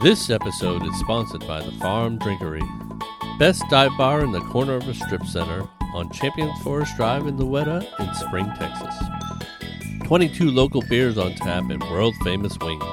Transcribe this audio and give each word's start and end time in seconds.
This 0.00 0.30
episode 0.30 0.86
is 0.86 0.96
sponsored 1.00 1.44
by 1.48 1.60
the 1.60 1.72
Farm 1.72 2.20
Drinkery, 2.20 2.62
best 3.36 3.64
dive 3.68 3.90
bar 3.98 4.22
in 4.22 4.30
the 4.30 4.40
corner 4.42 4.74
of 4.74 4.86
a 4.86 4.94
strip 4.94 5.24
center 5.24 5.68
on 5.92 6.08
Champions 6.12 6.56
Forest 6.62 6.94
Drive 6.94 7.26
in 7.26 7.36
Louetta 7.36 7.84
in 7.98 8.14
Spring, 8.14 8.46
Texas. 8.56 8.94
22 10.04 10.52
local 10.52 10.82
beers 10.82 11.18
on 11.18 11.34
tap 11.34 11.68
and 11.68 11.82
world 11.82 12.14
famous 12.22 12.56
wings. 12.60 12.84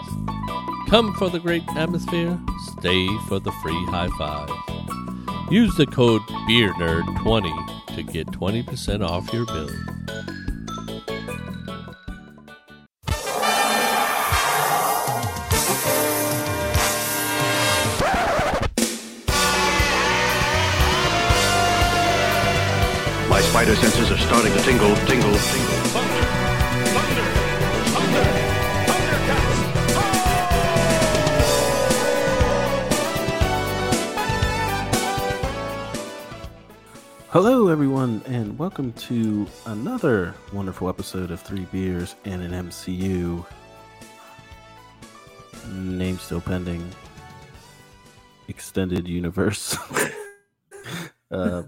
Come 0.90 1.14
for 1.14 1.30
the 1.30 1.40
great 1.40 1.64
atmosphere, 1.76 2.40
stay 2.80 3.08
for 3.28 3.40
the 3.40 3.52
free 3.62 3.86
high 3.86 4.10
fives. 4.18 4.52
Use 5.52 5.76
the 5.76 5.86
code 5.86 6.24
BeerNerd20 6.50 7.96
to 7.96 8.02
get 8.02 8.32
20% 8.32 9.08
off 9.08 9.32
your 9.32 9.46
bill. 9.46 9.70
Tingle, 24.66 24.96
tingle, 25.06 25.30
tingle. 25.30 25.76
Hello, 37.30 37.68
everyone, 37.68 38.24
and 38.26 38.58
welcome 38.58 38.92
to 38.94 39.46
another 39.68 40.34
wonderful 40.52 40.90
episode 40.90 41.30
of 41.30 41.40
Three 41.42 41.68
Beers 41.72 42.16
and 42.26 42.42
an 42.42 42.70
MCU. 42.70 43.46
Name 45.68 46.18
still 46.18 46.42
pending. 46.42 46.90
Extended 48.48 49.08
Universe. 49.08 49.78
uh, 51.32 51.62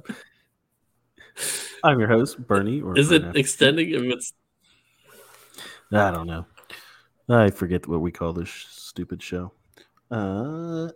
I'm 1.83 1.99
your 1.99 2.09
host, 2.09 2.45
Bernie. 2.47 2.81
Or 2.81 2.97
Is 2.97 3.11
it 3.11 3.35
extending 3.35 3.91
if 3.91 4.01
it's 4.03 4.33
I 5.91 6.11
don't 6.11 6.27
know. 6.27 6.45
I 7.29 7.49
forget 7.49 7.87
what 7.87 8.01
we 8.01 8.11
call 8.11 8.33
this 8.33 8.49
stupid 8.49 9.21
show. 9.21 9.53
Uh, 10.11 10.89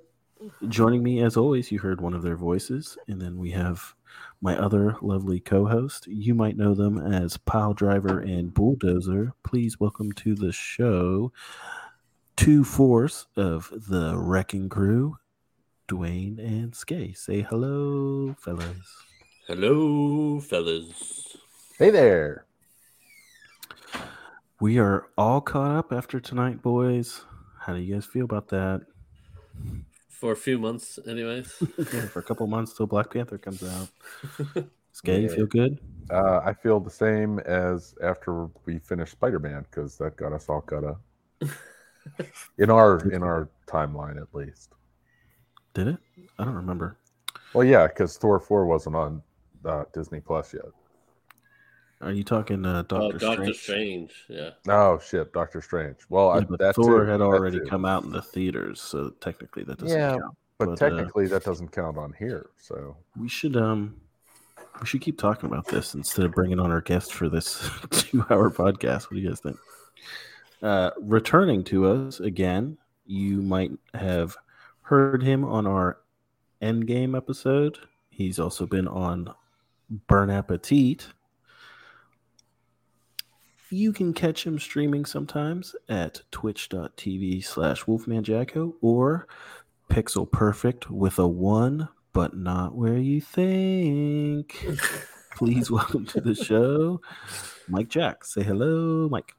joining 0.67 1.03
me, 1.03 1.21
as 1.21 1.37
always, 1.37 1.71
you 1.71 1.79
heard 1.79 2.01
one 2.01 2.13
of 2.13 2.23
their 2.23 2.35
voices, 2.35 2.97
and 3.07 3.21
then 3.21 3.37
we 3.37 3.51
have 3.51 3.93
my 4.41 4.57
other 4.57 4.97
lovely 5.01 5.39
co-host. 5.39 6.07
You 6.07 6.35
might 6.35 6.57
know 6.57 6.73
them 6.73 6.97
as 6.97 7.37
Pile 7.37 7.73
Driver 7.73 8.19
and 8.19 8.53
Bulldozer. 8.53 9.33
Please 9.43 9.79
welcome 9.79 10.11
to 10.13 10.35
the 10.35 10.51
show 10.51 11.31
two 12.35 12.63
fourths 12.63 13.27
of 13.35 13.71
the 13.89 14.17
Wrecking 14.17 14.67
Crew, 14.67 15.17
Dwayne 15.87 16.39
and 16.39 16.75
Skay. 16.75 17.13
Say 17.13 17.41
hello, 17.41 18.35
fellas. 18.39 19.10
Hello, 19.47 20.39
fellas. 20.39 21.35
Hey 21.79 21.89
there. 21.89 22.45
We 24.59 24.77
are 24.77 25.07
all 25.17 25.41
caught 25.41 25.71
up 25.71 25.91
after 25.91 26.19
tonight, 26.19 26.61
boys. 26.61 27.25
How 27.59 27.73
do 27.73 27.79
you 27.79 27.95
guys 27.95 28.05
feel 28.05 28.25
about 28.25 28.49
that? 28.49 28.85
For 30.09 30.33
a 30.33 30.35
few 30.35 30.59
months, 30.59 30.99
anyways. 31.07 31.51
yeah, 31.91 32.05
for 32.05 32.19
a 32.19 32.23
couple 32.23 32.45
months 32.45 32.73
till 32.77 32.85
Black 32.85 33.11
Panther 33.11 33.39
comes 33.39 33.63
out. 33.63 33.89
Skay, 34.91 35.21
you 35.21 35.29
feel 35.29 35.47
good? 35.47 35.79
Uh, 36.11 36.41
I 36.45 36.53
feel 36.53 36.79
the 36.79 36.91
same 36.91 37.39
as 37.39 37.95
after 38.03 38.47
we 38.67 38.77
finished 38.77 39.13
Spider 39.13 39.39
Man 39.39 39.65
because 39.71 39.97
that 39.97 40.17
got 40.17 40.33
us 40.33 40.49
all 40.49 40.61
caught 40.61 40.83
up. 40.83 41.01
in 42.59 42.69
our 42.69 42.99
in 43.09 43.23
our 43.23 43.49
timeline, 43.65 44.21
at 44.21 44.33
least. 44.33 44.75
Did 45.73 45.87
it? 45.87 45.97
I 46.37 46.45
don't 46.45 46.53
remember. 46.53 46.99
Well, 47.55 47.65
yeah, 47.65 47.87
because 47.87 48.17
Thor 48.17 48.39
four 48.39 48.67
wasn't 48.67 48.95
on 48.95 49.23
uh, 49.65 49.83
Disney 49.93 50.19
Plus 50.19 50.53
yet. 50.53 50.63
Are 52.01 52.11
you 52.11 52.23
talking 52.23 52.65
uh, 52.65 52.79
Oh, 52.79 53.11
Doctor 53.11 53.17
Doctor 53.19 53.53
Strange? 53.53 53.57
Strange. 53.57 54.25
Yeah. 54.29 54.49
Oh 54.69 54.99
shit, 54.99 55.31
Doctor 55.33 55.61
Strange. 55.61 55.97
Well, 56.09 56.29
Yeah, 56.29 56.41
I, 56.41 56.43
but 56.45 56.59
that 56.59 56.75
Thor 56.75 57.01
too, 57.05 57.11
had 57.11 57.21
already 57.21 57.59
too. 57.59 57.65
come 57.69 57.85
out 57.85 58.03
in 58.03 58.11
the 58.11 58.21
theaters, 58.23 58.81
so 58.81 59.11
technically 59.21 59.63
that 59.65 59.77
doesn't 59.77 59.97
Yeah, 59.99 60.11
count. 60.17 60.37
but, 60.57 60.65
but, 60.65 60.71
uh, 60.71 60.75
technically 60.89 61.27
that 61.27 61.43
doesn't 61.43 61.71
count 61.71 61.97
on 61.97 62.13
here. 62.17 62.49
So 62.57 62.97
We 63.19 63.27
should 63.29 63.55
um, 63.55 63.97
we 64.79 64.87
should 64.87 65.01
keep 65.01 65.19
talking 65.19 65.47
about 65.47 65.67
this 65.67 65.93
instead 65.93 66.25
of 66.25 66.31
bringing 66.31 66.59
on 66.59 66.71
our 66.71 66.81
guest 66.81 67.13
for 67.13 67.29
this 67.29 67.59
two-hour 67.91 68.49
podcast. 68.49 69.03
What 69.03 69.11
do 69.11 69.19
you 69.19 69.29
guys 69.29 69.39
think? 69.39 69.57
Uh, 70.63 70.89
returning 70.99 71.63
to 71.65 71.85
us 71.87 72.19
again, 72.19 72.77
you 73.05 73.41
might 73.43 73.71
have 73.93 74.35
heard 74.81 75.21
him 75.21 75.45
on 75.45 75.67
our 75.67 75.99
Endgame 76.63 77.15
episode. 77.15 77.77
He's 78.09 78.39
also 78.39 78.65
been 78.65 78.87
on 78.87 79.33
Burn 79.91 80.29
Appetit. 80.29 81.07
You 83.69 83.93
can 83.93 84.13
catch 84.13 84.45
him 84.45 84.57
streaming 84.59 85.05
sometimes 85.05 85.75
at 85.89 86.21
twitch.tv 86.31 87.43
slash 87.43 87.83
wolfmanjacko 87.83 88.73
or 88.81 89.27
Pixel 89.89 90.29
Perfect 90.29 90.89
with 90.89 91.19
a 91.19 91.27
one, 91.27 91.89
but 92.13 92.35
not 92.35 92.75
where 92.75 92.97
you 92.97 93.21
think. 93.21 94.65
Please 95.35 95.69
welcome 95.71 96.05
to 96.07 96.21
the 96.21 96.35
show, 96.35 97.01
Mike 97.67 97.89
Jack. 97.89 98.25
Say 98.25 98.43
hello, 98.43 99.07
Mike. 99.09 99.35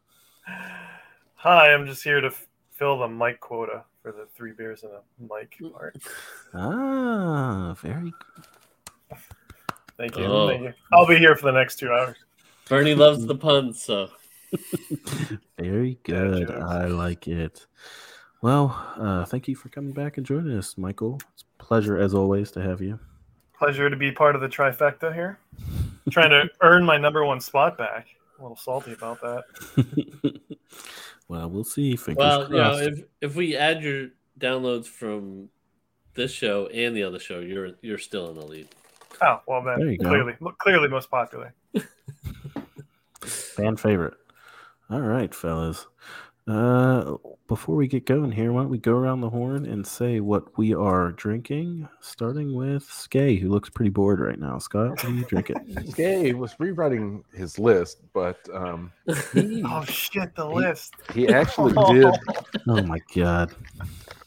Hi, 1.34 1.72
I'm 1.72 1.86
just 1.86 2.02
here 2.02 2.20
to 2.20 2.28
f- 2.28 2.46
fill 2.70 2.98
the 2.98 3.08
mic 3.08 3.40
quota 3.40 3.84
for 4.02 4.12
the 4.12 4.26
three 4.34 4.52
beers 4.52 4.82
and 4.82 4.92
a 4.92 5.34
mic 5.34 5.56
part. 5.72 5.96
Ah, 6.54 7.74
very 7.80 8.12
Thank 9.96 10.16
you. 10.16 10.24
Oh. 10.24 10.48
Thank 10.48 10.62
you. 10.62 10.72
I'll 10.92 11.06
be 11.06 11.18
here 11.18 11.36
for 11.36 11.46
the 11.46 11.58
next 11.58 11.76
two 11.76 11.90
hours. 11.90 12.16
Bernie 12.68 12.94
loves 12.94 13.26
the 13.26 13.34
puns, 13.34 13.82
so 13.82 14.08
Very 15.58 15.98
good. 16.04 16.48
jokes. 16.48 16.62
I 16.62 16.86
like 16.86 17.28
it. 17.28 17.66
Well, 18.40 18.76
uh, 18.96 19.24
thank 19.24 19.48
you 19.48 19.54
for 19.54 19.68
coming 19.68 19.92
back 19.92 20.16
and 20.16 20.26
joining 20.26 20.56
us, 20.56 20.76
Michael. 20.76 21.20
It's 21.34 21.44
a 21.58 21.62
pleasure 21.62 21.96
as 21.96 22.14
always 22.14 22.50
to 22.52 22.62
have 22.62 22.80
you. 22.80 22.98
Pleasure 23.56 23.88
to 23.88 23.96
be 23.96 24.10
part 24.10 24.34
of 24.34 24.40
the 24.40 24.48
trifecta 24.48 25.14
here. 25.14 25.38
Trying 26.10 26.30
to 26.30 26.48
earn 26.62 26.84
my 26.84 26.98
number 26.98 27.24
one 27.24 27.40
spot 27.40 27.78
back. 27.78 28.08
A 28.38 28.42
little 28.42 28.56
salty 28.56 28.92
about 28.92 29.20
that. 29.20 30.40
well, 31.28 31.48
we'll 31.48 31.62
see. 31.62 31.94
Fingers 31.94 32.18
well, 32.18 32.50
you 32.50 32.56
know, 32.56 32.78
if 32.78 33.04
if 33.20 33.36
we 33.36 33.56
add 33.56 33.82
your 33.82 34.08
downloads 34.40 34.86
from 34.86 35.48
this 36.14 36.32
show 36.32 36.66
and 36.66 36.96
the 36.96 37.04
other 37.04 37.20
show, 37.20 37.38
you're 37.38 37.70
you're 37.82 37.98
still 37.98 38.30
in 38.30 38.34
the 38.34 38.44
lead. 38.44 38.68
Oh, 39.22 39.40
well 39.46 39.62
then, 39.62 39.78
There 39.78 39.90
you 39.92 39.98
go. 39.98 40.08
clearly, 40.08 40.34
clearly 40.58 40.88
most 40.88 41.10
popular. 41.10 41.54
Fan 43.22 43.76
favorite. 43.76 44.14
All 44.90 45.00
right, 45.00 45.32
fellas. 45.34 45.86
Uh, 46.48 47.14
before 47.46 47.76
we 47.76 47.86
get 47.86 48.04
going 48.04 48.32
here, 48.32 48.50
why 48.52 48.62
don't 48.62 48.70
we 48.70 48.78
go 48.78 48.94
around 48.94 49.20
the 49.20 49.30
horn 49.30 49.64
and 49.64 49.86
say 49.86 50.18
what 50.18 50.58
we 50.58 50.74
are 50.74 51.12
drinking? 51.12 51.88
Starting 52.00 52.52
with 52.52 52.82
Skay, 52.82 53.36
who 53.36 53.48
looks 53.48 53.70
pretty 53.70 53.90
bored 53.90 54.18
right 54.18 54.40
now. 54.40 54.58
Scott, 54.58 54.90
what 54.90 55.04
are 55.04 55.10
you 55.10 55.24
drinking? 55.26 55.56
Skay 55.90 56.32
was 56.32 56.56
rewriting 56.58 57.22
his 57.32 57.60
list, 57.60 57.98
but 58.12 58.38
um, 58.52 58.90
he, 59.32 59.62
Oh 59.66 59.84
shit, 59.84 60.34
the 60.34 60.48
He- 60.48 60.54
list. 60.56 60.94
he 61.14 61.28
actually 61.28 61.74
did 61.94 62.12
oh 62.68 62.82
my 62.82 62.98
god. 63.14 63.54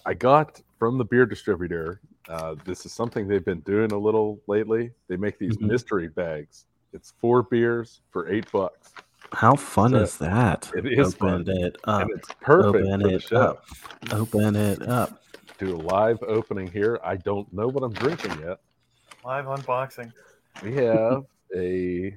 I 0.06 0.14
got 0.14 0.62
from 0.80 0.98
the 0.98 1.04
beer 1.06 1.26
distributor. 1.26 2.00
Uh, 2.30 2.56
this 2.66 2.86
is 2.86 2.92
something 2.92 3.28
they've 3.28 3.46
been 3.46 3.60
doing 3.62 3.92
a 3.92 3.98
little 3.98 4.40
lately. 4.48 4.92
They 5.08 5.16
make 5.18 5.38
these 5.38 5.58
Mhm. 5.58 5.68
mystery 5.68 6.08
bags. 6.10 6.66
It's 6.94 7.12
four 7.20 7.44
beers 7.44 8.02
for 8.12 8.28
eight 8.30 8.52
bucks, 8.52 8.94
How 9.32 9.56
fun 9.56 9.92
So, 9.92 9.98
is 9.98 10.18
that? 10.20 10.72
it 10.76 10.86
is 10.86 11.16
Open 11.16 11.46
fun. 11.46 11.58
it 11.58 11.78
up. 11.84 12.02
and 12.04 12.12
it's 12.12 12.30
perfect 12.42 12.68
Open 12.86 13.02
for 13.02 13.08
the 13.10 13.16
it 13.16 13.22
show. 13.24 13.38
up. 13.38 13.66
Open 14.12 14.56
it 14.56 14.82
up. 14.84 15.22
Do 15.58 15.76
a 15.76 15.78
live 15.78 16.22
opening 16.24 16.68
here. 16.72 17.00
I 17.04 17.16
don't 17.18 17.52
know 17.52 17.68
what 17.68 17.84
I'm 17.84 17.92
drinking 17.94 18.40
yet. 18.40 18.60
Live 19.26 19.46
unboxing. 19.46 20.14
We 20.64 20.74
have 20.76 21.26
a 21.56 22.08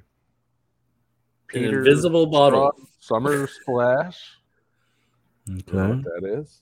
An 1.53 1.63
invisible 1.63 2.27
bottle. 2.27 2.71
Summer 2.99 3.47
Splash. 3.47 4.37
I 5.49 5.53
don't 5.53 5.73
know 5.73 5.83
Okay. 5.83 5.95
what 6.09 6.21
that 6.21 6.39
is. 6.39 6.61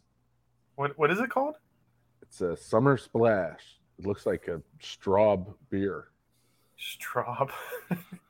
What 0.75 0.97
what 0.97 1.11
is 1.11 1.19
it 1.19 1.29
called? 1.29 1.55
It's 2.27 2.41
a 2.41 2.55
Summer 2.57 2.97
Splash. 2.97 3.79
It 3.99 4.05
looks 4.05 4.25
like 4.25 4.47
a 4.47 4.61
Straub 4.81 5.53
beer. 5.69 6.09
Straub. 6.79 7.49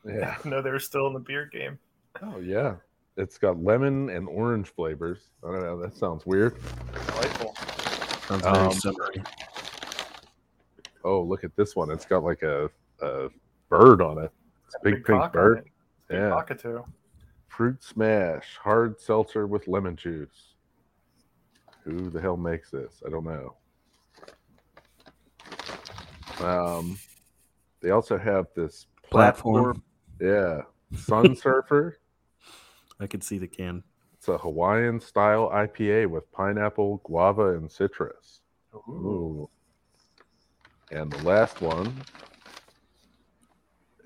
Yeah. 0.05 0.38
no, 0.45 0.61
they 0.61 0.69
were 0.69 0.79
still 0.79 1.07
in 1.07 1.13
the 1.13 1.19
beer 1.19 1.49
game. 1.51 1.77
Oh 2.21 2.39
yeah. 2.39 2.75
It's 3.17 3.38
got 3.38 3.61
lemon 3.61 4.09
and 4.09 4.27
orange 4.29 4.67
flavors. 4.69 5.19
I 5.44 5.51
don't 5.51 5.61
know. 5.61 5.81
That 5.81 5.95
sounds 5.97 6.25
weird. 6.25 6.55
Delightful. 6.94 7.55
Sounds 8.27 8.44
very 8.44 8.57
Um, 8.57 8.71
summery. 8.73 9.23
Oh, 11.03 11.21
look 11.23 11.44
at 11.44 11.55
this 11.55 11.75
one. 11.75 11.89
It's 11.89 12.05
got 12.05 12.23
like 12.23 12.44
a, 12.44 12.69
a 13.01 13.29
bird 13.69 14.01
on 14.01 14.19
it. 14.19 14.31
It's 14.65 14.75
a 14.75 14.79
big, 14.83 15.03
pink 15.05 15.31
bird. 15.33 15.59
it. 15.59 15.63
Big 16.09 16.17
Yeah. 16.19 16.29
cockatoo. 16.29 16.83
Fruit 17.47 17.81
smash, 17.83 18.57
hard 18.61 18.99
seltzer 19.01 19.47
with 19.47 19.67
lemon 19.67 19.95
juice. 19.95 20.53
Who 21.85 22.09
the 22.09 22.21
hell 22.21 22.38
makes 22.38 22.69
this? 22.69 23.01
I 23.05 23.09
don't 23.09 23.23
know. 23.25 23.55
Um, 26.41 26.97
they 27.81 27.91
also 27.91 28.17
have 28.17 28.47
this 28.55 28.87
Platform. 29.09 29.63
platform. 29.63 29.83
Yeah, 30.19 30.97
Sun 30.97 31.35
Surfer. 31.37 31.97
I 32.99 33.07
can 33.07 33.21
see 33.21 33.37
the 33.37 33.47
can. 33.47 33.83
It's 34.15 34.27
a 34.27 34.37
Hawaiian 34.37 34.99
style 34.99 35.49
IPA 35.53 36.07
with 36.07 36.31
pineapple, 36.31 37.01
guava, 37.03 37.55
and 37.55 37.71
citrus. 37.71 38.41
Ooh. 38.89 39.49
And 40.91 41.11
the 41.11 41.23
last 41.23 41.61
one. 41.61 41.93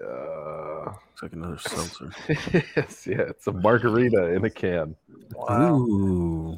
Uh, 0.03 0.85
Looks 0.85 1.21
like 1.21 1.33
another 1.33 1.57
seltzer. 1.59 2.11
yes, 2.75 3.05
yeah, 3.07 3.21
it's 3.21 3.47
a 3.47 3.51
margarita 3.51 4.33
in 4.33 4.43
a 4.45 4.49
can. 4.49 4.95
Wow. 5.35 5.75
Ooh. 5.75 6.57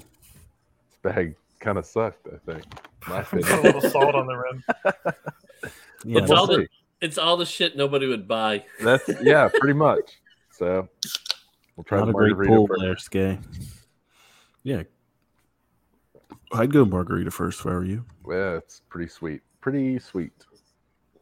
This 0.90 0.98
bag 1.02 1.36
kind 1.60 1.78
of 1.78 1.86
sucked, 1.86 2.28
I 2.28 2.52
think. 2.52 2.64
My 3.08 3.22
Put 3.24 3.50
a 3.50 3.62
little 3.62 3.82
salt 3.82 4.16
on 4.16 4.28
the 4.28 4.36
rim. 4.36 4.64
Yeah, 6.06 6.20
it's 6.20 6.30
we'll 6.30 6.40
all 6.40 6.48
the 6.48 6.68
it's 7.02 7.18
all 7.18 7.38
the 7.38 7.46
shit 7.46 7.76
nobody 7.78 8.08
would 8.08 8.28
buy. 8.28 8.66
That's 8.82 9.10
yeah, 9.22 9.50
pretty 9.54 9.74
much. 9.74 10.20
So 10.52 10.88
we'll 11.76 11.84
try 11.84 12.00
not 12.00 12.06
the 12.06 12.12
a 12.12 12.14
great 12.14 12.32
margarita 12.32 12.54
pull 12.54 12.68
first. 12.68 12.82
there, 12.82 12.98
Skay. 12.98 13.40
Yeah. 14.64 14.84
I'd 16.54 16.72
go 16.72 16.86
margarita 16.86 17.32
first 17.32 17.60
if 17.62 17.66
I 17.66 17.72
were 17.72 17.84
you. 17.84 18.06
Yeah, 18.30 18.58
it's 18.58 18.82
pretty 18.90 19.10
sweet. 19.10 19.42
Pretty 19.62 19.98
sweet. 20.00 20.32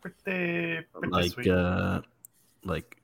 Pretty, 0.01 0.81
pretty 0.93 1.07
Like 1.09 1.31
sweet. 1.31 1.47
uh 1.47 2.01
like 2.63 2.97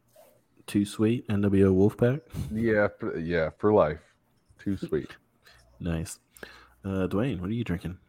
too 0.66 0.84
sweet, 0.86 1.28
NWO 1.30 1.74
Wolfpack. 1.74 2.22
Yeah, 2.52 2.88
for, 3.00 3.18
yeah, 3.18 3.52
for 3.58 3.72
life. 3.74 4.02
Too 4.60 4.78
sweet. 4.78 5.16
Nice. 5.80 6.18
Uh 6.84 7.08
Dwayne, 7.08 7.40
what 7.40 7.52
are 7.52 7.54
you 7.54 7.64
drinking? 7.64 8.00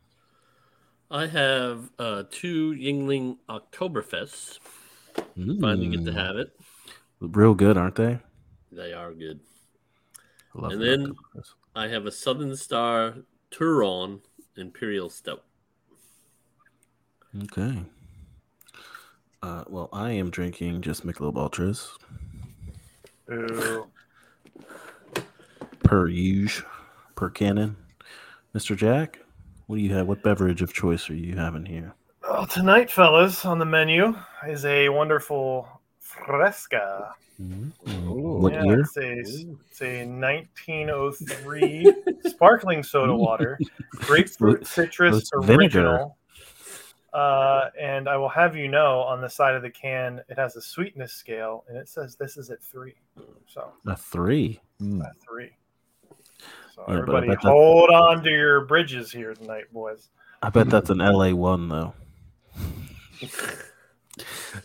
I 1.10 1.26
have 1.26 1.90
uh, 1.98 2.24
two 2.30 2.72
Yuengling 2.74 3.38
Oktoberfests. 3.48 4.58
Finally 5.34 5.88
get 5.88 6.04
to 6.04 6.10
Mm. 6.12 6.14
have 6.14 6.36
it. 6.36 6.54
Real 7.20 7.54
good, 7.54 7.76
aren't 7.76 7.94
they? 7.96 8.18
They 8.70 8.92
are 8.92 9.12
good. 9.12 9.40
I 10.54 10.60
love 10.60 10.72
And 10.72 10.82
then- 10.82 11.14
I 11.74 11.88
have 11.88 12.06
a 12.06 12.10
Southern 12.12 12.56
Star 12.56 13.14
Turon 13.50 14.20
Imperial 14.56 15.08
Stout. 15.08 15.44
Okay. 17.44 17.84
Uh, 19.42 19.64
well, 19.68 19.88
I 19.92 20.10
am 20.10 20.30
drinking 20.30 20.82
just 20.82 21.06
Michelob 21.06 21.36
Ultras 21.36 21.96
Ooh. 23.30 23.86
per 25.84 26.08
usual, 26.08 26.68
per 27.14 27.30
canon. 27.30 27.76
Mr. 28.54 28.76
Jack, 28.76 29.20
what 29.68 29.76
do 29.76 29.82
you 29.82 29.94
have? 29.94 30.08
What 30.08 30.22
beverage 30.22 30.62
of 30.62 30.72
choice 30.72 31.08
are 31.10 31.14
you 31.14 31.36
having 31.36 31.64
here? 31.66 31.94
Well, 32.22 32.46
tonight, 32.46 32.90
fellas, 32.90 33.44
on 33.44 33.58
the 33.58 33.64
menu 33.66 34.16
is 34.46 34.64
a 34.64 34.88
wonderful 34.88 35.68
Fresca. 36.00 37.14
What 37.38 38.54
Yeah, 38.54 38.64
year? 38.64 38.80
It's 38.80 38.96
a, 38.96 39.12
it's 39.20 39.82
a 39.82 40.06
1903 40.06 41.94
sparkling 42.26 42.82
soda 42.82 43.14
water, 43.14 43.58
grapefruit 43.96 44.66
citrus 44.66 45.30
vinegar. 45.42 45.80
original. 45.80 46.18
Uh, 47.12 47.68
and 47.78 48.08
I 48.08 48.16
will 48.16 48.28
have 48.30 48.56
you 48.56 48.68
know 48.68 49.00
on 49.00 49.20
the 49.20 49.28
side 49.28 49.54
of 49.54 49.62
the 49.62 49.70
can, 49.70 50.22
it 50.28 50.38
has 50.38 50.56
a 50.56 50.62
sweetness 50.62 51.12
scale, 51.12 51.64
and 51.68 51.76
it 51.76 51.88
says 51.88 52.16
this 52.16 52.36
is 52.38 52.50
at 52.50 52.62
three. 52.62 52.94
So, 53.46 53.70
A 53.86 53.96
three. 53.96 54.60
A 54.80 55.12
three. 55.26 55.50
So, 56.78 56.84
Yeah, 56.92 56.98
everybody 57.00 57.26
bet 57.28 57.38
hold 57.40 57.90
on 57.90 58.22
to 58.22 58.30
your 58.30 58.64
bridges 58.66 59.10
here 59.10 59.34
tonight, 59.34 59.64
boys. 59.72 60.10
I 60.42 60.50
bet 60.50 60.70
that's 60.70 60.90
an 60.90 60.98
LA 60.98 61.32
one 61.32 61.68
though. 61.68 61.92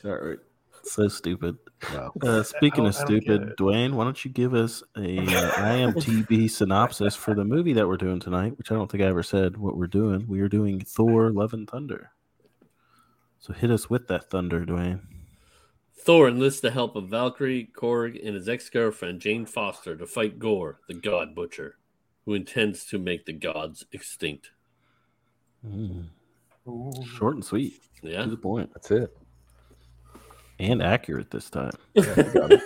All 0.06 0.12
right. 0.12 0.38
So 0.84 1.08
stupid. 1.08 1.58
Wow. 1.94 2.12
Uh, 2.22 2.44
speaking 2.44 2.86
of 2.86 2.94
don't- 2.94 3.02
I 3.08 3.10
don't 3.14 3.20
get 3.20 3.36
stupid. 3.42 3.58
Dwayne, 3.58 3.94
why 3.94 4.04
don't 4.04 4.24
you 4.24 4.30
give 4.30 4.54
us 4.54 4.84
a 4.96 5.18
uh, 5.20 5.52
IMDb 5.54 6.50
synopsis 6.52 7.16
for 7.16 7.34
the 7.34 7.46
movie 7.46 7.74
that 7.74 7.88
we're 7.88 7.98
doing 7.98 8.20
tonight? 8.20 8.58
Which 8.58 8.70
I 8.72 8.76
don't 8.76 8.92
think 8.92 9.02
I 9.02 9.08
ever 9.08 9.24
said 9.24 9.58
what 9.58 9.76
we're 9.78 9.88
doing. 9.88 10.28
We 10.28 10.42
are 10.42 10.50
doing 10.50 10.82
Thor: 10.82 11.32
Love 11.32 11.54
and 11.54 11.68
Thunder. 11.68 12.12
So 13.40 13.54
hit 13.54 13.72
us 13.72 13.90
with 13.90 14.08
that 14.10 14.30
thunder, 14.30 14.66
Dwayne. 14.66 15.02
Thor 15.98 16.28
enlists 16.28 16.62
the 16.62 16.72
help 16.72 16.96
of 16.96 17.10
Valkyrie, 17.10 17.70
Korg, 17.76 18.24
and 18.24 18.36
his 18.36 18.48
ex 18.48 18.70
girlfriend 18.70 19.22
Jane 19.22 19.46
Foster 19.46 19.96
to 19.96 20.06
fight 20.06 20.38
Gorr, 20.38 20.80
the 20.88 20.94
God 20.94 21.34
Butcher, 21.34 21.78
who 22.26 22.34
intends 22.34 22.86
to 22.86 22.98
make 23.00 23.26
the 23.26 23.34
gods 23.34 23.86
extinct. 23.92 24.52
Mm, 25.66 26.08
short 27.18 27.36
and 27.36 27.44
sweet, 27.46 27.80
Yeah. 28.02 28.24
to 28.24 28.30
the 28.30 28.38
point, 28.38 28.72
That's 28.74 28.92
it. 28.92 29.16
and 30.60 30.82
accurate 30.82 31.30
this 31.32 31.50
time. 31.50 31.72
Yeah, 31.96 32.04
got 32.34 32.52
it. 32.52 32.62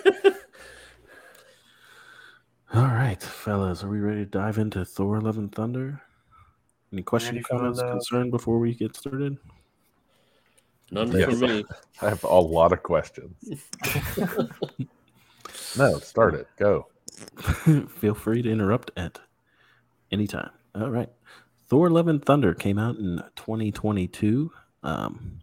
All 2.74 2.82
right, 2.84 3.20
fellas, 3.22 3.82
are 3.82 3.88
we 3.88 3.98
ready 3.98 4.20
to 4.24 4.30
dive 4.30 4.58
into 4.58 4.84
Thor: 4.84 5.20
Love 5.20 5.38
and 5.38 5.50
Thunder? 5.54 6.02
Any 6.92 7.02
questions, 7.02 7.46
comments, 7.46 7.78
the- 7.80 7.88
concern 7.88 8.30
before 8.30 8.58
we 8.58 8.74
get 8.74 8.94
started? 8.96 9.38
None 10.90 11.10
Yes. 11.12 11.38
for 11.38 11.46
me. 11.46 11.64
I 12.02 12.08
have 12.08 12.24
a 12.24 12.28
lot 12.40 12.72
of 12.72 12.82
questions. 12.82 13.34
no, 15.78 15.98
start 15.98 16.34
it. 16.34 16.46
Go. 16.58 16.86
Feel 17.96 18.14
free 18.14 18.40
to 18.42 18.50
interrupt 18.50 18.90
at 18.96 19.18
any 20.10 20.26
time. 20.26 20.50
All 20.74 20.90
right. 20.90 21.10
Thor 21.68 21.90
Love 21.90 22.08
and 22.08 22.24
Thunder 22.24 22.54
came 22.54 22.78
out 22.78 22.96
in 22.96 23.22
2022. 23.36 24.50
Um, 24.82 25.40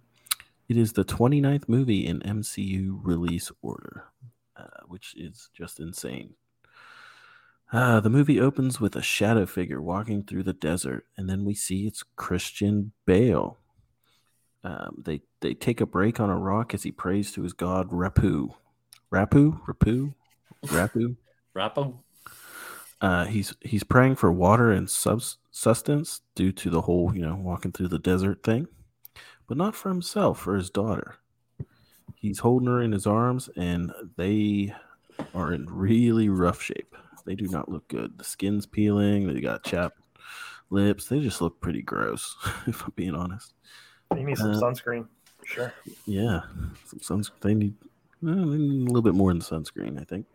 it 0.68 0.78
is 0.78 0.94
the 0.94 1.06
29th 1.06 1.70
movie 1.70 2.06
in 2.08 2.20
MCU 2.22 3.00
release 3.04 3.52
order, 3.62 4.06
uh, 4.58 4.84
which 4.88 5.14
is 5.16 5.50
just 5.54 5.80
insane. 5.80 6.34
Uh, 7.72 8.00
the 8.00 8.10
movie 8.10 8.40
opens 8.40 8.80
with 8.80 8.96
a 8.96 9.02
shadow 9.02 9.46
figure 9.46 9.82
walking 9.82 10.24
through 10.24 10.44
the 10.44 10.54
desert, 10.54 11.06
and 11.18 11.30
then 11.30 11.46
we 11.46 11.54
see 11.54 11.86
it's 11.86 12.04
Christian 12.16 12.92
Bale. 13.06 13.58
Um, 14.64 15.04
they 15.06 15.22
they 15.42 15.54
take 15.54 15.82
a 15.82 15.86
break 15.86 16.20
on 16.20 16.30
a 16.30 16.38
rock 16.38 16.74
as 16.74 16.84
he 16.84 16.92
prays 16.92 17.32
to 17.34 17.44
his 17.44 17.54
god 17.54 17.90
Rapu. 17.90 18.54
Rapu? 19.12 19.60
Rapu? 19.68 20.14
Rapu? 20.66 21.16
Rappo? 21.56 21.96
Uh, 23.02 23.26
he's 23.26 23.54
he's 23.62 23.84
praying 23.84 24.16
for 24.16 24.32
water 24.32 24.72
and 24.72 24.90
subs- 24.90 25.38
sustenance 25.52 26.22
due 26.34 26.52
to 26.54 26.70
the 26.70 26.82
whole 26.82 27.14
you 27.16 27.22
know 27.22 27.36
walking 27.36 27.72
through 27.72 27.90
the 27.90 28.00
desert 28.00 28.42
thing, 28.44 28.68
but 29.48 29.58
not 29.58 29.76
for 29.76 29.90
himself, 29.90 30.40
for 30.40 30.56
his 30.56 30.70
daughter. 30.70 31.16
He's 32.16 32.40
holding 32.40 32.68
her 32.68 32.82
in 32.82 32.92
his 32.94 33.06
arms, 33.06 33.50
and 33.56 33.92
they 34.18 34.74
are 35.34 35.52
in 35.54 35.66
really 35.70 36.30
rough 36.30 36.62
shape. 36.62 36.96
They 37.26 37.36
do 37.36 37.48
not 37.48 37.70
look 37.70 37.88
good. 37.88 38.18
The 38.18 38.24
skin's 38.24 38.66
peeling. 38.66 39.28
They 39.32 39.42
got 39.42 39.64
chapped 39.64 40.00
lips. 40.70 41.08
They 41.08 41.20
just 41.20 41.42
look 41.42 41.60
pretty 41.60 41.82
gross, 41.82 42.36
if 42.68 42.84
I'm 42.84 42.94
being 42.96 43.16
honest. 43.16 43.54
You 44.16 44.24
need 44.24 44.38
some 44.38 44.52
Uh, 44.52 44.60
sunscreen. 44.62 45.08
Sure. 45.44 45.74
Yeah, 46.06 46.42
some 46.86 47.00
suns. 47.02 47.32
They 47.42 47.54
need, 47.54 47.76
well, 48.22 48.36
they 48.36 48.58
need 48.58 48.82
a 48.84 48.92
little 48.92 49.02
bit 49.02 49.14
more 49.16 49.32
than 49.32 49.42
sunscreen, 49.42 50.00
I 50.00 50.04
think. 50.04 50.26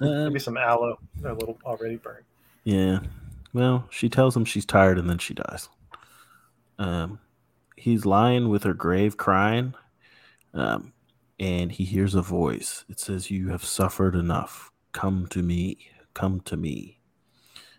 Um, 0.00 0.24
Maybe 0.24 0.38
some 0.38 0.56
aloe. 0.56 0.98
They're 1.16 1.32
a 1.32 1.34
little 1.34 1.58
already 1.64 1.96
burned. 1.96 2.24
Yeah. 2.64 3.00
Well, 3.52 3.86
she 3.90 4.08
tells 4.08 4.36
him 4.36 4.44
she's 4.44 4.66
tired 4.66 4.98
and 4.98 5.08
then 5.08 5.18
she 5.18 5.34
dies. 5.34 5.68
Um, 6.78 7.18
he's 7.76 8.04
lying 8.04 8.48
with 8.48 8.64
her 8.64 8.74
grave 8.74 9.16
crying. 9.16 9.74
Um, 10.54 10.92
and 11.40 11.70
he 11.70 11.84
hears 11.84 12.14
a 12.14 12.22
voice. 12.22 12.84
It 12.88 12.98
says, 12.98 13.30
You 13.30 13.48
have 13.48 13.64
suffered 13.64 14.14
enough. 14.14 14.70
Come 14.92 15.26
to 15.28 15.42
me. 15.42 15.78
Come 16.14 16.40
to 16.40 16.56
me. 16.56 17.00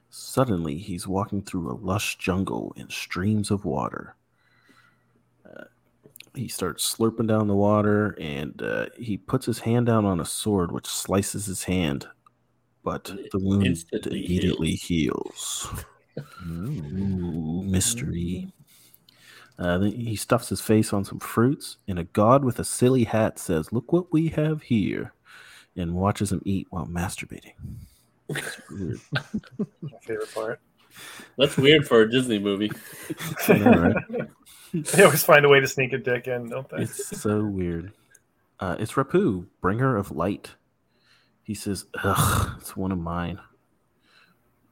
Suddenly, 0.09 0.77
he's 0.77 1.07
walking 1.07 1.41
through 1.41 1.71
a 1.71 1.77
lush 1.77 2.17
jungle 2.17 2.73
and 2.77 2.91
streams 2.91 3.51
of 3.51 3.65
water. 3.65 4.15
He 6.35 6.47
starts 6.47 6.95
slurping 6.95 7.27
down 7.27 7.47
the 7.47 7.55
water 7.55 8.15
and 8.19 8.61
uh, 8.61 8.87
he 8.97 9.17
puts 9.17 9.45
his 9.45 9.59
hand 9.59 9.87
down 9.87 10.05
on 10.05 10.19
a 10.19 10.25
sword, 10.25 10.71
which 10.71 10.87
slices 10.87 11.45
his 11.45 11.63
hand, 11.63 12.07
but 12.83 13.05
the 13.05 13.39
wound 13.39 13.65
instantly 13.65 14.25
immediately 14.25 14.71
heals. 14.71 15.67
Ooh, 16.45 17.63
mystery. 17.63 18.51
Uh, 19.57 19.77
then 19.77 19.91
he 19.91 20.15
stuffs 20.15 20.47
his 20.49 20.61
face 20.61 20.93
on 20.93 21.03
some 21.03 21.19
fruits, 21.19 21.77
and 21.87 21.99
a 21.99 22.05
god 22.05 22.45
with 22.45 22.59
a 22.59 22.63
silly 22.63 23.03
hat 23.03 23.37
says, 23.37 23.73
Look 23.73 23.91
what 23.91 24.11
we 24.13 24.29
have 24.29 24.61
here, 24.61 25.13
and 25.75 25.95
watches 25.95 26.31
him 26.31 26.41
eat 26.45 26.67
while 26.69 26.87
masturbating. 26.87 27.53
It's 28.29 28.61
weird. 28.69 28.99
My 29.81 29.99
favorite 30.01 30.33
part. 30.33 30.61
That's 31.37 31.57
weird 31.57 31.87
for 31.87 32.01
a 32.01 32.09
Disney 32.09 32.39
movie. 32.39 32.71
I 33.47 33.57
know, 33.57 33.71
right? 33.71 33.95
They 34.73 35.03
always 35.03 35.23
find 35.23 35.45
a 35.45 35.49
way 35.49 35.59
to 35.59 35.67
sneak 35.67 35.93
a 35.93 35.97
dick 35.97 36.27
in, 36.27 36.49
don't 36.49 36.69
they? 36.69 36.83
It's 36.83 37.19
so 37.19 37.43
weird. 37.43 37.91
Uh, 38.59 38.75
it's 38.79 38.93
Rapu, 38.93 39.47
bringer 39.61 39.95
of 39.97 40.11
light. 40.11 40.51
He 41.43 41.53
says, 41.55 41.85
Ugh, 42.03 42.57
it's 42.59 42.75
one 42.77 42.91
of 42.91 42.99
mine. 42.99 43.39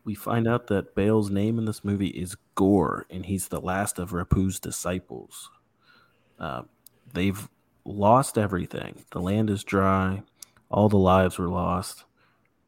we 0.05 0.13
find 0.13 0.47
out 0.47 0.67
that 0.67 0.93
Bale's 0.95 1.29
name 1.31 1.57
in 1.57 1.65
this 1.65 1.83
movie 1.83 2.09
is 2.09 2.37
Gorr, 2.55 3.05
and 3.09 3.25
he's 3.25 3.47
the 3.47 3.59
last 3.61 3.97
of 3.99 4.11
Rapu's 4.11 4.59
disciples. 4.59 5.49
Uh, 6.39 6.63
they've 7.13 7.49
lost 7.85 8.37
everything. 8.37 9.03
The 9.11 9.19
land 9.21 9.49
is 9.49 9.63
dry. 9.63 10.21
All 10.69 10.89
the 10.89 10.97
lives 10.97 11.37
were 11.39 11.49
lost, 11.49 12.03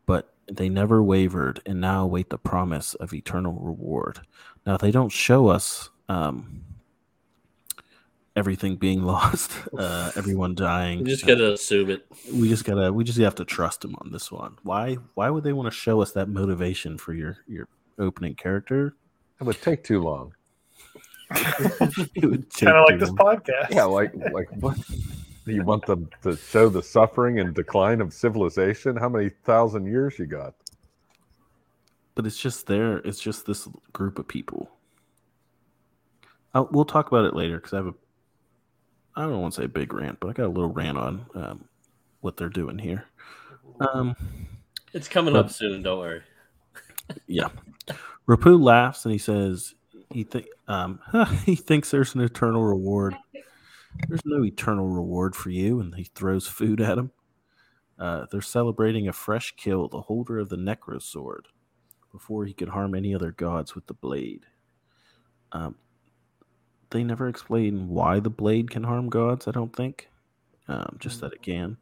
but 0.06 0.34
they 0.52 0.70
never 0.70 1.04
wavered 1.04 1.62
and 1.66 1.80
now 1.80 2.04
await 2.06 2.30
the 2.30 2.38
promise 2.38 2.96
of 2.96 3.14
eternal 3.14 3.54
reward. 3.54 4.22
Now, 4.66 4.78
they 4.78 4.90
don't 4.92 5.12
show 5.12 5.48
us 5.48 5.90
um, 6.08 6.64
everything 8.40 8.76
being 8.78 9.04
lost, 9.14 9.52
uh, 9.78 10.12
everyone 10.16 10.56
dying. 10.56 11.00
You 11.00 11.06
just 11.06 11.24
Uh, 11.26 11.28
gotta 11.28 11.54
assume 11.54 11.90
it. 11.92 12.06
we 12.34 12.50
just 12.50 12.66
gotta 12.66 12.92
we 12.92 13.04
just 13.04 13.20
have 13.20 13.36
to 13.36 13.46
trust 13.46 13.86
him 13.86 13.96
on 14.02 14.12
this 14.12 14.32
one. 14.32 14.58
Why 14.64 14.96
why 15.14 15.30
would 15.30 15.44
they 15.44 15.54
want 15.54 15.68
to 15.72 15.78
show 15.78 16.02
us 16.02 16.12
that 16.14 16.28
motivation 16.30 16.98
for 16.98 17.14
your 17.14 17.38
your 17.48 17.68
opening 18.00 18.34
character? 18.36 18.96
It 19.40 19.44
would 19.44 19.62
take 19.62 19.84
too 19.84 20.02
long. 20.02 20.34
It 22.16 22.26
would 22.26 22.50
Kind 22.56 22.76
of 22.76 22.86
like 22.88 22.96
too 22.96 23.06
this 23.06 23.10
long. 23.10 23.18
podcast. 23.18 23.70
Yeah, 23.70 23.84
like 23.84 24.14
like 24.34 24.50
what? 24.60 24.78
Do 25.46 25.52
you 25.56 25.64
want 25.64 25.86
them 25.86 26.10
to 26.24 26.36
show 26.38 26.70
the 26.70 26.82
suffering 26.84 27.40
and 27.40 27.54
decline 27.54 28.02
of 28.02 28.14
civilization? 28.14 28.96
How 28.96 29.10
many 29.10 29.30
thousand 29.30 29.86
years 29.86 30.18
you 30.18 30.26
got? 30.26 30.54
but 32.16 32.26
it's 32.26 32.38
just 32.38 32.68
there. 32.68 32.98
It's 33.06 33.20
just 33.22 33.46
this 33.46 33.66
group 33.94 34.20
of 34.20 34.28
people. 34.28 34.70
i 36.54 36.60
we'll 36.60 36.84
talk 36.84 37.08
about 37.08 37.24
it 37.24 37.34
later 37.34 37.56
because 37.58 37.72
I 37.74 37.78
have 37.78 37.88
a. 37.88 37.94
I 39.20 39.24
don't 39.24 39.42
want 39.42 39.54
to 39.56 39.62
say 39.62 39.66
a 39.66 39.70
big 39.70 39.94
rant, 39.94 40.18
but 40.22 40.30
I 40.30 40.34
got 40.34 40.46
a 40.46 40.48
little 40.48 40.72
rant 40.72 40.98
on 40.98 41.26
um, 41.36 41.66
what 42.22 42.38
they're 42.38 42.48
doing 42.48 42.78
here. 42.78 43.04
Um, 43.94 44.16
It's 44.94 45.10
coming 45.10 45.36
up 45.36 45.50
soon. 45.50 45.84
Don't 45.84 46.00
worry. 46.00 46.22
yeah, 47.28 47.50
Rapu 48.28 48.58
laughs 48.62 49.04
and 49.04 49.12
he 49.12 49.18
says 49.18 49.76
he 50.10 50.24
think 50.24 50.48
um, 50.70 51.00
he 51.46 51.56
thinks 51.56 51.92
there's 51.92 52.16
an 52.16 52.22
eternal 52.22 52.64
reward. 52.64 53.14
There's 54.08 54.26
no 54.26 54.46
eternal 54.46 54.88
reward 54.88 55.36
for 55.36 55.50
you, 55.50 55.82
and 55.82 55.94
he 55.94 56.06
throws 56.06 56.48
food 56.48 56.80
at 56.80 56.98
him. 56.98 57.12
Uh, 57.98 58.26
they're 58.32 58.42
celebrating 58.42 59.10
a 59.10 59.14
fresh 59.14 59.54
kill, 59.58 59.90
the 59.90 60.00
holder 60.00 60.40
of 60.40 60.48
the 60.48 60.56
Necro 60.56 61.02
sword, 61.02 61.48
before 62.14 62.46
he 62.46 62.54
could 62.54 62.70
harm 62.70 62.96
any 62.96 63.14
other 63.14 63.34
gods 63.34 63.76
with 63.76 63.86
the 63.88 63.94
blade. 63.94 64.46
Um, 65.52 65.76
they 66.92 67.04
never 67.04 67.28
explain 67.28 67.88
why 67.90 68.20
the 68.20 68.30
blade 68.30 68.70
can 68.70 68.84
harm 68.84 69.10
gods. 69.10 69.48
I 69.48 69.52
don't 69.52 69.76
think, 69.76 70.10
um, 70.68 70.98
just 71.00 71.22
that 71.22 71.34
it 71.34 71.42
can. 71.42 71.78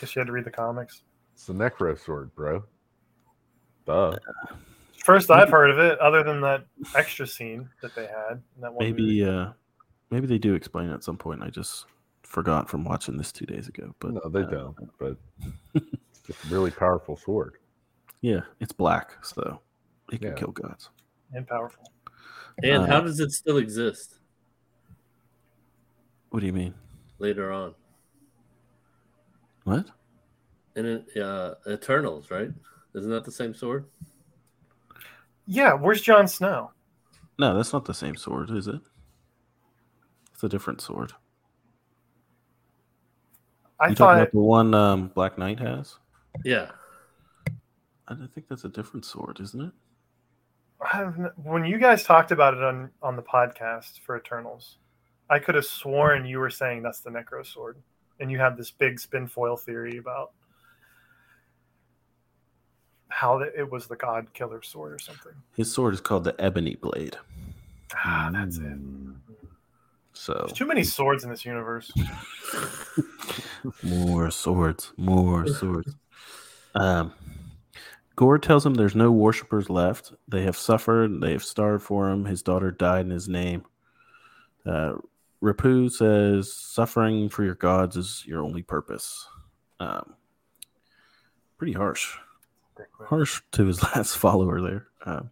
Guess 0.00 0.14
you 0.14 0.20
had 0.20 0.26
to 0.26 0.32
read 0.32 0.44
the 0.44 0.50
comics. 0.50 1.02
It's 1.34 1.46
the 1.46 1.52
necro 1.52 1.98
sword, 1.98 2.34
bro. 2.34 2.64
Duh. 3.86 4.16
First 5.04 5.30
I've 5.30 5.50
heard 5.50 5.70
of 5.70 5.78
it, 5.78 5.98
other 5.98 6.22
than 6.22 6.40
that 6.40 6.64
extra 6.94 7.26
scene 7.26 7.68
that 7.82 7.94
they 7.94 8.06
had. 8.06 8.40
That 8.60 8.72
one 8.72 8.88
movie. 8.88 9.02
Maybe, 9.02 9.24
uh, 9.24 9.48
maybe 10.10 10.26
they 10.26 10.38
do 10.38 10.54
explain 10.54 10.88
it 10.88 10.94
at 10.94 11.04
some 11.04 11.18
point. 11.18 11.42
I 11.42 11.50
just 11.50 11.86
forgot 12.22 12.68
from 12.70 12.84
watching 12.84 13.16
this 13.18 13.30
two 13.30 13.44
days 13.46 13.68
ago. 13.68 13.94
But 13.98 14.14
no, 14.14 14.28
they 14.30 14.40
uh, 14.40 14.46
don't. 14.50 14.76
But 14.98 15.16
it's 15.74 16.20
just 16.26 16.44
a 16.44 16.48
really 16.48 16.70
powerful 16.70 17.16
sword. 17.16 17.56
Yeah, 18.22 18.40
it's 18.60 18.72
black, 18.72 19.22
so 19.22 19.60
it 20.10 20.20
can 20.20 20.30
Yeah. 20.30 20.34
kill 20.34 20.52
gods. 20.52 20.88
and 21.34 21.46
powerful. 21.46 21.90
And 22.62 22.84
Uh, 22.84 22.86
how 22.86 23.00
does 23.00 23.20
it 23.20 23.32
still 23.32 23.58
exist 23.58 24.18
What 26.30 26.40
do 26.40 26.46
you 26.46 26.52
mean? 26.52 26.74
later 27.18 27.52
on? 27.52 27.74
What? 29.64 29.86
In 30.76 31.04
uh, 31.20 31.54
Eternals, 31.68 32.30
right? 32.30 32.50
Isn't 32.94 33.10
that 33.10 33.24
the 33.24 33.32
same 33.32 33.54
sword? 33.54 33.86
Yeah, 35.46 35.74
where's 35.74 36.00
Jon 36.00 36.26
Snow? 36.28 36.70
No, 37.38 37.56
that's 37.56 37.72
not 37.72 37.84
the 37.84 37.94
same 37.94 38.16
sword, 38.16 38.50
is 38.50 38.68
it? 38.68 38.80
It's 40.32 40.42
a 40.42 40.48
different 40.48 40.80
sword. 40.80 41.12
I 43.80 43.88
you 43.88 43.94
talking 43.94 43.96
thought 43.96 44.16
about 44.22 44.32
the 44.32 44.38
one 44.38 44.74
um, 44.74 45.08
Black 45.08 45.38
Knight 45.38 45.58
has? 45.60 45.96
Yeah. 46.44 46.70
I 48.06 48.14
think 48.34 48.48
that's 48.48 48.64
a 48.64 48.68
different 48.68 49.04
sword, 49.04 49.40
isn't 49.40 49.60
it? 49.60 49.72
I 50.80 50.96
have 50.96 51.18
n- 51.18 51.30
when 51.42 51.64
you 51.64 51.78
guys 51.78 52.04
talked 52.04 52.30
about 52.30 52.54
it 52.54 52.62
on 52.62 52.90
on 53.02 53.16
the 53.16 53.22
podcast 53.22 54.00
for 54.00 54.16
Eternals, 54.16 54.76
I 55.30 55.38
could 55.38 55.54
have 55.54 55.66
sworn 55.66 56.26
you 56.26 56.38
were 56.38 56.50
saying 56.50 56.82
that's 56.82 57.00
the 57.00 57.10
Necro 57.10 57.44
Sword, 57.46 57.76
and 58.20 58.30
you 58.30 58.38
had 58.38 58.56
this 58.56 58.70
big 58.70 59.00
spin 59.00 59.26
foil 59.26 59.56
theory 59.56 59.96
about 59.96 60.32
how 63.08 63.38
that 63.38 63.52
it 63.56 63.70
was 63.70 63.86
the 63.86 63.96
God 63.96 64.32
Killer 64.34 64.60
sword 64.62 64.92
or 64.92 64.98
something. 64.98 65.32
His 65.56 65.72
sword 65.72 65.94
is 65.94 66.00
called 66.00 66.24
the 66.24 66.34
Ebony 66.40 66.74
Blade. 66.74 67.16
Ah, 67.94 68.28
that's 68.32 68.58
it. 68.58 68.78
So 70.14 70.34
There's 70.46 70.52
too 70.52 70.66
many 70.66 70.84
swords 70.84 71.24
in 71.24 71.30
this 71.30 71.44
universe. 71.44 71.92
more 73.82 74.30
swords, 74.30 74.92
more 74.96 75.46
swords. 75.46 75.94
Um, 76.74 77.12
Gorr 78.16 78.38
tells 78.38 78.64
him 78.64 78.74
there's 78.74 78.94
no 78.94 79.10
worshippers 79.10 79.68
left. 79.68 80.12
They 80.28 80.42
have 80.42 80.56
suffered. 80.56 81.20
They 81.20 81.32
have 81.32 81.44
starved 81.44 81.82
for 81.84 82.08
him. 82.08 82.26
His 82.26 82.42
daughter 82.42 82.70
died 82.70 83.06
in 83.06 83.10
his 83.10 83.28
name. 83.28 83.64
Uh, 84.64 84.94
Rapu 85.42 85.90
says, 85.90 86.52
"Suffering 86.52 87.28
for 87.28 87.44
your 87.44 87.56
gods 87.56 87.96
is 87.96 88.24
your 88.26 88.42
only 88.42 88.62
purpose." 88.62 89.26
Um, 89.80 90.14
pretty 91.58 91.72
harsh, 91.72 92.16
harsh 93.08 93.42
to 93.52 93.66
his 93.66 93.82
last 93.94 94.16
follower 94.16 94.60
there. 94.60 94.86
Um, 95.04 95.30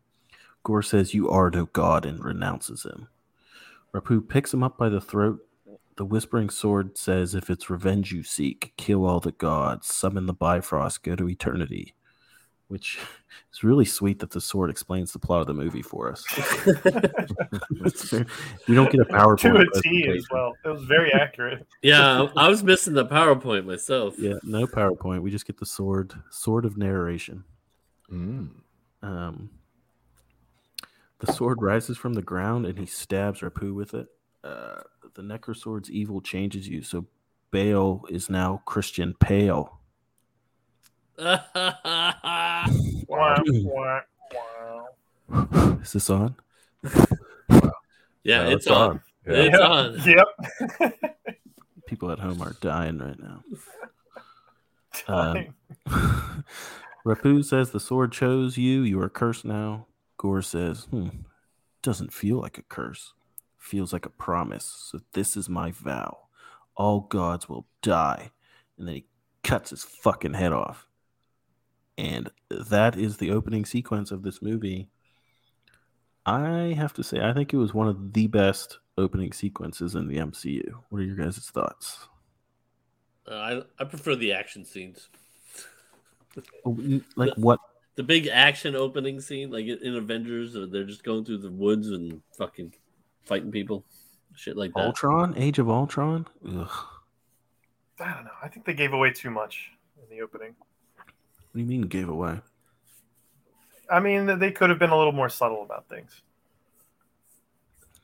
Gorr 0.65 0.83
says, 0.83 1.15
"You 1.15 1.31
are 1.31 1.51
no 1.51 1.67
god," 1.67 2.05
and 2.05 2.23
renounces 2.23 2.85
him. 2.85 3.09
Rapu 3.95 4.29
picks 4.29 4.53
him 4.53 4.63
up 4.63 4.77
by 4.77 4.89
the 4.89 5.01
throat. 5.01 5.41
The 5.97 6.05
whispering 6.05 6.51
sword 6.51 6.99
says, 6.99 7.35
"If 7.35 7.49
it's 7.49 7.71
revenge 7.71 8.13
you 8.13 8.25
seek, 8.25 8.75
kill 8.77 9.07
all 9.07 9.21
the 9.21 9.33
gods, 9.33 9.87
summon 9.87 10.27
the 10.27 10.35
Bifrost, 10.35 11.05
go 11.05 11.15
to 11.15 11.29
eternity." 11.29 11.95
Which 12.73 12.99
is 13.53 13.63
really 13.63 13.85
sweet 13.85 14.19
that 14.21 14.31
the 14.31 14.41
sword 14.41 14.71
explains 14.71 15.13
the 15.13 15.19
plot 15.19 15.43
of 15.43 15.47
the 15.47 15.53
movie 15.53 15.83
for 15.83 16.11
us. 16.11 16.25
It's 17.85 18.13
we 18.67 18.75
don't 18.75 18.91
get 18.91 19.03
a 19.03 19.05
PowerPoint. 19.05 19.41
to 19.41 19.79
a 19.79 19.83
T 19.83 20.09
as 20.09 20.27
well. 20.31 20.55
It 20.65 20.69
was 20.69 20.85
very 20.85 21.13
accurate. 21.13 21.67
Yeah, 21.83 22.29
I 22.35 22.47
I 22.47 22.49
was 22.49 22.65
missing 22.65 22.95
the 22.95 23.05
PowerPoint 23.05 23.67
myself. 23.67 24.19
Yeah, 24.19 24.37
no 24.43 24.67
PowerPoint. 24.67 25.21
We 25.21 25.31
just 25.31 25.47
get 25.47 25.59
the 25.59 25.67
sword, 25.67 26.15
sword 26.31 26.65
of 26.65 26.79
narration. 26.79 27.45
Mm. 28.11 28.49
Um, 29.03 29.51
the 31.19 31.31
sword 31.31 31.61
rises 31.61 31.99
from 31.99 32.15
the 32.15 32.23
ground 32.23 32.65
and 32.65 32.79
he 32.79 32.87
stabs 32.87 33.41
Rapu 33.41 33.75
with 33.75 33.93
it. 33.93 34.07
Uh, 34.43 34.81
the 35.15 35.23
Necrosword's 35.23 35.91
evil 35.91 36.23
changes 36.23 36.67
you, 36.67 36.83
so 36.83 37.05
Bale 37.51 38.07
is 38.09 38.31
now 38.31 38.63
Christian 38.65 39.15
Pale. 39.21 39.79
Wow, 41.19 42.67
wow, 43.09 44.03
wow. 45.29 45.69
Is 45.83 45.93
this 45.93 46.11
on? 46.11 46.37
yeah, 48.23 48.45
No, 48.45 48.51
it's 48.51 48.67
on. 48.67 49.01
Yeah. 49.27 49.33
It's 49.35 49.59
on. 49.59 50.01
Yep. 50.81 51.29
People 51.87 52.11
at 52.11 52.19
home 52.19 52.41
are 52.41 52.57
dying 52.61 52.99
right 52.99 53.19
now. 53.21 53.43
Time. 54.95 55.55
Rapu 57.07 57.45
says 57.45 57.71
the 57.71 57.81
sword 57.81 58.13
chose 58.13 58.57
you. 58.57 58.83
You 58.83 59.01
are 59.03 59.09
cursed 59.09 59.45
now. 59.45 59.87
Gorr 60.17 60.43
says, 60.43 60.85
hmm, 60.85 61.09
doesn't 61.83 62.13
feel 62.13 62.39
like 62.41 62.59
a 62.59 62.63
curse. 62.63 63.13
Feels 63.59 63.93
like 63.93 64.07
a 64.07 64.11
promise. 64.11 64.65
So 64.91 65.01
this 65.13 65.37
is 65.37 65.49
my 65.49 65.71
vow. 65.73 66.19
All 66.77 67.01
gods 67.01 67.49
will 67.49 67.67
die. 67.83 68.31
And 68.79 68.89
then 68.89 68.95
he 68.97 69.05
cuts 69.43 69.71
his 69.71 69.83
fucking 69.85 70.35
head 70.35 70.53
off. 70.53 70.87
And 71.99 72.31
that 72.51 72.97
is 72.97 73.19
the 73.19 73.31
opening 73.31 73.65
sequence 73.65 74.11
of 74.11 74.23
this 74.23 74.41
movie. 74.41 74.89
I 76.25 76.75
have 76.77 76.95
to 76.95 77.03
say, 77.03 77.21
I 77.21 77.33
think 77.33 77.53
it 77.53 77.59
was 77.59 77.75
one 77.75 77.89
of 77.89 78.13
the 78.13 78.27
best 78.29 78.79
opening 78.97 79.33
sequences 79.33 79.95
in 79.95 80.09
the 80.09 80.19
MCU. 80.19 80.73
What 80.89 81.01
are 81.01 81.05
your 81.05 81.17
guys' 81.17 81.39
thoughts? 81.39 82.09
Uh, 83.29 83.35
I 83.35 83.63
I 83.79 83.85
prefer 83.85 84.17
the 84.17 84.33
action 84.33 84.65
scenes. 84.65 85.09
Like 87.17 87.35
what 87.37 87.61
The 87.97 88.03
big 88.03 88.27
action 88.27 88.75
opening 88.75 89.21
scene, 89.21 89.51
like 89.51 89.67
in 89.67 89.79
in 89.83 89.97
Avengers, 89.97 90.57
uh, 90.57 90.67
they're 90.71 90.85
just 90.85 91.05
going 91.05 91.25
through 91.25 91.39
the 91.39 91.51
woods 91.51 91.91
and 91.91 92.23
fucking 92.37 92.75
fighting 93.25 93.53
people, 93.53 93.85
shit 94.35 94.57
like 94.57 94.73
that. 94.75 94.87
Ultron, 94.87 95.35
Age 95.37 95.59
of 95.59 95.69
Ultron. 95.69 96.27
Ugh. 96.47 96.71
I 98.01 98.15
don't 98.15 98.25
know. 98.25 98.31
I 98.43 98.49
think 98.49 98.67
they 98.67 98.75
gave 98.75 98.93
away 98.93 99.13
too 99.13 99.31
much 99.31 99.71
in 100.03 100.17
the 100.17 100.23
opening. 100.23 100.55
Do 101.53 101.61
you 101.61 101.67
mean 101.67 101.83
gave 101.83 102.09
away? 102.09 102.41
I 103.91 104.01
mean, 104.01 104.39
they 104.39 104.51
could 104.51 104.71
have 104.71 104.79
been 104.79 104.91
a 104.91 104.97
little 104.97 105.13
more 105.13 105.29
subtle 105.29 105.63
about 105.63 105.89
things. 105.89 106.23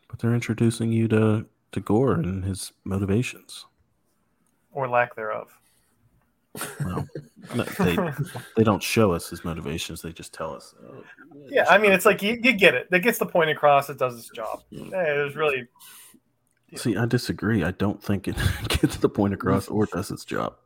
But 0.09 0.19
they're 0.19 0.35
introducing 0.35 0.93
you 0.93 1.09
to 1.09 1.47
to 1.73 1.81
Gorr 1.81 2.15
and 2.15 2.45
his 2.45 2.73
motivations. 2.85 3.67
or 4.73 4.89
lack 4.89 5.15
thereof. 5.17 5.53
Well, 6.85 7.07
No, 7.55 7.63
they 7.65 7.97
they 8.57 8.65
don't 8.65 8.83
show 8.83 9.13
us 9.13 9.31
his 9.31 9.45
motivations. 9.45 10.03
They 10.03 10.13
just 10.13 10.35
tell 10.35 10.55
us. 10.55 10.75
oh, 10.85 11.03
Yeah, 11.49 11.65
I 11.69 11.79
mean, 11.79 11.93
it's 11.93 12.05
like 12.05 12.23
you, 12.23 12.39
you 12.43 12.53
get 12.53 12.75
it. 12.75 12.91
That 12.91 13.01
gets 13.01 13.19
the 13.19 13.27
point 13.27 13.49
across. 13.49 13.89
It 13.89 13.99
does 13.99 14.19
its 14.19 14.29
job. 14.31 14.63
It 14.71 15.25
was 15.25 15.37
really 15.37 15.69
See, 16.77 16.97
I 16.97 17.07
disagree. 17.07 17.65
I 17.65 17.71
don't 17.71 18.03
think 18.03 18.29
it 18.29 18.37
gets 18.69 18.97
the 18.99 19.09
point 19.09 19.33
across 19.33 19.69
or 19.69 19.87
does 19.87 20.11
its 20.11 20.25
job. 20.25 20.57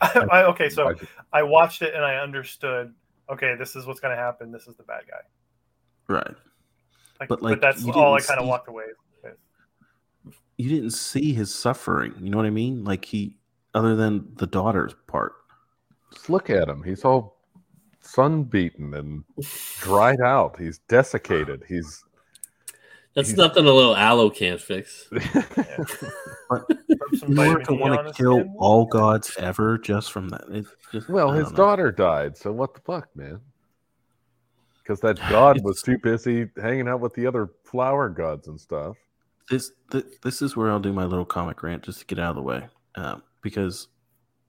I, 0.00 0.44
okay. 0.44 0.68
So 0.68 0.90
I- 0.90 0.94
I 1.38 1.42
watched 1.42 1.82
it 1.82 1.94
and 1.94 2.04
I 2.04 2.16
understood. 2.16 2.92
Okay, 3.30 3.54
this 3.58 3.74
is 3.76 3.86
what's 3.86 4.00
going 4.00 4.14
to 4.16 4.22
happen. 4.22 4.52
This 4.52 4.66
is 4.68 4.76
the 4.76 4.84
bad 4.84 5.02
guy. 5.10 6.12
Right. 6.14 6.34
Like, 7.18 7.28
But, 7.28 7.40
but, 7.40 7.42
like, 7.42 7.60
that's 7.60 7.84
all 7.88 8.14
I 8.14 8.20
kind 8.20 8.40
of 8.40 8.46
walked 8.46 8.68
away 8.68 8.84
with. 9.22 9.34
You 10.58 10.70
didn't 10.70 10.92
see 10.92 11.32
his 11.34 11.52
suffering. 11.54 12.14
You 12.20 12.30
know 12.30 12.36
what 12.38 12.46
I 12.46 12.50
mean? 12.50 12.84
Like 12.84 13.04
he, 13.04 13.36
other 13.74 13.94
than 13.96 14.28
the 14.36 14.46
daughter's 14.46 14.94
part. 15.06 15.32
Just 16.14 16.30
look 16.30 16.48
at 16.48 16.68
him. 16.68 16.82
He's 16.82 17.04
all 17.04 17.42
sunbeaten 18.00 18.94
and 18.94 19.24
dried 19.80 20.20
out. 20.20 20.58
He's 20.58 20.78
desiccated. 20.88 21.64
He's 21.68 22.02
That's 23.16 23.28
He's- 23.30 23.38
nothing 23.38 23.66
a 23.66 23.72
little 23.72 23.96
aloe 23.96 24.30
can't 24.30 24.60
fix. 24.60 25.08
Rub 26.50 26.64
some 27.18 27.32
In 27.32 27.38
order 27.38 27.64
to 27.64 27.72
want 27.74 28.06
to 28.06 28.12
kill 28.12 28.40
skin. 28.40 28.54
all 28.58 28.84
gods 28.84 29.34
ever 29.38 29.78
just 29.78 30.12
from 30.12 30.28
that. 30.28 30.44
It 30.50 30.66
just, 30.92 31.08
well, 31.08 31.32
his 31.32 31.50
know. 31.50 31.56
daughter 31.56 31.90
died, 31.90 32.36
so 32.36 32.52
what 32.52 32.74
the 32.74 32.80
fuck, 32.82 33.08
man? 33.16 33.40
Because 34.82 35.00
that 35.00 35.16
god 35.30 35.62
was 35.64 35.82
too 35.86 35.98
busy 35.98 36.48
hanging 36.60 36.88
out 36.88 37.00
with 37.00 37.14
the 37.14 37.26
other 37.26 37.50
flower 37.64 38.08
gods 38.08 38.46
and 38.48 38.60
stuff. 38.60 38.96
this 39.50 39.72
th- 39.90 40.04
this 40.22 40.42
is 40.42 40.56
where 40.56 40.70
I'll 40.70 40.78
do 40.78 40.92
my 40.92 41.04
little 41.04 41.24
comic 41.24 41.62
rant 41.62 41.82
just 41.84 42.00
to 42.00 42.06
get 42.06 42.18
out 42.18 42.30
of 42.30 42.36
the 42.36 42.42
way, 42.42 42.68
um, 42.96 43.22
because 43.42 43.88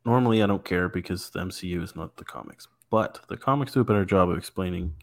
normally 0.06 0.44
I 0.44 0.46
don't 0.48 0.64
care 0.66 0.90
because 0.90 1.30
the 1.32 1.40
MCU 1.40 1.82
is 1.84 1.96
not 1.96 2.18
the 2.18 2.26
comics, 2.26 2.68
but 2.92 3.20
the 3.30 3.38
comics 3.38 3.72
do 3.74 3.80
a 3.80 3.84
better 3.86 4.06
job 4.06 4.30
of 4.30 4.38
explaining 4.38 4.94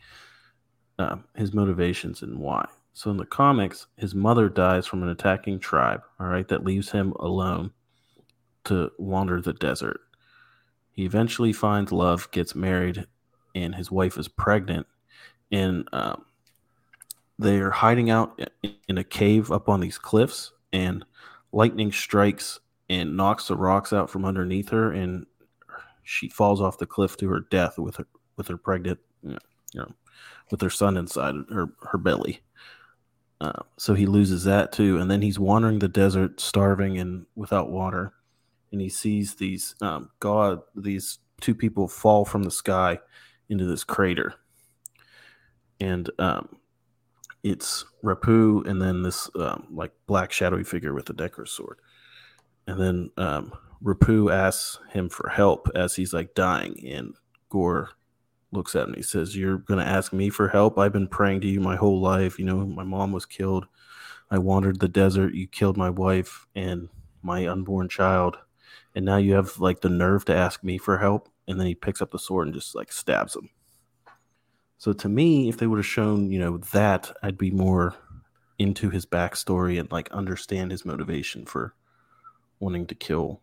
um, 0.98 1.24
his 1.34 1.52
motivations 1.54 2.22
and 2.22 2.38
why. 2.38 2.66
So 2.94 3.10
in 3.10 3.16
the 3.16 3.26
comics, 3.26 3.88
his 3.96 4.14
mother 4.14 4.48
dies 4.48 4.86
from 4.86 5.02
an 5.02 5.08
attacking 5.08 5.58
tribe. 5.58 6.02
All 6.20 6.28
right, 6.28 6.46
that 6.48 6.64
leaves 6.64 6.92
him 6.92 7.12
alone 7.18 7.72
to 8.64 8.90
wander 8.98 9.40
the 9.40 9.52
desert. 9.52 10.00
He 10.92 11.04
eventually 11.04 11.52
finds 11.52 11.90
love, 11.90 12.30
gets 12.30 12.54
married, 12.54 13.04
and 13.54 13.74
his 13.74 13.90
wife 13.90 14.16
is 14.16 14.28
pregnant. 14.28 14.86
And 15.50 15.88
um, 15.92 16.24
they're 17.38 17.72
hiding 17.72 18.10
out 18.10 18.40
in 18.88 18.96
a 18.96 19.04
cave 19.04 19.50
up 19.50 19.68
on 19.68 19.80
these 19.80 19.98
cliffs, 19.98 20.52
and 20.72 21.04
lightning 21.52 21.90
strikes 21.90 22.60
and 22.88 23.16
knocks 23.16 23.48
the 23.48 23.56
rocks 23.56 23.92
out 23.92 24.08
from 24.08 24.24
underneath 24.24 24.68
her, 24.68 24.92
and 24.92 25.26
she 26.04 26.28
falls 26.28 26.60
off 26.60 26.78
the 26.78 26.86
cliff 26.86 27.16
to 27.16 27.28
her 27.28 27.40
death 27.40 27.78
with 27.78 27.96
her 27.96 28.06
with 28.36 28.48
her 28.48 28.56
pregnant, 28.56 28.98
you 29.22 29.36
know, 29.74 29.92
with 30.50 30.60
her 30.60 30.70
son 30.70 30.96
inside 30.96 31.34
her 31.50 31.68
her 31.90 31.98
belly. 31.98 32.40
Uh, 33.44 33.62
so 33.76 33.92
he 33.92 34.06
loses 34.06 34.44
that 34.44 34.72
too, 34.72 34.96
and 34.96 35.10
then 35.10 35.20
he's 35.20 35.38
wandering 35.38 35.78
the 35.78 35.88
desert, 35.88 36.40
starving 36.40 36.96
and 36.96 37.26
without 37.34 37.70
water, 37.70 38.14
and 38.72 38.80
he 38.80 38.88
sees 38.88 39.34
these 39.34 39.74
um, 39.82 40.08
god 40.18 40.60
these 40.74 41.18
two 41.42 41.54
people 41.54 41.86
fall 41.86 42.24
from 42.24 42.44
the 42.44 42.50
sky 42.50 42.98
into 43.50 43.66
this 43.66 43.84
crater, 43.84 44.32
and 45.78 46.08
um, 46.18 46.56
it's 47.42 47.84
Rapu 48.02 48.66
and 48.66 48.80
then 48.80 49.02
this 49.02 49.28
um, 49.38 49.66
like 49.70 49.92
black 50.06 50.32
shadowy 50.32 50.64
figure 50.64 50.94
with 50.94 51.10
a 51.10 51.12
Decker 51.12 51.44
sword. 51.44 51.80
And 52.66 52.80
then 52.80 53.10
um, 53.18 53.52
Rapu 53.82 54.32
asks 54.32 54.78
him 54.90 55.10
for 55.10 55.28
help 55.28 55.68
as 55.74 55.96
he's 55.96 56.14
like 56.14 56.34
dying, 56.34 56.82
and 56.88 57.14
Gorr 57.50 57.90
looks 58.54 58.74
at 58.74 58.88
me, 58.88 59.02
says, 59.02 59.36
"You're 59.36 59.58
gonna 59.58 59.84
ask 59.84 60.12
me 60.12 60.30
for 60.30 60.48
help? 60.48 60.78
I've 60.78 60.92
been 60.92 61.08
praying 61.08 61.42
to 61.42 61.48
you 61.48 61.60
my 61.60 61.76
whole 61.76 62.00
life. 62.00 62.38
You 62.38 62.46
know, 62.46 62.64
my 62.66 62.84
mom 62.84 63.12
was 63.12 63.26
killed. 63.26 63.66
I 64.30 64.38
wandered 64.38 64.80
the 64.80 64.88
desert. 64.88 65.34
You 65.34 65.46
killed 65.46 65.76
my 65.76 65.90
wife 65.90 66.46
and 66.54 66.88
my 67.22 67.46
unborn 67.46 67.88
child, 67.88 68.38
and 68.94 69.04
now 69.04 69.18
you 69.18 69.34
have 69.34 69.58
like 69.58 69.80
the 69.80 69.88
nerve 69.90 70.24
to 70.26 70.34
ask 70.34 70.64
me 70.64 70.78
for 70.78 70.98
help." 70.98 71.28
And 71.46 71.60
then 71.60 71.66
he 71.66 71.74
picks 71.74 72.00
up 72.00 72.10
the 72.10 72.18
sword 72.18 72.46
and 72.46 72.54
just 72.54 72.74
like 72.74 72.90
stabs 72.90 73.36
him. 73.36 73.50
So 74.78 74.92
to 74.92 75.08
me, 75.08 75.48
if 75.48 75.58
they 75.58 75.66
would 75.66 75.78
have 75.78 75.86
shown, 75.86 76.30
you 76.30 76.38
know, 76.38 76.58
that, 76.72 77.10
I'd 77.22 77.38
be 77.38 77.50
more 77.50 77.94
into 78.58 78.90
his 78.90 79.06
backstory 79.06 79.78
and 79.80 79.90
like 79.90 80.10
understand 80.10 80.70
his 80.70 80.84
motivation 80.84 81.44
for 81.44 81.74
wanting 82.60 82.86
to 82.86 82.94
kill 82.94 83.40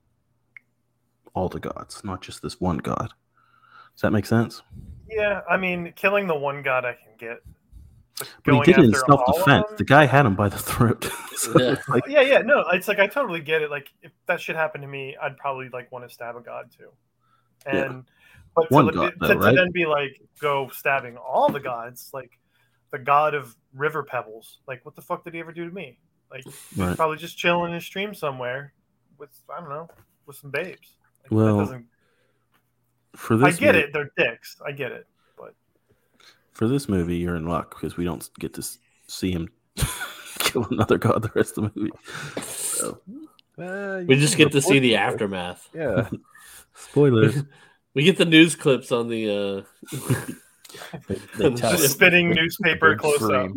all 1.33 1.49
the 1.49 1.59
gods, 1.59 2.03
not 2.03 2.21
just 2.21 2.41
this 2.41 2.59
one 2.59 2.77
god. 2.77 3.13
Does 3.93 4.01
that 4.01 4.11
make 4.11 4.25
sense? 4.25 4.61
Yeah, 5.11 5.41
I 5.49 5.57
mean, 5.57 5.93
killing 5.95 6.27
the 6.27 6.35
one 6.35 6.63
god 6.63 6.85
I 6.85 6.93
can 6.93 7.11
get. 7.17 7.39
But 8.19 8.27
But 8.45 8.53
he 8.67 8.73
did 8.73 8.79
it 8.79 8.85
in 8.85 8.93
self 8.93 9.21
defense. 9.25 9.65
The 9.77 9.83
guy 9.83 10.05
had 10.05 10.25
him 10.25 10.35
by 10.35 10.49
the 10.49 10.57
throat. 10.57 11.09
So 11.41 11.59
Yeah. 11.59 11.75
like, 11.87 12.03
yeah, 12.07 12.21
yeah, 12.21 12.37
no, 12.39 12.59
it's 12.71 12.87
like 12.87 12.99
I 12.99 13.07
totally 13.07 13.39
get 13.41 13.63
it. 13.63 13.71
Like 13.71 13.87
if 14.03 14.11
that 14.27 14.39
shit 14.39 14.55
happened 14.55 14.83
to 14.83 14.87
me, 14.87 15.17
I'd 15.19 15.37
probably 15.37 15.69
like 15.69 15.91
want 15.91 16.07
to 16.07 16.13
stab 16.13 16.35
a 16.35 16.39
god 16.41 16.69
too. 16.77 16.89
Yeah. 17.65 17.85
And 17.85 18.03
but 18.55 18.67
to, 18.69 18.73
One 18.75 18.85
like, 18.85 18.93
god, 18.93 19.09
to, 19.09 19.15
though, 19.21 19.33
to 19.33 19.39
right? 19.39 19.55
then 19.55 19.71
be 19.71 19.87
like 19.87 20.21
go 20.39 20.69
stabbing 20.71 21.17
all 21.17 21.49
the 21.49 21.59
gods, 21.59 22.11
like 22.13 22.37
the 22.91 22.99
god 22.99 23.33
of 23.33 23.55
river 23.73 24.03
pebbles, 24.03 24.59
like 24.67 24.85
what 24.85 24.95
the 24.95 25.01
fuck 25.01 25.23
did 25.23 25.33
he 25.33 25.39
ever 25.39 25.51
do 25.51 25.67
to 25.67 25.73
me? 25.73 25.97
Like 26.29 26.43
Right. 26.77 26.95
probably 26.95 27.17
just 27.17 27.39
chilling 27.39 27.69
in 27.69 27.73
his 27.73 27.85
stream 27.85 28.13
somewhere 28.13 28.73
with 29.17 29.31
I 29.49 29.59
don't 29.61 29.69
know 29.69 29.89
with 30.27 30.35
some 30.35 30.51
babes. 30.51 30.97
Like, 31.23 31.29
that 31.29 31.35
Well, 31.35 31.57
doesn't- 31.57 31.87
for 33.15 33.37
this, 33.37 33.55
I 33.55 33.59
get 33.59 33.75
movie, 33.75 33.87
it. 33.87 33.93
They're 33.93 34.11
dicks. 34.17 34.57
I 34.65 34.71
get 34.71 34.91
it. 34.91 35.07
But 35.37 35.53
For 36.53 36.67
this 36.67 36.87
movie, 36.89 37.17
you're 37.17 37.35
in 37.35 37.47
luck 37.47 37.75
because 37.75 37.97
we 37.97 38.03
don't 38.05 38.27
get 38.39 38.53
to 38.55 38.63
see 39.07 39.31
him 39.31 39.49
kill 40.39 40.65
another 40.71 40.97
god 40.97 41.21
the 41.21 41.31
rest 41.35 41.57
of 41.57 41.65
the 41.73 41.79
movie. 41.79 41.91
So, 42.41 43.01
Eh, 43.59 44.03
We 44.07 44.15
just 44.15 44.37
get 44.37 44.51
to 44.53 44.61
see 44.61 44.79
the 44.79 44.93
it. 44.95 44.97
aftermath. 44.97 45.67
Yeah, 45.73 46.09
spoilers. 46.73 47.43
We 47.93 48.03
get 48.03 48.17
the 48.17 48.25
news 48.25 48.55
clips 48.55 48.91
on 48.91 49.07
the. 49.09 49.65
Uh... 49.91 49.97
They, 51.07 51.15
they 51.37 51.49
the 51.49 51.77
spinning 51.77 52.29
newspaper 52.29 52.91
Big 52.91 52.99
close 52.99 53.29
up. 53.29 53.51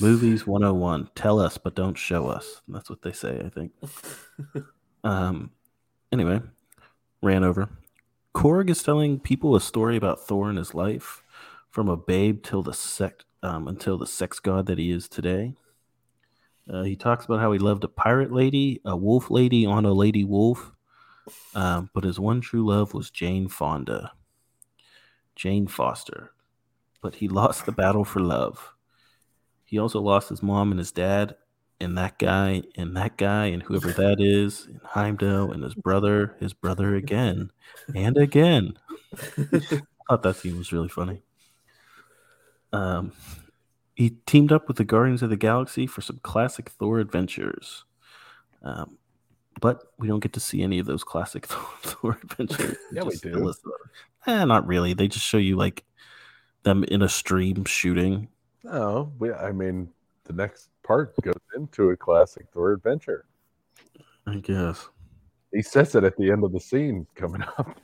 Movies 0.00 0.46
101. 0.46 1.10
Tell 1.14 1.38
us, 1.38 1.58
but 1.58 1.74
don't 1.74 1.96
show 1.96 2.26
us. 2.28 2.62
That's 2.66 2.88
what 2.88 3.02
they 3.02 3.12
say, 3.12 3.40
I 3.44 3.50
think. 3.50 3.72
um, 5.04 5.50
anyway, 6.12 6.40
ran 7.22 7.44
over. 7.44 7.68
Korg 8.36 8.68
is 8.68 8.82
telling 8.82 9.18
people 9.18 9.56
a 9.56 9.62
story 9.62 9.96
about 9.96 10.26
Thor 10.26 10.50
and 10.50 10.58
his 10.58 10.74
life 10.74 11.22
from 11.70 11.88
a 11.88 11.96
babe 11.96 12.42
till 12.42 12.62
the 12.62 12.74
sect, 12.74 13.24
um, 13.42 13.66
until 13.66 13.96
the 13.96 14.06
sex 14.06 14.40
god 14.40 14.66
that 14.66 14.76
he 14.76 14.90
is 14.90 15.08
today. 15.08 15.54
Uh, 16.70 16.82
he 16.82 16.96
talks 16.96 17.24
about 17.24 17.40
how 17.40 17.50
he 17.52 17.58
loved 17.58 17.82
a 17.82 17.88
pirate 17.88 18.30
lady, 18.30 18.82
a 18.84 18.94
wolf 18.94 19.30
lady 19.30 19.64
on 19.64 19.86
a 19.86 19.94
lady 19.94 20.22
wolf, 20.22 20.70
um, 21.54 21.88
but 21.94 22.04
his 22.04 22.20
one 22.20 22.42
true 22.42 22.66
love 22.66 22.92
was 22.92 23.10
Jane 23.10 23.48
Fonda, 23.48 24.12
Jane 25.34 25.66
Foster. 25.66 26.32
But 27.00 27.14
he 27.14 27.28
lost 27.40 27.64
the 27.64 27.72
battle 27.72 28.04
for 28.04 28.20
love. 28.20 28.74
He 29.64 29.78
also 29.78 29.98
lost 29.98 30.28
his 30.28 30.42
mom 30.42 30.72
and 30.72 30.78
his 30.78 30.92
dad, 30.92 31.36
and 31.80 31.96
that 31.98 32.18
guy, 32.18 32.62
and 32.76 32.96
that 32.96 33.16
guy, 33.16 33.46
and 33.46 33.62
whoever 33.62 33.92
that 33.92 34.20
is, 34.20 34.66
and 34.66 34.80
Heimdall, 34.82 35.52
and 35.52 35.62
his 35.62 35.74
brother, 35.74 36.34
his 36.40 36.52
brother 36.52 36.94
again, 36.94 37.50
and 37.94 38.16
again. 38.16 38.78
I 39.38 39.82
thought 40.08 40.22
that 40.22 40.36
scene 40.36 40.56
was 40.56 40.72
really 40.72 40.88
funny. 40.88 41.22
Um, 42.72 43.12
he 43.94 44.10
teamed 44.26 44.52
up 44.52 44.68
with 44.68 44.76
the 44.76 44.84
Guardians 44.84 45.22
of 45.22 45.30
the 45.30 45.36
Galaxy 45.36 45.86
for 45.86 46.02
some 46.02 46.20
classic 46.22 46.70
Thor 46.70 46.98
adventures. 46.98 47.84
Um, 48.62 48.98
but 49.60 49.84
we 49.98 50.06
don't 50.06 50.20
get 50.20 50.34
to 50.34 50.40
see 50.40 50.62
any 50.62 50.78
of 50.78 50.86
those 50.86 51.02
classic 51.02 51.46
Thor 51.46 52.18
adventures. 52.22 52.76
Yeah, 52.92 53.02
we 53.02 53.16
do. 53.16 53.52
Eh, 54.26 54.44
not 54.44 54.66
really. 54.66 54.92
They 54.92 55.08
just 55.08 55.24
show 55.24 55.38
you 55.38 55.56
like 55.56 55.84
them 56.62 56.84
in 56.84 57.02
a 57.02 57.08
stream 57.08 57.64
shooting. 57.64 58.28
no, 58.64 59.12
we, 59.18 59.32
I 59.32 59.52
mean, 59.52 59.88
the 60.24 60.32
next 60.32 60.68
part 60.86 61.14
goes 61.22 61.34
into 61.56 61.90
a 61.90 61.96
classic 61.96 62.46
Thor 62.52 62.72
adventure. 62.72 63.26
I 64.26 64.36
guess. 64.36 64.88
He 65.52 65.62
says 65.62 65.94
it 65.94 66.04
at 66.04 66.16
the 66.16 66.30
end 66.30 66.44
of 66.44 66.52
the 66.52 66.60
scene 66.60 67.06
coming 67.14 67.42
up. 67.42 67.78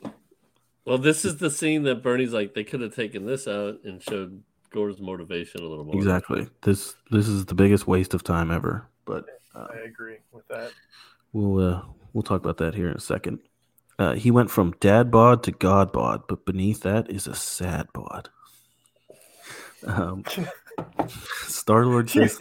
Well, 0.85 0.99
this 0.99 1.25
is 1.25 1.37
the 1.37 1.51
scene 1.51 1.85
that 1.85 2.03
Bernie's 2.03 2.33
like 2.33 2.55
they 2.55 2.65
could 2.65 2.81
have 2.81 2.95
taken 2.95 3.25
this 3.25 3.47
out 3.47 3.79
and 3.85 4.03
showed 4.03 4.43
Gorr's 4.71 5.01
motivation 5.01 5.63
a 5.63 5.69
little 5.69 5.85
more. 5.85 5.95
Exactly. 5.95 6.49
This 6.63 6.95
this 7.11 7.29
is 7.29 7.47
the 7.47 7.55
biggest 7.55 7.87
waste 7.87 8.15
of 8.15 8.25
time 8.25 8.51
ever. 8.51 8.89
But 9.05 9.27
uh, 9.55 9.69
I 9.73 9.87
agree 9.87 10.17
with 10.33 10.47
that. 10.49 10.73
we'll 11.33 11.75
uh, 11.75 11.83
we'll 12.13 12.23
talk 12.23 12.41
about 12.41 12.59
that 12.59 12.75
here 12.75 12.89
in 12.89 12.97
a 12.97 13.01
second. 13.01 13.39
Uh, 13.99 14.15
he 14.15 14.31
went 14.31 14.51
from 14.51 14.75
dad 14.81 15.11
bod 15.11 15.45
to 15.45 15.53
god 15.53 15.93
bod, 15.93 16.23
but 16.29 16.45
beneath 16.45 16.81
that 16.81 17.09
is 17.11 17.27
a 17.27 17.35
sad 17.35 17.87
bod. 17.93 18.31
Um, 19.87 20.25
Star 21.47 21.87
Lord 21.87 22.11
says 22.11 22.39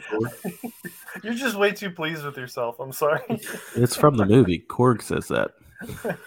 You're 1.24 1.34
just 1.34 1.56
way 1.56 1.72
too 1.72 1.92
pleased 1.92 2.24
with 2.24 2.38
yourself. 2.38 2.80
I'm 2.80 2.92
sorry. 2.92 3.22
it's 3.76 3.96
from 3.96 4.18
the 4.18 4.26
movie. 4.26 4.64
Korg 4.68 5.02
says 5.02 5.28
that. 5.28 5.52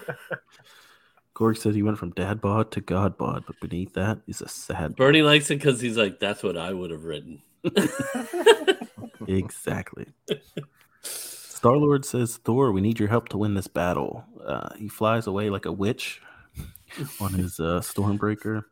Korg 1.35 1.59
said 1.59 1.75
he 1.75 1.83
went 1.83 1.99
from 1.99 2.13
dad 2.13 2.41
bod 2.41 2.71
to 2.73 2.81
god 2.81 3.19
bod, 3.19 3.45
but 3.47 3.59
beneath 3.61 3.95
that 3.95 4.19
is 4.29 4.41
a 4.41 4.49
sad. 4.49 4.95
Bernie 4.95 5.23
likes 5.23 5.51
it 5.51 5.57
because 5.57 5.81
he's 5.81 5.97
like, 5.97 6.21
that's 6.21 6.43
what 6.43 6.57
I 6.57 6.73
would 6.73 6.91
have 6.91 7.05
written. 7.05 7.43
exactly. 9.27 10.07
Star 11.03 11.77
Lord 11.77 12.05
says, 12.05 12.37
Thor, 12.37 12.71
we 12.73 12.81
need 12.81 13.01
your 13.01 13.09
help 13.09 13.31
to 13.31 13.39
win 13.39 13.55
this 13.55 13.67
battle. 13.67 14.25
Uh, 14.45 14.69
he 14.77 14.87
flies 14.87 15.27
away 15.27 15.51
like 15.51 15.65
a 15.65 15.73
witch 15.73 16.21
on 17.21 17.33
his 17.33 17.59
uh, 17.59 17.81
Stormbreaker. 17.81 18.65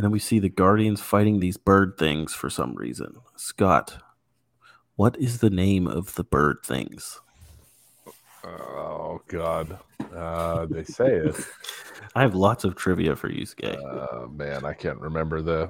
And 0.00 0.04
then 0.06 0.12
we 0.12 0.18
see 0.18 0.38
the 0.38 0.48
Guardians 0.48 1.02
fighting 1.02 1.40
these 1.40 1.58
bird 1.58 1.98
things 1.98 2.32
for 2.32 2.48
some 2.48 2.74
reason. 2.74 3.16
Scott, 3.36 3.98
what 4.96 5.14
is 5.18 5.40
the 5.40 5.50
name 5.50 5.86
of 5.86 6.14
the 6.14 6.24
bird 6.24 6.60
things? 6.64 7.20
Oh 8.42 9.20
God, 9.28 9.78
uh, 10.16 10.64
they 10.64 10.84
say 10.84 11.16
it. 11.16 11.36
I 12.14 12.22
have 12.22 12.34
lots 12.34 12.64
of 12.64 12.76
trivia 12.76 13.14
for 13.14 13.30
you, 13.30 13.44
Skay. 13.44 13.76
Uh, 13.76 14.26
man, 14.28 14.64
I 14.64 14.72
can't 14.72 14.98
remember 14.98 15.42
the 15.42 15.68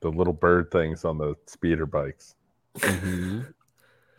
the 0.00 0.12
little 0.12 0.32
bird 0.32 0.70
things 0.70 1.04
on 1.04 1.18
the 1.18 1.34
speeder 1.46 1.86
bikes. 1.86 2.36
Mhm. 2.76 3.52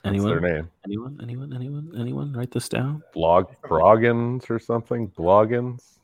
What's 0.03 0.23
their 0.25 0.41
name? 0.41 0.69
Anyone? 0.83 1.17
Anyone? 1.23 1.53
Anyone? 1.53 1.93
Anyone? 1.97 2.33
Write 2.33 2.51
this 2.51 2.67
down. 2.67 3.01
Blog 3.13 3.49
Broggins 3.63 4.49
or 4.49 4.59
something? 4.59 5.07
Bloggins? 5.11 5.99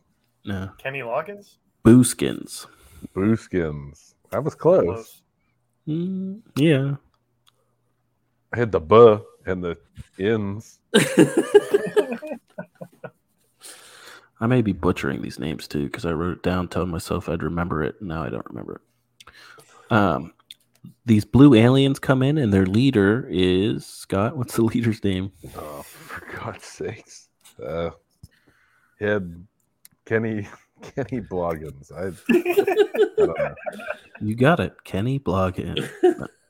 No. 0.45 0.69
Kenny 0.77 1.01
Loggins? 1.01 1.57
Booskins. 1.83 2.67
Booskins. 3.13 4.15
That 4.31 4.43
was 4.43 4.55
close. 4.55 5.21
Mm, 5.87 6.41
yeah. 6.55 6.95
I 8.53 8.57
had 8.57 8.71
the 8.71 8.79
buh 8.79 9.19
and 9.45 9.63
the 9.63 9.77
ins. 10.17 10.79
I 14.39 14.47
may 14.47 14.61
be 14.61 14.73
butchering 14.73 15.21
these 15.21 15.39
names 15.39 15.67
too 15.67 15.85
because 15.85 16.05
I 16.05 16.11
wrote 16.11 16.37
it 16.37 16.43
down 16.43 16.67
telling 16.67 16.89
myself 16.89 17.29
I'd 17.29 17.43
remember 17.43 17.83
it. 17.83 18.01
Now 18.01 18.23
I 18.23 18.29
don't 18.29 18.45
remember 18.47 18.81
it. 18.81 18.81
Um, 19.91 20.33
these 21.05 21.25
blue 21.25 21.53
aliens 21.53 21.99
come 21.99 22.21
in 22.21 22.37
and 22.37 22.53
their 22.53 22.65
leader 22.65 23.27
is 23.29 23.85
Scott. 23.85 24.37
What's 24.37 24.55
the 24.55 24.63
leader's 24.63 25.03
name? 25.03 25.31
Oh, 25.55 25.83
for 25.83 26.25
God's 26.37 26.65
sakes. 26.65 27.29
Uh, 27.63 27.91
he 28.99 29.05
had 29.05 29.47
Kenny 30.05 30.47
Kenny 30.93 31.21
Bloggins. 31.21 31.91
I, 31.91 32.07
I 32.29 33.25
don't 33.25 33.37
know. 33.37 33.55
You 34.21 34.35
got 34.35 34.59
it, 34.59 34.83
Kenny 34.83 35.19
Bloggin. 35.19 35.89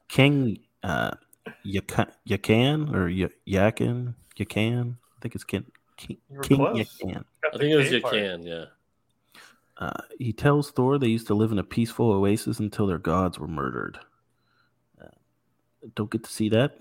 King 0.08 0.60
uh, 0.84 1.12
Yakan, 1.65 2.12
Yakan 2.28 2.93
or 2.93 3.06
Y- 3.06 3.30
Yakin 3.45 4.15
can. 4.48 4.98
I 5.17 5.21
think 5.21 5.36
it's 5.36 5.43
Ken, 5.43 5.65
King, 5.98 6.17
You 6.30 6.38
were 6.38 6.43
King 6.43 6.58
close. 6.58 6.78
Yakan. 6.78 7.24
I 7.54 7.58
think 7.58 7.71
it 7.71 7.76
was 7.76 7.91
your 7.91 8.02
can, 8.02 8.43
yeah. 8.43 8.65
Uh, 9.78 9.91
he 10.19 10.32
tells 10.32 10.71
Thor 10.71 10.98
they 10.98 11.08
used 11.08 11.28
to 11.28 11.34
live 11.34 11.52
in 11.52 11.60
a 11.60 11.63
peaceful 11.63 12.12
oasis 12.12 12.60
until 12.60 12.88
their 12.88 12.98
gods 12.98 13.38
were 13.39 13.48
murdered. 13.48 14.00
Uh, 15.02 15.08
don't 15.95 16.10
get 16.10 16.24
to 16.24 16.32
see 16.32 16.50
that. 16.50 16.78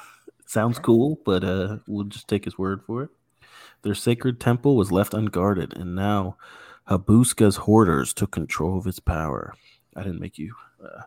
Sounds 0.46 0.78
cool, 0.78 1.20
but 1.26 1.44
uh, 1.44 1.78
we'll 1.86 2.04
just 2.04 2.26
take 2.26 2.44
his 2.44 2.56
word 2.56 2.82
for 2.86 3.02
it. 3.02 3.10
Their 3.82 3.94
sacred 3.94 4.40
temple 4.40 4.76
was 4.76 4.90
left 4.90 5.12
unguarded, 5.12 5.76
and 5.76 5.94
now 5.94 6.36
Habuska's 6.88 7.56
hoarders 7.56 8.14
took 8.14 8.30
control 8.30 8.78
of 8.78 8.86
its 8.86 9.00
power. 9.00 9.54
I 9.94 10.02
didn't 10.02 10.20
make 10.20 10.38
you 10.38 10.54
uh, 10.82 11.02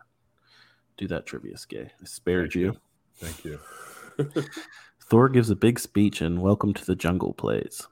do 0.96 1.08
that 1.08 1.26
trivia, 1.26 1.56
Skay. 1.58 1.90
I 2.00 2.04
spared 2.04 2.52
Thank 2.52 2.54
you. 2.54 2.62
you. 2.62 2.78
Thank 3.16 3.44
you. 3.44 4.44
Thor 5.10 5.28
gives 5.28 5.50
a 5.50 5.56
big 5.56 5.78
speech 5.78 6.20
and 6.20 6.40
welcome 6.40 6.72
to 6.74 6.84
the 6.84 6.94
jungle 6.94 7.34
plays. 7.34 7.86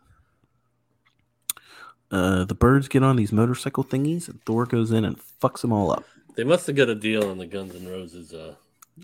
Uh, 2.11 2.45
the 2.45 2.55
birds 2.55 2.89
get 2.89 3.03
on 3.03 3.17
these 3.17 3.33
motorcycle 3.33 3.85
thingies, 3.85 4.29
and 4.29 4.43
Thor 4.45 4.67
goes 4.67 4.91
in 4.91 5.05
and 5.05 5.19
fucks 5.41 5.61
them 5.61 5.73
all 5.73 5.93
up. 5.93 6.05
They 6.37 6.45
must 6.45 6.67
have 6.67 6.77
got 6.77 6.89
a 6.89 6.95
deal 6.95 7.29
on 7.29 7.39
the 7.39 7.47
Guns 7.47 7.75
N' 7.75 7.89
Roses. 7.89 8.33
Uh, 8.33 8.55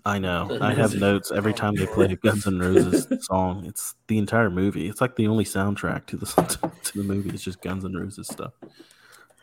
I 0.04 0.18
know. 0.18 0.56
I 0.61 0.72
have 0.74 0.94
notes 0.94 1.32
every 1.32 1.52
time 1.52 1.74
they 1.74 1.87
play 1.87 2.06
a 2.06 2.16
Guns 2.24 2.46
N' 2.46 2.59
Roses 2.59 3.06
song. 3.22 3.64
It's 3.64 3.94
the 4.09 4.18
entire 4.18 4.50
movie. 4.50 4.88
It's 4.88 5.00
like 5.00 5.16
the 5.16 5.26
only 5.26 5.44
soundtrack 5.44 6.06
to 6.06 6.16
the 6.16 6.26
to 6.85 6.98
the 6.98 7.02
movie. 7.04 7.30
It's 7.30 7.42
just 7.42 7.61
Guns 7.62 7.85
N' 7.85 7.94
Roses 7.94 8.28
stuff. 8.28 8.52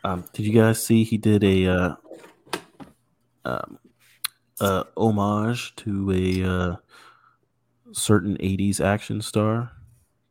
Um, 0.04 0.24
did 0.32 0.46
you 0.46 0.52
guys 0.52 0.82
see 0.84 1.04
he 1.04 1.16
did 1.18 1.42
a 1.44 1.66
uh, 1.66 1.94
um, 3.44 3.78
uh, 4.60 4.84
homage 4.96 5.74
to 5.76 6.10
a 6.12 6.48
uh, 6.48 6.76
certain 7.92 8.36
'80s 8.38 8.80
action 8.80 9.20
star 9.22 9.72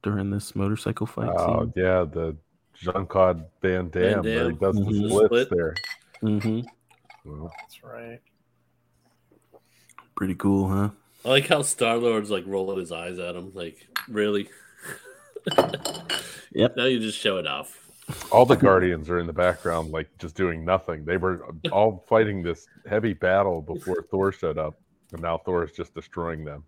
during 0.02 0.30
this 0.30 0.56
motorcycle 0.56 1.08
fight 1.08 1.32
Oh 1.36 1.46
scene? 1.62 1.74
yeah, 1.76 2.04
the 2.04 2.36
Jean 2.74 3.06
Claude 3.06 3.46
Van 3.62 3.90
Damme. 3.90 4.24
where 4.24 4.50
he 4.52 4.56
Damme. 4.56 4.58
does 4.58 4.76
Mhm. 4.80 5.02
the 5.02 5.10
splits 5.10 5.26
Split. 5.26 5.50
there. 5.52 5.76
hmm 6.22 6.60
Well, 7.26 7.52
That's 7.62 7.84
right. 7.84 8.20
Pretty 10.24 10.36
cool, 10.36 10.70
huh? 10.70 10.90
I 11.26 11.30
like 11.32 11.48
how 11.48 11.64
Star 11.64 11.98
Lord's 11.98 12.32
like 12.32 12.46
rolling 12.48 12.80
his 12.80 12.94
eyes 12.94 13.20
at 13.20 13.36
him. 13.36 13.52
Like, 13.54 13.86
really? 14.08 14.48
Yep. 16.54 16.78
Now 16.78 16.86
you 16.86 17.00
just 17.02 17.18
show 17.20 17.40
it 17.40 17.46
off. 17.46 17.90
all 18.32 18.46
the 18.46 18.56
Guardians 18.56 19.10
are 19.10 19.20
in 19.20 19.28
the 19.28 19.34
background, 19.34 19.92
like 19.92 20.08
just 20.18 20.34
doing 20.34 20.64
nothing. 20.64 21.04
They 21.04 21.18
were 21.18 21.46
all 21.74 22.06
fighting 22.08 22.42
this 22.42 22.68
heavy 22.88 23.12
battle 23.12 23.62
before 23.62 24.06
Thor 24.10 24.32
showed 24.32 24.58
up, 24.58 24.80
and 25.12 25.22
now 25.22 25.40
Thor 25.40 25.66
is 25.66 25.74
just 25.74 25.94
destroying 25.94 26.46
them. 26.46 26.64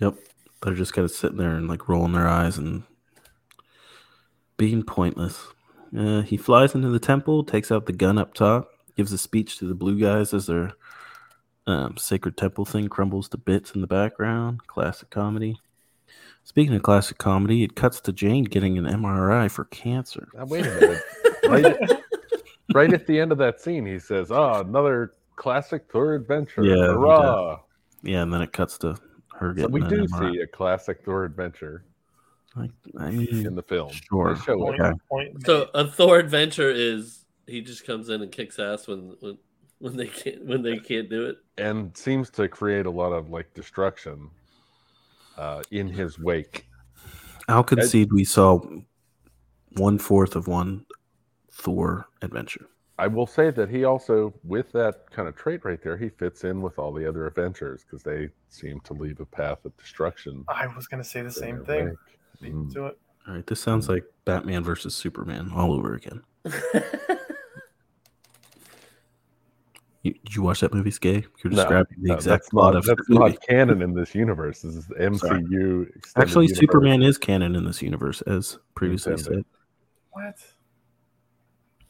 Yep. 0.00 0.16
They're 0.62 0.74
just 0.74 0.92
kind 0.92 1.06
of 1.06 1.10
sitting 1.10 1.38
there 1.38 1.54
and 1.54 1.68
like 1.68 1.88
rolling 1.88 2.12
their 2.12 2.28
eyes 2.28 2.58
and 2.58 2.82
being 4.58 4.82
pointless. 4.82 5.46
Uh, 5.96 6.20
he 6.20 6.36
flies 6.36 6.74
into 6.74 6.90
the 6.90 6.98
temple, 6.98 7.44
takes 7.44 7.72
out 7.72 7.86
the 7.86 7.94
gun 7.94 8.18
up 8.18 8.34
top, 8.34 8.68
gives 8.94 9.12
a 9.14 9.16
speech 9.18 9.56
to 9.56 9.64
the 9.64 9.74
blue 9.74 9.98
guys 9.98 10.34
as 10.34 10.48
their 10.48 10.72
um, 11.68 11.96
sacred 11.96 12.36
temple 12.36 12.64
thing 12.64 12.88
crumbles 12.88 13.28
to 13.30 13.36
bits 13.36 13.72
in 13.72 13.80
the 13.80 13.86
background. 13.86 14.66
Classic 14.66 15.08
comedy. 15.10 15.58
Speaking 16.44 16.74
of 16.74 16.82
classic 16.82 17.18
comedy, 17.18 17.62
it 17.62 17.76
cuts 17.76 18.00
to 18.00 18.12
Jane 18.12 18.44
getting 18.44 18.78
an 18.78 18.86
MRI 18.86 19.50
for 19.50 19.66
cancer. 19.66 20.28
Now, 20.34 20.46
wait 20.46 20.64
a 20.66 20.70
minute. 20.70 21.02
right, 21.46 22.00
right 22.74 22.92
at 22.92 23.06
the 23.06 23.20
end 23.20 23.32
of 23.32 23.38
that 23.38 23.60
scene, 23.60 23.84
he 23.84 23.98
says, 23.98 24.30
"Oh, 24.30 24.60
another 24.60 25.12
classic 25.36 25.84
Thor 25.92 26.14
adventure! 26.14 26.64
Yeah, 26.64 26.74
he 26.74 26.80
Hurrah!" 26.80 27.60
Yeah, 28.02 28.22
and 28.22 28.32
then 28.32 28.40
it 28.40 28.52
cuts 28.52 28.78
to 28.78 28.96
her 29.34 29.54
So 29.58 29.68
we 29.68 29.82
an 29.82 29.88
do 29.90 30.06
MRI. 30.06 30.32
see 30.32 30.40
a 30.40 30.46
classic 30.46 31.04
Thor 31.04 31.24
adventure 31.24 31.84
Like, 32.56 32.70
I 32.98 33.10
mean, 33.10 33.46
in 33.46 33.54
the 33.54 33.62
film. 33.62 33.90
Sure. 33.90 34.34
They 34.34 34.40
show. 34.40 34.56
Point, 34.56 34.80
Okay. 34.80 35.38
So 35.44 35.68
a 35.74 35.86
Thor 35.86 36.18
adventure 36.18 36.70
is 36.70 37.26
he 37.46 37.60
just 37.60 37.86
comes 37.86 38.08
in 38.08 38.22
and 38.22 38.32
kicks 38.32 38.58
ass 38.58 38.86
when 38.88 39.16
when, 39.20 39.38
when 39.80 39.96
they 39.96 40.06
can't 40.06 40.44
when 40.44 40.62
they 40.62 40.78
can't 40.78 41.08
do 41.08 41.26
it. 41.26 41.36
and 41.56 41.96
seems 41.96 42.30
to 42.30 42.48
create 42.48 42.86
a 42.86 42.90
lot 42.90 43.12
of 43.12 43.30
like 43.30 43.52
destruction 43.54 44.30
uh, 45.36 45.62
in 45.70 45.88
his 45.88 46.18
wake. 46.18 46.66
I'll 47.48 47.64
concede 47.64 48.12
we 48.12 48.24
saw 48.24 48.60
one 49.76 49.98
fourth 49.98 50.36
of 50.36 50.48
one 50.48 50.84
Thor 51.50 52.08
adventure. 52.22 52.66
I 53.00 53.06
will 53.06 53.28
say 53.28 53.50
that 53.50 53.70
he 53.70 53.84
also, 53.84 54.34
with 54.42 54.72
that 54.72 55.08
kind 55.12 55.28
of 55.28 55.36
trait 55.36 55.64
right 55.64 55.80
there, 55.80 55.96
he 55.96 56.08
fits 56.08 56.42
in 56.42 56.60
with 56.60 56.80
all 56.80 56.92
the 56.92 57.08
other 57.08 57.28
adventures 57.28 57.84
because 57.84 58.02
they 58.02 58.28
seem 58.48 58.80
to 58.80 58.92
leave 58.92 59.20
a 59.20 59.24
path 59.24 59.64
of 59.64 59.76
destruction. 59.76 60.44
I 60.48 60.66
was 60.66 60.88
going 60.88 61.02
to 61.02 61.08
say 61.08 61.22
the 61.22 61.30
same 61.30 61.64
thing. 61.64 61.96
wake. 62.42 62.52
Mm. 62.52 62.72
to 62.74 62.86
it. 62.86 62.98
All 63.26 63.34
right, 63.34 63.46
this 63.46 63.60
sounds 63.60 63.88
like 63.88 64.04
Batman 64.24 64.64
versus 64.64 64.94
Superman 64.94 65.50
all 65.54 65.72
over 65.72 65.94
again. 65.94 66.22
You, 70.02 70.12
did 70.24 70.34
you 70.36 70.42
watch 70.42 70.60
that 70.60 70.72
movie, 70.72 70.90
Skay? 70.92 71.24
You're 71.42 71.50
No, 71.50 71.56
describing 71.56 71.96
the 72.00 72.08
No, 72.08 72.14
exact 72.14 72.42
that's 72.42 72.48
plot 72.50 72.74
not, 72.74 72.78
of 72.78 72.84
the 72.84 72.94
that's 72.94 73.08
movie. 73.08 73.30
not 73.32 73.42
canon 73.48 73.82
in 73.82 73.94
this 73.94 74.14
universe. 74.14 74.62
This 74.62 74.76
is 74.76 74.86
the 74.86 74.94
MCU. 74.94 75.88
extended 75.96 76.28
Actually, 76.28 76.44
universe. 76.46 76.58
Superman 76.60 77.02
is 77.02 77.18
canon 77.18 77.56
in 77.56 77.64
this 77.64 77.82
universe, 77.82 78.20
as 78.22 78.58
previously 78.74 79.12
Intended. 79.14 79.34
said. 79.38 79.44
What? 80.12 80.36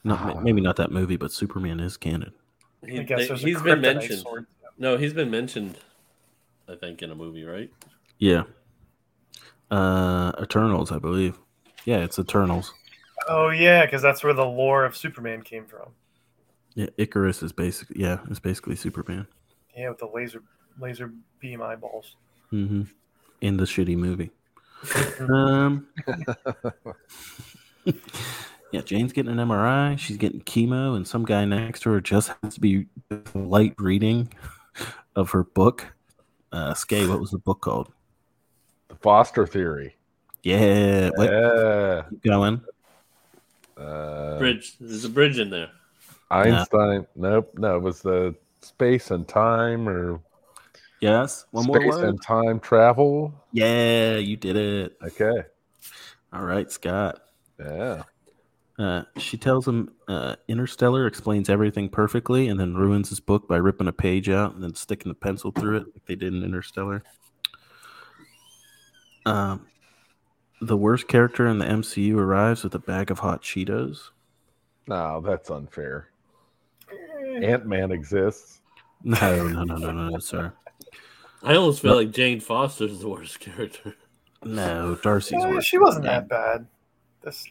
Not 0.05 0.37
Ah. 0.37 0.41
maybe 0.41 0.61
not 0.63 0.77
that 0.77 0.91
movie, 0.91 1.17
but 1.17 1.33
Superman 1.33 1.81
is 1.81 1.97
canon. 1.99 2.33
He, 2.87 3.01
I 3.01 3.03
guess 3.03 3.29
they, 3.29 3.35
he's 3.35 3.61
been 3.61 3.81
mentioned. 3.83 4.21
sword. 4.21 4.47
No, 4.79 4.97
he's 4.97 5.13
been 5.13 5.31
mentioned. 5.31 5.79
I 6.69 6.77
think 6.77 7.03
in 7.03 7.11
a 7.11 7.15
movie, 7.15 7.45
right? 7.45 7.71
Yeah. 8.19 8.45
Uh, 9.71 10.33
Eternals, 10.41 10.93
I 10.93 10.99
believe. 10.99 11.39
Yeah, 11.85 11.99
it's 11.99 12.19
Eternals. 12.19 12.73
Oh 13.29 13.51
yeah, 13.51 13.85
because 13.85 14.01
that's 14.01 14.23
where 14.25 14.33
the 14.33 14.45
lore 14.47 14.85
of 14.85 14.97
Superman 14.97 15.43
came 15.43 15.67
from. 15.67 15.91
Yeah, 16.79 16.87
Icarus 16.97 17.43
is 17.43 17.51
basically 17.51 18.01
yeah, 18.01 18.21
it's 18.31 18.39
basically 18.39 18.77
Superman. 18.77 19.27
Yeah, 19.77 19.89
with 19.89 19.99
the 19.99 20.07
laser 20.07 20.45
laser 20.81 21.13
beam 21.41 21.61
eyeballs. 21.61 22.15
Mm-hmm. 22.53 22.83
In 23.41 23.57
the 23.57 23.65
shitty 23.65 23.97
movie. 23.97 24.31
Um. 25.21 25.89
yeah, 28.71 28.81
Jane's 28.83 29.13
getting 29.13 29.33
an 29.37 29.49
MRI. 29.49 29.99
She's 29.99 30.19
getting 30.19 30.41
chemo, 30.43 30.95
and 30.95 31.05
some 31.07 31.25
guy 31.25 31.45
next 31.45 31.81
to 31.81 31.91
her 31.91 32.01
just 32.01 32.31
has 32.45 32.55
to 32.55 32.61
be 32.61 32.87
light 33.35 33.75
reading 33.79 34.33
of 35.17 35.33
her 35.33 35.43
book. 35.43 35.95
Uh, 36.53 36.75
Skay, 36.75 37.09
what 37.09 37.19
was 37.19 37.33
the 37.33 37.39
book 37.39 37.61
called? 37.61 37.93
The 38.87 38.95
Foster 38.95 39.49
Theory. 39.49 39.97
Yeah, 40.45 41.11
wait, 41.17 41.29
Yeah. 41.29 42.03
keep 42.09 42.23
going. 42.23 42.63
Uh, 43.77 44.39
Bridge. 44.39 44.77
There's 44.79 45.05
a 45.05 45.09
bridge 45.11 45.41
in 45.41 45.51
there. 45.51 45.71
Einstein. 46.31 47.07
Nope. 47.17 47.53
No, 47.57 47.77
it 47.77 47.83
was 47.83 48.03
the 48.03 48.35
space 48.61 49.11
and 49.11 49.27
time 49.27 49.89
or 49.89 50.21
Yes. 51.01 51.47
One 51.53 51.65
space 51.65 51.77
more 51.83 51.89
word. 51.91 52.05
and 52.09 52.23
time 52.23 52.59
travel. 52.61 53.33
Yeah, 53.53 54.17
you 54.17 54.37
did 54.37 54.57
it. 54.57 54.97
Okay. 55.03 55.43
All 56.33 56.43
right, 56.45 56.71
Scott. 56.71 57.21
Yeah. 57.59 58.03
Uh, 58.79 59.03
she 59.17 59.37
tells 59.37 59.67
him 59.67 59.91
uh, 60.07 60.37
Interstellar 60.49 61.07
explains 61.07 61.49
everything 61.49 61.89
perfectly 61.89 62.49
and 62.49 62.59
then 62.61 62.75
ruins 62.75 63.09
his 63.09 63.19
book 63.21 63.49
by 63.49 63.57
ripping 63.57 63.89
a 63.89 63.93
page 63.93 64.29
out 64.29 64.55
and 64.55 64.63
then 64.63 64.75
sticking 64.75 65.11
a 65.11 65.15
pencil 65.15 65.51
through 65.51 65.79
it 65.79 65.87
like 65.95 66.05
they 66.07 66.15
did 66.15 66.33
in 66.35 66.45
Interstellar. 66.45 67.03
Um, 69.27 69.67
the 70.61 70.77
worst 70.77 71.09
character 71.09 71.47
in 71.47 71.59
the 71.59 71.65
MCU 71.65 72.17
arrives 72.17 72.63
with 72.65 72.75
a 72.75 72.79
bag 72.79 73.11
of 73.11 73.21
hot 73.21 73.43
Cheetos. 73.43 74.11
No, 74.87 75.21
that's 75.21 75.51
unfair. 75.51 76.09
Ant 77.45 77.67
Man 77.67 77.91
exists. 77.93 78.61
No, 79.05 79.47
no, 79.47 79.63
no, 79.63 79.77
no, 79.77 79.93
no, 79.93 80.09
no, 80.09 80.19
sir. 80.19 80.53
I 81.45 81.55
almost 81.55 81.83
feel 81.83 81.95
like 81.95 82.11
Jane 82.11 82.41
Foster's 82.41 82.99
the 82.99 83.09
worst 83.09 83.39
character. 83.39 83.95
No, 84.45 84.97
Darcy's 85.01 85.45
Eh, 85.45 85.49
worse. 85.49 85.65
she 85.65 85.79
wasn't 85.79 86.05
that 86.07 86.29
bad. 86.29 86.67
This 87.23 87.45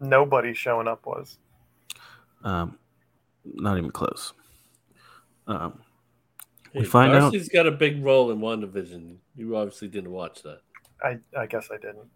nobody 0.00 0.54
showing 0.54 0.88
up 0.88 1.04
was. 1.04 1.36
Um, 2.44 2.78
not 3.44 3.76
even 3.76 3.90
close. 3.90 4.32
Um, 5.46 5.82
Hey, 6.72 6.80
We 6.80 6.86
find 6.86 7.12
out- 7.12 7.32
Darcy's 7.32 7.50
got 7.50 7.66
a 7.66 7.70
big 7.72 8.02
role 8.02 8.30
in 8.30 8.38
WandaVision. 8.38 9.16
You 9.34 9.54
obviously 9.56 9.88
didn't 9.88 10.12
watch 10.12 10.42
that. 10.44 10.60
I 11.02 11.18
I 11.38 11.44
guess 11.44 11.68
I 11.70 11.76
didn't. 11.76 12.08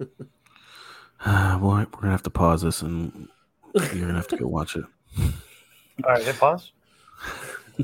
well, 1.24 1.60
we're 1.60 1.84
gonna 1.86 2.10
have 2.10 2.22
to 2.24 2.30
pause 2.30 2.62
this 2.62 2.82
and 2.82 3.28
you're 3.74 4.06
gonna 4.06 4.14
have 4.14 4.26
to 4.28 4.36
go 4.36 4.48
watch 4.48 4.74
it. 4.76 4.84
All 6.04 6.12
right, 6.12 6.24
hit 6.24 6.36
pause. 6.38 6.72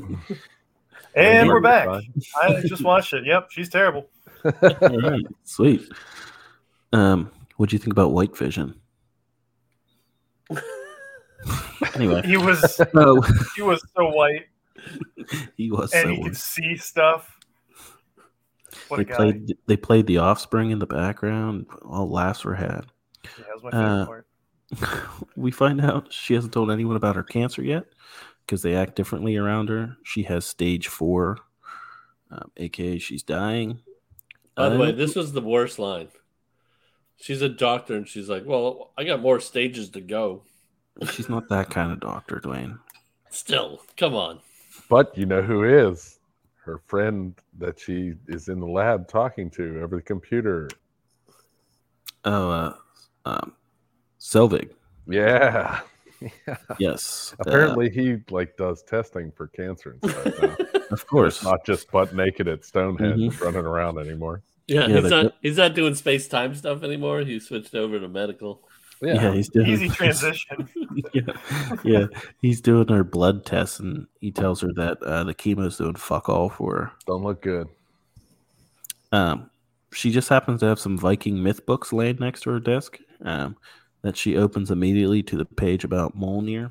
and 1.15 1.49
we're 1.49 1.59
back. 1.59 1.87
I 2.41 2.61
just 2.65 2.83
watched 2.83 3.13
it. 3.13 3.25
Yep, 3.25 3.47
she's 3.51 3.69
terrible. 3.69 4.07
Sweet. 5.43 5.89
Um, 6.93 7.29
what 7.57 7.69
do 7.69 7.75
you 7.75 7.79
think 7.79 7.91
about 7.91 8.11
White 8.13 8.37
Vision? 8.37 8.79
anyway, 11.95 12.21
He 12.23 12.37
was 12.37 12.75
so 12.75 13.21
he 13.55 13.61
was 13.61 13.83
so 13.95 14.09
white, 14.09 14.45
he 15.57 15.71
was 15.71 15.91
and 15.93 16.03
so. 16.03 16.09
he 16.09 16.23
could 16.23 16.37
see 16.37 16.77
stuff. 16.77 17.37
What 18.87 18.97
They 18.97 19.05
played. 19.05 19.57
They 19.67 19.77
played 19.77 20.07
The 20.07 20.19
Offspring 20.19 20.71
in 20.71 20.79
the 20.79 20.85
background. 20.85 21.65
All 21.81 22.09
laughs 22.09 22.45
were 22.45 22.55
had. 22.55 22.85
Yeah, 23.23 23.45
that 23.47 23.55
was 23.55 23.63
my 23.63 23.71
favorite 23.71 24.01
uh, 24.01 24.05
part. 24.05 24.24
we 25.35 25.51
find 25.51 25.81
out 25.81 26.11
she 26.11 26.33
hasn't 26.33 26.53
told 26.53 26.71
anyone 26.71 26.95
about 26.95 27.15
her 27.15 27.23
cancer 27.23 27.63
yet 27.63 27.85
because 28.45 28.61
they 28.61 28.75
act 28.75 28.95
differently 28.95 29.37
around 29.37 29.69
her. 29.69 29.97
She 30.03 30.23
has 30.23 30.45
stage 30.45 30.87
four, 30.87 31.37
um, 32.31 32.51
aka 32.57 32.97
she's 32.97 33.23
dying. 33.23 33.81
By 34.55 34.69
the 34.69 34.75
Uh, 34.75 34.79
way, 34.79 34.91
this 34.91 35.15
was 35.15 35.33
the 35.33 35.41
worst 35.41 35.79
line. 35.79 36.09
She's 37.17 37.41
a 37.41 37.49
doctor, 37.49 37.95
and 37.95 38.07
she's 38.07 38.29
like, 38.29 38.43
"Well, 38.45 38.91
I 38.97 39.03
got 39.05 39.21
more 39.21 39.39
stages 39.39 39.89
to 39.91 40.01
go." 40.01 40.43
she's 41.11 41.29
not 41.29 41.49
that 41.49 41.69
kind 41.69 41.91
of 41.91 41.99
doctor, 41.99 42.39
Dwayne. 42.39 42.79
Still, 43.29 43.81
come 43.97 44.15
on. 44.15 44.39
But 44.89 45.17
you 45.17 45.25
know 45.25 45.41
who 45.41 45.63
is? 45.63 46.19
Her 46.63 46.79
friend 46.87 47.35
that 47.59 47.79
she 47.79 48.13
is 48.27 48.47
in 48.47 48.59
the 48.59 48.65
lab 48.67 49.07
talking 49.07 49.49
to 49.51 49.81
over 49.81 49.97
the 49.97 50.01
computer. 50.01 50.69
Oh, 52.23 52.49
uh, 52.49 52.73
um, 53.25 53.53
Selvig. 54.25 54.71
Yeah. 55.07 55.81
Yes. 56.79 57.35
uh, 57.39 57.43
Apparently 57.45 57.89
he 57.89 58.17
like 58.31 58.55
does 58.57 58.81
testing 58.83 59.31
for 59.35 59.47
cancer 59.47 59.97
and 60.01 60.11
stuff 60.11 60.41
now. 60.41 60.79
of 60.91 61.05
course. 61.05 61.43
Not 61.43 61.63
just 61.65 61.91
butt 61.91 62.15
naked 62.15 62.47
at 62.47 62.63
Stonehenge 62.65 63.33
Mhm. 63.33 63.41
running 63.41 63.65
around 63.65 63.99
anymore. 63.99 64.41
Yeah, 64.67 64.87
Yeah, 64.87 64.95
he's 65.01 65.03
they- 65.03 65.09
not. 65.09 65.33
He's 65.41 65.57
not 65.57 65.75
doing 65.75 65.93
space 65.93 66.27
time 66.27 66.55
stuff 66.55 66.81
anymore. 66.83 67.19
He 67.19 67.39
switched 67.39 67.75
over 67.75 67.99
to 67.99 68.07
medical. 68.07 68.61
Yeah, 69.01 69.33
he's 69.33 69.49
doing 69.49 69.67
Easy 69.67 69.89
transition. 69.99 70.69
yeah, 71.13 71.21
yeah, 71.83 72.05
he's 72.41 72.61
doing 72.61 72.87
her 72.87 73.03
blood 73.03 73.45
tests, 73.45 73.79
and 73.79 74.07
he 74.21 74.31
tells 74.31 74.61
her 74.61 74.71
that 74.75 75.03
uh, 75.03 75.25
the 75.25 75.33
chemo's 75.35 75.77
doing 75.77 75.95
fuck 75.95 76.29
all 76.29 76.49
for 76.49 76.75
her. 76.75 76.91
Don't 77.05 77.23
look 77.23 77.41
good. 77.41 77.67
Um, 79.11 79.49
she 79.93 80.11
just 80.11 80.29
happens 80.29 80.61
to 80.61 80.67
have 80.67 80.79
some 80.79 80.97
Viking 80.97 81.43
myth 81.43 81.65
books 81.65 81.93
laid 81.93 82.19
next 82.21 82.41
to 82.43 82.51
her 82.51 82.59
desk 82.59 82.97
um, 83.23 83.55
that 84.05 84.15
she 84.15 84.37
opens 84.37 84.69
immediately 84.69 85.23
to 85.23 85.35
the 85.35 85.45
page 85.45 85.83
about 85.83 86.15
Mjolnir. 86.15 86.69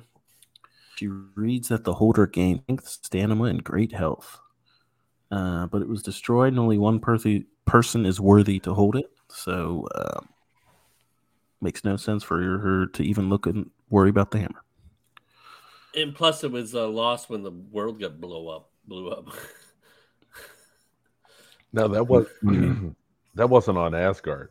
She 0.95 1.09
reads 1.09 1.67
that 1.67 1.83
the 1.83 1.95
holder 1.95 2.29
gained 2.29 2.61
strength, 2.63 2.87
stamina, 2.87 3.43
and 3.47 3.65
great 3.65 3.91
health. 3.91 4.39
Uh, 5.33 5.67
but 5.67 5.83
it 5.83 5.89
was 5.89 6.01
destroyed, 6.01 6.53
and 6.53 6.61
only 6.61 6.79
one 6.79 7.01
perthi- 7.01 7.47
person 7.65 8.07
is 8.07 8.21
worthy 8.21 8.61
to 8.61 8.73
hold 8.73 8.95
it. 8.95 9.11
So, 9.27 9.89
um, 9.97 10.29
makes 11.61 11.85
no 11.85 11.97
sense 11.97 12.23
for 12.23 12.41
her 12.41 12.87
to 12.87 13.03
even 13.03 13.29
look 13.29 13.47
and 13.47 13.69
worry 13.91 14.11
about 14.11 14.31
the 14.31 14.39
hammer. 14.39 14.63
And 15.97 16.15
plus, 16.15 16.45
it 16.45 16.53
was 16.53 16.73
uh, 16.73 16.87
lost 16.87 17.31
when 17.31 17.43
the 17.43 17.51
world 17.51 17.99
got 17.99 18.21
blow 18.21 18.47
up. 18.47 18.71
Blew 18.87 19.11
up. 19.11 19.29
No, 21.73 21.89
that 21.89 22.07
was 22.07 22.29
that 23.35 23.51
wasn't 23.51 23.79
on 23.79 23.97
Asgard. 23.97 24.51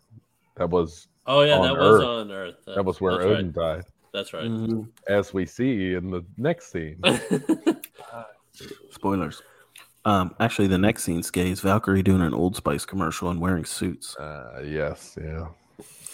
That 0.58 0.70
was 0.70 1.08
oh 1.26 1.42
yeah, 1.42 1.58
On 1.58 1.62
that 1.64 1.78
was 1.78 2.02
on 2.02 2.32
Earth. 2.32 2.56
that 2.66 2.84
was 2.86 3.00
where 3.02 3.14
that's 3.18 3.26
Odin 3.26 3.52
Right. 3.52 3.76
died, 3.78 3.84
That's 4.14 4.34
right. 4.34 4.46
Mhm. 4.46 4.90
as 5.08 5.34
we 5.34 5.46
see 5.46 5.94
in 5.94 6.10
the 6.12 6.24
next 6.38 6.72
scene. 6.72 7.00
Spoilers. 8.92 9.42
Um, 10.06 10.36
actually, 10.40 10.68
the 10.68 10.78
next 10.78 11.04
scene 11.04 11.20
is 11.22 11.62
Valkyrie 11.62 12.04
doing 12.04 12.22
an 12.22 12.34
Old 12.34 12.56
Spice 12.56 12.86
commercial 12.86 13.30
and 13.30 13.40
wearing 13.40 13.64
suits, 13.66 14.16
Uh, 14.18 14.62
yes, 14.66 15.18
yeah. 15.22 15.48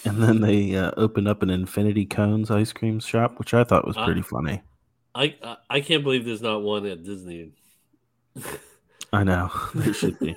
and 0.04 0.22
then 0.22 0.40
they 0.40 0.76
uh, 0.76 0.92
opened 0.96 1.26
up 1.28 1.42
an 1.42 1.50
Infinity 1.50 2.06
Cones 2.06 2.50
ice 2.50 2.72
cream 2.72 3.00
shop, 3.00 3.38
which 3.38 3.52
I 3.52 3.64
thought 3.64 3.86
was 3.86 3.96
pretty 3.96 4.22
funny. 4.22 4.62
I 5.14 5.34
I- 5.42 5.56
I 5.68 5.80
can't 5.80 6.04
believe 6.04 6.24
there's 6.24 6.40
not 6.40 6.62
one 6.62 6.86
at 6.86 7.02
Disney. 7.02 7.50
I 9.12 9.24
know 9.24 9.50
there 9.74 9.92
should 9.92 10.18
be. 10.20 10.36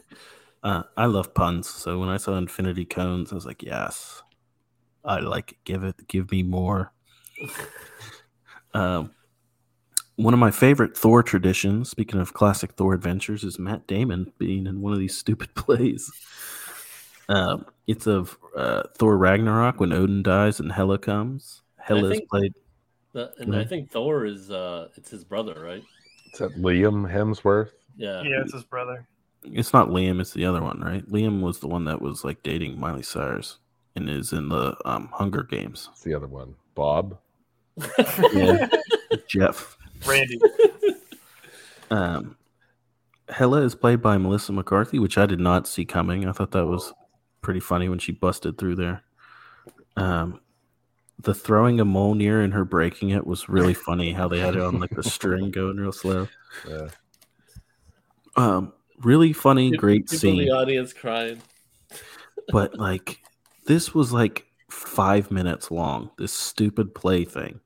Uh, 0.63 0.83
I 0.97 1.05
love 1.05 1.36
puns, 1.36 1.69
so 1.69 1.99
when 1.99 2.09
I 2.09 2.17
saw 2.17 2.36
Infinity 2.38 2.86
Cones, 2.86 3.31
I 3.31 3.36
was 3.36 3.45
like, 3.45 3.62
"Yes, 3.62 4.22
I 5.04 5.20
like 5.20 5.54
it. 5.54 5.58
Give 5.63 5.84
it, 5.84 6.08
give 6.08 6.32
me 6.32 6.44
more." 6.44 6.94
Um, 8.74 9.12
one 10.16 10.34
of 10.34 10.39
my 10.39 10.52
favorite 10.52 10.96
Thor 10.98 11.24
traditions, 11.24 11.89
speaking 11.89 12.20
of 12.20 12.34
classic 12.34 12.74
Thor 12.74 12.94
adventures, 12.94 13.44
is 13.44 13.58
Matt 13.60 13.88
Damon 13.88 14.32
being 14.38 14.68
in 14.68 14.82
one 14.82 14.94
of 14.94 15.00
these 15.00 15.18
stupid 15.24 15.54
plays. 15.56 16.12
Um, 17.30 17.66
it's 17.88 18.08
of 18.08 18.38
uh, 18.56 18.84
Thor 18.98 19.18
Ragnarok 19.18 19.80
when 19.80 19.94
Odin 19.94 20.24
dies 20.24 20.60
and 20.60 20.72
Hela 20.72 20.98
comes. 20.98 21.62
Hela 21.80 22.10
is 22.10 22.22
played. 22.30 22.54
The- 23.13 23.34
and 23.39 23.56
I 23.56 23.63
think 23.63 23.92
Thor 23.92 24.26
is 24.26 24.50
uh 24.50 24.88
it's 24.96 25.12
his 25.12 25.24
brother, 25.24 25.62
right? 25.63 25.84
Is 26.34 26.39
that 26.39 26.56
Liam 26.56 27.12
Hemsworth? 27.12 27.70
Yeah. 27.96 28.24
Yeah, 28.24 28.42
it's 28.42 28.54
his 28.54 28.63
brother. 28.63 29.08
It's 29.44 29.72
not 29.74 29.89
Liam; 29.89 30.20
it's 30.20 30.34
the 30.34 30.46
other 30.46 30.63
one, 30.63 30.80
right? 30.80 31.06
Liam 31.10 31.42
was 31.42 31.60
the 31.60 31.68
one 31.68 31.86
that 31.86 32.02
was 32.02 32.24
like 32.24 32.42
dating 32.42 32.80
Miley 32.80 33.04
Cyrus 33.04 33.60
and 33.95 34.10
is 34.10 34.34
in 34.34 34.49
the 34.49 34.75
um, 34.86 35.10
Hunger 35.13 35.43
Games. 35.43 35.89
It's 35.91 36.01
the 36.01 36.13
other 36.13 36.27
one. 36.27 36.56
Bob. 36.75 37.17
Yeah. 38.34 38.67
Jeff. 39.27 39.77
Randy. 40.06 40.39
Um, 41.91 42.38
Hela 43.29 43.62
is 43.62 43.75
played 43.75 44.01
by 44.01 44.17
Melissa 44.17 44.51
McCarthy, 44.51 44.97
which 44.97 45.15
I 45.15 45.27
did 45.27 45.39
not 45.39 45.67
see 45.67 45.86
coming. 45.86 46.27
I 46.27 46.32
thought 46.32 46.49
that 46.51 46.65
was 46.65 46.91
pretty 47.41 47.60
funny 47.60 47.88
when 47.88 47.99
she 47.99 48.12
busted 48.12 48.58
through 48.58 48.75
there. 48.77 49.03
Um, 49.95 50.39
the 51.19 51.36
throwing 51.36 51.79
a 51.79 51.86
Mjolnir 51.86 52.43
and 52.43 52.51
her 52.53 52.65
breaking 52.65 53.12
it 53.12 53.27
was 53.27 53.47
really 53.47 53.75
funny. 53.75 54.12
How 54.12 54.27
they 54.27 54.39
had 54.39 54.56
it 54.56 54.62
on 54.62 54.79
like 54.79 54.89
the 54.89 55.03
string 55.03 55.51
going 55.51 55.77
real 55.77 55.91
slow. 55.91 56.27
Yeah. 56.67 56.88
Um, 58.36 58.73
really 59.03 59.34
funny, 59.34 59.69
great 59.69 60.08
People 60.08 60.17
scene. 60.17 60.38
the 60.39 60.49
audience 60.49 60.93
crying. 60.93 61.43
but 62.47 62.75
like 62.79 63.21
this 63.65 63.93
was 63.93 64.12
like 64.13 64.45
five 64.69 65.32
minutes 65.32 65.71
long. 65.71 66.12
This 66.17 66.34
stupid 66.34 66.93
play 66.95 67.26
thing. 67.26 67.60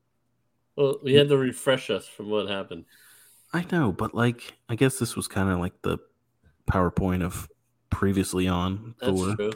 Well, 0.75 0.99
we 1.03 1.13
had 1.13 1.29
to 1.29 1.37
refresh 1.37 1.89
us 1.89 2.07
from 2.07 2.29
what 2.29 2.49
happened. 2.49 2.85
I 3.53 3.65
know, 3.71 3.91
but 3.91 4.13
like 4.13 4.53
I 4.69 4.75
guess 4.75 4.99
this 4.99 5.15
was 5.15 5.27
kind 5.27 5.49
of 5.49 5.59
like 5.59 5.81
the 5.81 5.97
PowerPoint 6.69 7.23
of 7.23 7.49
previously 7.89 8.47
on 8.47 8.95
That's 8.99 9.11
Thor. 9.11 9.35
true. 9.35 9.51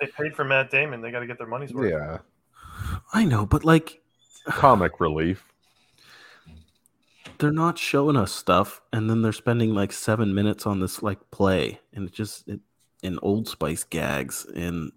They 0.00 0.06
paid 0.06 0.34
for 0.34 0.44
Matt 0.44 0.70
Damon. 0.70 1.00
They 1.00 1.10
got 1.10 1.20
to 1.20 1.26
get 1.26 1.38
their 1.38 1.46
money's 1.46 1.72
worth. 1.72 1.90
Yeah. 1.92 2.18
I 3.12 3.24
know, 3.24 3.46
but 3.46 3.64
like 3.64 4.00
Comic 4.46 5.00
relief. 5.00 5.44
they're 7.38 7.50
not 7.52 7.78
showing 7.78 8.16
us 8.16 8.32
stuff, 8.32 8.80
and 8.92 9.08
then 9.10 9.22
they're 9.22 9.32
spending 9.32 9.74
like 9.74 9.92
seven 9.92 10.34
minutes 10.34 10.66
on 10.66 10.80
this 10.80 11.02
like 11.02 11.30
play, 11.30 11.80
and 11.92 12.08
it 12.08 12.14
just 12.14 12.48
it, 12.48 12.60
in 13.02 13.18
Old 13.22 13.48
Spice 13.48 13.84
gags, 13.84 14.46
and 14.54 14.92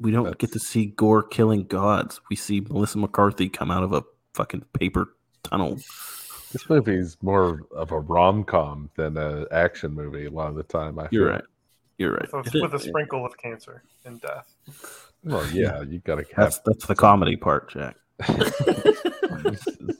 We 0.00 0.10
don't 0.10 0.38
get 0.38 0.52
to 0.52 0.58
see 0.58 0.86
Gorr 0.86 1.22
killing 1.22 1.64
gods. 1.64 2.20
We 2.30 2.36
see 2.36 2.60
Melissa 2.60 2.98
McCarthy 2.98 3.48
come 3.48 3.70
out 3.70 3.82
of 3.82 3.92
a 3.92 4.04
fucking 4.34 4.64
paper 4.78 5.14
tunnel. 5.42 5.76
This 6.52 6.68
movie 6.70 6.96
is 6.96 7.16
more 7.22 7.62
of 7.74 7.92
a 7.92 7.98
rom 8.00 8.44
com 8.44 8.90
than 8.96 9.16
an 9.16 9.46
action 9.50 9.92
movie. 9.92 10.26
A 10.26 10.30
lot 10.30 10.48
of 10.48 10.54
the 10.54 10.62
time, 10.62 10.98
I 10.98 11.08
You're 11.10 11.26
feel. 11.26 11.32
right. 11.32 11.44
You're 11.98 12.12
right. 12.14 12.32
with, 12.32 12.54
with 12.54 12.74
a 12.74 12.78
sprinkle 12.78 13.26
of 13.26 13.36
cancer 13.36 13.82
and 14.04 14.20
death. 14.20 15.10
Well, 15.24 15.46
yeah, 15.52 15.82
you 15.82 15.98
got 15.98 16.16
to 16.16 16.26
That's 16.36 16.60
that's 16.60 16.86
the 16.86 16.94
comedy 16.94 17.36
part, 17.36 17.70
Jack. 17.70 17.96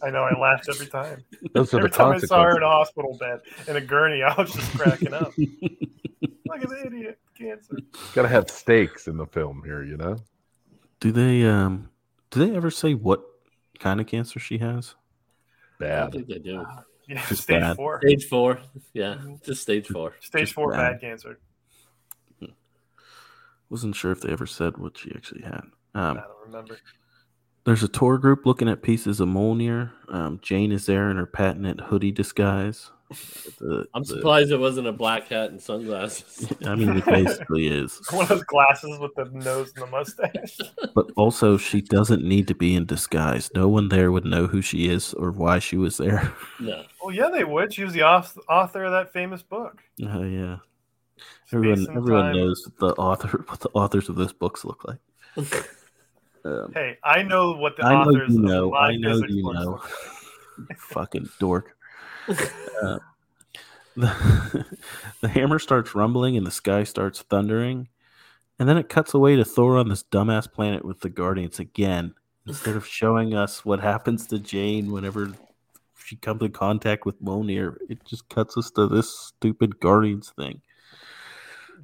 I 0.02 0.10
know. 0.10 0.22
I 0.22 0.38
laughed 0.38 0.68
every 0.68 0.86
time. 0.86 1.24
those 1.54 1.72
are 1.74 1.78
Every 1.78 1.90
the 1.90 1.96
time 1.96 2.12
I 2.12 2.18
saw 2.18 2.44
her 2.44 2.56
in 2.56 2.62
a 2.62 2.68
hospital 2.68 3.16
bed 3.18 3.40
in 3.66 3.76
a 3.76 3.80
gurney, 3.80 4.22
I 4.22 4.34
was 4.40 4.52
just 4.52 4.70
cracking 4.76 5.14
up. 5.14 5.32
Look 6.48 6.62
at 6.62 6.68
the 6.68 6.86
idiot 6.86 7.18
cancer. 7.36 7.76
Got 8.14 8.22
to 8.22 8.28
have 8.28 8.50
stakes 8.50 9.06
in 9.08 9.16
the 9.16 9.26
film 9.26 9.62
here, 9.64 9.82
you 9.82 9.96
know. 9.96 10.16
Do 11.00 11.12
they 11.12 11.44
um 11.44 11.90
do 12.30 12.44
they 12.46 12.56
ever 12.56 12.70
say 12.70 12.94
what 12.94 13.22
kind 13.78 14.00
of 14.00 14.06
cancer 14.06 14.38
she 14.40 14.58
has? 14.58 14.94
Bad. 15.78 15.92
I 15.92 16.00
don't 16.02 16.12
think 16.12 16.26
they 16.28 16.38
do. 16.38 16.64
Yeah, 17.06 17.24
Just 17.28 17.44
stage 17.44 17.60
bad. 17.60 17.76
four. 17.76 18.00
Stage 18.02 18.26
four. 18.26 18.60
Yeah, 18.92 19.16
just 19.42 19.62
stage 19.62 19.86
four. 19.86 20.14
Stage 20.20 20.42
just 20.42 20.52
four 20.54 20.72
bad. 20.72 20.92
bad 20.94 21.00
cancer. 21.00 21.38
Wasn't 23.70 23.94
sure 23.96 24.12
if 24.12 24.20
they 24.22 24.30
ever 24.30 24.46
said 24.46 24.78
what 24.78 24.96
she 24.96 25.12
actually 25.14 25.42
had. 25.42 25.62
Um, 25.94 26.18
I 26.18 26.22
don't 26.22 26.46
remember. 26.46 26.78
there's 27.64 27.82
a 27.82 27.88
tour 27.88 28.16
group 28.18 28.46
looking 28.46 28.68
at 28.68 28.82
pieces 28.82 29.20
of 29.20 29.28
Mjolnir. 29.28 29.92
Um, 30.08 30.38
Jane 30.42 30.72
is 30.72 30.86
there 30.86 31.10
in 31.10 31.16
her 31.18 31.26
patented 31.26 31.80
hoodie 31.82 32.12
disguise. 32.12 32.90
The- 33.58 33.86
I'm 33.94 34.02
the- 34.02 34.08
surprised 34.16 34.50
it 34.50 34.58
wasn't 34.58 34.86
a 34.86 34.92
black 34.92 35.28
hat 35.28 35.50
and 35.50 35.60
sunglasses. 35.60 36.52
I 36.66 36.74
mean, 36.74 36.96
it 36.98 37.04
basically 37.06 37.66
is. 37.68 38.00
One 38.10 38.22
of 38.22 38.28
those 38.28 38.42
glasses 38.44 38.98
with 38.98 39.14
the 39.14 39.24
nose 39.26 39.72
and 39.76 39.84
the 39.86 39.90
mustache. 39.90 40.58
But 40.94 41.10
also, 41.16 41.56
she 41.56 41.80
doesn't 41.80 42.22
need 42.24 42.48
to 42.48 42.54
be 42.54 42.74
in 42.74 42.84
disguise. 42.86 43.50
No 43.54 43.68
one 43.68 43.88
there 43.88 44.10
would 44.12 44.24
know 44.24 44.46
who 44.46 44.60
she 44.60 44.88
is 44.88 45.14
or 45.14 45.30
why 45.30 45.58
she 45.58 45.76
was 45.76 45.96
there. 45.96 46.32
No. 46.60 46.84
well, 47.02 47.14
yeah, 47.14 47.28
they 47.32 47.44
would. 47.44 47.72
She 47.72 47.84
was 47.84 47.92
the 47.94 48.02
author 48.02 48.84
of 48.84 48.92
that 48.92 49.12
famous 49.12 49.42
book. 49.42 49.80
Oh 50.02 50.22
yeah. 50.24 50.58
Space 51.16 51.54
Everyone, 51.54 51.96
everyone 51.96 52.22
Time. 52.24 52.36
knows 52.36 52.68
what 52.78 52.78
the 52.96 53.00
author, 53.02 53.44
what 53.48 53.60
the 53.60 53.70
authors 53.74 54.08
of 54.08 54.16
those 54.16 54.32
books 54.32 54.64
look 54.64 54.84
like. 54.84 54.98
Um, 56.44 56.72
Hey, 56.74 56.98
I 57.04 57.22
know 57.22 57.52
what 57.52 57.76
the 57.76 57.84
I 57.84 57.92
know 58.04 58.10
authors 58.10 58.32
you 58.34 58.38
of 58.38 58.44
know. 58.44 58.70
my 58.70 58.78
I 58.90 58.96
know 58.96 59.16
you 59.26 59.42
know. 59.52 59.80
Fucking 60.76 61.28
dork. 61.38 61.76
Uh, 62.28 62.98
the, 63.96 64.66
the 65.20 65.28
hammer 65.28 65.58
starts 65.58 65.94
rumbling 65.94 66.36
and 66.36 66.46
the 66.46 66.50
sky 66.50 66.84
starts 66.84 67.22
thundering, 67.22 67.88
and 68.58 68.68
then 68.68 68.78
it 68.78 68.88
cuts 68.88 69.14
away 69.14 69.36
to 69.36 69.44
Thor 69.44 69.76
on 69.78 69.88
this 69.88 70.04
dumbass 70.04 70.50
planet 70.50 70.84
with 70.84 71.00
the 71.00 71.08
Guardians 71.10 71.58
again. 71.58 72.14
Instead 72.46 72.76
of 72.76 72.86
showing 72.86 73.34
us 73.34 73.64
what 73.64 73.80
happens 73.80 74.26
to 74.28 74.38
Jane 74.38 74.90
whenever 74.90 75.32
she 76.02 76.16
comes 76.16 76.40
in 76.42 76.50
contact 76.52 77.04
with 77.04 77.22
Mjolnir, 77.22 77.76
it 77.90 78.02
just 78.06 78.26
cuts 78.30 78.56
us 78.56 78.70
to 78.70 78.86
this 78.86 79.10
stupid 79.10 79.78
Guardians 79.80 80.32
thing. 80.34 80.62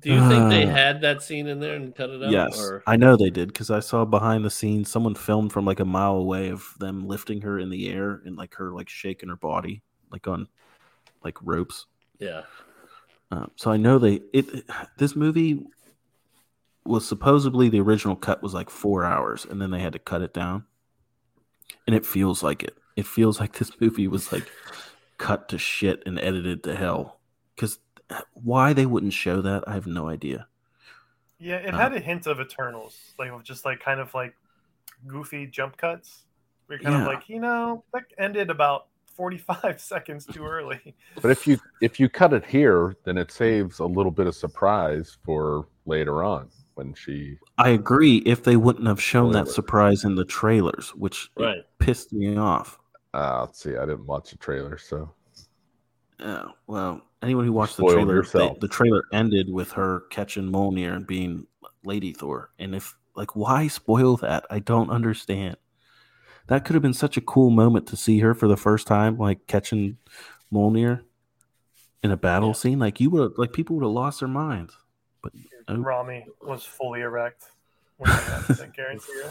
Do 0.01 0.13
you 0.13 0.21
think 0.29 0.49
they 0.51 0.65
Uh, 0.65 0.71
had 0.71 1.01
that 1.03 1.23
scene 1.23 1.47
in 1.47 1.61
there 1.61 1.77
and 1.77 1.95
cut 1.95 2.11
it 2.11 2.23
out? 2.23 2.31
Yes, 2.31 2.59
Or 2.59 2.83
I 2.87 2.97
know 2.97 3.17
they 3.17 3.31
did 3.31 3.49
because 3.49 3.71
I 3.71 3.81
saw 3.81 4.05
behind 4.05 4.45
the 4.45 4.51
scenes 4.51 4.91
someone 4.91 5.15
filmed 5.15 5.53
from 5.53 5.65
like 5.67 5.81
a 5.81 5.85
mile 5.85 6.17
away 6.17 6.49
of 6.49 6.75
them 6.79 7.07
lifting 7.07 7.43
her 7.43 7.59
in 7.59 7.69
the 7.71 7.91
air 7.91 8.23
and 8.25 8.37
like 8.37 8.55
her 8.55 8.73
like 8.73 8.89
shaking 8.89 9.29
her 9.29 9.37
body 9.37 9.83
like 10.11 10.27
on 10.29 10.49
like 11.23 11.37
ropes. 11.43 11.87
yeah. 12.19 12.43
Um, 13.31 13.51
so 13.57 13.71
I 13.71 13.77
know 13.77 13.99
they 13.99 14.21
it. 14.33 14.47
This 14.99 15.17
movie 15.17 15.65
was 16.85 17.07
supposedly 17.09 17.69
the 17.69 17.81
original 17.81 18.17
cut 18.17 18.43
was 18.43 18.55
like 18.55 18.71
four 18.71 19.05
hours, 19.05 19.45
and 19.45 19.61
then 19.61 19.71
they 19.71 19.81
had 19.81 19.95
to 19.95 19.99
cut 19.99 20.23
it 20.23 20.35
down. 20.35 20.65
And 21.87 21.97
it 21.97 22.05
feels 22.07 22.43
like 22.43 22.63
it. 22.63 22.77
It 22.97 23.07
feels 23.07 23.41
like 23.41 23.55
this 23.55 23.73
movie 23.81 24.07
was 24.09 24.33
like 24.33 24.49
cut 25.19 25.49
to 25.49 25.59
shit 25.59 26.03
and 26.07 26.19
edited 26.21 26.63
to 26.65 26.77
hell. 26.77 27.21
Because 27.55 27.79
why 28.35 28.73
they 28.73 28.87
wouldn't 28.87 29.13
show 29.13 29.41
that, 29.43 29.65
I 29.67 29.75
have 29.75 29.87
no 29.87 30.09
idea. 30.09 30.47
Yeah, 31.39 31.57
it 31.57 31.75
Uh, 31.75 31.79
had 31.79 31.93
a 31.95 32.01
hint 32.01 32.27
of 32.27 32.41
Eternals, 32.41 33.15
like 33.19 33.31
of 33.31 33.43
just 33.43 33.65
like 33.65 33.81
kind 33.81 34.01
of 34.01 34.13
like 34.15 34.35
goofy 35.07 35.47
jump 35.47 35.77
cuts. 35.77 36.25
We're 36.69 36.79
kind 36.79 36.95
Yeah. 36.95 37.01
of 37.03 37.07
like, 37.07 37.29
you 37.29 37.41
know, 37.41 37.85
that 37.93 38.05
ended 38.19 38.51
about 38.51 38.87
forty-five 39.15 39.81
seconds 39.93 40.27
too 40.27 40.45
early. 40.47 40.95
But 41.23 41.31
if 41.31 41.47
you 41.47 41.59
if 41.81 41.99
you 42.01 42.09
cut 42.09 42.33
it 42.33 42.45
here, 42.45 42.97
then 43.05 43.17
it 43.19 43.31
saves 43.33 43.79
a 43.79 43.87
little 43.87 44.13
bit 44.13 44.27
of 44.27 44.35
surprise 44.35 45.17
for 45.25 45.67
later 45.87 46.23
on 46.23 46.49
when 46.75 46.95
she. 46.95 47.39
I 47.59 47.71
agree 47.71 48.19
if 48.19 48.43
they 48.43 48.57
wouldn't 48.57 48.87
have 48.87 49.01
shown 49.01 49.33
that 49.33 49.49
surprise 49.49 50.05
in 50.05 50.15
the 50.15 50.25
trailers, 50.25 50.95
which 50.95 51.31
Right. 51.37 51.63
pissed 51.79 52.13
me 52.13 52.37
off. 52.37 52.79
Uh, 53.13 53.43
let's 53.43 53.63
see. 53.63 53.77
I 53.77 53.87
didn't 53.87 54.07
watch 54.07 54.31
the 54.31 54.39
trailer, 54.39 54.77
so 54.79 55.13
Oh, 56.21 56.51
well, 56.67 57.03
anyone 57.23 57.45
who 57.45 57.53
watched 57.53 57.77
the 57.77 57.85
trailer, 57.87 58.15
yourself. 58.15 58.55
they- 58.55 58.61
the 58.67 58.69
trailer 58.69 59.03
ended 59.13 59.53
with 59.53 59.73
her 59.73 60.01
catching 60.11 60.51
Mjolnir 60.51 60.95
and 60.97 61.07
being 61.07 61.47
Lady 61.85 62.13
Thor. 62.13 62.51
And 62.59 62.75
if, 62.75 62.97
like, 63.15 63.35
why 63.37 63.69
spoil 63.69 64.17
that? 64.19 64.47
I 64.51 64.61
don't 64.61 64.91
understand. 64.91 65.57
That 66.49 66.65
could 66.65 66.75
have 66.75 66.83
been 66.83 66.93
such 66.95 67.17
a 67.17 67.21
cool 67.23 67.51
moment 67.51 67.87
to 67.89 67.97
see 67.97 68.19
her 68.21 68.35
for 68.35 68.49
the 68.49 68.57
first 68.57 68.87
time, 68.87 69.17
like 69.19 69.47
catching 69.47 69.97
Mjolnir 70.53 71.01
in 72.03 72.11
a 72.11 72.17
battle 72.17 72.49
Yeah. 72.51 72.55
scene. 72.55 72.79
Like, 72.79 73.01
you 73.01 73.09
would 73.11 73.23
have, 73.23 73.33
like, 73.39 73.53
people 73.53 73.77
would 73.77 73.83
have 73.85 73.93
lost 73.93 74.21
their 74.21 74.29
minds. 74.29 74.77
But 75.23 75.33
Nope. 75.69 75.87
Rami 75.87 76.27
was 76.43 76.65
fully 76.65 77.01
erect 77.01 77.45
when 77.97 78.11
he 78.11 78.67
guarantee 78.77 79.05
you. 79.15 79.25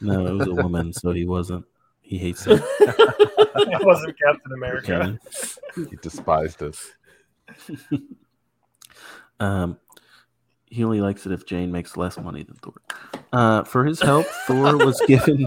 no, 0.00 0.26
it 0.26 0.32
was 0.32 0.46
a 0.48 0.54
woman, 0.54 0.92
so 0.94 1.12
he 1.12 1.26
wasn't. 1.26 1.66
He 2.00 2.16
hates 2.16 2.46
it. 2.46 2.62
It 2.80 3.84
wasn't 3.86 4.16
Captain 4.18 4.52
America. 4.52 5.18
Kenny. 5.74 5.88
he 5.90 5.96
despised 5.96 6.62
us. 6.62 6.90
Um, 9.40 9.78
he 10.66 10.84
only 10.84 11.00
likes 11.00 11.26
it 11.26 11.32
if 11.32 11.44
Jane 11.44 11.72
makes 11.72 11.96
less 11.96 12.16
money 12.16 12.44
than 12.44 12.54
Thor. 12.56 12.74
Uh, 13.32 13.64
for 13.64 13.84
his 13.84 14.00
help, 14.00 14.24
Thor 14.46 14.76
was 14.76 15.02
given 15.08 15.46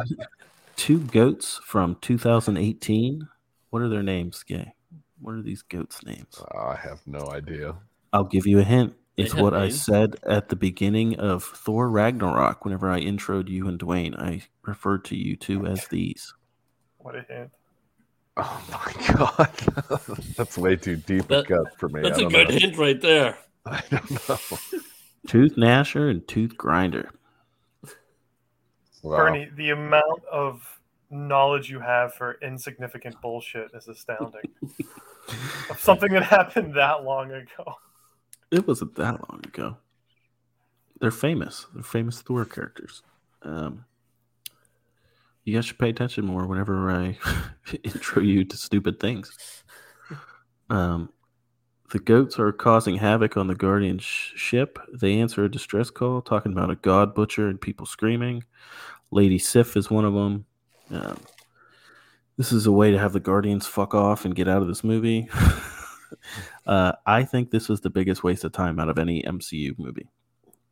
two 0.76 1.00
goats 1.00 1.60
from 1.64 1.98
2018. 2.02 3.28
What 3.70 3.82
are 3.82 3.90
their 3.90 4.04
names, 4.04 4.44
Gay? 4.44 4.74
What 5.20 5.36
are 5.36 5.42
these 5.42 5.62
goats' 5.62 6.04
names? 6.06 6.42
I 6.58 6.76
have 6.76 7.02
no 7.06 7.30
idea. 7.30 7.76
I'll 8.14 8.24
give 8.26 8.46
you 8.48 8.60
a 8.60 8.64
hint. 8.64 8.94
It's 9.18 9.32
have 9.34 9.42
what 9.42 9.54
I 9.54 9.70
said 9.70 10.18
at 10.28 10.50
the 10.50 10.56
beginning 10.58 11.18
of 11.20 11.44
Thor 11.44 11.90
Ragnarok. 11.90 12.66
Whenever 12.66 12.90
I 12.90 13.00
introed 13.00 13.48
you 13.50 13.68
and 13.68 13.80
Dwayne, 13.80 14.18
I 14.20 14.44
referred 14.64 15.06
to 15.06 15.16
you 15.16 15.36
two 15.38 15.66
as 15.66 15.88
these. 15.88 16.34
What 16.98 17.16
a 17.16 17.22
hint. 17.28 17.52
Oh 18.38 18.62
my 18.70 19.14
god, 19.14 19.50
that's 20.36 20.58
way 20.58 20.76
too 20.76 20.98
deep 20.98 21.24
a 21.32 21.36
That- 21.36 21.48
cut 21.48 21.80
for 21.80 21.88
me. 21.88 22.02
That's 22.02 22.18
I 22.18 22.20
a 22.20 22.24
don't 22.24 22.32
good 22.34 22.50
know. 22.50 22.56
hint 22.60 22.78
right 22.78 23.00
there. 23.02 23.38
I 23.66 23.82
don't 23.90 24.12
know. 24.12 24.38
Tooth 25.26 25.56
Gnasher 25.56 26.12
and 26.12 26.28
Tooth 26.28 26.58
Grinder. 26.58 27.12
Wow. 29.06 29.18
Bernie, 29.18 29.48
the 29.56 29.70
amount 29.70 30.26
of 30.32 30.82
knowledge 31.12 31.70
you 31.70 31.80
have 31.80 32.16
for 32.16 32.40
insignificant 32.42 33.22
bullshit 33.22 33.70
is 33.76 33.88
astounding. 33.88 34.42
of 35.70 35.80
something 35.80 36.12
that 36.12 36.24
happened 36.24 36.74
that 36.74 37.04
long 37.04 37.32
ago. 37.32 37.76
It 38.50 38.68
wasn't 38.68 38.96
that 38.96 39.30
long 39.30 39.42
ago. 39.46 39.78
They're 41.00 41.12
famous. 41.12 41.68
They're 41.76 41.84
famous 41.84 42.20
Thor 42.22 42.46
characters. 42.46 43.04
Um, 43.44 43.86
you 45.44 45.54
guys 45.54 45.66
should 45.66 45.78
pay 45.78 45.90
attention 45.90 46.26
more 46.26 46.48
whenever 46.48 46.90
I 46.90 47.20
intro 47.84 48.24
you 48.24 48.44
to 48.44 48.58
stupid 48.58 49.00
things. 49.00 49.64
Um, 50.72 51.10
the 51.92 52.00
goats 52.00 52.40
are 52.40 52.52
causing 52.52 52.98
havoc 52.98 53.38
on 53.38 53.48
the 53.48 53.56
Guardian 53.56 54.00
sh- 54.00 54.34
ship. 54.36 54.80
They 54.92 55.20
answer 55.20 55.46
a 55.46 55.52
distress 55.52 55.90
call 55.92 56.22
talking 56.22 56.52
about 56.52 56.72
a 56.72 56.76
god 56.76 57.14
butcher 57.14 57.48
and 57.48 57.62
people 57.62 57.86
screaming. 57.86 58.44
Lady 59.16 59.40
Sif 59.40 59.78
is 59.78 59.90
one 59.90 60.04
of 60.04 60.14
them. 60.14 60.46
Um, 60.92 61.18
this 62.38 62.52
is 62.52 62.66
a 62.66 62.72
way 62.72 62.92
to 62.92 63.00
have 63.00 63.14
the 63.14 63.20
Guardians 63.22 63.66
fuck 63.66 63.96
off 63.96 64.26
and 64.26 64.36
get 64.36 64.50
out 64.50 64.62
of 64.62 64.68
this 64.68 64.84
movie. 64.84 65.30
uh, 66.68 66.92
I 67.06 67.24
think 67.24 67.50
this 67.50 67.70
was 67.70 67.80
the 67.80 67.90
biggest 67.90 68.26
waste 68.26 68.44
of 68.44 68.52
time 68.52 68.78
out 68.78 68.90
of 68.90 69.00
any 69.00 69.24
MCU 69.24 69.80
movie. 69.80 70.10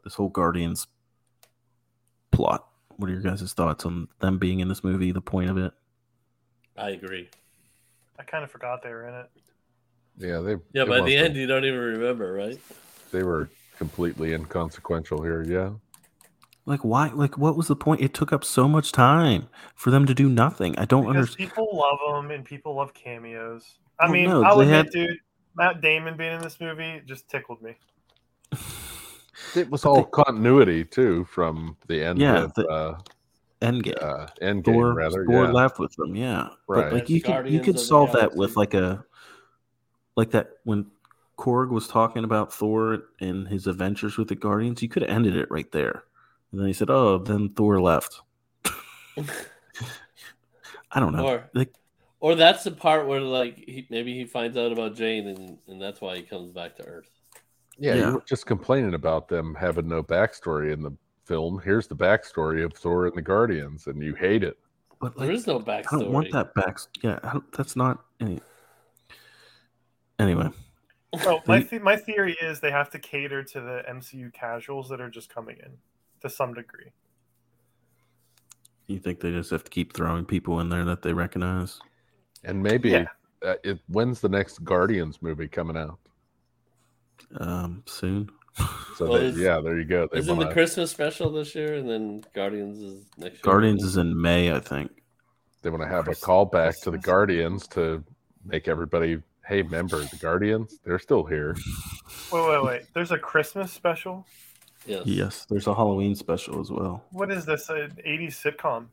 This 0.04 0.14
whole 0.16 0.28
Guardians 0.28 0.88
plot. 2.32 2.68
What 2.98 3.10
are 3.10 3.14
your 3.14 3.22
guys' 3.22 3.54
thoughts 3.54 3.86
on 3.86 4.10
them 4.20 4.38
being 4.40 4.60
in 4.60 4.68
this 4.68 4.84
movie? 4.84 5.14
The 5.14 5.22
point 5.22 5.50
of 5.50 5.58
it? 5.58 5.72
I 6.76 6.90
agree. 6.90 7.30
I 8.20 8.24
kind 8.24 8.44
of 8.44 8.52
forgot 8.52 8.84
they 8.84 8.90
were 8.90 9.08
in 9.08 9.14
it. 9.16 9.30
Yeah, 10.18 10.40
they. 10.40 10.56
Yeah, 10.74 10.84
it 10.84 10.90
by 10.90 10.98
the 10.98 11.02
wasn't- 11.04 11.26
end, 11.26 11.36
you 11.38 11.48
don't 11.48 11.64
even 11.66 11.80
remember, 11.80 12.34
right? 12.34 12.60
they 13.12 13.24
were 13.24 13.50
completely 13.78 14.34
inconsequential 14.34 15.22
here. 15.22 15.44
Yeah, 15.44 15.72
Like 16.66 16.82
why? 16.82 17.10
Like 17.10 17.38
what 17.38 17.58
was 17.58 17.68
the 17.68 17.76
point? 17.76 18.02
It 18.02 18.14
took 18.14 18.32
up 18.32 18.44
so 18.46 18.68
much 18.70 18.92
time 18.92 19.48
for 19.76 19.92
them 19.92 20.06
to 20.06 20.14
do 20.14 20.30
nothing. 20.30 20.78
I 20.80 20.86
don't 20.86 21.04
Because 21.04 21.16
understand. 21.36 21.50
people 21.50 21.70
love 21.74 22.00
them 22.24 22.32
and 22.32 22.46
people 22.46 22.76
love 22.76 22.94
cameos. 22.94 23.78
I 24.00 24.06
Well, 24.06 24.14
mean, 24.14 24.30
no, 24.30 24.44
I'll 24.44 24.58
they 24.58 24.64
admit, 24.66 24.86
had- 24.86 24.90
dude, 24.92 25.18
Matt 25.56 25.82
Damon 25.82 26.16
being 26.18 26.34
in 26.34 26.42
this 26.42 26.60
movie 26.60 27.02
just 27.06 27.30
tickled 27.30 27.62
me. 27.62 27.76
It 29.56 29.70
was 29.70 29.82
But 29.84 29.90
all 29.90 29.96
they- 30.04 30.10
continuity 30.12 30.86
too 30.86 31.26
from 31.26 31.76
the 31.88 32.04
end 32.04 32.20
Yeah, 32.20 32.44
of 32.44 32.54
the- 32.54 32.68
uh, 32.68 32.98
Endgame. 33.62 34.02
uh, 34.02 34.28
Endgame, 34.42 34.66
Thor, 34.66 34.94
rather. 34.94 35.26
Thor 35.26 35.46
yeah. 35.46 35.52
left 35.52 35.80
with 35.80 35.94
them, 35.96 36.16
yeah. 36.16 36.50
Right. 36.68 36.84
But 36.86 36.94
like 36.94 37.04
As 37.04 37.10
you 37.10 37.22
could 37.22 37.50
you 37.50 37.60
could 37.60 37.80
solve 37.80 38.12
that 38.14 38.36
with 38.36 38.56
like 38.58 38.74
a 38.74 39.04
like 40.16 40.32
that 40.32 40.52
when 40.64 40.88
Korg 41.38 41.70
was 41.70 41.88
talking 41.88 42.24
about 42.24 42.54
Thor 42.54 43.04
and 43.20 43.48
his 43.48 43.66
adventures 43.68 44.18
with 44.18 44.28
the 44.28 44.36
Guardians, 44.36 44.82
you 44.82 44.90
could 44.90 45.02
have 45.02 45.12
ended 45.12 45.36
it 45.36 45.50
right 45.52 45.72
there. 45.72 46.04
And 46.54 46.62
then 46.62 46.68
he 46.68 46.74
said, 46.74 46.92
"Oh, 46.92 47.18
then 47.18 47.50
Thor 47.50 47.82
left." 47.82 48.22
I 50.92 51.00
don't 51.00 51.12
know. 51.14 51.26
Or- 51.28 51.50
like 51.56 51.74
Or 52.20 52.36
that's 52.36 52.64
the 52.64 52.70
part 52.72 53.08
where 53.08 53.20
like 53.20 53.58
he, 53.58 53.88
maybe 53.90 54.14
he 54.14 54.24
finds 54.26 54.56
out 54.56 54.72
about 54.72 54.96
Jane 54.96 55.28
and, 55.28 55.58
and 55.68 55.82
that's 55.82 56.00
why 56.00 56.16
he 56.16 56.22
comes 56.22 56.52
back 56.52 56.76
to 56.78 56.84
Earth. 56.86 57.10
Yeah, 57.80 57.96
Yeah. 57.96 58.08
you 58.10 58.14
were 58.16 58.24
just 58.28 58.46
complaining 58.46 58.94
about 58.94 59.28
them 59.28 59.56
having 59.56 59.88
no 59.88 60.04
backstory 60.04 60.72
in 60.72 60.84
the 60.84 60.92
film. 61.26 61.60
Here's 61.64 61.88
the 61.88 61.96
backstory 61.96 62.64
of 62.64 62.74
Thor 62.74 63.08
and 63.08 63.16
the 63.16 63.22
Guardians, 63.24 63.88
and 63.88 64.02
you 64.04 64.14
hate 64.14 64.44
it. 64.44 64.58
but 65.02 65.18
There 65.18 65.28
like 65.28 65.36
is 65.36 65.48
no 65.48 65.58
I 65.60 65.64
backstory. 65.64 66.00
don't 66.02 66.12
want 66.12 66.32
that 66.34 66.54
back. 66.54 66.78
Yeah, 67.02 67.18
that's 67.58 67.76
not 67.76 68.06
any. 68.22 68.40
Anyway, 70.20 70.50
So 71.24 71.42
my 71.48 71.62
th- 71.64 71.82
my 71.82 71.96
theory 71.98 72.38
is 72.40 72.60
they 72.60 72.70
have 72.72 72.92
to 72.92 73.00
cater 73.00 73.44
to 73.44 73.60
the 73.60 73.84
MCU 73.90 74.32
casuals 74.32 74.88
that 74.90 75.02
are 75.02 75.10
just 75.10 75.34
coming 75.34 75.58
in 75.58 75.72
to 76.24 76.30
some 76.30 76.54
degree. 76.54 76.92
you 78.88 79.00
think 79.00 79.20
they 79.22 79.32
just 79.32 79.50
have 79.52 79.64
to 79.64 79.70
keep 79.72 79.94
throwing 79.94 80.26
people 80.26 80.60
in 80.60 80.70
there 80.70 80.84
that 80.86 81.02
they 81.02 81.14
recognize? 81.14 81.80
And 82.44 82.62
maybe 82.62 82.90
Yeah. 82.90 83.06
uh, 83.42 83.56
it, 83.64 83.80
when's 83.88 84.20
the 84.22 84.30
next 84.30 84.64
Guardians 84.64 85.22
movie 85.22 85.48
coming 85.48 85.78
out? 85.78 86.00
Um, 87.38 87.84
soon. 87.86 88.30
So 88.98 89.08
Well, 89.10 89.32
they, 89.32 89.42
yeah, 89.42 89.60
there 89.60 89.80
you 89.80 89.86
go. 89.86 90.08
They 90.12 90.20
Isn't 90.20 90.36
wanna, 90.38 90.50
the 90.50 90.54
Christmas 90.54 90.92
special 90.92 91.32
this 91.32 91.56
year 91.56 91.74
and 91.74 91.90
then 91.90 92.24
Guardians 92.36 92.78
is 92.80 93.06
next 93.18 93.34
year? 93.34 93.42
Guardians 93.42 93.84
is 93.84 93.98
in 93.98 94.20
May, 94.22 94.54
I 94.54 94.60
think. 94.60 94.92
they 95.64 95.72
want 95.72 95.82
to 95.82 95.88
have 95.88 96.02
a 96.02 96.14
Christmas- 96.14 96.24
callback 96.30 96.82
to 96.84 96.92
the 96.92 97.00
Guardians 97.00 97.66
to 97.70 98.04
make 98.46 98.68
everybody, 98.68 99.18
hey, 99.48 99.64
remember 99.64 99.98
the 100.04 100.18
Guardians? 100.18 100.78
They're 100.86 101.00
still 101.00 101.24
here. 101.24 101.56
Wait, 102.32 102.48
wait, 102.48 102.64
wait. 102.64 102.82
There's 102.94 103.12
a 103.12 103.18
Christmas 103.18 103.72
special. 103.72 104.26
Yes. 104.86 105.04
Yes, 105.06 105.46
there's 105.50 105.68
a 105.68 105.74
Halloween 105.74 106.16
special 106.16 106.60
as 106.60 106.70
well. 106.70 107.04
What 107.12 107.32
is 107.32 107.46
this? 107.46 107.70
An 107.70 107.92
80s 108.06 108.34
sitcom? 108.44 108.88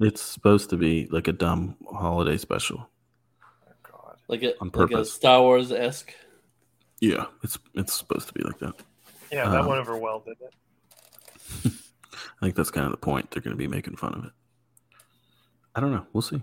It's 0.00 0.22
supposed 0.22 0.70
to 0.70 0.76
be 0.76 1.06
like 1.10 1.26
a 1.28 1.32
dumb 1.32 1.76
holiday 1.90 2.36
special. 2.36 2.88
Oh, 3.66 3.72
God. 3.82 4.16
Like 4.28 4.42
a 4.44 4.52
On 4.60 4.68
like 4.68 4.74
a 4.74 4.78
purpose. 4.78 5.12
Star 5.12 5.42
Wars 5.42 5.72
esque. 5.72 6.14
Yeah, 7.00 7.26
it's 7.42 7.58
it's 7.74 7.92
supposed 7.94 8.28
to 8.28 8.34
be 8.34 8.42
like 8.42 8.58
that. 8.60 8.74
Yeah, 9.32 9.48
that 9.50 9.60
Um, 9.60 9.66
went 9.66 9.80
over 9.80 9.96
well, 9.96 10.20
didn't 10.20 10.38
it? 10.42 11.72
I 12.40 12.40
think 12.46 12.54
that's 12.54 12.70
kind 12.70 12.86
of 12.86 12.92
the 12.92 12.96
point. 12.98 13.30
They're 13.30 13.42
going 13.42 13.56
to 13.56 13.58
be 13.58 13.66
making 13.68 13.96
fun 13.96 14.14
of 14.14 14.24
it. 14.24 14.32
I 15.74 15.80
don't 15.80 15.92
know. 15.92 16.06
We'll 16.12 16.22
see. 16.22 16.42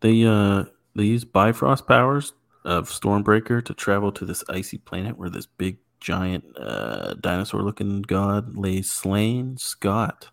They 0.00 0.24
uh 0.24 0.64
they 0.94 1.04
use 1.04 1.24
Bifrost 1.24 1.86
powers 1.86 2.34
of 2.64 2.88
Stormbreaker 2.90 3.64
to 3.64 3.74
travel 3.74 4.12
to 4.12 4.24
this 4.24 4.44
icy 4.48 4.78
planet 4.78 5.16
where 5.16 5.30
this 5.30 5.46
big 5.46 5.78
giant 6.02 6.44
uh, 6.58 7.14
dinosaur-looking 7.14 8.02
god 8.02 8.56
lays 8.56 8.90
slain. 8.90 9.56
Scott, 9.56 10.30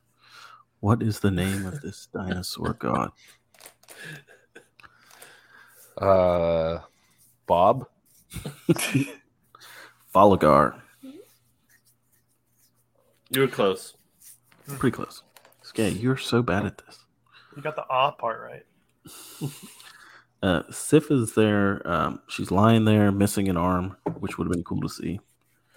what 0.80 1.02
is 1.02 1.20
the 1.20 1.32
name 1.32 1.66
of 1.66 1.82
this 1.82 2.08
dinosaur 2.14 2.74
god? 2.74 3.12
Uh, 5.98 6.80
Bob? 7.46 7.88
Falligar. 10.14 10.82
You 13.32 13.42
were 13.42 13.48
close. 13.48 13.96
Pretty 14.80 14.96
close. 14.96 15.24
Skay, 15.62 15.90
you're 15.90 16.18
so 16.18 16.42
bad 16.42 16.66
at 16.66 16.80
this. 16.80 17.06
You 17.56 17.62
got 17.62 17.76
the 17.76 17.86
ah 17.90 18.12
part 18.12 18.42
right. 18.42 19.52
Uh, 20.42 20.64
Sif 20.72 21.12
is 21.12 21.34
there. 21.34 21.82
Um, 21.86 22.22
she's 22.28 22.50
lying 22.50 22.86
there, 22.86 23.12
missing 23.12 23.50
an 23.50 23.58
arm, 23.58 23.98
which 24.20 24.38
would 24.38 24.46
have 24.46 24.54
been 24.54 24.64
cool 24.64 24.82
to 24.82 24.90
see. 24.90 25.20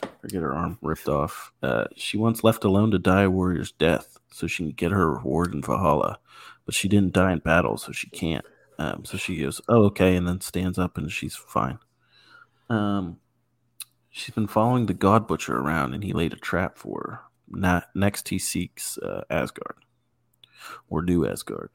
Or 0.03 0.29
get 0.29 0.43
her 0.43 0.55
arm 0.55 0.79
ripped 0.81 1.09
off. 1.09 1.53
Uh, 1.63 1.85
she 1.97 2.17
once 2.17 2.45
left 2.45 2.65
alone 2.65 2.91
to 2.93 2.99
die 2.99 3.23
a 3.23 3.31
warrior's 3.31 3.73
death, 3.73 4.19
so 4.31 4.47
she 4.47 4.65
can 4.65 4.73
get 4.73 4.93
her 4.93 5.15
reward 5.15 5.55
in 5.55 5.63
Valhalla. 5.63 6.19
But 6.65 6.75
she 6.75 6.89
didn't 6.89 7.13
die 7.13 7.33
in 7.33 7.41
battle, 7.41 7.77
so 7.77 7.93
she 7.93 8.09
can't. 8.11 8.45
Um, 8.79 9.05
so 9.05 9.17
she 9.17 9.37
goes, 9.37 9.61
"Oh, 9.69 9.85
okay," 9.85 10.17
and 10.17 10.27
then 10.27 10.41
stands 10.41 10.79
up, 10.79 10.97
and 10.97 11.11
she's 11.11 11.37
fine. 11.37 11.79
Um, 12.69 13.19
she's 14.11 14.35
been 14.35 14.47
following 14.47 14.87
the 14.87 14.95
God 14.95 15.27
Butcher 15.27 15.57
around, 15.57 15.95
and 15.95 16.03
he 16.05 16.13
laid 16.13 16.33
a 16.33 16.37
trap 16.37 16.79
for 16.79 17.01
her. 17.01 17.21
Na- 17.49 17.83
next, 17.95 18.29
he 18.29 18.39
seeks 18.39 18.99
uh, 18.99 19.23
Asgard, 19.29 19.77
or 20.89 21.03
New 21.03 21.27
Asgard, 21.27 21.71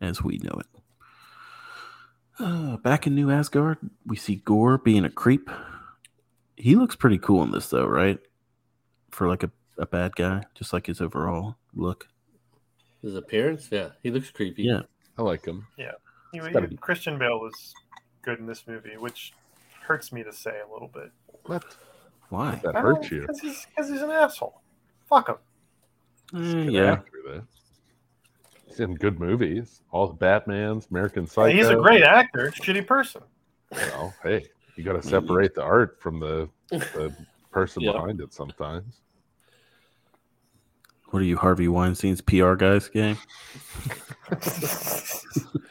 as 0.00 0.22
we 0.22 0.38
know 0.38 0.58
it. 0.58 0.66
Uh, 2.38 2.76
back 2.78 3.06
in 3.06 3.14
New 3.14 3.30
Asgard, 3.30 3.78
we 4.06 4.16
see 4.16 4.36
Gorr 4.36 4.78
being 4.78 5.04
a 5.04 5.10
creep. 5.10 5.50
He 6.56 6.76
looks 6.76 6.96
pretty 6.96 7.18
cool 7.18 7.42
in 7.42 7.50
this, 7.50 7.68
though, 7.68 7.86
right? 7.86 8.18
For 9.10 9.28
like 9.28 9.42
a, 9.42 9.50
a 9.78 9.86
bad 9.86 10.14
guy, 10.16 10.44
just 10.54 10.72
like 10.72 10.86
his 10.86 11.00
overall 11.00 11.56
look. 11.74 12.08
His 13.02 13.16
appearance, 13.16 13.68
yeah, 13.70 13.90
he 14.02 14.10
looks 14.10 14.30
creepy. 14.30 14.62
Yeah. 14.64 14.82
I 15.18 15.22
like 15.22 15.44
him. 15.44 15.66
He, 15.76 16.38
gotta 16.38 16.74
Christian 16.78 17.18
Bale 17.18 17.38
was 17.38 17.74
good 18.22 18.38
in 18.38 18.46
this 18.46 18.66
movie, 18.66 18.96
which 18.96 19.32
hurts 19.82 20.12
me 20.12 20.22
to 20.22 20.32
say 20.32 20.60
a 20.66 20.72
little 20.72 20.88
bit. 20.88 21.10
What? 21.44 21.64
Why? 22.30 22.60
That 22.64 22.74
hurts 22.74 23.10
you. 23.10 23.22
Because 23.22 23.40
he's, 23.40 23.66
'cause 23.76 23.90
he's 23.90 24.00
an 24.00 24.10
asshole. 24.10 24.62
Fuck 25.08 25.28
him. 25.28 25.36
Eh, 26.34 26.64
good 26.64 26.72
yeah. 26.72 26.98
He's 28.66 28.80
in 28.80 28.94
good 28.94 29.20
movies. 29.20 29.82
All 29.90 30.06
the 30.06 30.14
Batman's, 30.14 30.86
American 30.90 31.26
Psycho. 31.26 31.54
he's 31.54 31.68
a 31.68 31.76
great 31.76 32.02
actor, 32.02 32.50
shitty 32.56 32.86
person. 32.86 33.20
Well, 33.70 34.14
hey, 34.22 34.46
you 34.76 34.84
got 34.84 35.00
to 35.00 35.02
separate 35.06 35.54
the 35.54 35.62
art 35.62 35.98
from 36.00 36.18
the, 36.20 36.48
the 36.70 37.14
person 37.50 37.82
Yeah. 37.82 37.92
behind 37.92 38.20
it 38.20 38.32
sometimes. 38.32 39.00
What 41.10 41.20
are 41.20 41.26
you, 41.26 41.36
Harvey 41.36 41.68
Weinstein's 41.68 42.20
PR 42.22 42.54
guys, 42.54 42.88
game? 42.88 43.18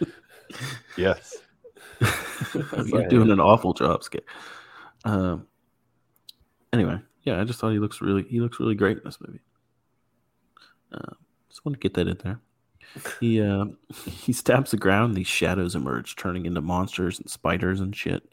Yes. 0.98 1.38
You're 2.86 3.08
doing 3.08 3.32
an 3.32 3.40
awful 3.40 3.74
job, 3.74 4.04
Skate. 4.04 4.26
Um. 5.06 5.48
Anyway, 6.74 7.00
yeah, 7.24 7.40
I 7.40 7.44
just 7.44 7.60
thought 7.60 7.72
he 7.72 7.80
looks 7.80 8.02
really 8.02 8.24
he 8.24 8.40
looks 8.40 8.60
really 8.60 8.76
great 8.76 8.98
in 8.98 9.04
this 9.06 9.18
movie. 9.26 9.40
Uh, 10.92 11.14
just 11.50 11.66
want 11.66 11.76
to 11.76 11.80
get 11.80 11.94
that 11.96 12.08
in 12.08 12.18
there. 12.24 12.40
He 13.20 13.42
uh, 13.42 13.66
he 14.06 14.34
stabs 14.34 14.72
the 14.72 14.78
ground. 14.78 15.16
These 15.16 15.28
shadows 15.28 15.76
emerge, 15.76 16.16
turning 16.16 16.46
into 16.46 16.62
monsters 16.62 17.20
and 17.20 17.30
spiders 17.30 17.80
and 17.80 17.96
shit. 17.96 18.24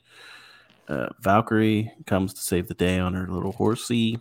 Uh, 0.89 1.09
Valkyrie 1.21 1.93
comes 2.07 2.33
to 2.35 2.41
save 2.41 2.67
the 2.67 2.75
day 2.75 2.99
on 2.99 3.15
her 3.15 3.29
little 3.29 3.53
horsey. 3.53 4.19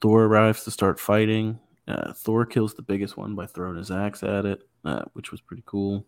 Thor 0.00 0.24
arrives 0.24 0.64
to 0.64 0.70
start 0.70 1.00
fighting. 1.00 1.58
Uh, 1.88 2.12
Thor 2.12 2.44
kills 2.44 2.74
the 2.74 2.82
biggest 2.82 3.16
one 3.16 3.34
by 3.34 3.46
throwing 3.46 3.76
his 3.76 3.90
axe 3.90 4.22
at 4.22 4.44
it, 4.44 4.60
uh, 4.84 5.02
which 5.14 5.30
was 5.30 5.40
pretty 5.40 5.62
cool. 5.66 6.04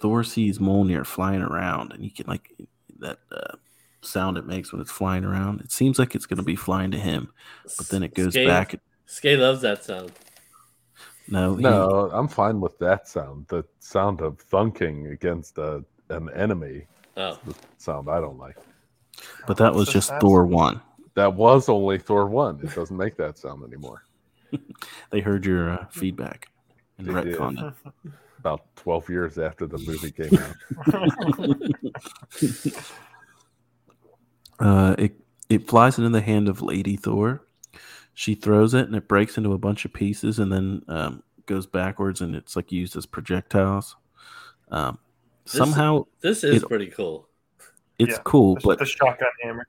Thor 0.00 0.24
sees 0.24 0.58
Mjolnir 0.58 1.06
flying 1.06 1.42
around, 1.42 1.92
and 1.92 2.02
he 2.02 2.10
can 2.10 2.26
like 2.26 2.52
that 2.98 3.18
uh, 3.30 3.56
sound 4.02 4.36
it 4.36 4.46
makes 4.46 4.72
when 4.72 4.80
it's 4.80 4.90
flying 4.90 5.24
around. 5.24 5.60
It 5.60 5.72
seems 5.72 5.98
like 5.98 6.14
it's 6.14 6.26
going 6.26 6.38
to 6.38 6.42
be 6.44 6.56
flying 6.56 6.90
to 6.92 6.98
him, 6.98 7.32
but 7.78 7.88
then 7.88 8.02
it 8.02 8.14
goes 8.14 8.32
Skate, 8.32 8.48
back. 8.48 8.80
Skate 9.06 9.38
loves 9.38 9.62
that 9.62 9.84
sound. 9.84 10.12
No, 11.28 11.54
he- 11.54 11.62
No, 11.62 12.10
I'm 12.12 12.28
fine 12.28 12.60
with 12.60 12.78
that 12.78 13.08
sound. 13.08 13.46
The 13.48 13.64
sound 13.78 14.20
of 14.20 14.38
thunking 14.48 15.12
against 15.12 15.58
a, 15.58 15.84
an 16.10 16.30
enemy, 16.34 16.86
Oh, 17.16 17.38
sound 17.78 18.08
I 18.08 18.20
don't 18.20 18.38
like. 18.38 18.56
but 19.46 19.56
that 19.58 19.74
was 19.74 19.88
just 19.88 20.12
Thor 20.20 20.46
one. 20.46 20.80
That 21.14 21.34
was 21.34 21.68
only 21.68 21.98
Thor 21.98 22.26
1. 22.26 22.60
It 22.62 22.74
doesn't 22.74 22.96
make 22.96 23.16
that 23.18 23.36
sound 23.36 23.62
anymore. 23.64 24.04
They 25.10 25.20
heard 25.20 25.44
your 25.44 25.70
uh, 25.70 25.86
feedback 25.90 26.48
and 26.96 27.06
They 27.06 27.12
retconned 27.12 27.68
it. 27.68 27.74
About 28.38 28.74
12 28.76 29.08
years 29.10 29.38
after 29.38 29.66
the 29.66 29.76
movie 29.78 30.10
came 30.10 30.38
out. 30.38 30.56
Uh, 34.58 34.94
it 34.98 35.16
it 35.48 35.66
flies 35.68 35.98
into 35.98 36.10
the 36.10 36.20
hand 36.20 36.48
of 36.48 36.62
Lady 36.62 36.96
Thor. 36.96 37.44
She 38.14 38.34
throws 38.34 38.74
it 38.74 38.86
and 38.86 38.94
it 38.94 39.08
breaks 39.08 39.36
into 39.36 39.52
a 39.52 39.58
bunch 39.58 39.84
of 39.84 39.92
pieces 39.92 40.38
and 40.38 40.52
then 40.52 40.82
um, 40.88 41.22
goes 41.46 41.66
backwards 41.66 42.20
and 42.20 42.36
it's 42.36 42.54
like 42.54 42.70
used 42.70 42.94
as 42.96 43.04
projectiles. 43.06 43.96
Um, 44.70 44.98
This- 45.02 45.11
somehow 45.58 46.06
this 46.20 46.44
is 46.44 46.62
It- 46.62 46.68
pretty 46.68 46.86
cool. 46.88 47.28
it's 47.98 48.12
Yeah, 48.12 48.22
cool, 48.24 48.58
but 48.64 48.78
the 48.78 48.84
shotgun 48.86 49.28
hammer. 49.42 49.66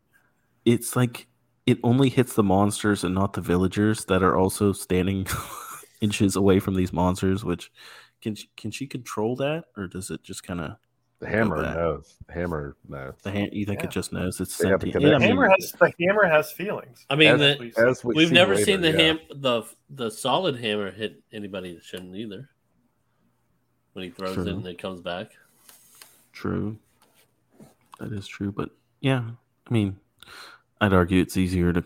it's 0.65 0.95
like 0.95 1.27
it 1.65 1.79
only 1.83 2.09
hits 2.09 2.33
the 2.33 2.43
monsters 2.43 3.03
and 3.03 3.15
not 3.15 3.33
the 3.33 3.41
villagers 3.41 4.05
that 4.05 4.21
are 4.23 4.37
also 4.37 4.73
standing 4.73 5.25
inches 6.01 6.35
away 6.35 6.59
from 6.59 6.75
these 6.75 6.91
monsters. 6.91 7.43
Which 7.45 7.71
can 8.21 8.35
she, 8.35 8.49
can 8.57 8.71
she 8.71 8.85
control 8.87 9.35
that 9.37 9.65
or 9.77 9.87
does 9.87 10.09
it 10.11 10.23
just 10.23 10.43
kind 10.43 10.59
of 10.59 10.75
The 11.19 11.27
hammer 11.29 11.61
that. 11.61 11.75
knows. 11.77 12.17
The 12.27 12.33
hammer 12.33 12.75
knows. 12.87 13.13
The 13.23 13.31
hand, 13.31 13.51
you 13.53 13.65
think 13.65 13.79
Yeah. 13.79 13.85
it 13.85 13.91
just 13.91 14.11
knows 14.11 14.41
it's 14.41 14.57
They 14.57 14.67
sentient? 14.69 15.01
Yeah, 15.01 15.17
The 15.19 15.25
hammer 15.25 15.47
has 15.49 15.71
the 15.71 15.93
hammer 16.01 16.25
has 16.27 16.51
feelings. 16.51 17.05
I 17.09 17.15
mean, 17.15 17.29
As- 17.29 17.39
the, 17.39 17.55
Please. 17.57 17.77
As 17.77 18.03
we 18.03 18.13
we've 18.15 18.31
never 18.31 18.55
later, 18.55 18.65
seen 18.65 18.81
the 18.81 18.91
yeah. 18.91 18.97
ham 18.97 19.19
the 19.35 19.63
the 19.89 20.09
solid 20.11 20.57
hammer 20.59 20.91
hit 20.91 21.21
anybody 21.31 21.73
that 21.75 21.83
shouldn't 21.83 22.15
either. 22.15 22.49
When 23.93 24.03
he 24.05 24.09
throws 24.11 24.33
True. 24.35 24.47
it 24.47 24.49
and 24.53 24.65
it 24.67 24.79
comes 24.79 25.01
back. 25.01 25.31
True. 26.33 26.77
That 27.99 28.11
is 28.11 28.27
true, 28.27 28.51
but 28.51 28.71
yeah, 28.99 29.23
I 29.67 29.73
mean, 29.73 29.97
I'd 30.81 30.93
argue 30.93 31.21
it's 31.21 31.37
easier 31.37 31.71
to 31.71 31.83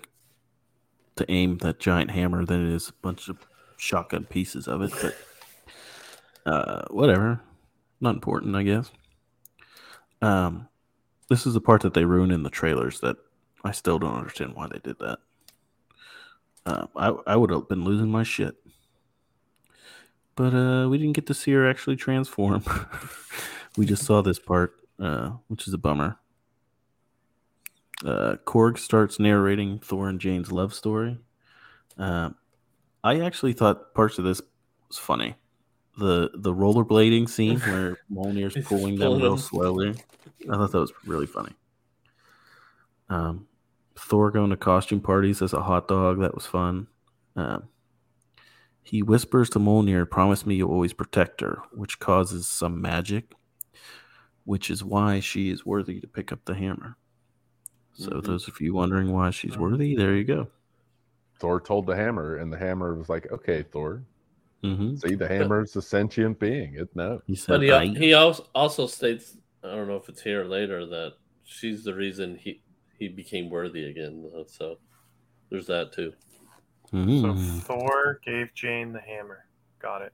to 1.17 1.31
aim 1.31 1.57
that 1.59 1.79
giant 1.79 2.11
hammer 2.11 2.45
than 2.45 2.65
it 2.65 2.73
is 2.73 2.89
a 2.89 2.93
bunch 3.01 3.27
of 3.27 3.37
shotgun 3.75 4.23
pieces 4.25 4.67
of 4.67 4.81
it. 4.81 4.91
But 5.01 6.51
uh, 6.51 6.85
whatever, 6.89 7.41
not 7.99 8.15
important, 8.15 8.55
I 8.55 8.63
guess. 8.63 8.91
Um, 10.21 10.67
this 11.29 11.45
is 11.45 11.53
the 11.53 11.61
part 11.61 11.81
that 11.81 11.93
they 11.93 12.05
ruin 12.05 12.31
in 12.31 12.43
the 12.43 12.49
trailers 12.49 12.99
that 13.01 13.17
I 13.63 13.71
still 13.71 13.99
don't 13.99 14.15
understand 14.15 14.55
why 14.55 14.67
they 14.67 14.79
did 14.79 14.97
that. 14.99 15.19
Uh, 16.65 16.87
I 16.95 17.33
I 17.33 17.35
would 17.35 17.49
have 17.49 17.67
been 17.67 17.83
losing 17.83 18.09
my 18.09 18.23
shit, 18.23 18.55
but 20.35 20.53
uh, 20.53 20.87
we 20.89 20.97
didn't 20.97 21.15
get 21.15 21.27
to 21.27 21.33
see 21.33 21.51
her 21.51 21.69
actually 21.69 21.95
transform. 21.95 22.63
we 23.77 23.85
just 23.85 24.03
saw 24.03 24.21
this 24.21 24.39
part, 24.39 24.73
uh, 24.99 25.29
which 25.47 25.67
is 25.67 25.73
a 25.73 25.77
bummer. 25.77 26.17
Uh, 28.05 28.35
Korg 28.45 28.77
starts 28.77 29.19
narrating 29.19 29.79
Thor 29.79 30.09
and 30.09 30.19
Jane's 30.19 30.51
love 30.51 30.73
story. 30.73 31.17
Uh, 31.97 32.31
I 33.03 33.21
actually 33.21 33.53
thought 33.53 33.93
parts 33.93 34.17
of 34.17 34.25
this 34.25 34.41
was 34.87 34.97
funny. 34.97 35.35
The 35.97 36.31
the 36.35 36.53
rollerblading 36.53 37.29
scene 37.29 37.59
where 37.61 37.97
Mjolnir's 38.11 38.55
He's 38.55 38.65
pulling 38.65 38.97
them 38.97 39.19
real 39.19 39.37
slowly. 39.37 39.95
I 40.49 40.55
thought 40.55 40.71
that 40.71 40.79
was 40.79 40.93
really 41.05 41.25
funny. 41.25 41.53
Um, 43.09 43.47
Thor 43.95 44.29
going 44.29 44.51
to 44.51 44.57
costume 44.57 45.01
parties 45.01 45.41
as 45.41 45.53
a 45.53 45.61
hot 45.61 45.87
dog. 45.87 46.19
That 46.19 46.35
was 46.35 46.45
fun. 46.45 46.87
Um, 47.35 47.69
he 48.83 49.01
whispers 49.01 49.49
to 49.51 49.59
Mjolnir, 49.59 50.09
"Promise 50.09 50.45
me 50.45 50.55
you'll 50.55 50.71
always 50.71 50.93
protect 50.93 51.41
her," 51.41 51.61
which 51.71 51.99
causes 51.99 52.47
some 52.47 52.79
magic, 52.79 53.33
which 54.47 54.69
is 54.71 54.81
why 54.81 55.19
she 55.19 55.49
is 55.49 55.65
worthy 55.65 55.99
to 55.99 56.07
pick 56.07 56.31
up 56.31 56.39
the 56.45 56.55
hammer. 56.55 56.95
So, 57.93 58.11
Mhm. 58.11 58.23
those 58.23 58.47
of 58.47 58.61
you 58.61 58.73
wondering 58.73 59.11
why 59.11 59.29
she's 59.29 59.57
worthy, 59.57 59.93
there 59.93 60.15
you 60.15 60.23
go. 60.23 60.47
Thor 61.39 61.59
told 61.59 61.85
the 61.85 61.97
hammer, 61.97 62.37
and 62.37 62.51
the 62.51 62.57
hammer 62.57 62.95
was 62.95 63.09
like, 63.09 63.29
"Okay, 63.29 63.61
Thor. 63.63 64.05
hmm 64.63 64.95
See, 64.95 65.15
the 65.15 65.27
hammer's 65.27 65.75
a 65.75 65.81
sentient 65.81 66.39
being. 66.39 66.75
It 66.75 66.95
knows." 66.95 67.21
He 67.27 67.35
said, 67.35 67.59
But 67.59 67.61
he, 67.61 67.71
"I- 67.73 67.87
he 67.87 68.13
also 68.13 68.47
also 68.55 68.87
states 68.87 69.37
I 69.63 69.75
don't 69.75 69.87
know 69.89 69.97
if 69.97 70.07
it's 70.07 70.21
here 70.21 70.43
or 70.43 70.45
later 70.45 70.85
that 70.85 71.17
she's 71.43 71.83
the 71.83 71.93
reason 71.93 72.37
he 72.37 72.61
he 72.97 73.09
became 73.09 73.49
worthy 73.49 73.83
again. 73.89 74.31
So 74.47 74.79
there's 75.49 75.67
that 75.67 75.91
too. 75.91 76.13
So 76.89 76.95
Mhm. 76.95 77.61
Thor 77.63 78.21
gave 78.23 78.53
Jane 78.53 78.93
the 78.93 79.01
hammer. 79.01 79.45
Got 79.79 80.03
it. 80.03 80.13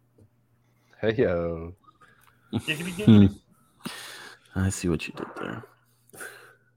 Hey 0.99 1.13
yo, 1.13 1.75
Giggity, 2.51 2.93
giggity. 2.95 3.39
I 4.55 4.69
see 4.69 4.87
what 4.87 5.07
you 5.07 5.13
did 5.15 5.27
there. 5.39 5.63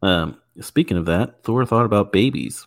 Um, 0.03 0.39
speaking 0.61 0.97
of 0.97 1.07
that, 1.07 1.43
Thor 1.43 1.65
thought 1.65 1.85
about 1.85 2.13
babies, 2.13 2.67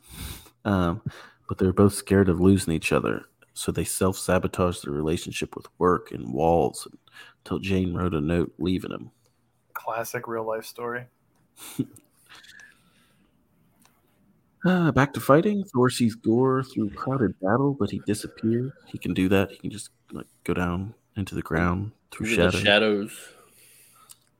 um, 0.66 1.01
but 1.47 1.57
they 1.57 1.66
were 1.66 1.74
both 1.74 1.93
scared 1.93 2.30
of 2.30 2.39
losing 2.39 2.74
each 2.74 2.91
other, 2.91 3.26
so 3.53 3.72
they 3.72 3.84
self 3.84 4.18
sabotaged 4.18 4.86
their 4.86 4.93
relationship 4.93 5.55
with 5.55 5.68
work 5.78 6.12
and 6.12 6.34
walls 6.34 6.88
until 7.43 7.60
Jane 7.60 7.93
wrote 7.93 8.14
a 8.14 8.22
note 8.22 8.53
leaving 8.60 8.91
him. 8.91 9.12
Classic 9.74 10.28
real 10.28 10.45
life 10.45 10.66
story. 10.66 11.05
Uh, 14.66 14.91
back 14.91 15.14
to 15.14 15.22
fighting. 15.22 15.64
Thor 15.64 15.89
sees 15.89 16.16
Gorr 16.16 16.64
through 16.64 16.89
crowded 16.89 17.39
battle, 17.39 17.78
but 17.80 17.89
he 17.89 18.01
disappears. 18.05 18.74
He 18.88 18.97
can 18.97 19.14
do 19.14 19.30
that. 19.30 19.51
He 19.51 19.57
can 19.57 19.70
just 19.70 19.89
like 20.12 20.28
go 20.43 20.53
down 20.53 20.93
into 21.16 21.34
the 21.34 21.41
ground 21.41 21.93
through 22.12 22.28
These 22.28 22.39
are 22.39 22.51
the 22.51 22.60
shadows. 22.60 23.12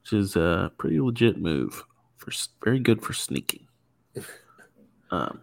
Which 0.10 0.20
is 0.20 0.36
a 0.36 0.72
pretty 0.80 1.00
legit 1.00 1.38
move. 1.38 1.84
For 2.18 2.32
very 2.64 2.80
good 2.80 3.02
for 3.04 3.14
sneaking. 3.14 3.68
Um, 5.12 5.42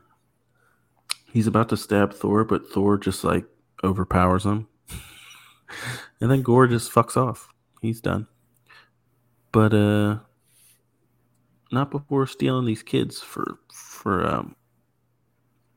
he's 1.33 1.49
about 1.49 1.69
to 1.71 1.77
stab 1.77 2.12
Thor, 2.14 2.45
but 2.45 2.69
Thor 2.69 2.97
just 2.97 3.25
like 3.25 3.45
overpowers 3.83 4.47
him, 4.47 4.69
and 6.21 6.31
then 6.31 6.43
Gorr 6.43 6.69
just 6.69 6.93
fucks 6.93 7.17
off. 7.17 7.49
He's 7.83 8.01
done. 8.01 8.29
But 9.51 9.75
uh, 9.75 10.19
not 11.73 11.91
before 11.91 12.29
stealing 12.29 12.64
these 12.64 12.85
kids 12.85 13.21
for 13.21 13.59
for 13.73 14.25
um 14.25 14.55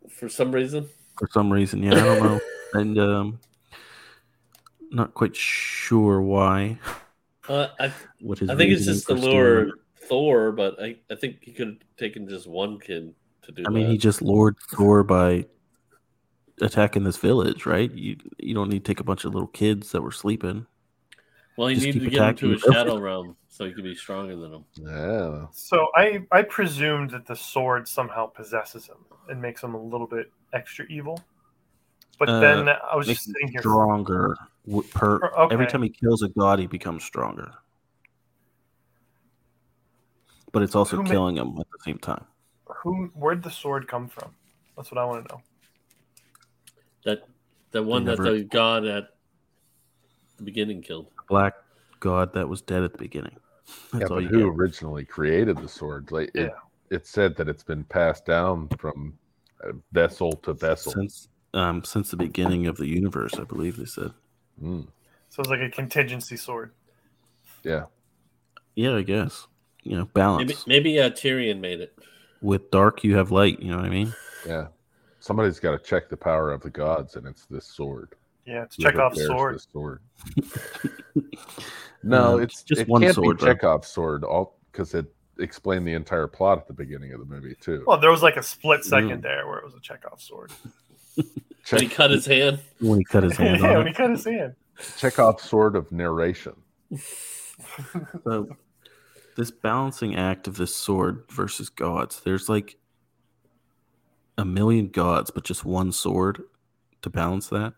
For 0.07 0.29
some 0.29 0.51
reason. 0.51 0.87
for 1.17 1.27
some 1.31 1.51
reason. 1.51 1.81
Yeah, 1.81 1.95
I 1.95 2.03
don't 2.03 2.23
know, 2.23 2.39
and 2.75 2.99
um, 2.99 3.39
not 4.91 5.15
quite 5.15 5.35
sure 5.35 6.21
why. 6.21 6.77
Uh, 7.49 7.67
I 7.79 7.91
What 8.21 8.39
his 8.39 8.49
I 8.49 8.55
think 8.55 8.71
it's 8.71 8.85
just 8.85 9.07
the 9.07 9.15
for 9.15 9.19
stealing 9.19 9.37
lure 9.37 9.71
Thor, 9.95 10.51
but 10.51 10.81
I, 10.81 10.97
I 11.11 11.15
think 11.15 11.37
he 11.41 11.51
could 11.51 11.67
have 11.67 11.77
taken 11.97 12.27
just 12.29 12.47
one 12.47 12.79
kid 12.79 13.13
to 13.43 13.51
do 13.51 13.63
I 13.67 13.69
mean, 13.69 13.85
that. 13.85 13.91
he 13.91 13.97
just 13.97 14.21
lured 14.21 14.55
Thor 14.71 15.03
by 15.03 15.45
attacking 16.61 17.03
this 17.03 17.17
village, 17.17 17.65
right? 17.65 17.91
You 17.91 18.17
you 18.37 18.53
don't 18.53 18.69
need 18.69 18.85
to 18.85 18.89
take 18.89 18.99
a 18.99 19.03
bunch 19.03 19.25
of 19.25 19.33
little 19.33 19.47
kids 19.47 19.91
that 19.91 20.01
were 20.01 20.11
sleeping. 20.11 20.67
well, 21.57 21.67
he 21.67 21.75
just 21.75 21.85
needed 21.85 22.03
to 22.03 22.09
get 22.09 22.21
him 22.21 22.35
to 22.35 22.51
attacking 22.53 22.71
a 22.71 22.73
shadow 22.73 22.99
realm 22.99 23.35
so 23.47 23.65
he 23.65 23.73
could 23.73 23.83
be 23.83 23.95
stronger 23.95 24.35
than 24.35 24.53
him. 24.53 24.65
yeah. 24.75 25.45
So 25.51 25.87
I 25.95 26.25
I 26.31 26.43
presumed 26.43 27.09
that 27.11 27.25
the 27.25 27.35
sword 27.35 27.87
somehow 27.87 28.27
possesses 28.27 28.85
him 28.85 28.97
and 29.27 29.41
makes 29.41 29.63
him 29.63 29.73
a 29.73 29.81
little 29.81 30.07
bit 30.07 30.31
extra 30.53 30.85
evil. 30.85 31.19
But 32.19 32.29
Uh, 32.29 32.39
then 32.41 32.69
I 32.69 32.95
was 32.95 33.07
just 33.07 33.27
him 33.27 33.33
sitting 33.33 33.47
here. 33.49 33.61
stronger. 33.61 34.35
Per 34.91 35.25
Okay. 35.25 35.53
every 35.53 35.65
time 35.67 35.81
he 35.81 35.89
kills 35.89 36.21
a 36.21 36.27
god, 36.29 36.59
he 36.59 36.67
becomes 36.67 37.03
stronger. 37.03 37.51
But 40.51 40.63
it's 40.63 40.75
also 40.75 40.97
Who 40.97 41.03
ma- 41.03 41.09
killing 41.09 41.37
him 41.37 41.57
at 41.59 41.67
the 41.71 41.79
same 41.83 41.97
time. 41.97 42.25
Who? 42.83 43.07
Where'd 43.15 43.43
the 43.43 43.51
sword 43.51 43.87
come 43.87 44.07
from? 44.07 44.35
That's 44.75 44.91
what 44.91 44.97
I 44.97 45.05
want 45.05 45.27
to 45.27 45.35
know. 45.35 45.41
That 47.05 47.27
the 47.71 47.81
one 47.83 48.03
that 48.05 48.19
never- 48.19 48.33
the 48.37 48.43
god 48.43 48.85
at 48.85 49.15
the 50.37 50.43
beginning 50.43 50.81
killed. 50.81 51.07
Black 51.27 51.53
god 51.99 52.33
that 52.33 52.47
was 52.47 52.61
dead 52.61 52.83
at 52.83 52.91
the 52.91 52.97
beginning. 52.99 53.37
Yeah, 53.93 53.99
That's 53.99 54.11
all 54.11 54.17
but 54.17 54.23
you 54.23 54.29
who 54.29 54.39
get. 54.51 54.59
originally 54.59 55.05
created 55.05 55.57
the 55.57 55.67
sword? 55.67 56.11
Like 56.11 56.29
it, 56.33 56.51
Yeah. 56.51 56.59
it 56.89 57.05
said 57.05 57.35
that 57.37 57.47
it's 57.47 57.63
been 57.63 57.83
passed 57.83 58.25
down 58.25 58.67
from 58.79 59.17
uh, 59.63 59.73
vessel 59.91 60.31
to 60.31 60.53
vessel. 60.53 60.91
Since 60.91 61.27
um 61.53 61.83
since 61.83 62.11
the 62.11 62.17
beginning 62.17 62.67
of 62.67 62.77
the 62.77 62.87
universe, 62.87 63.33
I 63.35 63.43
believe 63.43 63.77
they 63.77 63.85
said. 63.85 64.11
Mm, 64.63 64.87
So 65.29 65.41
it's 65.41 65.49
like 65.49 65.61
a 65.61 65.69
contingency 65.69 66.37
sword. 66.37 66.71
yeah, 67.63 67.85
Yeah, 68.75 68.95
I 68.95 69.01
guess. 69.03 69.47
You 69.83 69.97
know, 69.97 70.05
balance. 70.05 70.65
Maybe 70.67 70.93
maybe 70.93 70.99
uh, 70.99 71.09
Tyrion 71.11 71.59
made 71.59 71.79
it. 71.79 71.97
With 72.41 72.69
dark, 72.71 73.03
you 73.03 73.15
have 73.17 73.31
light. 73.31 73.59
You 73.61 73.71
know 73.71 73.77
what 73.77 73.85
I 73.85 73.89
mean? 73.89 74.13
yeah. 74.45 74.67
Somebody's 75.21 75.59
got 75.59 75.71
to 75.71 75.79
check 75.79 76.09
the 76.09 76.15
power 76.17 76.51
of 76.51 76.61
the 76.61 76.69
gods, 76.69 77.15
and 77.17 77.25
it's 77.27 77.45
this 77.45 77.65
sword. 77.65 78.15
Yeah, 78.45 78.63
it's 78.63 78.75
Whoever 78.77 78.97
Chekhov's 78.97 79.25
sword. 79.25 79.55
this 79.55 79.67
sword. 79.71 79.99
no, 82.03 82.35
Um, 82.35 82.41
it's 82.43 82.63
just 82.63 82.81
it 82.81 82.87
one 82.87 83.01
can't 83.01 83.15
sword, 83.15 83.37
be 83.37 83.45
though. 83.45 83.51
Chekhov's 83.53 83.87
sword, 83.89 84.23
all 84.23 84.57
because 84.71 84.93
it 84.93 85.05
explained 85.39 85.85
the 85.87 85.93
entire 85.93 86.27
plot 86.27 86.57
at 86.57 86.67
the 86.67 86.73
beginning 86.73 87.11
of 87.13 87.19
the 87.19 87.25
movie 87.25 87.55
too. 87.59 87.83
Well, 87.87 87.97
there 87.99 88.11
was 88.11 88.23
like 88.23 88.37
a 88.37 88.43
split 88.43 88.83
second 88.85 89.19
Mm. 89.19 89.23
there 89.23 89.47
where 89.47 89.57
it 89.59 89.65
was 89.65 89.73
a 89.75 89.79
Chekhov 89.81 90.21
sword. 90.21 90.51
When 91.69 91.81
he 91.81 91.87
cut 91.87 92.09
his 92.11 92.25
hand. 92.25 92.59
When 92.79 92.97
he 92.99 93.03
cut 93.05 93.23
his 93.23 93.37
hand 93.37 93.61
yeah, 93.61 93.69
on 93.71 93.77
when 93.79 93.87
it. 93.87 93.89
he 93.89 93.93
cut 93.95 94.09
his 94.09 94.25
hand. 94.25 94.55
Chekhov's 94.97 95.43
sword 95.43 95.75
of 95.75 95.91
narration. 95.91 96.53
So 98.23 98.47
this 99.35 99.51
balancing 99.51 100.15
act 100.15 100.47
of 100.47 100.55
this 100.55 100.73
sword 100.73 101.25
versus 101.29 101.67
gods, 101.69 102.21
there's 102.21 102.47
like 102.47 102.77
a 104.37 104.45
million 104.45 104.87
gods, 104.87 105.29
but 105.29 105.43
just 105.43 105.65
one 105.65 105.91
sword 105.91 106.41
to 107.01 107.09
balance 107.09 107.49
that. 107.49 107.73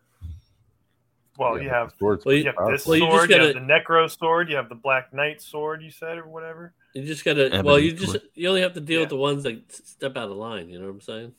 Well, 1.36 1.56
Yeah, 1.58 1.64
you 1.64 1.68
have 1.70 1.88
the 1.90 1.96
sword's 1.98 2.24
Well, 2.24 2.34
you 2.36 2.44
have 2.44 2.54
this 2.70 2.86
Well, 2.86 2.96
you 2.96 3.06
just 3.06 3.16
sword, 3.16 3.30
you, 3.30 3.36
have 3.40 3.54
the 3.54 3.60
Necro 3.60 4.08
sword, 4.18 4.50
you 4.50 4.56
have 4.56 4.68
the 4.68 4.74
Black 4.76 5.12
Knight 5.12 5.42
sword, 5.42 5.82
you 5.82 5.90
said 5.90 6.16
or 6.18 6.28
whatever. 6.28 6.74
You 6.94 7.04
just 7.04 7.24
gotta. 7.24 7.46
Ebony 7.46 7.62
well, 7.62 7.78
you 7.80 7.92
just 7.92 8.16
you 8.34 8.48
only 8.48 8.60
have 8.60 8.74
to 8.74 8.80
deal 8.80 8.98
Yeah. 8.98 9.02
with 9.02 9.08
the 9.10 9.16
ones 9.16 9.42
that 9.42 9.72
step 9.74 10.16
out 10.16 10.30
of 10.30 10.36
line. 10.36 10.68
You 10.68 10.78
know 10.78 10.86
what 10.86 10.92
I'm 10.92 11.00
saying? 11.00 11.32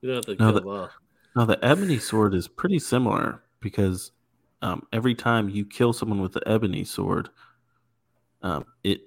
You 0.00 0.08
don't 0.08 0.16
have 0.16 0.24
to 0.26 0.32
No, 0.42 0.50
kill 0.50 0.52
the- 0.54 0.60
them 0.60 0.68
all. 0.68 0.90
Now 1.36 1.44
the 1.44 1.62
ebony 1.64 1.98
sword 1.98 2.34
is 2.34 2.46
pretty 2.46 2.78
similar 2.78 3.42
because 3.60 4.12
um, 4.62 4.86
every 4.92 5.14
time 5.14 5.48
you 5.48 5.64
kill 5.64 5.92
someone 5.92 6.20
with 6.20 6.32
the 6.32 6.46
ebony 6.48 6.84
sword, 6.84 7.28
um, 8.42 8.64
it 8.82 9.00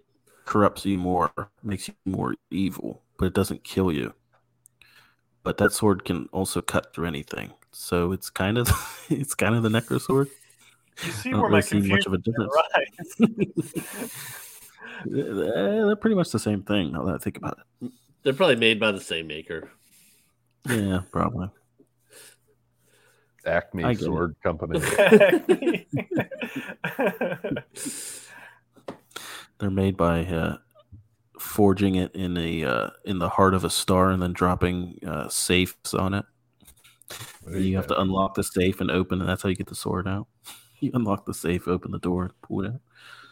corrupts 0.45 0.85
you 0.85 0.97
more, 0.97 1.31
makes 1.63 1.87
you 1.87 1.93
more 2.05 2.35
evil, 2.51 3.03
but 3.17 3.25
it 3.25 3.33
doesn't 3.33 3.63
kill 3.63 3.91
you. 3.91 4.13
But 5.43 5.57
that 5.57 5.71
sword 5.71 6.03
can 6.05 6.27
also 6.33 6.61
cut 6.61 6.93
through 6.93 7.07
anything, 7.07 7.53
so 7.71 8.11
it's 8.11 8.29
kind 8.29 8.57
of 8.57 8.69
it's 9.09 9.33
kind 9.33 9.55
of 9.55 9.63
the 9.63 9.69
necro 9.69 10.01
sword. 10.01 10.27
You 11.03 11.11
see 11.11 11.29
I 11.29 11.33
don't 11.33 11.41
my 11.43 11.47
really 11.59 11.61
see 11.61 11.79
much 11.81 12.05
of 12.05 12.13
a 12.13 12.17
difference. 12.17 12.53
they're 15.05 15.95
pretty 15.95 16.15
much 16.15 16.31
the 16.31 16.39
same 16.39 16.63
thing. 16.63 16.91
Now 16.91 17.03
that 17.05 17.15
I 17.15 17.17
think 17.19 17.37
about 17.37 17.59
it. 17.81 17.91
They're 18.23 18.33
probably 18.33 18.55
made 18.57 18.79
by 18.79 18.91
the 18.91 18.99
same 18.99 19.27
maker. 19.27 19.71
Yeah, 20.67 21.01
probably. 21.11 21.49
Acme 23.47 23.83
I 23.83 23.93
get 23.93 24.01
it. 24.01 24.05
Sword 24.05 24.35
Company. 24.43 24.79
They're 29.59 29.71
made 29.71 29.97
by 29.97 30.25
uh, 30.25 30.57
forging 31.39 31.95
it 31.95 32.13
in 32.15 32.37
a 32.37 32.63
uh, 32.63 32.89
in 33.05 33.19
the 33.19 33.29
heart 33.29 33.53
of 33.53 33.63
a 33.63 33.69
star 33.69 34.11
and 34.11 34.21
then 34.21 34.33
dropping 34.33 34.99
uh, 35.05 35.29
safes 35.29 35.93
on 35.93 36.13
it. 36.13 36.25
You 37.49 37.57
you 37.59 37.75
have 37.77 37.87
to 37.87 37.99
unlock 37.99 38.35
the 38.35 38.43
safe 38.43 38.81
and 38.81 38.91
open, 38.91 39.19
and 39.21 39.29
that's 39.29 39.43
how 39.43 39.49
you 39.49 39.55
get 39.55 39.67
the 39.67 39.75
sword 39.75 40.07
out. 40.07 40.27
You 40.79 40.91
unlock 40.93 41.25
the 41.25 41.33
safe, 41.33 41.67
open 41.67 41.89
the 41.89 41.97
door, 41.97 42.29
pull 42.43 42.63
it 42.63 42.67
out. 42.67 42.81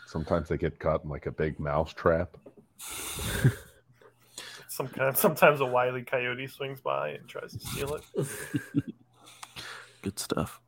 Sometimes 0.07 0.49
they 0.49 0.57
get 0.57 0.79
caught 0.79 1.03
in 1.03 1.11
like 1.11 1.27
a 1.27 1.31
big 1.31 1.59
mouse 1.59 1.93
trap. 1.93 2.37
Some 4.67 4.87
kind 4.87 5.15
sometimes 5.15 5.61
a 5.61 5.65
wily 5.67 6.01
coyote 6.01 6.47
swings 6.47 6.81
by 6.81 7.09
and 7.09 7.27
tries 7.27 7.53
to 7.53 7.59
steal 7.59 7.93
it. 7.93 8.03
Good 10.05 10.19
stuff. 10.19 10.61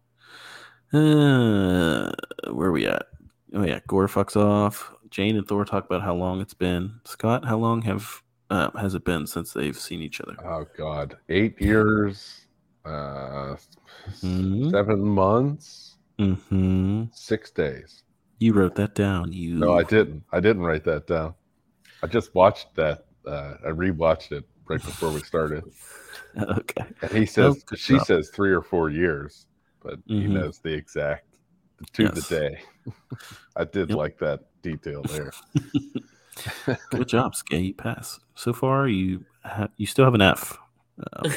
Uh, 0.91 2.09
where 2.51 2.69
are 2.69 2.71
we 2.71 2.88
at? 2.88 3.05
Oh 3.53 3.63
yeah, 3.63 3.81
Gorr 3.85 4.07
fucks 4.07 4.35
off. 4.35 4.91
Jane 5.11 5.38
and 5.38 5.47
Thor 5.47 5.63
talk 5.63 5.85
about 5.85 6.01
how 6.01 6.15
long 6.15 6.41
it's 6.41 6.55
been. 6.55 6.99
Scott, 7.05 7.45
how 7.45 7.57
long 7.57 7.83
have 7.83 8.23
uh, 8.49 8.71
has 8.79 8.95
it 8.95 9.05
been 9.05 9.27
since 9.27 9.53
they've 9.53 9.77
seen 9.77 10.01
each 10.01 10.19
other? 10.21 10.35
Oh 10.43 10.65
God, 10.75 11.17
eight 11.29 11.61
years, 11.61 12.47
uh, 12.83 13.57
Mhm. 14.23 14.71
seven 14.71 15.03
months, 15.03 15.97
Mm-hmm. 16.17 17.03
six 17.13 17.51
days. 17.51 18.01
You 18.39 18.53
wrote 18.53 18.73
that 18.75 18.95
down. 18.95 19.33
You 19.33 19.53
No, 19.59 19.77
I 19.77 19.83
didn't. 19.83 20.23
I 20.31 20.39
didn't 20.39 20.63
write 20.63 20.83
that 20.85 21.05
down. 21.05 21.35
I 22.01 22.07
just 22.07 22.33
watched 22.33 22.73
that. 22.75 23.05
Uh, 23.23 23.53
I 23.63 23.67
rewatched 23.69 24.31
it 24.31 24.45
right 24.67 24.81
before 24.83 25.11
we 25.11 25.19
started, 25.19 25.63
okay. 26.57 26.85
and 27.01 27.11
he 27.11 27.25
says 27.25 27.63
good 27.63 27.79
she 27.79 27.97
job. 27.97 28.05
says 28.07 28.29
three 28.29 28.51
or 28.51 28.61
four 28.61 28.89
years, 28.89 29.47
but 29.81 29.99
he 30.05 30.25
Mhm. 30.25 30.29
knows 30.33 30.59
the 30.59 30.73
exact 30.73 31.25
to 31.93 32.03
Yes. 32.03 32.13
the 32.15 32.35
day. 32.35 32.59
I 33.55 33.63
did 33.63 33.89
Yep. 33.89 33.97
like 33.97 34.17
that 34.19 34.41
detail 34.61 35.03
there. 35.03 35.31
Good 36.91 37.07
job, 37.07 37.35
Skate. 37.35 37.65
You 37.65 37.73
pass. 37.73 38.19
So 38.35 38.53
far, 38.53 38.88
you 38.88 39.25
ha- 39.43 39.69
you 39.77 39.85
still 39.88 40.05
have 40.05 40.13
an 40.13 40.21
F. 40.21 40.57
Um, 41.13 41.31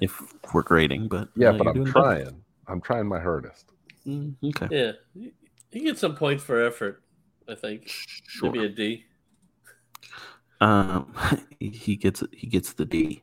if 0.00 0.20
we're 0.54 0.62
grading, 0.62 1.08
but 1.08 1.28
Yeah, 1.36 1.50
uh, 1.50 1.58
but 1.58 1.66
I'm 1.68 1.74
doing 1.74 1.86
better. 1.92 2.00
trying. 2.00 2.44
I'm 2.66 2.80
trying 2.80 3.06
my 3.06 3.20
hardest. 3.20 3.70
Mm, 4.06 4.34
okay, 4.44 4.68
Yeah, 4.70 4.92
you 5.14 5.32
you 5.70 5.82
get 5.82 5.98
some 5.98 6.14
points 6.16 6.42
for 6.42 6.62
effort. 6.62 7.02
I 7.48 7.54
think 7.54 7.84
sure. 7.86 8.50
maybe 8.50 8.64
a 8.64 8.68
D. 8.68 9.04
Um, 10.60 11.12
he 11.60 11.96
gets 11.96 12.22
he 12.32 12.46
gets 12.46 12.72
the 12.72 12.84
D. 12.84 13.22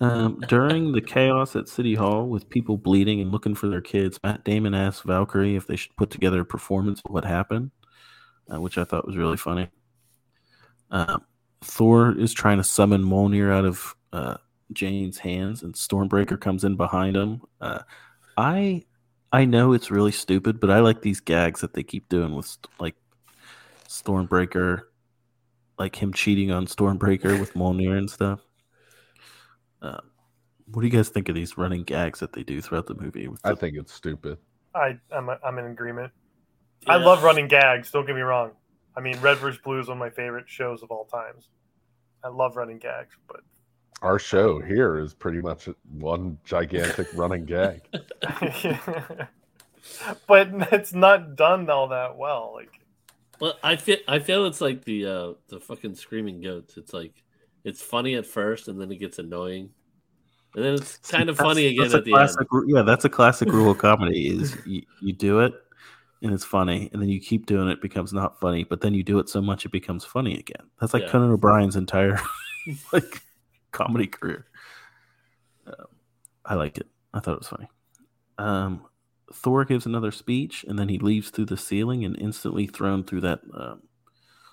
Um, 0.00 0.40
during 0.48 0.92
the 0.92 1.00
chaos 1.00 1.56
at 1.56 1.68
City 1.68 1.94
Hall 1.94 2.28
with 2.28 2.50
people 2.50 2.76
bleeding 2.76 3.20
and 3.20 3.32
looking 3.32 3.54
for 3.54 3.68
their 3.68 3.80
kids, 3.80 4.20
Matt 4.22 4.44
Damon 4.44 4.74
asked 4.74 5.04
Valkyrie 5.04 5.56
if 5.56 5.66
they 5.66 5.76
should 5.76 5.96
put 5.96 6.10
together 6.10 6.40
a 6.40 6.44
performance 6.44 7.00
of 7.04 7.10
what 7.10 7.24
happened, 7.24 7.70
uh, 8.52 8.60
which 8.60 8.76
I 8.76 8.84
thought 8.84 9.06
was 9.06 9.16
really 9.16 9.36
funny. 9.36 9.68
Um, 10.90 11.24
Thor 11.62 12.16
is 12.18 12.32
trying 12.32 12.58
to 12.58 12.64
summon 12.64 13.02
Mjolnir 13.02 13.52
out 13.52 13.64
of 13.64 13.94
uh, 14.12 14.36
Jane's 14.72 15.18
hands, 15.18 15.62
and 15.62 15.74
Stormbreaker 15.74 16.40
comes 16.40 16.64
in 16.64 16.76
behind 16.76 17.16
him. 17.16 17.40
Uh, 17.60 17.80
I 18.36 18.84
I 19.32 19.46
know 19.46 19.72
it's 19.72 19.90
really 19.90 20.12
stupid, 20.12 20.60
but 20.60 20.70
I 20.70 20.80
like 20.80 21.02
these 21.02 21.20
gags 21.20 21.62
that 21.62 21.74
they 21.74 21.82
keep 21.82 22.08
doing 22.08 22.34
with 22.36 22.56
like 22.78 22.94
Stormbreaker, 23.88 24.82
like 25.78 25.96
him 25.96 26.12
cheating 26.12 26.52
on 26.52 26.66
Stormbreaker 26.66 27.40
with 27.40 27.54
Mjolnir 27.54 27.96
and 27.96 28.10
stuff. 28.10 28.43
Uh, 29.84 30.00
what 30.72 30.80
do 30.80 30.86
you 30.86 30.92
guys 30.92 31.10
think 31.10 31.28
of 31.28 31.34
these 31.34 31.58
running 31.58 31.82
gags 31.84 32.20
that 32.20 32.32
they 32.32 32.42
do 32.42 32.62
throughout 32.62 32.86
the 32.86 32.94
movie? 32.94 33.28
With 33.28 33.40
I 33.44 33.54
think 33.54 33.76
it's 33.76 33.92
stupid. 33.92 34.38
I 34.74 34.98
I'm 35.12 35.28
I'm 35.28 35.58
in 35.58 35.66
agreement. 35.66 36.10
I 36.86 36.96
love 36.96 37.22
running 37.22 37.48
gags. 37.48 37.90
Don't 37.90 38.06
get 38.06 38.14
me 38.14 38.22
wrong. 38.22 38.52
I 38.96 39.00
mean, 39.00 39.18
Red 39.20 39.38
vs. 39.38 39.60
Blue 39.62 39.80
is 39.80 39.88
one 39.88 39.96
of 39.96 40.00
my 40.00 40.10
favorite 40.10 40.48
shows 40.48 40.82
of 40.82 40.90
all 40.90 41.04
times. 41.04 41.48
I 42.22 42.28
love 42.28 42.56
running 42.56 42.78
gags, 42.78 43.16
but 43.28 43.40
Our 44.00 44.18
show 44.18 44.60
here 44.60 44.98
is 44.98 45.12
pretty 45.12 45.40
much 45.40 45.68
one 45.90 46.38
gigantic 46.44 47.08
running 47.14 47.44
gag. 47.44 47.82
but 50.26 50.48
it's 50.72 50.94
not 50.94 51.36
done 51.36 51.68
all 51.68 51.88
that 51.88 52.16
well. 52.16 52.52
Like 52.54 52.80
Well, 53.38 53.58
I 53.62 53.76
feel 53.76 53.98
I 54.08 54.18
feel 54.18 54.46
it's 54.46 54.62
like 54.62 54.84
the 54.84 55.06
uh 55.06 55.32
the 55.48 55.60
fucking 55.60 55.96
screaming 55.96 56.40
goats. 56.40 56.78
It's 56.78 56.94
like 56.94 57.23
it's 57.64 57.82
funny 57.82 58.14
at 58.14 58.26
first, 58.26 58.68
and 58.68 58.80
then 58.80 58.92
it 58.92 58.96
gets 58.96 59.18
annoying, 59.18 59.70
and 60.54 60.64
then 60.64 60.74
it's 60.74 60.96
kind 60.98 61.28
of 61.28 61.36
That's- 61.36 61.52
funny 61.54 61.66
again 61.66 61.94
at 61.94 62.04
the 62.04 62.10
classic, 62.12 62.46
end. 62.52 62.64
Yeah, 62.68 62.82
that's 62.82 63.04
a 63.04 63.08
classic 63.10 63.48
rule 63.48 63.70
of 63.70 63.78
comedy: 63.78 64.28
is 64.28 64.56
you, 64.66 64.82
you 65.00 65.12
do 65.12 65.40
it 65.40 65.54
and 66.22 66.32
it's 66.32 66.44
funny, 66.44 66.88
and 66.92 67.02
then 67.02 67.08
you 67.10 67.20
keep 67.20 67.44
doing 67.44 67.68
it, 67.68 67.72
it 67.72 67.82
becomes 67.82 68.12
not 68.14 68.40
funny, 68.40 68.64
but 68.64 68.80
then 68.80 68.94
you 68.94 69.02
do 69.02 69.18
it 69.18 69.28
so 69.28 69.42
much 69.42 69.66
it 69.66 69.72
becomes 69.72 70.06
funny 70.06 70.38
again. 70.38 70.66
That's 70.80 70.94
like 70.94 71.02
Yeah. 71.02 71.10
Conan 71.10 71.30
O'Brien's 71.30 71.76
entire 71.76 72.18
like 72.94 73.20
comedy 73.72 74.06
career. 74.06 74.46
Um, 75.66 75.86
I 76.46 76.54
liked 76.54 76.78
it. 76.78 76.86
I 77.12 77.20
thought 77.20 77.34
it 77.34 77.40
was 77.40 77.48
funny. 77.48 77.68
Um, 78.38 78.86
Thor 79.34 79.64
gives 79.66 79.84
another 79.84 80.10
speech, 80.12 80.64
and 80.66 80.78
then 80.78 80.88
he 80.88 80.98
leaves 80.98 81.28
through 81.28 81.46
the 81.46 81.56
ceiling 81.58 82.04
and 82.06 82.18
instantly 82.18 82.66
thrown 82.66 83.04
through 83.04 83.20
that 83.22 83.40
um, 83.52 83.82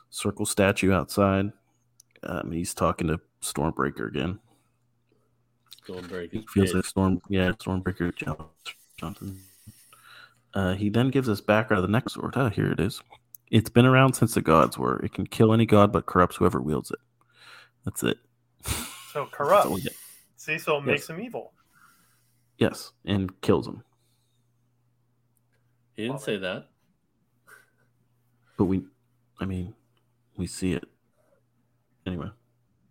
circle 0.10 0.46
statue 0.46 0.92
outside. 0.92 1.54
Um, 2.24 2.52
he's 2.52 2.74
talking 2.74 3.08
to 3.08 3.20
Stormbreaker 3.42 4.08
again. 4.08 4.40
Stormbreaker. 5.88 6.32
He 6.32 6.46
feels 6.50 6.74
like 6.74 6.86
Storm, 6.86 7.22
yeah, 7.30 7.52
Stormbreaker 7.52 8.16
Johnson. 8.16 8.46
Johnson. 8.98 9.40
Uh, 10.54 10.74
he 10.76 10.90
then 10.90 11.10
gives 11.10 11.30
us 11.30 11.42
background 11.42 11.84
of 11.84 11.90
the 11.90 11.92
next 11.92 12.14
sword. 12.14 12.34
Oh, 12.36 12.50
here 12.50 12.72
it 12.72 12.80
is. 12.80 13.02
It's 13.50 13.70
been 13.70 13.86
around 13.86 14.14
since 14.14 14.34
the 14.34 14.42
gods 14.42 14.78
were. 14.78 15.00
It 15.00 15.14
can 15.14 15.26
kill 15.26 15.54
any 15.54 15.66
god, 15.66 15.92
but 15.92 16.06
corrupts 16.06 16.38
whoever 16.38 16.62
wields 16.62 16.92
it. 16.92 17.00
That's 17.86 18.04
it. 18.04 18.18
so 19.12 19.26
corrupt. 19.32 19.66
all 19.68 19.74
we. 19.74 19.88
See, 20.38 20.58
so 20.58 20.78
it 20.78 20.86
makes 20.86 21.10
him 21.10 21.20
evil. 21.20 21.54
Yes, 22.58 22.92
and 23.06 23.40
kills 23.42 23.68
him. 23.68 23.84
He 25.96 26.04
didn't 26.04 26.22
say 26.22 26.38
that. 26.38 26.68
But 28.58 28.66
we, 28.66 28.84
I 29.40 29.46
mean, 29.46 29.74
we 30.38 30.48
see 30.48 30.74
it. 30.74 30.84
Anyway, 32.06 32.30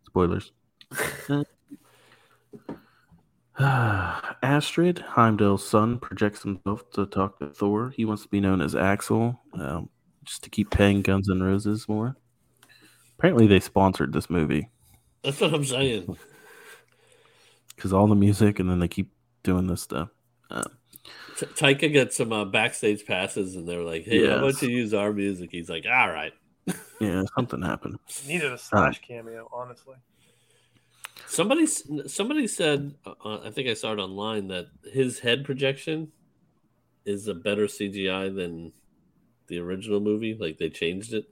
spoilers. 0.06 0.52
Astrid, 3.58 5.00
Heimdall's 5.00 5.66
son, 5.66 5.98
projects 5.98 6.42
himself 6.42 6.88
to 6.92 7.06
talk 7.06 7.38
to 7.40 7.48
Thor. 7.48 7.92
He 7.94 8.04
wants 8.04 8.22
to 8.22 8.28
be 8.28 8.40
known 8.40 8.61
as 8.61 8.74
Axel, 8.74 9.38
um, 9.54 9.90
just 10.24 10.42
to 10.44 10.50
keep 10.50 10.70
paying 10.70 11.02
Guns 11.02 11.28
N' 11.30 11.42
Roses 11.42 11.88
more. 11.88 12.16
Apparently, 13.18 13.46
they 13.46 13.61
sponsored 13.61 14.12
this 14.14 14.30
movie 14.30 14.68
That's 15.22 15.40
what 15.40 15.52
I'm 15.52 15.64
saying. 15.64 16.16
because 17.76 17.92
all 17.92 18.06
the 18.06 18.14
music, 18.14 18.58
and 18.58 18.70
then 18.70 18.78
they 18.78 18.88
keep 18.88 19.11
doing 19.42 19.66
this 19.66 19.82
stuff. 19.82 20.08
Uh, 20.50 20.64
T- 21.36 21.46
Taika 21.46 21.92
got 21.92 22.12
some 22.12 22.32
uh, 22.32 22.44
backstage 22.46 23.04
passes, 23.06 23.56
and 23.56 23.68
they 23.68 23.76
were 23.76 23.84
like, 23.84 24.04
"Hey, 24.04 24.26
how 24.26 24.36
about 24.38 24.46
Yes. 24.54 24.62
you 24.62 24.68
use 24.70 24.94
our 24.94 25.12
music?" 25.12 25.50
He's 25.50 25.68
like, 25.68 25.84
"All 25.86 26.11
right." 26.11 26.32
Yeah, 27.00 27.22
something 27.34 27.62
happened. 27.62 27.98
Needed 28.26 28.52
a 28.52 28.58
Slash 28.58 29.00
cameo, 29.00 29.48
honestly. 29.52 29.96
Somebody, 31.26 31.66
somebody 31.66 32.46
said, 32.46 32.94
uh, 33.06 33.38
I 33.44 33.50
think 33.50 33.68
I 33.68 33.74
saw 33.74 33.92
it 33.92 33.98
online 33.98 34.48
that 34.48 34.66
his 34.92 35.20
head 35.20 35.44
projection 35.44 36.11
is 37.04 37.28
a 37.28 37.34
better 37.34 37.66
CGI 37.66 38.34
than 38.34 38.72
the 39.46 39.58
original 39.58 40.00
movie. 40.00 40.34
Like 40.34 40.58
they 40.58 40.70
changed 40.70 41.12
it. 41.14 41.24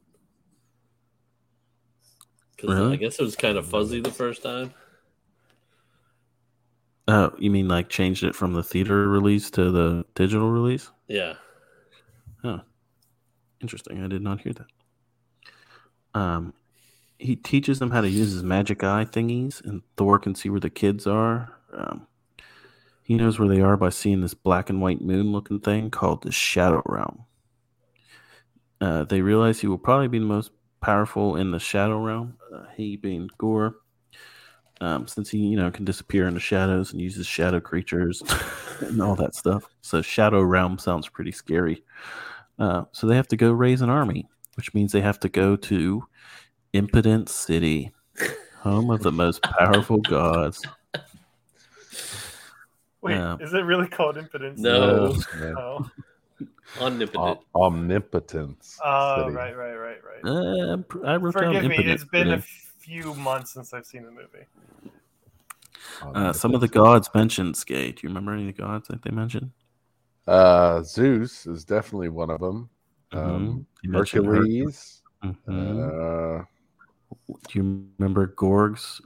'Cause 2.56 2.70
Really? 2.70 2.92
I 2.94 2.96
guess 2.96 3.18
it 3.18 3.22
was 3.22 3.36
kind 3.36 3.56
of 3.58 3.66
fuzzy 3.66 4.00
the 4.00 4.10
first 4.10 4.42
time. 4.42 4.72
Oh, 7.06 7.32
you 7.38 7.50
mean 7.50 7.68
like 7.68 7.88
changed 7.88 8.22
it 8.24 8.34
from 8.34 8.52
the 8.52 8.62
theater 8.62 9.08
release 9.08 9.50
to 9.52 9.70
the 9.70 10.04
digital 10.14 10.50
release? 10.50 10.90
Yeah. 11.06 11.34
Oh. 12.44 12.60
Interesting. 13.60 14.04
I 14.04 14.08
did 14.08 14.22
not 14.22 14.40
hear 14.40 14.52
that. 14.52 14.66
Um, 16.14 16.54
he 17.18 17.36
teaches 17.36 17.78
them 17.78 17.90
how 17.90 18.00
to 18.00 18.08
use 18.08 18.32
his 18.32 18.42
magic 18.42 18.84
eye 18.84 19.04
thingies, 19.04 19.64
and 19.64 19.82
Thor 19.96 20.18
can 20.18 20.34
see 20.34 20.48
where 20.48 20.60
the 20.60 20.70
kids 20.70 21.06
are. 21.06 21.52
Um, 21.72 22.06
he 23.02 23.14
knows 23.14 23.38
where 23.38 23.48
they 23.48 23.60
are 23.60 23.76
by 23.76 23.88
seeing 23.88 24.20
this 24.20 24.34
black 24.34 24.70
and 24.70 24.80
white 24.80 25.00
moon 25.00 25.32
looking 25.32 25.60
thing 25.60 25.90
called 25.90 26.22
the 26.22 26.32
Shadow 26.32 26.82
Realm. 26.84 27.24
Uh, 28.80 29.04
they 29.04 29.22
realize 29.22 29.60
he 29.60 29.66
will 29.66 29.78
probably 29.78 30.08
be 30.08 30.18
the 30.18 30.24
most 30.24 30.52
powerful 30.80 31.36
in 31.36 31.50
the 31.50 31.58
Shadow 31.58 32.00
Realm. 32.02 32.36
Uh, 32.54 32.64
he 32.76 32.96
being 32.96 33.28
Gorr, 33.38 33.76
um, 34.80 35.08
since 35.08 35.30
he 35.30 35.38
you 35.38 35.56
know 35.56 35.70
can 35.70 35.84
disappear 35.84 36.28
in 36.28 36.34
the 36.34 36.40
shadows 36.40 36.92
and 36.92 37.00
uses 37.00 37.26
shadow 37.26 37.60
creatures 37.60 38.22
and 38.80 39.02
all 39.02 39.16
that 39.16 39.34
stuff. 39.34 39.64
So 39.80 40.02
Shadow 40.02 40.42
Realm 40.42 40.78
sounds 40.78 41.08
pretty 41.08 41.32
scary. 41.32 41.82
Uh, 42.58 42.84
so 42.92 43.06
they 43.06 43.16
have 43.16 43.28
to 43.28 43.36
go 43.36 43.52
raise 43.52 43.80
an 43.80 43.90
army. 43.90 44.28
Which 44.58 44.74
means 44.74 44.90
they 44.90 45.00
have 45.00 45.20
to 45.20 45.28
go 45.28 45.54
to 45.54 46.04
Impotent 46.72 47.28
City, 47.28 47.92
home 48.58 48.90
of 48.90 49.02
the 49.04 49.12
most 49.12 49.40
powerful 49.40 49.98
gods. 49.98 50.60
Wait, 53.00 53.14
Yeah. 53.14 53.36
is 53.40 53.54
it 53.54 53.60
really 53.60 53.86
called 53.86 54.16
impotence? 54.18 54.58
No. 54.60 55.12
Yes, 55.14 55.26
man. 55.38 55.54
Oh, 55.56 55.88
Omnipotent. 56.80 57.38
Om- 57.54 57.62
omnipotence. 57.62 58.78
oh 58.84 59.22
city. 59.24 59.36
right, 59.36 59.56
right, 59.56 59.74
right, 59.76 59.98
right. 60.04 60.24
Uh, 60.24 60.72
I'm 60.72 60.82
pr- 60.84 60.98
wrote 60.98 61.20
down 61.20 61.54
Forgive 61.54 61.62
me, 61.62 61.76
impotent. 61.76 61.88
it's 61.88 62.04
been 62.04 62.32
a 62.32 62.40
few 62.42 63.14
months 63.14 63.52
since 63.54 63.72
I've 63.72 63.86
seen 63.86 64.02
the 64.04 64.10
movie. 64.10 64.92
Uh, 66.02 66.32
some 66.32 66.52
of 66.54 66.60
the 66.60 66.68
gods 66.68 67.08
mentioned, 67.14 67.56
Skate. 67.56 67.96
Do 67.96 68.00
you 68.02 68.08
remember 68.10 68.32
any 68.32 68.48
of 68.50 68.56
the 68.56 68.60
gods 68.62 68.88
that 68.88 69.02
they 69.02 69.10
mentioned? 69.10 69.52
Uh, 70.26 70.82
Zeus 70.82 71.46
is 71.46 71.64
definitely 71.64 72.08
one 72.10 72.28
of 72.30 72.40
them. 72.40 72.68
Um, 73.12 73.66
You 73.82 73.90
mentioned 73.90 74.26
Her- 74.26 74.34
Hercules. 74.36 75.02
Mhm. 75.24 75.38
Uh, 76.40 76.44
Do 77.48 77.58
you 77.58 77.86
remember 77.98 78.26
Korg's 78.28 79.00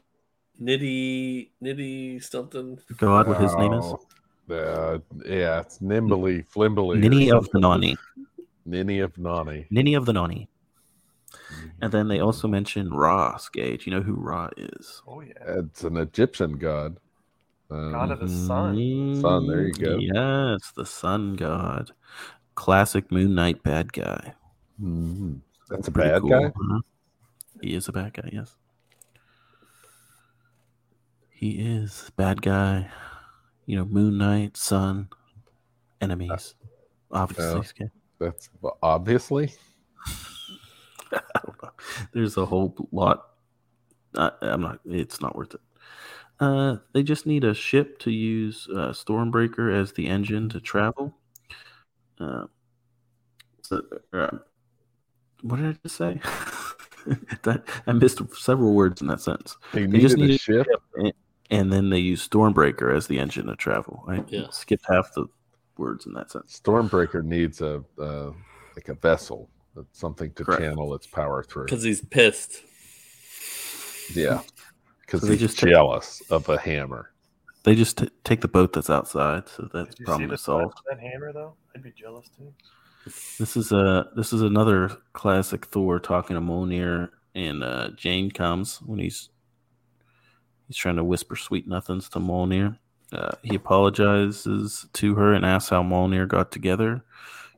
Nitty, 0.60 1.50
nitty 1.62 2.22
something. 2.22 2.78
god? 2.98 3.26
What 3.28 3.40
his 3.40 3.54
name 3.56 3.72
is? 3.72 3.84
Uh, 4.50 4.98
yeah, 5.24 5.60
it's 5.60 5.80
Nimbly, 5.80 6.44
Flimbly. 6.44 6.96
or 6.96 6.98
Ninny 6.98 7.30
of 7.30 7.48
the. 7.50 7.58
Nonny. 7.60 7.96
Ninny 8.66 8.98
of 9.00 9.16
Nonny. 9.18 9.66
Ninny 9.70 9.94
of 9.94 10.04
the 10.06 10.12
Nonny. 10.12 10.48
And 11.80 11.90
then 11.92 12.08
they 12.08 12.20
also 12.20 12.46
mentioned 12.48 12.96
Ra, 12.96 13.36
Skate. 13.38 13.86
You 13.86 13.92
know 13.92 14.02
who 14.02 14.14
Ra 14.14 14.50
is? 14.56 15.02
Oh 15.06 15.20
yeah, 15.20 15.32
It's 15.58 15.82
an 15.84 15.96
Egyptian 15.96 16.58
god. 16.58 16.98
Um, 17.70 17.92
God 17.92 18.10
of 18.12 18.20
the 18.20 18.28
sun. 18.28 19.18
Sun, 19.20 19.46
there 19.48 19.66
you 19.66 19.72
go. 19.72 19.96
Yes, 19.98 20.72
the 20.76 20.84
sun 20.86 21.34
god. 21.34 21.90
Classic 22.62 23.10
Moon 23.10 23.34
Knight 23.34 23.60
bad 23.64 23.92
guy. 23.92 24.34
mhm. 24.80 25.40
That's 25.68 25.88
a 25.88 25.90
bad 25.90 26.20
cool, 26.20 26.30
guy. 26.30 26.52
huh? 26.54 26.80
He 27.60 27.74
is 27.74 27.88
a 27.88 27.92
bad 27.92 28.12
guy, 28.12 28.30
yes. 28.32 28.54
He 31.28 31.58
is 31.58 32.12
bad 32.16 32.40
guy. 32.40 32.88
You 33.66 33.78
know, 33.78 33.84
Moon 33.84 34.16
Knight, 34.16 34.56
Sun, 34.56 35.08
enemies. 36.00 36.54
Obviously, 37.10 37.56
Yeah. 37.56 37.62
Skate. 37.62 37.88
That's 38.20 38.48
obviously. 38.80 39.52
I 41.12 41.20
don't 41.44 41.62
know. 41.64 41.70
There's 42.12 42.36
a 42.36 42.46
whole 42.46 42.76
lot. 42.92 43.24
I, 44.16 44.30
I'm 44.40 44.60
not. 44.60 44.78
It's 44.84 45.20
not 45.20 45.34
worth 45.34 45.54
it. 45.54 45.60
Uh, 46.38 46.76
they 46.92 47.02
just 47.02 47.26
need 47.26 47.42
a 47.42 47.54
ship 47.54 47.98
to 48.00 48.12
use 48.12 48.68
uh, 48.70 48.90
Stormbreaker 48.90 49.74
as 49.74 49.94
the 49.94 50.06
engine 50.06 50.48
to 50.50 50.60
travel. 50.60 51.16
Uh, 52.22 52.46
so, 53.62 53.82
uh, 54.12 54.28
what 55.42 55.56
did 55.56 55.66
I 55.66 55.76
just 55.82 55.96
say? 55.96 56.20
that 57.42 57.64
I 57.86 57.92
missed 57.92 58.20
several 58.34 58.74
words 58.74 59.00
in 59.00 59.08
that 59.08 59.20
sentence. 59.20 59.56
He 59.72 59.86
They 59.86 59.98
just 59.98 60.16
needed 60.16 60.24
a 60.24 60.32
needed- 60.32 60.40
ship. 60.40 60.66
and, 60.94 61.12
and 61.50 61.72
then 61.72 61.90
they 61.90 61.98
use 61.98 62.26
Stormbreaker 62.26 62.94
as 62.96 63.06
the 63.08 63.18
engine 63.18 63.46
to 63.46 63.56
travel. 63.56 64.04
I 64.08 64.24
Yeah. 64.28 64.46
skipped 64.50 64.84
half 64.88 65.12
the 65.14 65.26
words 65.76 66.06
in 66.06 66.12
that 66.14 66.30
sentence. 66.30 66.60
Stormbreaker 66.64 67.24
needs 67.24 67.60
a 67.60 67.82
uh, 67.98 68.30
like 68.76 68.88
a 68.88 68.94
vessel, 68.94 69.50
something 69.92 70.32
to 70.34 70.44
Correct. 70.44 70.62
channel 70.62 70.94
its 70.94 71.06
power 71.06 71.42
through. 71.42 71.64
Because 71.64 71.82
he's 71.82 72.00
pissed. 72.02 72.62
Yeah, 74.14 74.40
because 75.00 75.20
So 75.22 75.26
he's 75.28 75.40
just 75.40 75.54
just 75.56 75.64
take- 75.64 75.72
jealous 75.72 76.22
of 76.30 76.48
a 76.48 76.58
hammer. 76.58 77.11
They 77.64 77.74
just 77.74 77.98
t- 77.98 78.10
take 78.24 78.40
the 78.40 78.48
boat 78.48 78.72
that's 78.72 78.90
outside, 78.90 79.48
so 79.48 79.68
that's 79.72 79.90
Did 79.90 79.98
you 80.00 80.04
see 80.04 80.04
problem 80.04 80.32
is 80.32 80.40
solved. 80.40 80.78
that 80.88 80.98
hammer 81.00 81.32
though? 81.32 81.54
I'd 81.74 81.82
be 81.82 81.92
jealous 81.92 82.28
too. 82.36 82.52
This 83.38 83.56
is 83.56 83.72
a 83.72 84.08
this 84.16 84.32
is 84.32 84.42
another 84.42 84.90
classic 85.12 85.66
Thor 85.66 85.98
talking 86.00 86.34
to 86.34 86.40
Mjolnir, 86.40 87.10
and 87.34 87.62
uh, 87.62 87.90
Jane 87.96 88.30
comes 88.30 88.80
when 88.82 88.98
he's 88.98 89.30
he's 90.66 90.76
trying 90.76 90.96
to 90.96 91.04
whisper 91.04 91.36
sweet 91.36 91.66
nothings 91.68 92.08
to 92.10 92.18
Mjolnir. 92.18 92.78
Uh, 93.12 93.32
he 93.42 93.54
apologizes 93.54 94.86
to 94.94 95.14
her 95.16 95.34
and 95.34 95.44
asks 95.44 95.70
how 95.70 95.82
Mjolnir 95.82 96.26
got 96.26 96.50
together. 96.50 97.04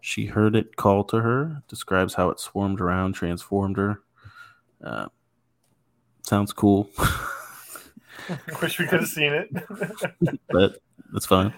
She 0.00 0.26
heard 0.26 0.55
it 0.57 0.76
call 0.76 1.05
to 1.05 1.20
her, 1.20 1.62
describes 1.68 2.14
how 2.14 2.28
it 2.30 2.40
swarmed 2.40 2.80
around, 2.80 3.14
transformed 3.14 3.76
her. 3.78 4.00
Uh, 4.82 5.07
sounds 6.22 6.52
cool, 6.52 6.90
Wish 8.62 8.78
we 8.78 8.86
could 8.86 9.00
have 9.00 9.08
seen 9.08 9.32
it. 9.32 9.48
but 10.48 10.78
that's 11.12 11.26
fine. 11.26 11.52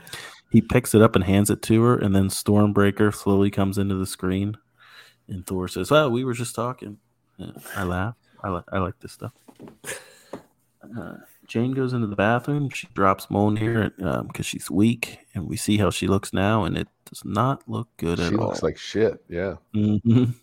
He 0.50 0.60
picks 0.60 0.94
it 0.94 1.02
up 1.02 1.16
and 1.16 1.24
hands 1.24 1.50
it 1.50 1.62
to 1.62 1.82
her, 1.82 1.96
and 1.98 2.14
then 2.14 2.28
Stormbreaker 2.28 3.14
slowly 3.14 3.50
comes 3.50 3.78
into 3.78 3.94
the 3.96 4.06
screen. 4.06 4.56
And 5.28 5.46
Thor 5.46 5.66
says, 5.68 5.90
"Oh, 5.90 6.08
we 6.08 6.24
were 6.24 6.34
just 6.34 6.54
talking." 6.54 6.98
Yeah, 7.36 7.50
I 7.74 7.82
laugh. 7.82 8.14
I 8.42 8.48
like 8.50 8.64
I 8.72 8.78
like 8.78 8.98
this 9.00 9.12
stuff. 9.12 9.32
Uh, 10.96 11.14
Jane 11.46 11.72
goes 11.72 11.92
into 11.92 12.06
the 12.06 12.16
bathroom. 12.16 12.70
She 12.70 12.86
drops 12.94 13.26
Mjolnir 13.26 14.26
because 14.28 14.46
she's 14.46 14.70
weak, 14.70 15.18
and 15.34 15.48
we 15.48 15.56
see 15.56 15.78
how 15.78 15.90
she 15.90 16.06
looks 16.06 16.32
now, 16.32 16.64
and 16.64 16.76
it 16.78 16.88
does 17.04 17.24
not 17.24 17.68
look 17.68 17.88
good 17.96 18.18
She 18.18 18.24
at 18.26 18.32
all. 18.34 18.38
She 18.38 18.44
looks 18.44 18.62
like 18.62 18.78
shit. 18.78 19.24
Yeah, 19.28 19.56
Mhm. 19.74 20.34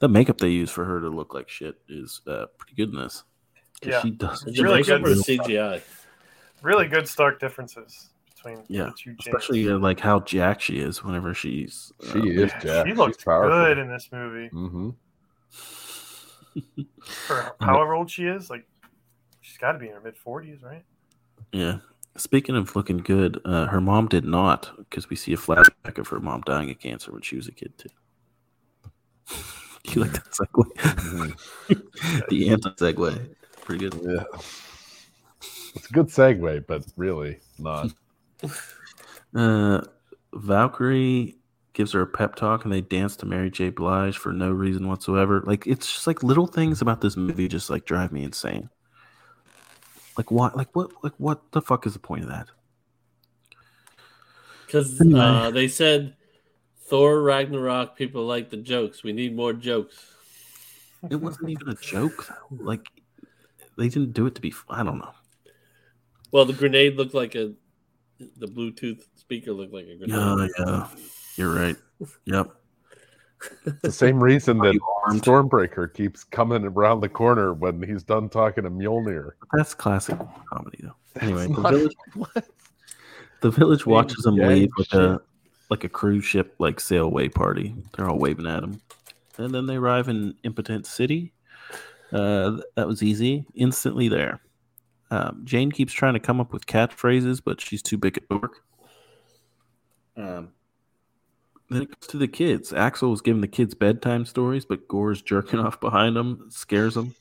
The 0.00 0.08
makeup 0.08 0.38
they 0.38 0.50
use 0.50 0.70
for 0.70 0.84
her 0.84 1.00
to 1.00 1.08
look 1.08 1.34
like 1.34 1.48
shit 1.48 1.80
is 1.88 2.20
uh, 2.28 2.46
pretty 2.56 2.74
good 2.76 2.90
in 2.94 3.00
this. 3.00 3.24
'Cause 3.80 3.90
Yeah. 3.92 4.00
she 4.02 4.10
does. 4.10 4.44
Is 4.46 4.54
she 4.54 4.60
it 4.60 4.64
really 4.64 4.82
good 4.82 5.02
makeup 5.02 5.18
or. 5.18 5.22
CGI? 5.22 5.82
really 6.62 6.88
good 6.88 7.06
stark 7.06 7.38
differences 7.38 8.10
between 8.34 8.64
Yeah, 8.68 8.86
the 8.86 8.92
two 8.98 9.14
especially 9.20 9.68
uh, 9.70 9.78
like 9.78 10.00
how 10.00 10.20
Jack 10.20 10.60
she 10.60 10.78
is 10.80 11.04
whenever 11.04 11.32
she's. 11.34 11.92
uh, 12.02 12.12
she 12.12 12.18
is 12.30 12.50
Jack. 12.60 12.86
She 12.86 12.94
looks 12.94 13.22
powerful. 13.22 13.50
good 13.50 13.78
in 13.78 13.88
this 13.88 14.08
movie. 14.12 14.50
Mm-hmm. 14.50 14.90
For 17.26 17.54
however 17.60 17.94
old 17.94 18.10
she 18.10 18.24
is, 18.24 18.50
like 18.50 18.66
she's 19.40 19.58
got 19.58 19.72
to 19.72 19.78
be 19.78 19.86
in 19.86 19.92
her 19.94 20.00
mid 20.00 20.16
forties, 20.16 20.62
right? 20.62 20.84
Yeah. 21.52 21.78
Speaking 22.16 22.56
of 22.56 22.74
looking 22.74 22.96
good, 22.98 23.40
uh, 23.44 23.66
her 23.66 23.80
mom 23.80 24.08
did 24.08 24.24
not 24.24 24.72
because 24.76 25.08
we 25.08 25.14
see 25.14 25.32
a 25.32 25.36
flashback 25.36 25.98
of 25.98 26.08
her 26.08 26.18
mom 26.18 26.42
dying 26.44 26.68
of 26.70 26.80
cancer 26.80 27.12
when 27.12 27.22
she 27.22 27.36
was 27.36 27.46
a 27.46 27.52
kid 27.52 27.78
too. 27.78 27.88
you 29.84 30.02
like 30.02 30.12
that 30.12 30.24
segue? 30.32 30.72
Mhm. 31.68 32.26
the 32.28 32.48
anti 32.50 32.70
segue, 32.70 33.34
pretty 33.68 33.88
good. 33.90 34.00
Yeah, 34.02 34.24
it's 35.74 35.90
a 35.90 35.92
good 35.92 36.06
segue, 36.06 36.66
but 36.66 36.84
really 36.96 37.38
not. 37.58 37.92
Uh, 39.34 39.82
Valkyrie 40.32 41.36
gives 41.74 41.92
her 41.92 42.00
a 42.00 42.06
pep 42.06 42.34
talk, 42.34 42.64
and 42.64 42.72
they 42.72 42.80
dance 42.80 43.14
to 43.14 43.26
Mary 43.26 43.50
J. 43.50 43.68
Blige 43.68 44.16
for 44.16 44.32
no 44.32 44.50
reason 44.50 44.88
whatsoever. 44.88 45.42
Like 45.44 45.66
it's 45.66 45.86
just 45.92 46.06
like 46.06 46.22
little 46.22 46.46
things 46.46 46.80
about 46.80 47.02
this 47.02 47.14
movie 47.14 47.46
just 47.46 47.68
like 47.68 47.84
drive 47.84 48.10
me 48.10 48.24
insane. 48.24 48.70
Like 50.16 50.30
what? 50.30 50.56
Like 50.56 50.74
what? 50.74 50.92
Like 51.04 51.12
what 51.18 51.52
the 51.52 51.60
fuck 51.60 51.84
is 51.86 51.92
the 51.92 51.98
point 51.98 52.22
of 52.22 52.30
that? 52.30 52.46
Because 54.64 54.98
Anyway. 54.98 55.20
uh, 55.20 55.50
they 55.50 55.68
said 55.68 56.16
Thor 56.86 57.20
Ragnarok. 57.20 57.96
People 57.96 58.24
like 58.24 58.48
the 58.48 58.56
jokes. 58.56 59.04
We 59.04 59.12
need 59.12 59.36
more 59.36 59.52
jokes. 59.52 60.14
It 61.10 61.16
wasn't 61.16 61.50
even 61.50 61.68
a 61.68 61.74
joke. 61.74 62.28
Though. 62.50 62.64
Like 62.64 62.88
they 63.78 63.88
didn't 63.88 64.12
do 64.12 64.26
it 64.26 64.34
to 64.34 64.40
be. 64.40 64.52
I 64.68 64.82
don't 64.82 64.98
know. 64.98 65.12
Well, 66.32 66.44
the 66.44 66.52
grenade 66.52 66.96
looked 66.96 67.14
like 67.14 67.34
a. 67.34 67.54
The 68.18 68.48
Bluetooth 68.48 69.02
speaker 69.14 69.52
looked 69.52 69.72
like 69.72 69.86
a 69.86 69.96
grenade. 69.96 70.50
Yeah, 70.58 70.66
yeah, 70.66 70.88
you're 71.36 71.54
right. 71.54 71.76
Yep. 72.24 72.50
It's 73.64 73.82
the 73.82 73.92
same 73.92 74.22
reason 74.22 74.58
that? 74.58 74.78
Stormbreaker 75.10 75.92
keeps 75.94 76.24
coming 76.24 76.64
around 76.64 77.00
the 77.00 77.08
corner 77.08 77.54
when 77.54 77.82
he's 77.82 78.02
done 78.02 78.28
talking 78.28 78.64
to 78.64 78.70
Mjolnir. 78.70 79.30
That's 79.52 79.74
classic 79.74 80.18
comedy, 80.52 80.80
though. 80.82 80.96
Anyway, 81.20 81.46
the 81.46 81.60
not- 81.60 81.72
village, 81.72 81.96
the 83.40 83.50
village 83.50 83.86
watches 83.86 84.24
them 84.24 84.36
gang 84.36 84.48
leave 84.48 84.70
with 84.76 84.92
a 84.92 85.20
like 85.70 85.84
a 85.84 85.88
cruise 85.88 86.24
ship 86.24 86.54
like 86.58 86.80
sail 86.80 87.04
away 87.04 87.28
party. 87.28 87.74
They're 87.96 88.08
all 88.08 88.18
waving 88.18 88.46
at 88.46 88.62
him, 88.62 88.80
and 89.36 89.54
then 89.54 89.66
they 89.66 89.76
arrive 89.76 90.08
in 90.08 90.34
Impotent 90.42 90.86
City. 90.86 91.32
Uh, 92.12 92.58
that 92.76 92.86
was 92.86 93.02
easy. 93.02 93.44
Instantly 93.54 94.08
there. 94.08 94.40
Um, 95.10 95.42
Jane 95.44 95.70
keeps 95.70 95.92
trying 95.92 96.14
to 96.14 96.20
come 96.20 96.40
up 96.40 96.52
with 96.52 96.66
catchphrases, 96.66 97.40
but 97.44 97.60
she's 97.60 97.82
too 97.82 97.96
big 97.96 98.18
a 98.18 98.20
dork. 98.20 98.62
Um, 100.16 100.50
then 101.70 101.82
it 101.82 101.88
goes 101.88 102.08
to 102.08 102.18
the 102.18 102.28
kids. 102.28 102.72
Axel 102.72 103.10
was 103.10 103.20
giving 103.20 103.40
the 103.40 103.48
kids 103.48 103.74
bedtime 103.74 104.24
stories, 104.24 104.64
but 104.64 104.88
Gorr's 104.88 105.22
jerking 105.22 105.60
off 105.60 105.80
behind 105.80 106.16
them, 106.16 106.46
scares 106.50 106.94
them. 106.94 107.14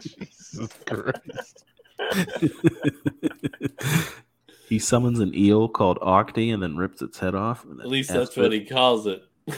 Jesus 0.00 0.68
Christ. 0.86 1.64
he 4.68 4.78
summons 4.78 5.20
an 5.20 5.34
eel 5.34 5.68
called 5.68 5.98
Octi 6.00 6.52
and 6.52 6.62
then 6.62 6.76
rips 6.76 7.02
its 7.02 7.18
head 7.18 7.34
off. 7.34 7.64
At 7.80 7.88
least 7.88 8.10
that's 8.10 8.36
what 8.36 8.52
he 8.52 8.64
calls 8.64 9.06
it. 9.06 9.22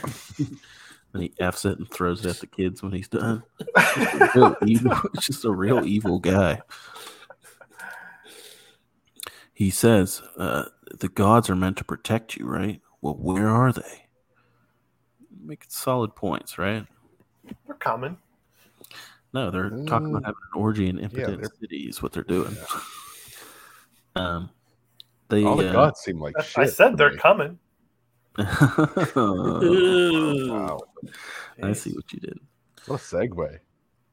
And 1.17 1.23
he 1.25 1.33
f's 1.41 1.65
it 1.65 1.79
and 1.79 1.91
throws 1.91 2.25
it 2.25 2.31
at 2.31 2.37
the 2.41 2.47
kids 2.47 2.83
when 2.83 2.93
he's 2.93 3.09
done. 3.09 3.43
real 4.35 4.57
evil, 4.67 4.97
just 5.21 5.45
a 5.45 5.51
real 5.51 5.85
evil 5.87 6.19
guy. 6.19 6.61
He 9.53 9.71
says, 9.71 10.23
uh, 10.37 10.65
"The 10.99 11.09
gods 11.09 11.49
are 11.49 11.57
meant 11.57 11.79
to 11.79 11.85
protect 11.85 12.37
you, 12.37 12.47
right? 12.47 12.81
Well, 13.01 13.15
where 13.15 13.49
are 13.49 13.73
they? 13.73 14.03
making 15.43 15.69
solid 15.71 16.13
points, 16.17 16.59
right? 16.59 16.85
They're 17.67 17.77
coming. 17.77 18.19
No, 19.33 19.53
they're 19.53 19.71
talking 19.87 20.09
about 20.11 20.23
Mm. 20.23 20.27
having 20.27 20.41
an 20.55 20.61
orgy 20.61 20.89
in 20.89 20.99
impotent 20.99 21.41
they're- 21.41 21.51
city 21.61 21.83
is 21.89 22.03
what 22.03 22.13
they're 22.13 22.25
doing. 22.25 22.57
um, 24.17 24.51
they. 25.29 25.45
All 25.45 25.55
the 25.57 25.69
uh, 25.69 25.73
gods 25.73 26.01
seem 26.01 26.21
like 26.21 26.35
I- 26.37 26.43
shit. 26.43 26.59
I 26.59 26.67
said 26.67 26.97
they're 26.97 27.13
me. 27.13 27.19
coming. 27.19 27.59
Wow. 29.17 30.81
I 31.63 31.73
see 31.73 31.93
what 31.93 32.13
you 32.13 32.21
did. 32.21 32.39
What 32.87 33.01
a 33.01 33.03
segue. 33.03 33.59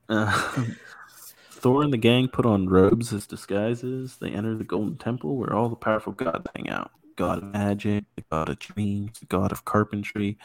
Uh, 0.09 0.65
Thor 1.51 1.83
and 1.83 1.93
the 1.93 1.97
gang 1.97 2.27
put 2.27 2.45
on 2.45 2.67
robes 2.67 3.13
as 3.13 3.25
disguises. 3.27 4.17
They 4.17 4.29
enter 4.29 4.55
the 4.55 4.63
Golden 4.63 4.97
Temple 4.97 5.37
where 5.37 5.53
all 5.53 5.69
the 5.69 5.75
powerful 5.75 6.13
gods 6.13 6.47
hang 6.55 6.69
out. 6.69 6.91
God 7.15 7.37
of 7.39 7.43
magic, 7.45 8.05
the 8.15 8.23
god 8.31 8.49
of 8.49 8.59
dreams, 8.59 9.19
the 9.19 9.27
god 9.27 9.51
of 9.51 9.65
carpentry, 9.65 10.37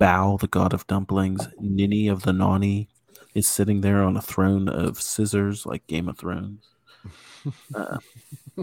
Bao, 0.00 0.40
the 0.40 0.46
god 0.46 0.72
of 0.72 0.86
dumplings, 0.86 1.46
Ninny 1.60 2.08
of 2.08 2.22
the 2.22 2.32
Nonny 2.32 2.88
is 3.34 3.46
sitting 3.46 3.82
there 3.82 4.02
on 4.02 4.16
a 4.16 4.22
throne 4.22 4.68
of 4.68 5.00
scissors 5.00 5.66
like 5.66 5.86
Game 5.86 6.08
of 6.08 6.16
Thrones. 6.16 6.75
Uh, 7.74 7.98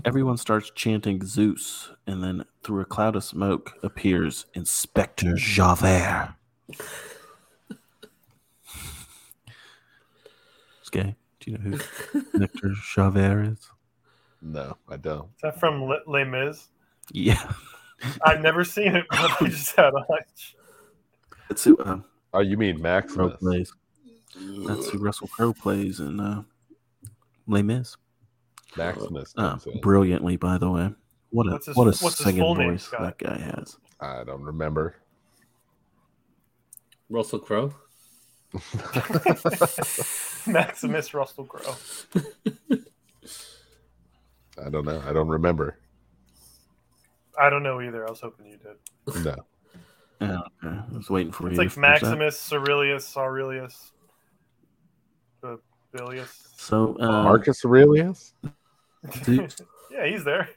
everyone 0.05 0.37
starts 0.37 0.71
chanting 0.75 1.23
Zeus, 1.25 1.91
and 2.07 2.23
then 2.23 2.43
through 2.63 2.81
a 2.81 2.85
cloud 2.85 3.15
of 3.15 3.23
smoke 3.23 3.73
appears 3.83 4.45
Inspector 4.53 5.33
Javert. 5.35 6.33
Skay, 10.83 11.15
do 11.39 11.51
you 11.51 11.57
know 11.57 11.63
who 12.11 12.19
Inspector 12.19 12.73
Javert 12.95 13.43
is? 13.53 13.69
No, 14.41 14.77
I 14.89 14.97
don't. 14.97 15.25
Is 15.35 15.41
that 15.43 15.59
from 15.59 15.83
Le- 15.83 16.01
Les 16.07 16.25
Mis? 16.25 16.67
Yeah, 17.11 17.51
I've 18.25 18.41
never 18.41 18.63
seen 18.63 18.95
it, 18.95 19.05
but 19.09 19.41
I 19.41 19.47
just 19.47 19.75
had 19.75 19.93
a 19.93 20.03
hunch. 20.09 20.55
that's 21.47 21.63
who 21.63 21.77
uh, 21.77 21.99
Oh, 22.33 22.39
you 22.41 22.57
mean 22.57 22.81
Max? 22.81 23.15
Maximus? 23.15 23.39
plays. 23.39 23.73
That's 24.67 24.89
who 24.89 24.97
Russell 24.97 25.27
Crowe 25.27 25.53
plays 25.53 25.99
in 25.99 26.19
uh, 26.19 26.41
Les 27.47 27.61
Mis. 27.61 27.95
Maximus 28.77 29.33
Uh, 29.37 29.57
brilliantly, 29.81 30.35
by 30.37 30.57
the 30.57 30.69
way. 30.69 30.93
What 31.31 31.47
a 31.47 31.51
What's 31.51 31.65
his- 31.67 31.75
what 31.75 31.87
a 31.87 31.93
singing 31.93 32.41
full 32.41 32.55
name, 32.55 32.71
voice 32.71 32.89
that 32.89 33.17
guy 33.17 33.37
has. 33.37 33.77
I 33.99 34.23
don't 34.23 34.41
remember. 34.43 34.95
Russell 37.09 37.39
Crowe. 37.39 37.73
Maximus 40.47 41.13
Russell 41.13 41.45
Crowe. 41.45 41.75
I 44.63 44.69
don't 44.69 44.85
know. 44.85 45.01
I 45.07 45.13
don't 45.13 45.27
remember. 45.27 45.79
I 47.39 47.49
don't 47.49 47.63
know 47.63 47.81
either. 47.81 48.05
I 48.07 48.09
was 48.11 48.19
hoping 48.21 48.45
you 48.47 48.57
did. 48.57 49.23
No. 49.25 49.35
Yeah, 50.21 50.37
okay. 50.63 50.77
I 50.77 50.95
was 50.97 51.09
waiting 51.09 51.31
for 51.31 51.47
It's 51.47 51.53
you. 51.57 51.63
like 51.63 51.69
to 51.69 51.75
finish 51.75 52.01
that. 52.01 52.05
Maximus, 52.17 52.53
Aurelius, 52.53 53.17
Aurelius, 53.17 53.91
Bilius. 55.91 56.47
So, 56.57 56.95
uh, 56.99 57.23
Marcus 57.23 57.65
Aurelius? 57.65 58.33
Zeus- 59.23 59.61
yeah, 59.91 60.05
he's 60.07 60.23
there. 60.23 60.49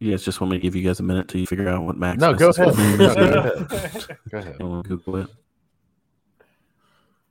you 0.00 0.10
guys 0.10 0.22
just 0.24 0.40
want 0.40 0.50
me 0.50 0.58
to 0.58 0.62
give 0.62 0.74
you 0.76 0.82
guys 0.82 1.00
a 1.00 1.02
minute 1.02 1.28
till 1.28 1.40
you 1.40 1.46
figure 1.46 1.68
out 1.68 1.82
what 1.82 1.96
Max? 1.96 2.18
No, 2.20 2.34
go 2.34 2.50
ahead. 2.50 2.76
No, 2.76 3.14
No, 3.14 3.14
go 3.14 3.76
ahead. 3.76 4.18
Go 4.30 4.38
ahead. 4.38 4.56
I'll 4.60 4.82
Google 4.82 5.16
it. 5.16 5.28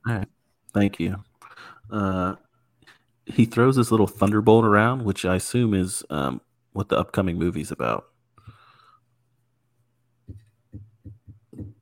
All 0.08 0.14
right. 0.14 0.28
Thank 0.72 0.98
you. 0.98 1.22
Uh, 1.90 2.34
he 3.26 3.44
throws 3.44 3.76
this 3.76 3.90
little 3.92 4.08
thunderbolt 4.08 4.64
around, 4.64 5.04
which 5.04 5.24
I 5.24 5.36
assume 5.36 5.72
is 5.72 6.02
um, 6.10 6.40
what 6.72 6.88
the 6.88 6.98
upcoming 6.98 7.38
movie's 7.38 7.70
about. 7.70 8.06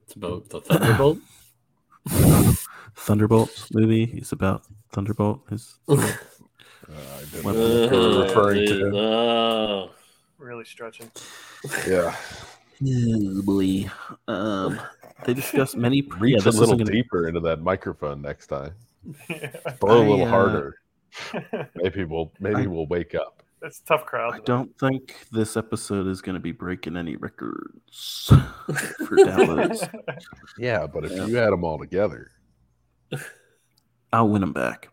It's 0.04 0.14
about 0.14 0.50
the 0.50 0.60
Thunderbolt. 0.60 1.18
Thunderbolt 2.96 3.68
movie 3.72 4.04
is 4.04 4.32
about 4.32 4.64
Thunderbolt. 4.92 5.42
is. 5.50 5.78
Uh, 6.88 6.94
I 7.16 7.20
didn't 7.30 7.44
What- 7.44 7.54
know 7.54 7.80
what 7.80 7.90
they 7.90 7.96
were 7.96 8.22
referring 8.24 8.66
dude, 8.66 8.92
to. 8.92 8.98
oh. 8.98 9.90
really 10.36 10.64
stretching. 10.64 11.10
Yeah. 11.88 12.14
boy. 13.44 13.88
Um, 14.26 14.80
they 15.24 15.32
discuss 15.32 15.76
many. 15.76 16.02
Reach 16.18 16.32
yeah, 16.34 16.40
a 16.40 16.42
this 16.42 16.56
little 16.56 16.74
isn't 16.74 16.78
gonna, 16.86 16.90
deeper 16.90 17.28
into 17.28 17.38
that 17.40 17.60
microphone 17.62 18.20
next 18.20 18.48
time. 18.48 18.74
Yeah. 19.30 19.52
Blow 19.80 20.00
a 20.00 20.04
I, 20.04 20.08
little 20.08 20.26
uh, 20.26 20.28
harder. 20.28 20.74
Maybe 21.76 22.04
we'll 22.04 22.32
maybe 22.40 22.62
I- 22.62 22.66
we'll 22.66 22.86
wake 22.88 23.14
up. 23.14 23.42
It's 23.62 23.78
a 23.78 23.84
tough 23.84 24.04
crowd. 24.04 24.34
I 24.34 24.38
don't 24.40 24.76
think 24.78 25.14
this 25.30 25.56
episode 25.56 26.08
is 26.08 26.20
going 26.20 26.34
to 26.34 26.40
be 26.40 26.50
breaking 26.50 26.96
any 26.96 27.14
records 27.14 28.26
for 28.28 29.16
downloads. 29.16 29.88
Yeah, 30.58 30.88
but 30.88 31.04
if 31.04 31.12
Yeah. 31.12 31.26
you 31.26 31.38
add 31.38 31.52
them 31.52 31.62
all 31.62 31.78
together, 31.78 32.32
I'll 34.12 34.28
win 34.28 34.40
them 34.40 34.52
back. 34.52 34.88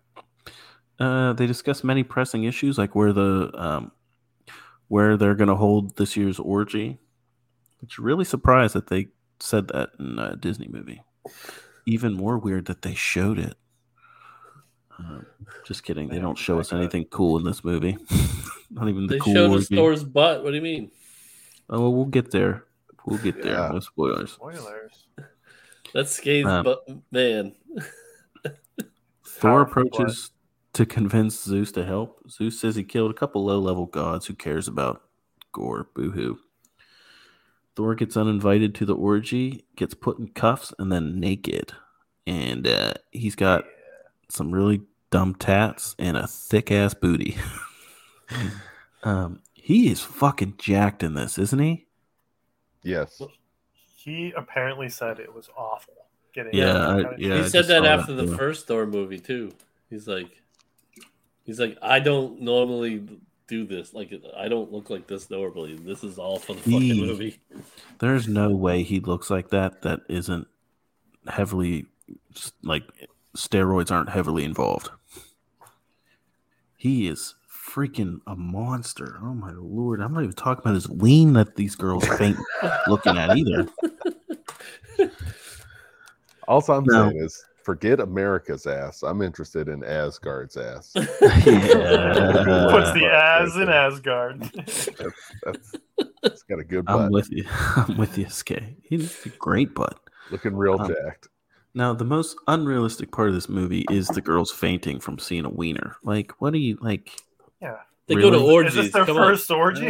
Uh, 0.99 1.33
they 1.33 1.47
discuss 1.47 1.83
many 1.83 2.03
pressing 2.03 2.43
issues, 2.43 2.77
like 2.77 2.93
where 2.95 3.13
the 3.13 3.51
um, 3.53 3.91
where 4.87 5.15
they're 5.17 5.35
going 5.35 5.47
to 5.49 5.55
hold 5.55 5.95
this 5.97 6.17
year's 6.17 6.39
orgy. 6.39 6.99
Which 7.81 7.97
really 7.97 8.25
surprised 8.25 8.75
that 8.75 8.87
they 8.87 9.07
said 9.39 9.69
that 9.69 9.91
in 9.99 10.19
a 10.19 10.35
Disney 10.35 10.67
movie. 10.67 11.01
Even 11.85 12.13
more 12.13 12.37
weird 12.37 12.65
that 12.65 12.81
they 12.81 12.93
showed 12.93 13.39
it. 13.39 13.55
Um, 14.97 15.25
just 15.65 15.83
kidding. 15.83 16.09
They 16.09 16.19
don't 16.19 16.37
show 16.37 16.59
us 16.59 16.71
like 16.73 16.79
that. 16.79 16.83
anything 16.83 17.05
cool 17.05 17.37
in 17.37 17.45
this 17.45 17.63
movie. 17.63 17.97
Not 18.69 18.89
even 18.89 19.07
the 19.07 19.13
They 19.13 19.19
cool 19.19 19.33
showed 19.33 19.51
us 19.51 19.63
orgy. 19.65 19.75
Thor's 19.77 20.03
butt. 20.03 20.43
What 20.43 20.49
do 20.49 20.57
you 20.57 20.61
mean? 20.61 20.91
Oh, 21.69 21.79
well, 21.79 21.93
we'll 21.93 22.05
get 22.05 22.31
there. 22.31 22.65
We'll 23.05 23.19
get 23.19 23.41
there. 23.41 23.53
Yeah. 23.53 23.69
No 23.71 23.79
spoilers. 23.79 24.33
Spoilers. 24.33 25.05
That's 25.93 26.11
Skate's 26.11 26.47
Um, 26.47 26.65
butt, 26.65 26.79
man. 27.11 27.55
Thor 29.39 29.65
Powerful 29.65 29.83
approaches 29.83 30.31
to 30.73 30.85
convince 30.85 31.41
Zeus 31.41 31.71
to 31.71 31.85
help. 31.85 32.29
Zeus 32.29 32.59
says 32.59 32.75
he 32.75 32.83
killed 32.83 33.11
a 33.11 33.13
couple 33.13 33.45
low 33.45 33.59
level 33.59 33.85
gods. 33.85 34.25
Who 34.25 34.33
cares 34.33 34.67
about 34.67 35.01
Gorr? 35.53 35.87
Boo 35.93 36.11
hoo. 36.11 36.39
Thor 37.75 37.95
gets 37.95 38.17
uninvited 38.17 38.75
to 38.75 38.85
the 38.85 38.95
orgy, 38.95 39.63
gets 39.77 39.93
put 39.93 40.19
in 40.19 40.27
cuffs, 40.27 40.73
and 40.77 40.91
then 40.91 41.21
naked. 41.21 41.71
And 42.27 42.67
uh, 42.67 42.93
he's 43.11 43.35
got 43.35 43.63
some 44.27 44.51
really 44.51 44.81
dumb 45.09 45.35
tats 45.35 45.95
and 45.97 46.17
a 46.17 46.27
thick 46.27 46.69
ass 46.69 46.93
booty. 46.93 47.37
um, 49.03 49.41
he 49.53 49.89
is 49.89 50.01
fucking 50.01 50.55
jacked 50.57 51.01
in 51.01 51.13
this, 51.13 51.37
isn't 51.37 51.59
he? 51.59 51.87
yes. 52.83 53.21
He 53.95 54.33
apparently 54.35 54.89
said 54.89 55.19
it 55.19 55.33
was 55.33 55.49
awful. 55.57 56.08
Getting 56.33 56.53
Yeah, 56.55 56.73
that 56.73 57.05
I- 57.05 57.15
yeah. 57.17 57.35
he 57.35 57.41
I 57.41 57.47
said 57.47 57.65
that 57.67 57.85
after 57.85 58.13
that, 58.13 58.25
the 58.25 58.31
yeah. 58.31 58.37
first 58.37 58.67
Thor 58.67 58.85
movie 58.85 59.19
too. 59.19 59.51
He's 59.89 60.07
like, 60.07 60.41
he's 61.43 61.59
like, 61.59 61.77
I 61.81 61.99
don't 61.99 62.41
normally 62.41 63.03
do 63.47 63.65
this. 63.65 63.93
Like, 63.95 64.13
I 64.37 64.47
don't 64.47 64.71
look 64.71 64.89
like 64.91 65.07
this 65.07 65.29
normally. 65.31 65.75
This 65.75 66.03
is 66.03 66.19
all 66.19 66.37
for 66.37 66.53
the 66.53 66.59
fucking 66.61 66.81
He- 66.81 67.01
movie. 67.05 67.39
There's 67.99 68.27
no 68.27 68.49
way 68.51 68.83
he 68.83 68.99
looks 68.99 69.29
like 69.29 69.49
that. 69.49 69.81
That 69.81 70.01
isn't 70.07 70.47
heavily 71.27 71.85
like 72.63 72.83
steroids 73.35 73.91
aren't 73.91 74.09
heavily 74.09 74.43
involved. 74.43 74.89
He 76.77 77.07
is 77.07 77.35
freaking 77.51 78.19
a 78.25 78.35
monster. 78.35 79.17
Oh 79.21 79.33
my 79.33 79.51
lord! 79.51 79.99
I'm 80.01 80.13
not 80.13 80.23
even 80.23 80.33
talking 80.35 80.61
about 80.61 80.75
his 80.75 80.89
lean 80.89 81.33
that 81.33 81.55
these 81.55 81.75
girls 81.75 82.07
faint 82.17 82.37
looking 82.87 83.17
at 83.17 83.35
either. 83.37 83.67
All 86.49 86.63
I'm 86.69 86.83
No. 86.85 87.09
saying 87.09 87.21
is 87.23 87.45
forget 87.63 87.99
America's 87.99 88.65
ass. 88.65 89.03
I'm 89.03 89.21
interested 89.21 89.69
in 89.69 89.83
Asgard's 89.83 90.57
ass. 90.57 90.91
yeah, 90.95 92.67
Puts 92.71 92.91
the 92.93 93.07
as 93.11 93.55
in 93.55 93.69
Asgard. 93.69 94.41
That's, 94.41 94.89
that's 95.43 95.75
it's 96.23 96.43
got 96.43 96.59
a 96.59 96.63
good 96.63 96.85
I'm 96.87 97.11
with 97.11 97.29
you. 97.31 97.45
I'm 97.75 97.97
with 97.97 98.17
you, 98.17 98.27
Skay. 98.29 98.75
He's 98.81 99.25
a 99.25 99.29
great 99.29 99.73
butt. 99.75 99.99
Looking 100.31 100.55
real 100.55 100.81
Um, 100.81 100.87
jacked. 100.87 101.27
Now, 101.75 101.93
the 101.93 102.03
most 102.05 102.35
unrealistic 102.47 103.11
part 103.11 103.29
of 103.29 103.35
this 103.35 103.47
movie 103.47 103.85
is 103.91 104.07
the 104.07 104.21
girls 104.21 104.51
fainting 104.51 104.99
from 104.99 105.19
seeing 105.19 105.45
a 105.45 105.49
wiener. 105.49 105.95
Like, 106.03 106.31
what 106.41 106.53
are 106.53 106.57
you 106.57 106.77
like? 106.81 107.11
yeah. 107.61 107.77
They 108.07 108.15
go 108.15 108.31
to 108.31 108.37
Really? 108.37 108.43
Is 108.43 108.49
orgies. 108.51 108.73
this 108.75 108.91
their 108.91 109.05
Come 109.05 109.17
first 109.17 109.51
on. 109.51 109.57
orgy? 109.59 109.85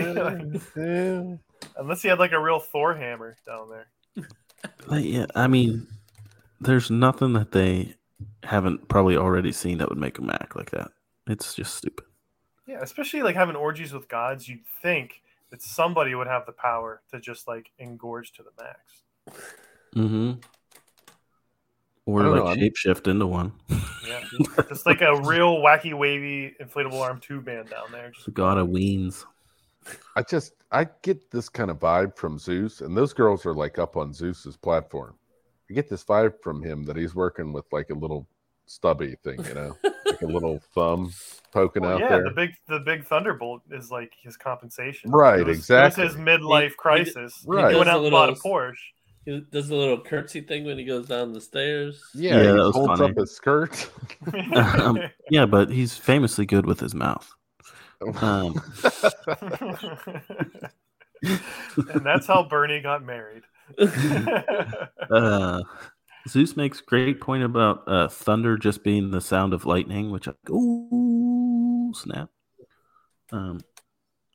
Unless 1.78 2.01
he 2.01 2.10
had 2.10 2.20
like 2.20 2.34
a 2.34 2.39
real 2.39 2.60
Thor 2.60 2.93
hammer 2.93 3.38
down 3.45 3.70
there. 3.70 3.88
Like, 4.88 5.05
yeah, 5.05 5.26
I 5.36 5.47
mean, 5.47 5.88
there's 6.62 6.89
nothing 6.91 7.34
that 7.34 7.51
they 7.51 7.95
haven't 8.43 8.88
probably 8.88 9.16
already 9.16 9.51
seen 9.51 9.78
that 9.78 9.89
would 9.89 9.97
make 9.97 10.16
them 10.16 10.30
act 10.30 10.55
like 10.55 10.72
that. 10.72 10.91
It's 11.28 11.53
just 11.53 11.76
stupid. 11.76 12.05
Yeah, 12.68 12.80
especially 12.82 13.24
like 13.24 13.36
having 13.36 13.55
orgies 13.55 13.93
with 13.93 14.07
gods, 14.07 14.47
you'd 14.47 14.66
think 14.82 15.22
that 15.49 15.62
somebody 15.62 16.14
would 16.16 16.28
have 16.28 16.45
the 16.45 16.51
power 16.51 17.01
to 17.12 17.20
just 17.20 17.47
like 17.47 17.72
engorge 17.80 18.32
to 18.34 18.43
the 18.43 18.51
max. 18.64 19.39
Mm-hmm. 19.95 20.34
Or 22.05 22.22
I 22.22 22.24
don't 22.24 22.32
like 22.34 22.43
know, 22.43 22.47
I'm- 22.47 22.57
shapeshift 22.60 23.07
into 23.07 23.28
one. 23.28 23.53
Yeah. 24.07 24.24
just 24.70 24.86
like 24.86 25.01
a 25.01 25.22
real 25.22 25.57
wacky 25.57 25.93
wavy 25.93 26.55
inflatable 26.60 26.99
arm 26.99 27.20
tube 27.20 27.45
band 27.45 27.70
down 27.70 27.91
there. 27.91 28.10
Just 28.12 28.26
The 28.26 28.32
god 28.32 28.57
of 28.57 28.68
weens. 28.70 29.26
I 30.16 30.24
just 30.24 30.53
I 30.72 30.88
get 31.03 31.32
this 31.32 31.49
kind 31.49 31.72
of 31.72 31.80
vibe 31.80 32.18
from 32.18 32.38
Zeus, 32.38 32.82
and 32.82 32.95
those 32.97 33.14
girls 33.14 33.45
are 33.45 33.53
like 33.53 33.80
up 33.80 33.97
on 33.97 34.14
Zeus's 34.14 34.57
platform. 34.57 35.16
I 35.70 35.74
get 35.74 35.89
this 35.89 36.03
vibe 36.03 36.41
from 36.41 36.63
him 36.63 36.84
that 36.86 36.95
he's 36.97 37.13
working 37.15 37.53
with 37.53 37.65
like 37.72 37.89
a 37.89 37.93
little 37.95 38.28
stubby 38.65 39.15
thing, 39.24 39.43
you 39.45 39.53
know, 39.53 39.76
like 40.05 40.22
a 40.22 40.26
little 40.26 40.59
thumb 40.76 41.11
poking 41.53 41.84
Well, 41.84 41.93
out 41.93 41.99
yeah, 41.99 42.09
there. 42.09 42.24
Yeah, 42.24 42.30
the 42.30 42.36
big 42.36 42.51
the 42.67 42.80
big 42.80 43.05
thunderbolt 43.05 43.61
is 43.72 43.89
like 43.91 44.13
his 44.22 44.36
compensation. 44.38 45.11
Right, 45.11 45.39
It 45.41 45.47
was- 45.47 45.57
exactly. 45.57 46.03
It 46.03 46.07
was 46.07 46.15
his 46.15 46.24
midlife 46.24 46.76
crisis. 46.76 47.43
right. 47.47 47.72
He 47.72 47.76
went 47.76 47.88
Does 47.88 47.95
out 47.95 48.01
a 48.01 48.03
and 48.03 48.11
bought 48.11 48.30
a 48.30 48.34
little- 48.34 48.51
Porsche. 48.51 48.76
He 49.26 49.41
does 49.51 49.70
a 49.70 49.76
little 49.76 49.99
curtsy 49.99 50.41
thing 50.41 50.63
when 50.65 50.78
he 50.80 50.86
goes 50.86 51.05
down 51.07 51.34
the 51.34 51.41
stairs. 51.41 52.01
yeah, 52.15 52.36
Yeah, 52.36 52.39
he 52.39 52.47
that 52.47 52.53
was 52.55 52.76
holds 52.76 52.99
funny. 52.99 53.11
up 53.11 53.17
his 53.17 53.36
skirt. 53.36 53.91
Um, 54.55 54.99
yeah, 55.30 55.45
but 55.45 55.70
he's 55.70 55.95
famously 55.97 56.45
good 56.45 56.65
with 56.65 56.80
his 56.80 56.95
mouth. 56.95 57.30
Um, 58.22 58.59
and 61.22 62.01
that's 62.05 62.26
how 62.28 62.43
Bernie 62.43 62.82
got 62.82 63.03
married. 63.03 63.43
uh, 65.11 65.61
Zeus 66.28 66.55
makes 66.55 66.82
great 66.82 67.22
point 67.22 67.43
about 67.43 67.84
uh, 67.88 68.07
thunder 68.07 68.57
just 68.57 68.84
being 68.84 69.11
the 69.11 69.22
sound 69.22 69.53
of 69.53 69.65
lightning, 69.65 70.11
which 70.11 70.28
I 70.28 70.34
ooh 70.49 71.91
snap. 71.95 72.30
Um, 73.32 73.59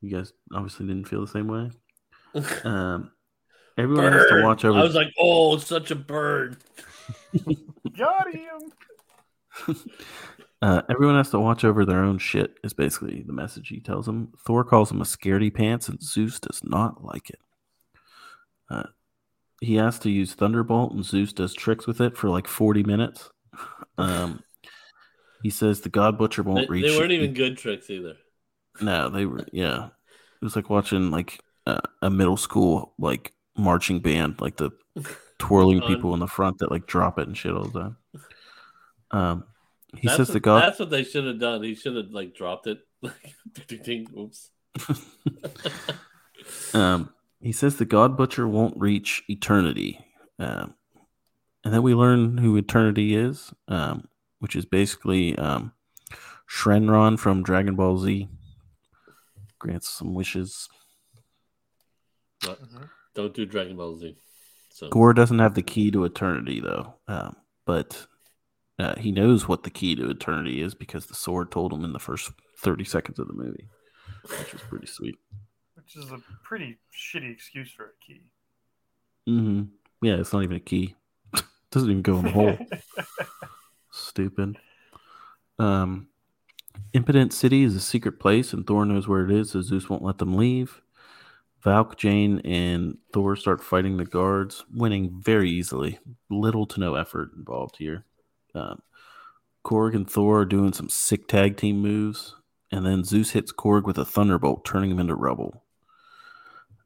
you 0.01 0.17
guys 0.17 0.33
obviously 0.53 0.87
didn't 0.87 1.09
feel 1.09 1.21
the 1.21 1.29
same 1.29 1.49
way. 1.49 1.71
Um, 2.65 3.13
everyone 3.79 4.13
has 4.13 4.27
to 4.27 4.43
watch 4.43 4.65
over. 4.65 4.77
I 4.77 4.83
was 4.83 4.97
like, 4.97 5.13
oh, 5.21 5.57
such 5.59 5.93
a 5.93 5.95
bird. 5.95 6.57
got 7.97 8.35
him. 8.35 8.73
Uh, 10.65 10.81
everyone 10.89 11.15
has 11.15 11.31
to 11.31 11.39
watch 11.39 11.63
over 11.63 11.85
their 11.85 12.03
own 12.03 12.19
shit. 12.19 12.57
Is 12.65 12.73
basically 12.73 13.23
the 13.23 13.33
message 13.33 13.69
he 13.69 13.81
tells 13.81 14.07
them. 14.07 14.33
Thor 14.47 14.65
calls 14.65 14.91
him 14.91 15.01
a 15.01 15.05
scaredy 15.05 15.55
pants, 15.55 15.89
and 15.89 16.03
Zeus 16.03 16.41
does 16.41 16.63
not 16.65 17.05
like 17.05 17.31
it. 17.31 17.41
Uh, 18.71 18.85
he 19.65 19.77
has 19.77 19.99
to 20.01 20.11
use 20.11 20.35
Thunderbolt, 20.35 20.93
and 20.93 21.05
Zeus 21.05 21.33
does 21.33 21.55
tricks 21.55 21.87
with 21.87 22.01
it 22.01 22.17
for 22.17 22.29
like 22.29 22.47
forty 22.47 22.83
minutes. 22.83 23.31
Um, 23.97 24.43
he 25.45 25.51
says 25.51 25.83
the 25.83 25.89
God 25.89 26.19
Butcher 26.19 26.43
won't 26.43 26.69
reach. 26.69 26.85
they 26.85 26.99
weren't 26.99 27.13
it. 27.13 27.15
even 27.15 27.33
good 27.33 27.57
tricks 27.57 27.89
either. 27.91 28.17
No, 28.81 29.09
they 29.09 29.25
were. 29.25 29.47
Yeah, 29.53 29.87
it 29.87 30.45
was 30.45 30.57
like 30.57 30.69
watching 30.69 31.13
like 31.13 31.39
uh, 31.65 31.79
a 32.03 32.11
middle 32.11 32.37
school 32.37 32.93
like 32.99 33.33
marching 33.57 34.01
band, 34.01 34.41
like 34.41 34.57
the 34.57 34.73
twirling 35.39 35.81
people 35.83 36.13
in 36.13 36.19
the 36.19 36.27
front 36.27 36.59
that 36.59 36.73
like 36.73 36.89
drop 36.89 37.21
it 37.21 37.29
and 37.29 37.37
shit 37.37 37.53
all 37.55 37.67
the 37.67 37.81
time. 37.81 37.97
Um, 39.13 39.45
he 39.97 40.09
that's 40.09 40.17
says 40.17 40.29
what, 40.29 40.35
the 40.35 40.41
God. 40.41 40.63
That's 40.63 40.81
what 40.81 40.91
they 40.91 41.05
should 41.05 41.25
have 41.25 41.39
done. 41.39 41.63
He 41.63 41.77
should 41.77 41.95
have 41.95 42.11
like 42.11 42.35
dropped 42.35 42.67
it. 42.67 42.81
Oops. 44.19 44.51
Um, 46.73 47.14
he 47.45 47.53
says 47.53 47.77
the 47.77 47.85
God 47.85 48.17
Butcher 48.17 48.49
won't 48.49 48.79
reach 48.79 49.23
eternity. 49.29 50.01
Um, 50.39 50.75
and 51.63 51.75
then 51.75 51.83
we 51.83 51.95
learn 51.95 52.39
who 52.39 52.57
eternity 52.57 53.15
is, 53.15 53.53
um, 53.69 54.09
which 54.39 54.57
is 54.57 54.65
basically 54.65 55.37
um, 55.37 55.73
Shenron 56.49 57.19
from 57.19 57.43
Dragon 57.43 57.77
Ball 57.77 57.99
Z. 57.99 58.29
Grants 59.59 59.89
some 59.89 60.15
wishes. 60.15 60.69
What? 62.45 62.61
Don't 63.15 63.35
do 63.35 63.45
Dragon 63.45 63.77
Ball 63.77 63.97
Z. 63.97 64.17
So 64.71 64.89
Gorr 64.89 65.13
doesn't 65.13 65.39
have 65.39 65.55
the 65.55 65.63
key 65.63 65.91
to 65.91 66.05
eternity, 66.05 66.61
though. 66.61 66.95
Um, 67.07 67.37
but 67.67 68.07
uh, 68.79 68.97
he 68.97 69.13
knows 69.13 69.47
what 69.47 69.63
the 69.63 69.71
key 69.71 69.95
to 69.97 70.09
eternity 70.09 70.63
is 70.63 70.75
because 70.75 71.07
the 71.07 71.15
sword 71.15 71.51
told 71.51 71.73
him 71.73 71.85
in 71.85 71.93
the 71.93 71.99
first 71.99 72.33
30 72.61 72.85
seconds 72.85 73.19
of 73.19 73.29
the 73.29 73.35
movie, 73.35 73.69
which 74.39 74.53
was 74.53 74.63
pretty 74.63 74.87
sweet. 74.87 75.17
Which 75.85 75.97
is 75.97 76.11
a 76.11 76.19
pretty 76.43 76.79
shitty 76.93 77.31
excuse 77.31 77.71
for 77.71 77.85
a 77.85 78.05
key. 78.05 78.23
hmm 79.27 79.63
Yeah, 80.03 80.15
it's 80.15 80.33
not 80.33 80.43
even 80.43 80.57
a 80.57 80.61
key. 80.61 80.95
Doesn't 81.71 81.91
even 81.91 82.03
go 82.03 82.19
in 82.19 82.25
the 82.25 82.31
hole. 82.31 82.59
Stupid. 83.91 84.57
Um, 85.59 86.09
Impotent 86.93 87.33
City 87.33 87.63
is 87.63 87.77
a 87.77 87.81
secret 87.81 88.19
place, 88.19 88.53
and 88.53 88.67
Thor 88.67 88.85
knows 88.85 89.07
where 89.09 89.25
it 89.25 89.31
is, 89.31 89.51
so 89.51 89.61
Zeus 89.61 89.89
won't 89.89 90.03
let 90.03 90.19
them 90.19 90.37
leave. 90.37 90.81
Valk, 91.63 91.97
Jane, 91.97 92.41
and 92.41 92.99
Thor 93.13 93.37
start 93.37 93.63
fighting 93.63 93.97
the 93.97 94.05
guards, 94.05 94.65
winning 94.73 95.21
very 95.21 95.51
easily. 95.51 95.99
Little 96.29 96.67
to 96.67 96.81
no 96.81 96.95
effort 96.95 97.31
involved 97.37 97.77
here. 97.79 98.05
Um, 98.55 98.83
Korg 99.65 99.95
and 99.95 100.09
Thor 100.09 100.41
are 100.41 100.45
doing 100.45 100.73
some 100.73 100.89
sick 100.89 101.27
tag 101.27 101.57
team 101.57 101.81
moves, 101.81 102.37
and 102.71 102.85
then 102.85 103.03
Zeus 103.03 103.31
hits 103.31 103.53
Korg 103.53 103.85
with 103.85 103.99
a 103.99 104.05
thunderbolt, 104.05 104.65
turning 104.65 104.91
him 104.91 105.01
into 105.01 105.15
rubble. 105.15 105.64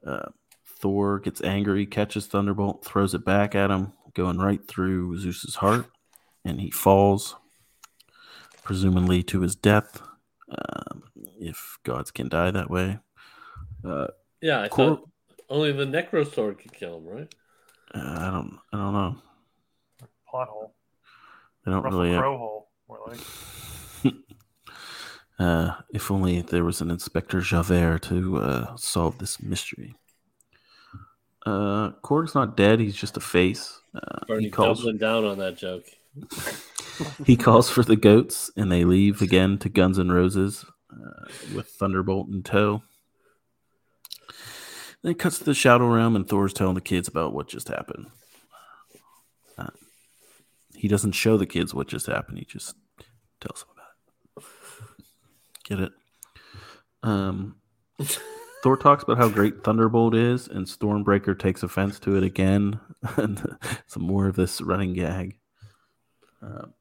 Uh, 0.08 0.30
Thor 0.80 1.18
gets 1.18 1.42
angry, 1.42 1.84
catches 1.86 2.26
Thunderbolt, 2.26 2.84
throws 2.84 3.14
it 3.14 3.24
back 3.24 3.54
at 3.54 3.70
him, 3.70 3.92
going 4.14 4.38
right 4.38 4.66
through 4.66 5.18
Zeus's 5.18 5.56
heart, 5.56 5.86
and 6.44 6.60
he 6.60 6.70
falls, 6.70 7.36
presumably 8.62 9.22
to 9.24 9.40
his 9.40 9.54
death. 9.54 10.00
Um, 10.48 11.02
if 11.38 11.78
gods 11.84 12.10
can 12.10 12.28
die 12.28 12.50
that 12.52 12.70
way, 12.70 13.00
uh, 13.84 14.06
yeah, 14.40 14.62
I 14.62 14.68
Cor- 14.68 14.86
thought 14.86 15.10
only 15.50 15.72
the 15.72 15.84
Necro 15.84 16.32
Sword 16.32 16.58
could 16.58 16.72
kill 16.72 16.98
him, 16.98 17.06
right? 17.06 17.34
uh, 17.94 18.16
I 18.18 18.30
don't, 18.30 18.58
I 18.72 18.76
don't 18.76 18.92
know. 18.92 19.16
Plot 20.28 20.48
hole. 20.48 20.74
I 21.66 21.70
don't 21.70 21.82
Russell 21.82 22.00
really. 22.00 22.16
Crowe 22.16 22.38
hole. 22.38 22.68
More 22.88 23.00
like. 23.08 23.18
Uh, 25.38 25.74
if 25.92 26.10
only 26.10 26.42
there 26.42 26.64
was 26.64 26.80
an 26.80 26.90
Inspector 26.90 27.40
Javert 27.40 28.02
to 28.04 28.38
uh, 28.38 28.76
solve 28.76 29.18
this 29.18 29.40
mystery. 29.40 29.94
Uh, 31.46 31.92
Korg's 32.02 32.34
not 32.34 32.56
dead; 32.56 32.80
he's 32.80 32.96
just 32.96 33.16
a 33.16 33.20
face. 33.20 33.80
Uh, 33.94 34.38
he 34.38 34.50
calls. 34.50 34.80
doubling 34.80 34.98
down 34.98 35.24
on 35.24 35.38
that 35.38 35.56
joke. 35.56 35.84
he 37.24 37.36
calls 37.36 37.70
for 37.70 37.82
the 37.82 37.96
goats, 37.96 38.50
and 38.56 38.70
they 38.70 38.84
leave 38.84 39.22
again 39.22 39.58
to 39.58 39.68
Guns 39.68 39.98
N' 39.98 40.10
Roses 40.10 40.64
uh, 40.92 41.26
with 41.54 41.68
Thunderbolt 41.68 42.28
in 42.28 42.42
tow. 42.42 42.82
Then 45.02 45.12
it 45.12 45.18
cuts 45.20 45.38
to 45.38 45.44
the 45.44 45.54
Shadow 45.54 45.86
Realm, 45.86 46.16
and 46.16 46.28
Thor's 46.28 46.52
telling 46.52 46.74
the 46.74 46.80
kids 46.80 47.06
about 47.06 47.32
what 47.32 47.48
just 47.48 47.68
happened. 47.68 48.06
Uh, 49.56 49.70
he 50.74 50.88
doesn't 50.88 51.12
show 51.12 51.36
the 51.36 51.46
kids 51.46 51.72
what 51.72 51.86
just 51.86 52.06
happened; 52.06 52.38
he 52.38 52.44
just 52.44 52.74
tells 53.40 53.60
them. 53.64 53.77
Get 55.68 55.80
it? 55.80 55.92
Um, 57.02 57.56
Thor 58.62 58.76
talks 58.76 59.04
about 59.04 59.18
how 59.18 59.28
great 59.28 59.62
Thunderbolt 59.62 60.14
is, 60.14 60.48
and 60.48 60.66
Stormbreaker 60.66 61.38
takes 61.38 61.62
offense 61.62 61.98
to 62.00 62.16
it 62.16 62.22
again. 62.22 62.80
and 63.16 63.56
some 63.86 64.02
more 64.02 64.26
of 64.26 64.34
this 64.34 64.60
running 64.60 64.94
gag. 64.94 65.38
Um, 66.42 66.72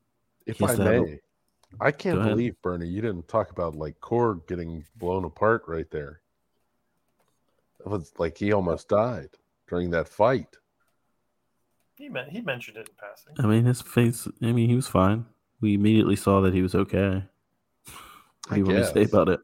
If 0.45 0.63
I 0.63 0.75
to 0.75 0.83
have 0.83 1.03
may, 1.03 1.19
I 1.81 1.91
can't 1.91 2.23
believe 2.23 2.55
Bernie, 2.61 2.87
you 2.87 3.01
didn't 3.01 3.27
talk 3.27 3.51
about 3.51 3.75
like 3.75 3.99
Korg 3.99 4.47
getting 4.47 4.85
blown 4.95 5.25
apart 5.25 5.63
right 5.67 5.89
there. 5.91 6.21
It 7.79 7.87
was 7.87 8.13
like 8.17 8.37
he 8.37 8.53
almost 8.53 8.87
died 8.87 9.29
during 9.67 9.91
that 9.91 10.07
fight. 10.07 10.55
He 11.95 12.09
meant 12.09 12.29
he 12.29 12.41
mentioned 12.41 12.77
it 12.77 12.89
in 12.89 12.95
passing. 12.95 13.33
I 13.39 13.47
mean, 13.47 13.65
his 13.65 13.81
face. 13.81 14.27
I 14.41 14.51
mean, 14.51 14.69
he 14.69 14.75
was 14.75 14.87
fine. 14.87 15.25
We 15.59 15.73
immediately 15.73 16.15
saw 16.15 16.41
that 16.41 16.53
he 16.53 16.61
was 16.61 16.75
okay. 16.75 17.23
What 18.47 18.55
do 18.55 18.59
you 18.59 18.65
want 18.65 18.77
to 18.77 18.91
say 18.93 19.03
about 19.03 19.29
it? 19.29 19.39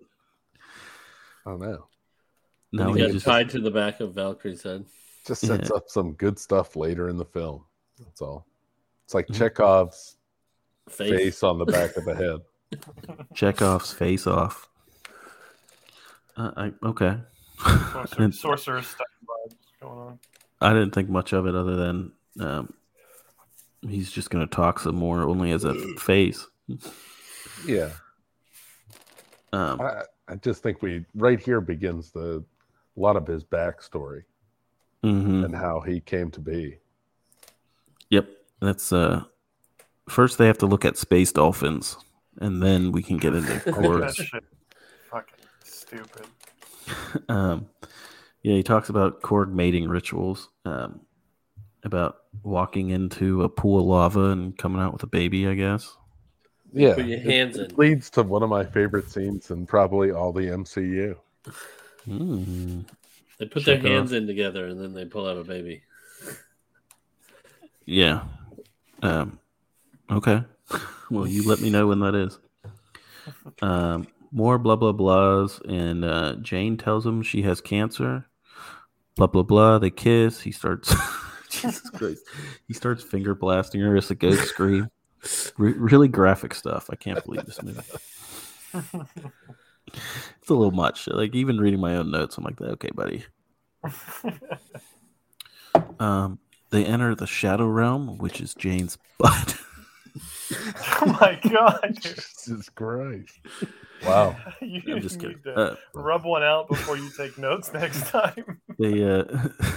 I 1.45 1.49
don't 1.51 1.60
know. 1.62 1.88
No, 2.72 2.93
he 2.93 3.01
he 3.01 3.06
got 3.08 3.14
just. 3.14 3.26
tied 3.26 3.49
to 3.51 3.60
the 3.60 3.70
back 3.72 3.99
of 3.99 4.14
Valkyrie's 4.14 4.64
head. 4.64 4.86
Just 5.28 5.41
sets 5.45 5.70
Yeah. 5.70 5.78
up 5.78 5.89
some 5.89 6.14
good 6.14 6.39
stuff 6.39 6.76
later 6.76 7.10
in 7.10 7.18
the 7.18 7.26
film. 7.26 7.64
That's 7.99 8.22
all. 8.22 8.47
It's 9.06 9.14
like 9.14 9.28
Mhm. 9.28 9.36
Chekhov's 9.38 10.18
Face. 10.89 11.10
face 11.12 11.43
on 11.43 11.60
the 11.60 11.66
back 11.66 11.95
of 11.97 12.06
the 12.06 12.16
head. 12.16 13.28
Chekhov's 13.36 13.91
face 13.93 14.26
off. 14.26 14.68
Uh, 16.36 16.51
I, 16.58 16.74
okay. 16.88 17.20
Sorcerer, 17.60 18.08
And 18.24 18.34
sorcerer's 18.36 18.88
stuff 18.88 19.08
going 19.80 19.97
on. 19.99 20.20
I 20.62 20.74
didn't 20.74 20.91
think 20.95 21.10
much 21.10 21.34
of 21.34 21.45
it 21.45 21.56
other 21.56 21.76
than 21.76 22.12
um, 22.39 22.74
he's 23.88 24.12
just 24.12 24.30
going 24.30 24.47
to 24.47 24.54
talk 24.56 24.80
some 24.80 24.95
more, 24.95 25.22
only 25.24 25.51
as 25.51 25.64
a 25.66 25.76
face. 25.99 26.47
Yeah. 27.68 27.91
Um, 29.54 29.80
I, 29.80 30.01
I 30.28 30.36
just 30.36 30.64
think 30.64 30.82
we 30.82 31.06
right 31.14 31.39
here 31.39 31.62
begins 31.62 32.12
the 32.12 32.43
a 32.97 32.99
lot 32.99 33.16
of 33.16 33.28
his 33.28 33.43
backstory 33.43 34.24
mhm. 35.04 35.45
and 35.45 35.56
how 35.56 35.80
he 35.80 35.99
came 35.99 36.32
to 36.32 36.39
be. 36.39 36.78
Yep. 38.10 38.28
That's 38.60 38.91
uh 38.91 39.24
first 40.10 40.38
they 40.38 40.47
have 40.47 40.58
to 40.60 40.66
look 40.66 40.86
at 40.86 40.97
space 40.97 41.32
dolphins 41.32 41.97
and 42.41 42.62
then 42.62 42.91
we 42.91 43.04
can 43.04 43.18
get 43.18 43.36
into 43.36 43.54
That 43.66 43.66
Korg's. 43.66 44.22
fucking 45.12 45.45
stupid. 45.64 46.26
um 47.30 47.68
yeah, 48.41 48.56
he 48.56 48.64
talks 48.64 48.89
about 48.89 49.22
Korg 49.22 49.51
mating 49.51 49.88
rituals, 49.88 50.49
um 50.66 51.01
about 51.84 52.18
walking 52.43 52.89
into 52.89 53.43
a 53.43 53.49
pool 53.49 53.80
of 53.80 53.86
lava 53.86 54.30
and 54.32 54.58
coming 54.58 54.82
out 54.82 54.93
with 54.93 55.04
a 55.04 55.08
baby, 55.08 55.47
I 55.47 55.54
guess. 55.54 55.95
Yeah. 56.74 56.95
Put 56.95 57.05
your 57.05 57.19
hands 57.19 57.57
it 57.57 57.71
in. 57.71 57.78
leads 57.78 58.09
to 58.11 58.24
one 58.24 58.43
of 58.43 58.49
my 58.49 58.65
favorite 58.65 59.09
scenes 59.09 59.51
in 59.51 59.65
probably 59.65 60.11
all 60.11 60.32
the 60.32 60.47
MCU. 60.47 61.15
Mm. 62.07 62.86
They 63.38 63.45
put 63.45 63.63
Check 63.63 63.82
their 63.82 63.91
it 63.91 63.95
hands 63.95 64.11
in 64.11 64.28
together 64.28 64.67
and 64.67 64.80
then 64.80 64.93
they 64.93 65.05
pull 65.05 65.28
out 65.28 65.38
a 65.38 65.43
baby. 65.43 65.84
Yeah. 67.86 68.24
Um, 69.01 69.39
okay. 70.09 70.43
well, 71.11 71.28
you 71.28 71.47
let 71.47 71.61
me 71.61 71.69
know 71.69 71.88
when 71.88 71.99
that 71.99 72.15
is. 72.15 72.39
Um, 73.61 74.07
more 74.32 74.57
blah 74.57 74.76
blah 74.76 74.93
blahs, 74.93 75.61
and 75.69 76.03
uh, 76.03 76.36
Jane 76.41 76.78
tells 76.78 77.05
him 77.05 77.21
she 77.21 77.43
has 77.43 77.61
cancer. 77.61 78.26
Blah 79.15 79.28
blah 79.28 79.43
blah. 79.43 79.80
They 79.80 79.91
kiss. 79.91 80.41
He 80.41 80.51
starts. 80.51 80.93
Jesus 81.49 81.89
Christ. 81.91 82.24
He 82.67 82.74
starts 82.74 83.03
finger 83.03 83.36
blasting 83.36 83.82
her 83.82 83.95
as 83.95 84.09
a 84.09 84.15
ghost 84.15 84.45
scream. 84.45 84.89
Re- 85.57 85.74
really 85.74 86.07
graphic 86.07 86.53
stuff. 86.53 86.89
I 86.91 86.95
can't 86.95 87.24
believe 87.24 87.45
this 87.45 87.61
movie. 87.63 87.80
It's 89.93 90.49
a 90.49 90.53
little 90.53 90.71
much. 90.71 91.07
Like 91.07 91.36
even 91.36 91.57
reading 91.59 91.80
my 91.80 91.95
own 91.97 92.11
notes, 92.11 92.38
I'm 92.38 92.43
like, 92.43 92.59
okay, 92.59 92.89
buddy. 92.93 93.24
Um, 95.99 96.39
they 96.71 96.86
enter 96.86 97.15
the 97.15 97.28
shadow 97.28 97.67
realm, 97.67 98.17
which 98.17 98.41
is 98.41 98.53
Jane's 98.53 98.97
butt. 99.17 99.57
oh 101.01 101.17
my 101.19 101.39
god, 101.49 101.97
dude. 102.01 102.15
Jesus 102.15 102.69
Christ! 102.69 103.39
Wow. 104.05 104.36
you 104.61 104.82
I'm 104.88 105.01
just 105.01 105.17
need 105.21 105.43
kidding. 105.43 105.43
to 105.55 105.71
Uh, 105.71 105.76
rub 105.95 106.26
one 106.26 106.43
out 106.43 106.67
before 106.67 106.97
you 106.97 107.09
take 107.17 107.38
notes 107.38 107.71
next 107.74 108.07
time. 108.07 108.59
they 108.80 109.03
uh, 109.03 109.24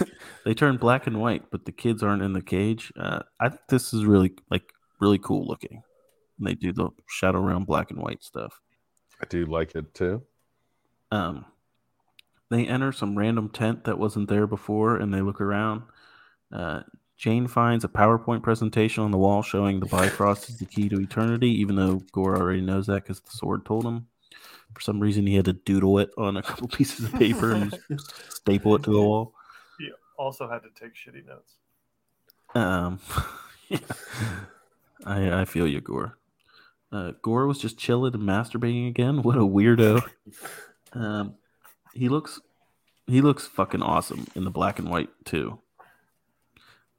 they 0.45 0.53
turn 0.53 0.77
black 0.77 1.07
and 1.07 1.19
white, 1.19 1.49
but 1.51 1.65
the 1.65 1.71
kids 1.71 2.03
aren't 2.03 2.21
in 2.21 2.33
the 2.33 2.41
cage. 2.41 2.91
Uh, 2.99 3.19
I 3.39 3.49
think 3.49 3.61
this 3.69 3.93
is 3.93 4.05
really 4.05 4.33
like 4.51 4.71
really 4.99 5.19
cool 5.19 5.45
looking. 5.45 5.83
They 6.39 6.53
do 6.53 6.71
the 6.71 6.89
shadow 7.07 7.39
realm 7.39 7.65
black 7.65 7.91
and 7.91 7.99
white 7.99 8.23
stuff. 8.23 8.59
I 9.21 9.25
do 9.25 9.45
like 9.45 9.75
it 9.75 9.93
too. 9.93 10.21
Um, 11.11 11.45
they 12.49 12.65
enter 12.65 12.91
some 12.91 13.17
random 13.17 13.49
tent 13.49 13.85
that 13.85 13.97
wasn't 13.99 14.29
there 14.29 14.47
before, 14.47 14.97
and 14.97 15.13
they 15.13 15.21
look 15.21 15.41
around. 15.41 15.83
Uh, 16.51 16.81
Jane 17.17 17.47
finds 17.47 17.83
a 17.83 17.87
PowerPoint 17.87 18.43
presentation 18.43 19.03
on 19.03 19.11
the 19.11 19.17
wall 19.17 19.41
showing 19.41 19.79
the 19.79 19.87
Bifrost 19.87 20.49
is 20.49 20.57
the 20.57 20.65
key 20.65 20.87
to 20.89 20.99
eternity, 21.01 21.49
even 21.61 21.75
though 21.75 22.03
Gorr 22.11 22.37
already 22.37 22.61
knows 22.61 22.85
that 22.87 23.03
because 23.03 23.19
the 23.21 23.31
sword 23.31 23.65
told 23.65 23.85
him. 23.85 24.07
For 24.75 24.81
some 24.81 24.99
reason, 24.99 25.25
he 25.25 25.35
had 25.35 25.45
to 25.45 25.53
doodle 25.53 25.97
it 25.97 26.11
on 26.17 26.37
a 26.37 26.43
couple 26.43 26.67
pieces 26.71 27.05
of 27.05 27.13
paper 27.13 27.53
and 27.53 27.77
staple 28.29 28.75
it 28.75 28.83
to 28.83 28.91
the 28.91 29.01
wall. 29.01 29.33
He 29.79 29.89
also 30.17 30.47
had 30.47 30.59
to 30.59 30.69
take 30.79 30.93
shitty 30.93 31.25
notes. 31.25 31.55
Um, 32.53 32.99
yeah. 33.67 33.79
I 35.05 35.41
I 35.41 35.45
feel 35.45 35.67
you, 35.67 35.81
Gorr. 35.81 36.17
Uh, 36.91 37.11
Gorr 37.21 37.47
was 37.47 37.59
just 37.59 37.77
chilling 37.77 38.13
and 38.13 38.23
masturbating 38.23 38.87
again. 38.87 39.21
What 39.23 39.37
a 39.37 39.41
weirdo. 39.41 40.01
Um, 40.93 41.35
he 41.93 42.09
looks 42.09 42.39
he 43.07 43.21
looks 43.21 43.47
fucking 43.47 43.81
awesome 43.81 44.27
in 44.35 44.43
the 44.43 44.51
black 44.51 44.79
and 44.79 44.89
white 44.89 45.09
too. 45.25 45.59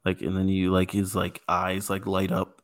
Like, 0.05 0.21
and 0.21 0.35
then 0.35 0.47
you 0.47 0.71
like 0.71 0.91
his 0.91 1.15
like 1.15 1.41
eyes 1.47 1.89
like 1.89 2.07
light 2.07 2.31
up, 2.31 2.61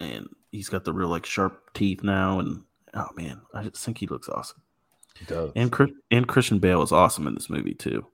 and 0.00 0.28
he's 0.50 0.68
got 0.68 0.84
the 0.84 0.92
real 0.92 1.08
like 1.08 1.26
sharp 1.26 1.72
teeth 1.74 2.02
now. 2.02 2.40
And 2.40 2.62
oh 2.94 3.08
man, 3.16 3.40
I 3.54 3.64
just 3.64 3.84
think 3.84 3.98
he 3.98 4.06
looks 4.06 4.28
awesome. 4.28 4.62
He 5.18 5.24
does. 5.26 5.52
And 5.54 5.74
and 6.10 6.28
Christian 6.28 6.58
Bale 6.58 6.82
is 6.82 6.92
awesome 6.92 7.26
in 7.26 7.34
this 7.34 7.50
movie 7.50 7.74
too. 7.74 8.06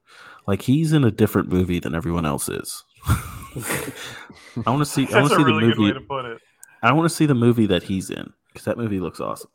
Like 0.46 0.62
he's 0.62 0.92
in 0.92 1.04
a 1.04 1.10
different 1.10 1.48
movie 1.48 1.78
than 1.78 1.94
everyone 1.94 2.26
else 2.26 2.48
is. 2.48 2.84
I 3.57 4.70
want 4.70 4.80
to 4.80 4.84
see. 4.86 5.07
I 5.12 5.20
want 5.20 5.28
That's 5.28 5.28
to 5.30 5.34
a 5.34 5.38
see 5.38 5.44
really 5.44 5.66
the 5.68 5.72
good 5.74 5.78
way 5.78 5.86
movie. 5.88 6.00
to 6.00 6.00
put 6.07 6.24
it. 6.24 6.38
I 6.82 6.92
want 6.92 7.09
to 7.09 7.14
see 7.14 7.26
the 7.26 7.34
movie 7.34 7.66
that 7.66 7.84
he's 7.84 8.11
in 8.11 8.32
because 8.52 8.64
that 8.66 8.76
movie 8.78 9.00
looks 9.00 9.20
awesome. 9.20 9.50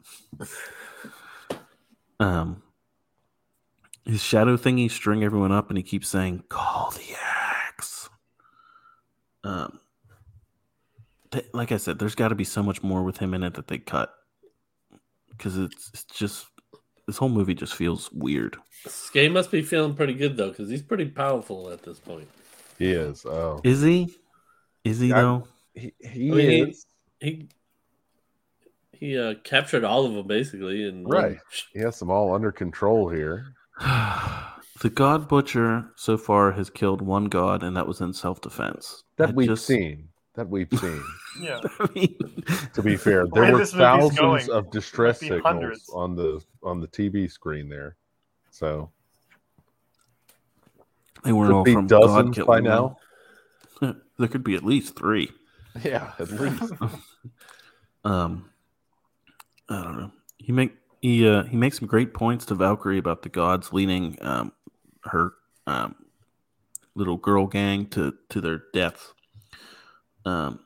Um, 2.19 2.61
his 4.05 4.21
shadow 4.21 4.57
thingy 4.57 4.89
string 4.89 5.23
everyone 5.23 5.51
up, 5.51 5.69
and 5.69 5.77
he 5.77 5.83
keeps 5.83 6.07
saying, 6.07 6.43
"Call 6.49 6.91
the 6.91 7.15
axe." 7.19 8.09
Um, 9.43 9.79
th- 11.31 11.47
like 11.53 11.71
I 11.71 11.77
said, 11.77 11.99
there's 11.99 12.15
got 12.15 12.29
to 12.29 12.35
be 12.35 12.43
so 12.43 12.61
much 12.61 12.83
more 12.83 13.03
with 13.03 13.17
him 13.17 13.33
in 13.33 13.43
it 13.43 13.55
that 13.55 13.67
they 13.67 13.79
cut 13.79 14.13
because 15.29 15.57
it's, 15.57 15.89
it's 15.93 16.03
just 16.05 16.45
this 17.07 17.17
whole 17.17 17.29
movie 17.29 17.55
just 17.55 17.73
feels 17.73 18.11
weird. 18.11 18.57
Skay 18.87 19.29
must 19.29 19.49
be 19.51 19.61
feeling 19.63 19.95
pretty 19.95 20.13
good 20.13 20.37
though, 20.37 20.49
because 20.49 20.69
he's 20.69 20.83
pretty 20.83 21.05
powerful 21.05 21.69
at 21.71 21.81
this 21.83 21.99
point. 21.99 22.27
He 22.81 22.91
is. 22.91 23.25
Oh, 23.25 23.61
Is 23.63 23.81
he? 23.81 24.15
Is 24.83 24.99
he 24.99 25.13
I- 25.13 25.21
though? 25.21 25.47
he, 25.73 25.93
he 25.99 26.31
I 26.31 26.35
mean, 26.35 26.67
is. 26.69 26.85
He 27.19 27.47
he 28.93 29.17
uh, 29.17 29.35
captured 29.43 29.83
all 29.83 30.05
of 30.05 30.13
them 30.13 30.27
basically, 30.27 30.87
and 30.87 31.09
Right. 31.09 31.37
He 31.73 31.79
has 31.79 31.97
them 31.99 32.09
all 32.11 32.33
under 32.33 32.51
control 32.51 33.09
here. 33.09 33.53
the 33.79 34.89
God 34.93 35.27
Butcher 35.27 35.91
so 35.95 36.17
far 36.17 36.51
has 36.51 36.69
killed 36.69 37.01
one 37.01 37.25
god, 37.25 37.63
and 37.63 37.75
that 37.77 37.87
was 37.87 38.01
in 38.01 38.13
self 38.13 38.41
defense. 38.41 39.03
That 39.17 39.33
we've 39.33 39.59
seen. 39.59 40.09
That 40.35 40.49
we've 40.49 40.67
seen. 40.79 41.01
Yeah. 41.39 41.61
I 41.79 41.87
mean, 41.95 42.15
to 42.73 42.81
be 42.81 42.95
fair, 42.95 43.25
there 43.33 43.43
way 43.43 43.51
were 43.53 43.65
thousands 43.65 44.19
going, 44.19 44.49
of 44.51 44.69
distress 44.71 45.19
signals 45.19 45.41
hundreds. 45.43 45.89
on 45.93 46.15
the 46.15 46.41
on 46.63 46.79
the 46.79 46.87
TV 46.87 47.29
screen 47.31 47.69
there. 47.69 47.95
So 48.51 48.91
they 51.23 51.31
weren't 51.33 51.53
all 51.53 51.65
from 51.65 51.87
God 51.87 52.01
dozens 52.01 52.35
killing 52.35 52.47
by 52.47 52.59
now. 52.59 52.97
there 54.17 54.27
could 54.27 54.43
be 54.43 54.55
at 54.55 54.63
least 54.63 54.95
three. 54.95 55.31
Yeah, 55.83 56.11
at 56.19 56.29
least. 56.31 56.73
Um, 58.03 58.49
I 59.69 59.83
don't 59.83 59.97
know. 59.97 60.11
He 60.37 60.51
make 60.51 60.75
he 61.01 61.27
uh, 61.27 61.43
he 61.43 61.55
makes 61.55 61.77
some 61.77 61.87
great 61.87 62.15
points 62.15 62.45
to 62.47 62.55
Valkyrie 62.55 62.97
about 62.97 63.21
the 63.21 63.29
gods 63.29 63.71
leading 63.71 64.17
um, 64.21 64.53
her 65.03 65.33
um, 65.67 65.95
little 66.95 67.17
girl 67.17 67.47
gang 67.47 67.85
to 67.87 68.15
to 68.29 68.41
their 68.41 68.63
deaths. 68.73 69.13
Um, 70.25 70.61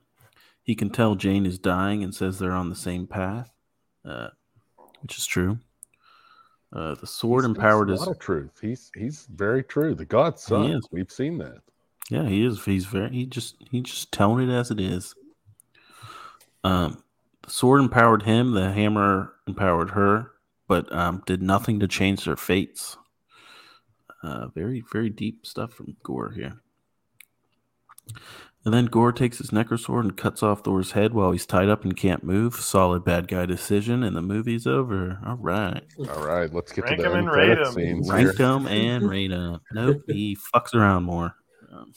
he 0.63 0.75
can 0.75 0.89
tell 0.89 1.15
Jane 1.15 1.45
is 1.45 1.59
dying 1.59 2.03
and 2.03 2.15
says 2.15 2.39
they're 2.39 2.51
on 2.51 2.69
the 2.69 2.75
same 2.75 3.05
path, 3.05 3.51
uh, 4.03 4.29
which 5.01 5.17
is 5.17 5.25
true. 5.25 5.59
Uh, 6.75 6.93
the 6.95 7.07
sword 7.07 7.45
He 7.45 7.51
empowered 7.51 7.89
his 7.89 8.01
a 8.01 8.05
lot 8.05 8.11
of 8.11 8.19
truth. 8.19 8.51
He's 8.61 8.91
he's 8.95 9.27
very 9.33 9.63
true. 9.63 9.95
The 9.95 10.05
God's 10.05 10.43
son. 10.43 10.71
is. 10.71 10.85
We've 10.91 11.11
seen 11.11 11.37
that. 11.37 11.61
Yeah, 12.09 12.27
he 12.27 12.45
is. 12.45 12.63
He's 12.65 12.85
very. 12.85 13.09
He 13.11 13.25
just. 13.25 13.55
He 13.71 13.81
just 13.81 14.11
telling 14.11 14.49
it 14.49 14.53
as 14.53 14.71
it 14.71 14.79
is. 14.81 15.15
Um, 16.65 17.01
the 17.43 17.49
sword 17.49 17.79
empowered 17.79 18.23
him. 18.23 18.51
The 18.51 18.71
hammer 18.73 19.33
empowered 19.47 19.91
her, 19.91 20.31
but 20.67 20.91
um, 20.91 21.23
did 21.25 21.41
nothing 21.41 21.79
to 21.79 21.87
change 21.87 22.25
their 22.25 22.35
fates. 22.35 22.97
Uh, 24.21 24.47
very, 24.47 24.83
very 24.91 25.09
deep 25.09 25.45
stuff 25.45 25.71
from 25.73 25.95
Gorr 26.03 26.31
here. 26.31 26.59
And 28.65 28.73
then 28.73 28.85
Gorr 28.87 29.11
takes 29.11 29.37
his 29.37 29.51
necrosword 29.51 30.01
and 30.01 30.17
cuts 30.17 30.41
off 30.41 30.63
Thor's 30.63 30.93
head 30.93 31.13
while 31.13 31.31
he's 31.31 31.45
tied 31.45 31.69
up 31.69 31.83
and 31.83 31.95
can't 31.95 32.23
move. 32.23 32.55
Solid 32.55 33.05
bad 33.05 33.27
guy 33.27 33.45
decision, 33.45 34.03
and 34.03 34.15
the 34.17 34.23
movie's 34.23 34.65
over. 34.65 35.19
All 35.23 35.35
right. 35.37 35.83
All 36.09 36.25
right, 36.25 36.51
let's 36.51 36.71
get 36.71 36.85
Rank 36.85 36.97
to 36.97 37.03
the 37.03 37.09
and 37.09 37.17
end 37.19 37.27
rate 37.31 37.45
credit 37.55 37.67
'em. 37.67 37.73
scenes 37.73 38.07
here. 38.11 38.25
Rank 38.25 38.37
them 38.37 38.67
and 38.67 39.07
rate 39.07 39.27
them. 39.29 39.61
Nope, 39.71 40.01
he 40.07 40.35
fucks 40.55 40.73
around 40.73 41.03
more. 41.03 41.35
Um, 41.71 41.93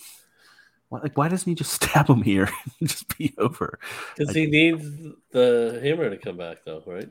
why, 0.90 1.00
like, 1.00 1.16
why 1.16 1.28
doesn't 1.28 1.48
he 1.48 1.54
just 1.54 1.72
stab 1.82 2.06
him 2.08 2.20
here 2.20 2.50
and 2.80 2.88
just 2.88 3.16
be 3.16 3.32
over? 3.38 3.78
because 4.16 4.34
he 4.34 4.44
needs 4.46 4.84
the 5.30 5.80
hammer 5.82 6.10
to 6.10 6.18
come 6.18 6.36
back 6.36 6.58
though, 6.66 6.82
right? 6.86 7.08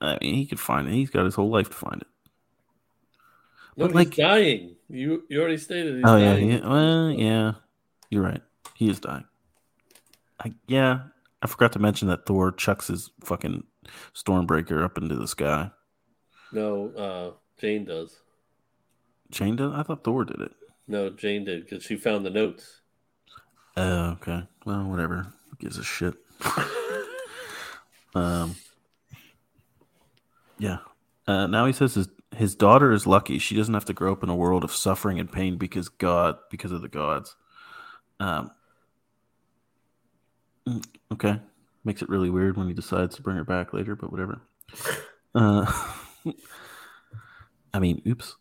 I 0.00 0.18
mean, 0.20 0.34
he 0.34 0.44
could 0.44 0.58
find 0.60 0.88
it. 0.88 0.92
He's 0.92 1.10
got 1.10 1.24
his 1.24 1.36
whole 1.36 1.50
life 1.50 1.68
to 1.70 1.74
find 1.76 2.02
it. 2.02 2.08
No, 3.76 3.86
But, 3.86 3.86
he's 3.88 3.94
like- 3.94 4.16
dying. 4.16 4.72
You 4.88 5.22
you 5.28 5.40
already 5.40 5.56
stated 5.58 5.96
he's 5.96 6.04
oh 6.04 6.16
yeah, 6.16 6.34
yeah. 6.36 6.68
Well, 6.68 7.10
yeah. 7.10 7.52
You're 8.10 8.22
right. 8.24 8.42
He 8.76 8.90
is 8.90 9.00
dying. 9.00 9.24
I, 10.38 10.52
yeah, 10.66 11.00
I 11.42 11.46
forgot 11.46 11.72
to 11.72 11.78
mention 11.78 12.08
that 12.08 12.26
Thor 12.26 12.52
chucks 12.52 12.88
his 12.88 13.10
fucking 13.24 13.64
Stormbreaker 14.14 14.84
up 14.84 14.98
into 14.98 15.16
the 15.16 15.26
sky. 15.26 15.70
No, 16.52 16.90
uh, 16.90 17.30
Jane 17.58 17.84
does. 17.84 18.20
Jane 19.30 19.56
does? 19.56 19.72
I 19.74 19.82
thought 19.82 20.04
Thor 20.04 20.24
did 20.24 20.40
it. 20.40 20.52
No, 20.88 21.10
Jane 21.10 21.44
did 21.44 21.64
because 21.64 21.84
she 21.84 21.96
found 21.96 22.24
the 22.24 22.30
notes. 22.30 22.82
Oh, 23.76 24.10
okay. 24.12 24.42
Well, 24.64 24.84
whatever. 24.84 25.32
Who 25.50 25.56
gives 25.58 25.78
a 25.78 25.84
shit? 25.84 26.14
um. 28.14 28.56
Yeah. 30.58 30.78
Uh, 31.26 31.46
now 31.46 31.66
he 31.66 31.72
says 31.72 31.94
his 31.94 32.08
his 32.36 32.54
daughter 32.54 32.92
is 32.92 33.06
lucky. 33.06 33.38
She 33.38 33.56
doesn't 33.56 33.74
have 33.74 33.84
to 33.86 33.92
grow 33.92 34.12
up 34.12 34.22
in 34.22 34.28
a 34.28 34.36
world 34.36 34.64
of 34.64 34.72
suffering 34.72 35.18
and 35.18 35.30
pain 35.30 35.56
because 35.56 35.88
God, 35.88 36.36
because 36.50 36.72
of 36.72 36.82
the 36.82 36.88
gods. 36.88 37.36
Um. 38.20 38.50
Mm, 40.68 40.84
Okay. 41.12 41.40
Makes 41.84 42.02
it 42.02 42.08
really 42.08 42.30
weird 42.30 42.56
when 42.56 42.66
he 42.66 42.74
decides 42.74 43.14
to 43.16 43.22
bring 43.22 43.36
her 43.36 43.44
back 43.44 43.72
later, 43.72 43.94
but 43.94 44.10
whatever. 44.10 44.40
Uh. 45.34 45.70
I 47.74 47.78
mean, 47.78 48.02
oops. 48.06 48.34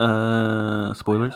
Uh, 0.00 0.92
spoilers. 0.94 1.34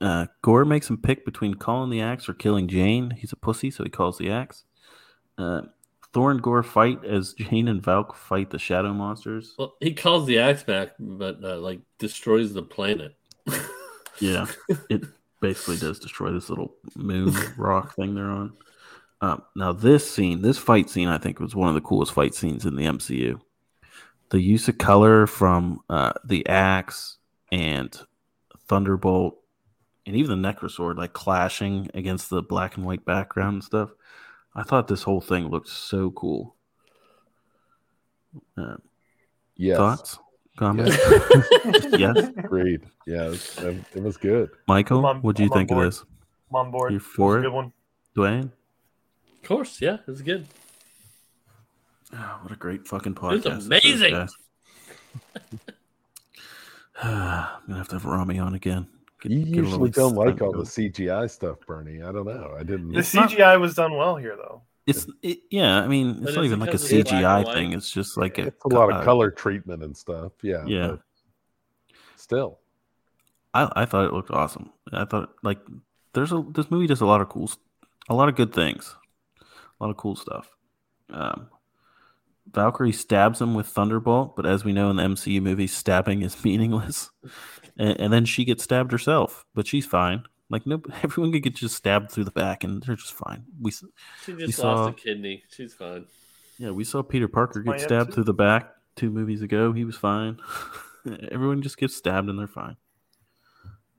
Uh, 0.00 0.26
Gorr 0.42 0.64
makes 0.64 0.90
him 0.90 0.96
pick 0.98 1.24
between 1.24 1.54
calling 1.54 1.90
the 1.90 2.00
axe 2.00 2.28
or 2.28 2.34
killing 2.34 2.66
Jane. 2.66 3.10
He's 3.10 3.32
a 3.32 3.36
pussy, 3.36 3.70
so 3.70 3.84
he 3.84 3.90
calls 3.90 4.18
the 4.18 4.30
axe. 4.32 4.64
Uh, 5.38 5.62
Thor 6.12 6.30
and 6.32 6.42
Gorr 6.42 6.62
fight 6.64 7.04
as 7.04 7.34
Jane 7.34 7.68
and 7.68 7.80
Valk 7.82 8.16
fight 8.16 8.50
the 8.50 8.58
shadow 8.58 8.92
monsters. 8.92 9.54
Well, 9.58 9.74
he 9.80 9.94
calls 9.94 10.26
the 10.26 10.40
axe 10.40 10.64
back, 10.64 10.90
but 10.98 11.38
uh, 11.44 11.58
like 11.58 11.80
destroys 11.98 12.52
the 12.52 12.62
planet. 12.62 13.14
Yeah, 14.20 14.46
it 14.88 15.02
basically 15.40 15.78
does 15.78 15.98
destroy 15.98 16.30
this 16.30 16.48
little 16.48 16.74
moon 16.94 17.34
rock 17.56 17.96
thing 17.96 18.14
they're 18.14 18.30
on. 18.30 18.52
Um, 19.22 19.42
now, 19.54 19.72
this 19.72 20.10
scene, 20.10 20.42
this 20.42 20.58
fight 20.58 20.90
scene, 20.90 21.06
I 21.08 21.16
think 21.16 21.38
was 21.38 21.54
one 21.54 21.68
of 21.68 21.74
the 21.74 21.80
coolest 21.80 22.12
fight 22.12 22.34
scenes 22.34 22.66
in 22.66 22.74
the 22.76 22.84
MCU. 22.86 23.40
The 24.30 24.40
use 24.40 24.66
of 24.68 24.78
color 24.78 25.26
from 25.28 25.80
uh, 25.88 26.12
the 26.24 26.46
axe 26.48 27.18
and 27.52 27.96
Thunderbolt, 28.66 29.38
and 30.06 30.16
even 30.16 30.42
the 30.42 30.52
Necrosword, 30.52 30.96
like 30.96 31.12
clashing 31.12 31.88
against 31.94 32.30
the 32.30 32.42
black 32.42 32.76
and 32.76 32.84
white 32.84 33.04
background 33.04 33.54
and 33.54 33.64
stuff. 33.64 33.90
I 34.56 34.64
thought 34.64 34.88
this 34.88 35.04
whole 35.04 35.20
thing 35.20 35.48
looked 35.48 35.68
so 35.68 36.10
cool. 36.10 36.56
Uh, 38.58 38.76
Yes. 39.54 39.76
Thoughts, 39.76 40.18
comments? 40.56 40.96
yes, 41.92 42.16
Agreed. 42.38 42.80
Yes. 43.06 43.58
it 43.60 44.02
was, 44.02 44.16
good. 44.16 44.48
Michael, 44.66 45.02
what 45.20 45.36
do 45.36 45.44
you 45.44 45.50
I'm 45.52 45.56
think 45.56 45.70
of 45.70 45.78
this? 45.84 46.02
I'm 46.50 46.56
on 46.56 46.70
board. 46.72 46.90
You're 46.90 47.00
It 47.00 47.04
was 47.04 47.14
for 47.14 47.36
a 47.36 47.38
it? 47.40 47.42
Good 47.42 47.52
one. 47.52 47.72
Dwayne? 48.16 48.50
Of 49.42 49.48
course, 49.48 49.80
yeah, 49.80 49.98
it's 50.06 50.20
good. 50.22 50.46
Oh, 52.14 52.38
what 52.42 52.52
a 52.52 52.56
great 52.56 52.86
fucking 52.86 53.14
was 53.20 53.42
podcast. 53.44 53.68
this 53.68 53.84
is, 53.84 54.00
amazing. 54.02 54.14
I'm 57.02 57.62
gonna 57.66 57.78
have 57.78 57.88
to 57.88 57.96
have 57.96 58.04
Rami 58.04 58.38
on 58.38 58.54
again. 58.54 58.86
Get- 59.20 59.32
You 59.32 59.44
get 59.44 59.54
usually 59.54 59.90
don't 59.90 60.14
like 60.14 60.34
excitement 60.34 60.56
all 60.56 60.62
the. 60.62 60.68
CGI 60.68 61.30
stuff, 61.30 61.58
Bernie. 61.66 62.02
I 62.02 62.12
don't 62.12 62.26
know. 62.26 62.54
I 62.58 62.62
didn't. 62.62 62.92
The 62.92 62.98
It's 63.00 63.14
not- 63.14 63.30
CGI 63.30 63.60
was 63.60 63.74
done 63.74 63.96
well 63.96 64.16
here, 64.16 64.36
though. 64.36 64.62
It's 64.86 65.06
it, 65.22 65.38
yeah. 65.50 65.80
I 65.80 65.86
mean, 65.86 66.14
But 66.20 66.28
it's 66.28 66.36
not 66.36 66.44
is 66.44 66.46
even 66.50 66.60
like 66.60 66.74
a 66.74 66.78
CGI 66.78 67.36
and 67.38 67.44
white? 67.46 67.54
thing. 67.54 67.72
It's 67.72 67.90
just 67.90 68.16
like 68.16 68.38
a, 68.38 68.48
it's 68.48 68.64
a 68.64 68.68
lot 68.68 68.92
uh, 68.92 68.96
of 68.98 69.04
color 69.04 69.30
treatment 69.30 69.82
and 69.84 69.96
stuff. 69.96 70.32
Yeah. 70.42 70.64
Yeah. 70.66 70.96
Still. 72.16 72.58
I, 73.54 73.70
I 73.76 73.84
thought 73.84 74.06
it 74.06 74.12
looked 74.12 74.30
awesome. 74.32 74.70
I 74.92 75.04
thought 75.04 75.34
like 75.44 75.60
there's 76.14 76.32
a 76.32 76.44
this 76.52 76.68
movie 76.70 76.88
does 76.88 77.00
a 77.00 77.06
lot 77.06 77.20
of 77.20 77.28
cool, 77.28 77.48
a 78.08 78.14
lot 78.14 78.28
of 78.28 78.34
good 78.34 78.52
things, 78.52 78.96
a 79.82 79.84
lot 79.84 79.90
of 79.90 79.96
cool 79.96 80.14
stuff. 80.14 80.48
Um, 81.10 81.48
Valkyrie 82.52 82.92
stabs 82.92 83.40
him 83.40 83.54
with 83.54 83.66
Thunderbolt, 83.66 84.36
but 84.36 84.46
as 84.46 84.64
we 84.64 84.72
know 84.72 84.90
in 84.90 84.96
the 84.96 85.02
MCU 85.02 85.42
movie, 85.42 85.66
stabbing 85.66 86.22
is 86.22 86.42
meaningless. 86.44 87.10
And, 87.76 88.00
and 88.00 88.12
then 88.12 88.24
she 88.24 88.44
gets 88.44 88.62
stabbed 88.62 88.92
herself, 88.92 89.44
but 89.54 89.66
she's 89.66 89.86
fine. 89.86 90.22
Like 90.50 90.66
no, 90.66 90.80
everyone 91.02 91.32
could 91.32 91.42
get 91.42 91.56
just 91.56 91.74
stabbed 91.76 92.10
through 92.12 92.24
the 92.24 92.30
back, 92.30 92.62
and 92.64 92.82
they're 92.82 92.96
just 92.96 93.14
fine. 93.14 93.44
We 93.60 93.70
She 93.72 93.86
just 94.34 94.58
saw- 94.58 94.74
lost 94.84 94.98
a 94.98 95.02
kidney. 95.02 95.42
She's 95.50 95.74
fine. 95.74 96.06
yeah, 96.58 96.70
we 96.70 96.84
saw 96.84 97.02
Peter 97.02 97.26
Parker 97.28 97.60
get 97.60 97.80
stabbed 97.80 98.08
MC. 98.10 98.14
through 98.14 98.24
the 98.24 98.34
back 98.34 98.70
two 98.96 99.10
movies 99.10 99.42
ago. 99.42 99.72
He 99.72 99.84
was 99.84 99.96
fine. 99.96 100.38
Everyone 101.32 101.62
just 101.62 101.78
gets 101.78 101.96
stabbed 101.96 102.28
and 102.28 102.38
they're 102.38 102.46
fine. 102.46 102.76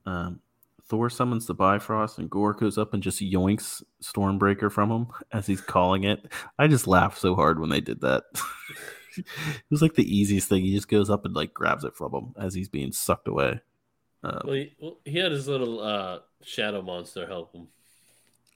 Um, 0.06 0.40
Thor 0.88 1.10
summons 1.10 1.46
the 1.46 1.54
Bifrost 1.54 2.20
and 2.20 2.30
Gorr 2.30 2.54
goes 2.54 2.78
up 2.78 2.94
and 2.94 3.02
just 3.02 3.22
yoinks 3.22 3.82
Stormbreaker 4.04 4.72
from 4.72 4.92
him 4.92 5.08
as 5.32 5.48
he's 5.48 5.62
calling 5.62 6.04
it. 6.04 6.32
I 6.60 6.68
just 6.68 6.88
laughed 6.88 7.20
so 7.20 7.36
hard 7.36 7.60
when 7.60 7.70
they 7.70 7.82
did 7.82 8.02
that. 8.02 8.24
it 9.18 9.26
was 9.70 9.82
like 9.82 9.96
the 9.96 10.18
easiest 10.18 10.50
thing. 10.50 10.64
He 10.64 10.74
just 10.74 10.90
goes 10.90 11.10
up 11.10 11.26
and 11.26 11.34
like 11.34 11.54
grabs 11.54 11.84
it 11.84 11.96
from 11.96 12.14
him 12.14 12.34
as 12.38 12.54
he's 12.54 12.70
being 12.70 12.92
sucked 12.92 13.28
away. 13.28 13.62
Um, 14.24 14.42
Well, 14.46 14.54
he, 14.56 14.76
well, 14.80 14.98
he 15.06 15.18
had 15.18 15.32
his 15.32 15.48
little 15.48 15.82
uh, 15.82 16.20
shadow 16.44 16.82
monster 16.82 17.26
help 17.28 17.54
him. 17.54 17.68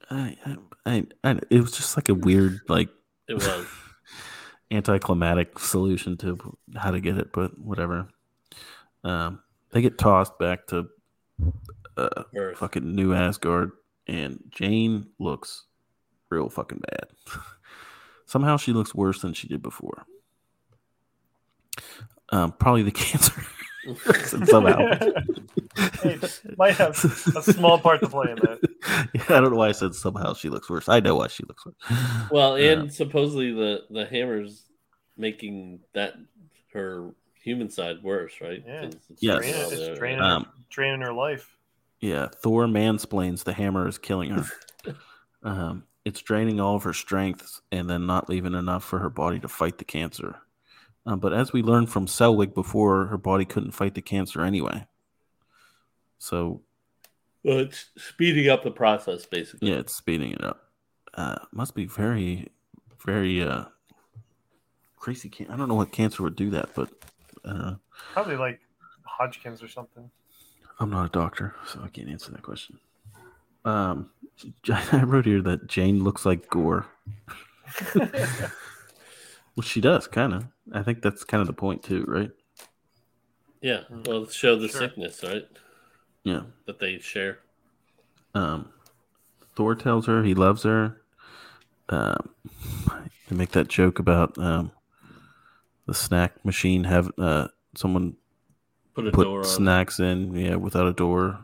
I, 0.09 0.37
I, 0.45 0.57
I, 0.85 1.05
I, 1.23 1.39
it 1.49 1.61
was 1.61 1.71
just 1.71 1.97
like 1.97 2.09
a 2.09 2.13
weird 2.13 2.59
like 2.67 2.89
It 3.27 3.35
was. 3.35 3.65
anticlimactic 4.71 5.59
solution 5.59 6.17
to 6.17 6.57
how 6.75 6.91
to 6.91 6.99
get 6.99 7.17
it, 7.17 7.31
but 7.31 7.57
whatever. 7.57 8.09
Um, 9.03 9.39
they 9.71 9.81
get 9.81 9.97
tossed 9.97 10.37
back 10.39 10.67
to 10.67 10.87
uh, 11.98 12.24
Earth. 12.36 12.57
fucking 12.60 12.95
New 12.95 13.14
Asgard, 13.14 13.72
and 14.07 14.40
Jane 14.49 15.07
looks 15.19 15.65
real 16.30 16.49
fucking 16.49 16.82
bad. 16.90 17.07
Somehow 18.26 18.57
she 18.57 18.74
looks 18.74 18.94
worse 18.94 19.22
than 19.22 19.34
she 19.34 19.48
did 19.48 19.61
before. 19.64 20.06
Um, 22.30 22.52
probably 22.53 22.84
the 22.84 22.91
cancer. 23.06 23.41
Somehow. 24.26 24.78
Hey, 26.02 26.19
might 26.57 26.76
have 26.76 26.91
a 27.36 27.41
small 27.41 27.80
part 27.80 28.02
to 28.02 28.10
play 28.10 28.32
in 28.32 28.36
that. 28.38 28.60
Yeah, 29.14 29.24
I 29.38 29.40
don't 29.40 29.52
know 29.52 29.57
why 29.57 29.69
I 29.69 29.72
said 29.72 29.95
somehow 29.95 30.34
she 30.34 30.49
looks 30.49 30.69
worse. 30.69 30.90
I 30.90 30.99
know 30.99 31.15
why 31.15 31.28
she 31.28 31.44
looks 31.48 31.65
worse. 31.65 31.76
Well, 32.30 32.60
Yeah. 32.60 32.72
and 32.72 32.94
supposedly 32.94 33.53
the 33.53 33.84
the 33.90 34.06
hammer's 34.06 34.64
making 35.15 35.80
that 35.94 36.15
her 36.74 37.11
human 37.41 37.69
side 37.69 38.03
worse, 38.03 38.34
right? 38.41 38.61
Yeah, 38.65 38.82
it's 38.84 38.98
Yes. 39.19 39.38
Draining, 39.40 39.61
it's 39.90 39.99
draining. 39.99 40.22
Um, 40.22 40.48
draining 40.69 41.02
her 41.02 41.14
life. 41.14 41.56
Yeah, 41.99 42.28
Thor 42.28 42.65
mansplains 42.65 43.44
the 43.44 43.53
hammer 43.53 43.88
is 43.88 43.98
killing 43.98 44.32
her. 44.32 44.45
um, 45.44 45.84
it's 46.06 46.22
draining 46.22 46.60
all 46.60 46.76
of 46.76 46.84
her 46.84 46.94
strength 46.94 47.60
and 47.72 47.90
then 47.90 48.06
not 48.06 48.30
leaving 48.30 48.53
enough 48.53 48.84
for 48.84 48.99
her 48.99 49.10
body 49.10 49.40
to 49.40 49.48
fight 49.48 49.78
the 49.78 49.84
cancer. 49.86 50.38
Um, 51.06 51.19
but 51.19 51.34
as 51.34 51.53
we 51.53 51.61
learned 51.64 51.90
from 51.90 52.06
Selvig 52.06 52.53
before, 52.53 53.06
her 53.07 53.18
body 53.18 53.45
couldn't 53.45 53.72
fight 53.72 53.95
the 53.95 54.02
cancer 54.02 54.41
anyway. 54.41 54.86
So 56.19 56.61
Well, 57.44 57.60
it's 57.60 57.88
speeding 57.98 58.49
up 58.49 58.64
the 58.64 58.72
process, 58.72 59.26
basically. 59.26 59.69
yeah, 59.72 59.78
it's 59.78 59.95
speeding 59.95 60.32
it 60.32 60.44
up. 60.44 60.69
Uh, 61.14 61.38
must 61.52 61.76
be 61.76 61.86
very, 61.86 62.48
very 63.06 63.41
uh, 63.41 63.65
crazy. 64.98 65.30
Can- 65.30 65.49
I 65.49 65.57
don't 65.57 65.68
know 65.69 65.76
what 65.76 65.91
cancer 65.91 66.24
would 66.24 66.36
do 66.36 66.49
that, 66.52 66.69
but 66.76 66.90
uh, 67.44 67.76
Probably 68.14 68.36
like 68.36 68.60
Hodgkin's 69.03 69.64
or 69.64 69.68
something. 69.68 70.10
I'm 70.79 70.89
not 70.89 71.05
a 71.07 71.09
doctor, 71.09 71.55
so 71.65 71.81
I 71.83 71.87
can't 71.89 72.09
answer 72.09 72.31
that 72.31 72.43
question. 72.43 72.79
Um, 73.65 74.09
I 74.69 75.03
wrote 75.03 75.25
here 75.25 75.41
that 75.41 75.67
Jane 75.67 76.03
looks 76.03 76.25
like 76.25 76.49
Gorr. 76.49 76.85
Well, 79.55 79.63
she 79.63 79.81
does, 79.81 80.05
kind 80.05 80.33
of. 80.35 80.45
I 80.71 80.83
think 80.83 81.01
that's 81.01 81.23
kind 81.23 81.41
of 81.41 81.47
the 81.47 81.53
point 81.53 81.81
too, 81.81 82.05
right? 82.07 82.29
Yeah. 83.59 83.85
Well, 84.05 84.27
show 84.27 84.55
the 84.55 84.67
Sure. 84.67 84.81
sickness, 84.81 85.23
right? 85.23 85.47
Yeah. 86.23 86.41
That 86.67 86.77
they 86.77 86.99
share. 86.99 87.39
Um, 88.35 88.69
Thor 89.55 89.73
tells 89.73 90.05
her 90.05 90.21
he 90.23 90.35
loves 90.35 90.61
her. 90.61 91.01
Um, 91.89 92.29
they 93.27 93.35
make 93.35 93.49
that 93.53 93.67
joke 93.67 93.97
about 93.97 94.37
um, 94.37 94.71
the 95.87 95.95
snack 95.95 96.45
machine 96.45 96.83
have 96.83 97.11
uh, 97.17 97.47
someone 97.75 98.15
Put 98.98 99.07
a 99.07 99.11
put 99.11 99.26
door 99.26 99.40
on. 99.41 99.45
snacks 99.45 99.99
in, 99.99 100.34
yeah, 100.34 100.56
without 100.56 100.88
a 100.88 100.91
door. 100.91 101.40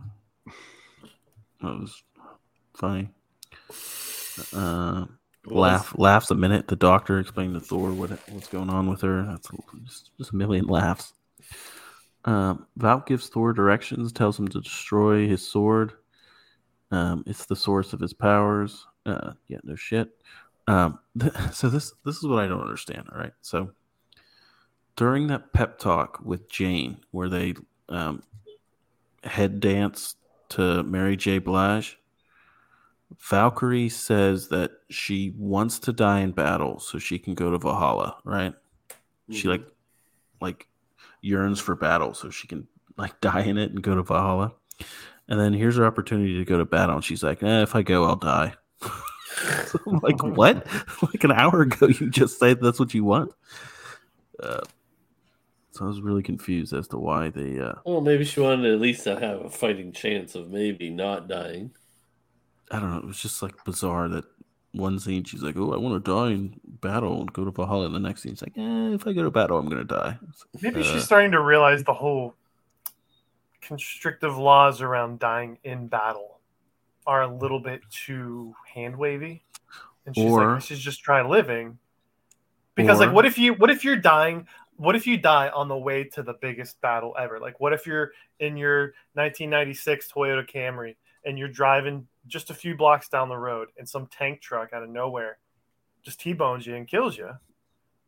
That 1.62 1.80
was 1.80 2.02
funny. 2.74 3.10
Uh, 4.52 5.06
laugh 5.46 5.94
laughs 5.96 6.32
a 6.32 6.36
minute. 6.36 6.68
The 6.68 6.76
doctor 6.76 7.20
explained 7.20 7.54
to 7.54 7.60
Thor 7.60 7.92
what 7.92 8.10
what's 8.30 8.48
going 8.48 8.72
on 8.72 8.90
with 8.90 9.02
her. 9.02 9.22
That's 9.22 9.50
just, 9.86 10.10
just 10.18 10.34
a 10.34 10.36
million 10.36 10.66
laughs. 10.66 11.14
Um, 12.26 12.66
Valk 12.78 13.06
gives 13.06 13.30
Thor 13.30 13.54
directions, 13.54 14.12
tells 14.12 14.40
him 14.40 14.48
to 14.48 14.60
destroy 14.60 15.28
his 15.28 15.48
sword. 15.48 15.94
Um, 16.90 17.24
it's 17.28 17.46
the 17.46 17.56
source 17.56 17.94
of 17.94 18.00
his 18.00 18.14
powers. 18.14 18.88
Uh, 19.06 19.34
yeah, 19.48 19.60
no 19.64 19.76
shit. 19.76 20.10
Um, 20.68 20.98
th- 21.20 21.34
so 21.54 21.70
this 21.70 21.94
this 22.04 22.18
is 22.18 22.24
what 22.24 22.40
I 22.40 22.48
don't 22.48 22.62
understand. 22.62 23.10
All 23.12 23.20
right, 23.20 23.34
so 23.44 23.70
during 24.96 25.28
that 25.28 25.54
pep 25.54 25.80
talk 25.80 26.20
with 26.24 26.50
Jane, 26.50 26.98
where 27.12 27.30
they 27.30 27.54
um, 27.90 28.24
head 29.24 29.60
dance 29.60 30.16
to 30.50 30.84
Mary 30.84 31.16
J. 31.18 31.40
Blige, 31.40 31.98
Valkyrie 33.20 33.90
says 33.90 34.48
that 34.50 34.72
she 34.90 35.34
wants 35.38 35.80
to 35.80 35.94
die 35.94 36.22
in 36.22 36.32
battle 36.32 36.80
so 36.80 36.98
she 36.98 37.20
can 37.20 37.34
go 37.36 37.52
to 37.52 37.58
Valhalla, 37.58 38.18
right? 38.24 38.54
She 39.32 39.48
Mhm. 39.48 39.52
like 39.52 39.66
like 40.42 40.68
yearns 41.22 41.60
for 41.60 41.74
battle 41.76 42.14
so 42.14 42.30
she 42.30 42.48
can 42.48 42.68
like 42.98 43.20
die 43.22 43.42
in 43.44 43.58
it 43.58 43.72
and 43.72 43.82
go 43.82 43.96
to 43.96 44.04
Valhalla. 44.04 44.54
And 45.28 45.40
then 45.40 45.54
here's 45.54 45.78
her 45.78 45.86
opportunity 45.86 46.38
to 46.38 46.44
go 46.46 46.58
to 46.58 46.66
battle, 46.66 46.96
and 46.96 47.04
she's 47.04 47.24
like, 47.24 47.42
eh, 47.44 47.62
"If 47.62 47.76
I 47.76 47.82
go, 47.82 48.06
I'll 48.06 48.16
die." 48.16 48.56
So 49.68 49.80
like, 50.04 50.22
what? 50.24 50.68
like 51.02 51.24
an 51.24 51.32
hour 51.32 51.62
ago, 51.62 51.88
you 51.88 52.10
just 52.12 52.40
said 52.40 52.62
that's 52.62 52.80
what 52.80 52.94
you 52.94 53.04
want. 53.04 53.32
Uh, 54.40 54.62
so 55.74 55.86
I 55.86 55.88
was 55.88 56.02
really 56.02 56.24
confused 56.24 56.72
as 56.74 56.88
to 56.90 56.98
why 56.98 57.30
they. 57.30 57.60
Uh, 57.60 57.74
Well, 57.86 58.00
maybe 58.02 58.24
she 58.24 58.40
wanted 58.40 58.72
at 58.74 58.80
least 58.80 59.04
to 59.04 59.20
have 59.20 59.42
a 59.42 59.50
fighting 59.50 59.92
chance 59.92 60.36
of 60.36 60.50
maybe 60.50 60.90
not 60.90 61.28
dying. 61.28 61.72
I 62.72 62.80
don't 62.80 62.92
know. 62.92 62.98
It 63.00 63.06
was 63.06 63.20
just 63.22 63.42
like 63.42 63.64
bizarre 63.66 64.08
that 64.10 64.26
one 64.72 65.00
scene 65.00 65.24
she's 65.24 65.44
like, 65.44 65.58
"Oh, 65.58 65.74
I 65.74 65.78
want 65.78 66.04
to 66.04 66.12
die 66.12 66.32
in 66.32 66.60
battle 66.66 67.20
and 67.22 67.34
go 67.34 67.44
to 67.46 67.52
Valhalla." 67.52 67.86
And 67.88 67.96
the 67.96 68.00
next 68.00 68.22
scene, 68.24 68.34
she's 68.34 68.42
like, 68.44 68.58
eh, 68.58 68.94
"If 68.94 69.06
I 69.06 69.14
go 69.14 69.24
to 69.24 69.32
battle, 69.32 69.58
I'm 69.58 69.68
gonna 69.70 69.84
die." 69.84 70.18
Like, 70.54 70.64
Maybe 70.64 70.80
uh, 70.82 70.84
she's 70.84 71.04
starting 71.04 71.32
to 71.32 71.42
realize 71.42 71.84
the 71.84 71.94
whole 71.94 72.36
constrictive 73.62 74.38
laws 74.38 74.82
around 74.82 75.20
dying 75.20 75.58
in 75.64 75.88
battle 75.88 76.40
are 77.06 77.22
a 77.22 77.28
little 77.34 77.60
bit 77.60 77.82
too 77.90 78.54
hand 78.74 78.96
wavy. 78.98 79.44
And 80.06 80.16
she's 80.16 80.32
Or- 80.32 80.46
like, 80.48 80.58
I 80.58 80.60
should 80.60 80.78
just 80.78 81.02
try 81.02 81.22
living 81.28 81.80
Because 82.76 83.00
Or- 83.00 83.06
like, 83.06 83.14
what 83.16 83.26
if 83.26 83.38
you 83.38 83.54
what 83.54 83.70
if 83.70 83.84
you're 83.86 83.96
dying? 83.98 84.48
What 84.78 84.96
if 84.96 85.06
you 85.06 85.18
die 85.18 85.50
on 85.50 85.68
the 85.68 85.78
way 85.78 86.04
to 86.14 86.24
the 86.24 86.34
biggest 86.34 86.82
battle 86.82 87.16
ever? 87.18 87.40
Like, 87.40 87.60
what 87.60 87.74
if 87.74 87.86
you're 87.86 88.12
in 88.40 88.58
your 88.58 88.94
1996 89.14 90.12
Toyota 90.12 90.50
Camry 90.50 90.96
and 91.26 91.38
you're 91.38 91.48
driving 91.48 92.08
just 92.28 92.50
a 92.50 92.54
few 92.54 92.76
blocks 92.76 93.08
down 93.08 93.30
the 93.30 93.38
road, 93.38 93.70
and 93.78 93.88
some 93.88 94.08
tank 94.08 94.42
truck 94.42 94.74
out 94.74 94.84
of 94.84 94.90
nowhere 94.90 95.38
just 96.04 96.20
t-bones 96.20 96.66
you 96.66 96.76
and 96.76 96.88
kills 96.88 97.18
you? 97.18 97.30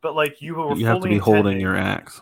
But 0.01 0.15
like 0.15 0.41
you 0.41 0.55
were 0.55 0.75
you 0.75 0.85
have 0.85 1.01
to 1.01 1.07
be 1.07 1.17
holding 1.17 1.59
your 1.59 1.75
axe. 1.75 2.21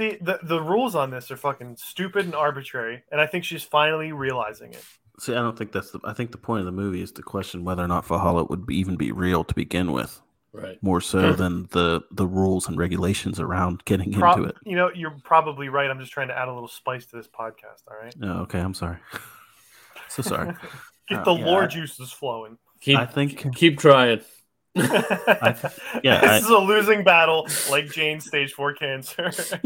See, 0.00 0.16
the, 0.20 0.38
the 0.42 0.62
rules 0.62 0.94
on 0.94 1.10
this 1.10 1.30
are 1.30 1.36
fucking 1.36 1.76
stupid 1.76 2.24
and 2.24 2.34
arbitrary, 2.34 3.02
and 3.12 3.20
I 3.20 3.26
think 3.26 3.44
she's 3.44 3.62
finally 3.62 4.12
realizing 4.12 4.72
it. 4.72 4.82
See, 5.18 5.32
I 5.34 5.42
don't 5.42 5.58
think 5.58 5.72
that's 5.72 5.90
the. 5.90 6.00
I 6.04 6.14
think 6.14 6.32
the 6.32 6.38
point 6.38 6.60
of 6.60 6.66
the 6.66 6.72
movie 6.72 7.02
is 7.02 7.12
to 7.12 7.22
question 7.22 7.64
whether 7.64 7.84
or 7.84 7.88
not 7.88 8.06
Valhalla 8.06 8.44
would 8.44 8.64
be, 8.64 8.78
even 8.78 8.96
be 8.96 9.12
real 9.12 9.44
to 9.44 9.54
begin 9.54 9.92
with, 9.92 10.22
Right. 10.52 10.82
more 10.82 11.00
so 11.00 11.32
than 11.32 11.68
the 11.70 12.00
the 12.10 12.26
rules 12.26 12.66
and 12.66 12.76
regulations 12.76 13.38
around 13.38 13.84
getting 13.84 14.12
Pro- 14.12 14.32
into 14.32 14.48
it. 14.48 14.56
You 14.64 14.74
know, 14.74 14.90
you're 14.94 15.14
probably 15.22 15.68
right. 15.68 15.88
I'm 15.88 16.00
just 16.00 16.10
trying 16.10 16.26
to 16.28 16.36
add 16.36 16.48
a 16.48 16.52
little 16.52 16.66
spice 16.68 17.06
to 17.06 17.16
this 17.16 17.28
podcast. 17.28 17.82
All 17.88 17.96
right, 18.02 18.12
Oh, 18.22 18.40
okay, 18.42 18.58
I'm 18.58 18.74
sorry. 18.74 18.96
so 20.08 20.22
sorry. 20.22 20.54
get 21.08 21.20
Uh, 21.20 21.24
the 21.24 21.34
yeah, 21.34 21.46
lore 21.46 21.62
I- 21.64 21.68
juices 21.68 22.10
flowing. 22.10 22.58
Keep 22.80 22.98
I 22.98 23.06
think 23.06 23.54
keep 23.54 23.78
trying. 23.78 24.22
yeah, 24.74 24.86
this 24.92 25.64
I- 26.04 26.38
is 26.38 26.48
a 26.48 26.58
losing 26.58 27.04
battle, 27.04 27.46
like 27.70 27.86
Jane's 27.92 28.26
stage 28.26 28.52
four 28.52 28.74
cancer. 28.74 29.30
yeah, 29.30 29.58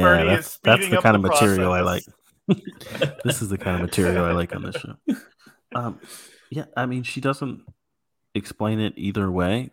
Bernie 0.00 0.28
that's, 0.30 0.46
is 0.46 0.58
that's 0.62 0.88
the 0.88 0.96
up 0.98 1.02
kind 1.02 1.14
the 1.14 1.18
of 1.28 1.32
material 1.34 1.72
I 1.72 1.80
like. 1.80 2.04
this 3.24 3.42
is 3.42 3.48
the 3.48 3.58
kind 3.58 3.76
of 3.76 3.82
material 3.82 4.24
I 4.24 4.32
like 4.32 4.54
on 4.54 4.62
this 4.62 4.76
show. 4.76 4.94
Um, 5.74 6.00
yeah, 6.50 6.64
I 6.76 6.86
mean, 6.86 7.02
she 7.02 7.20
doesn't 7.20 7.62
explain 8.34 8.80
it 8.80 8.94
either 8.96 9.30
way. 9.30 9.70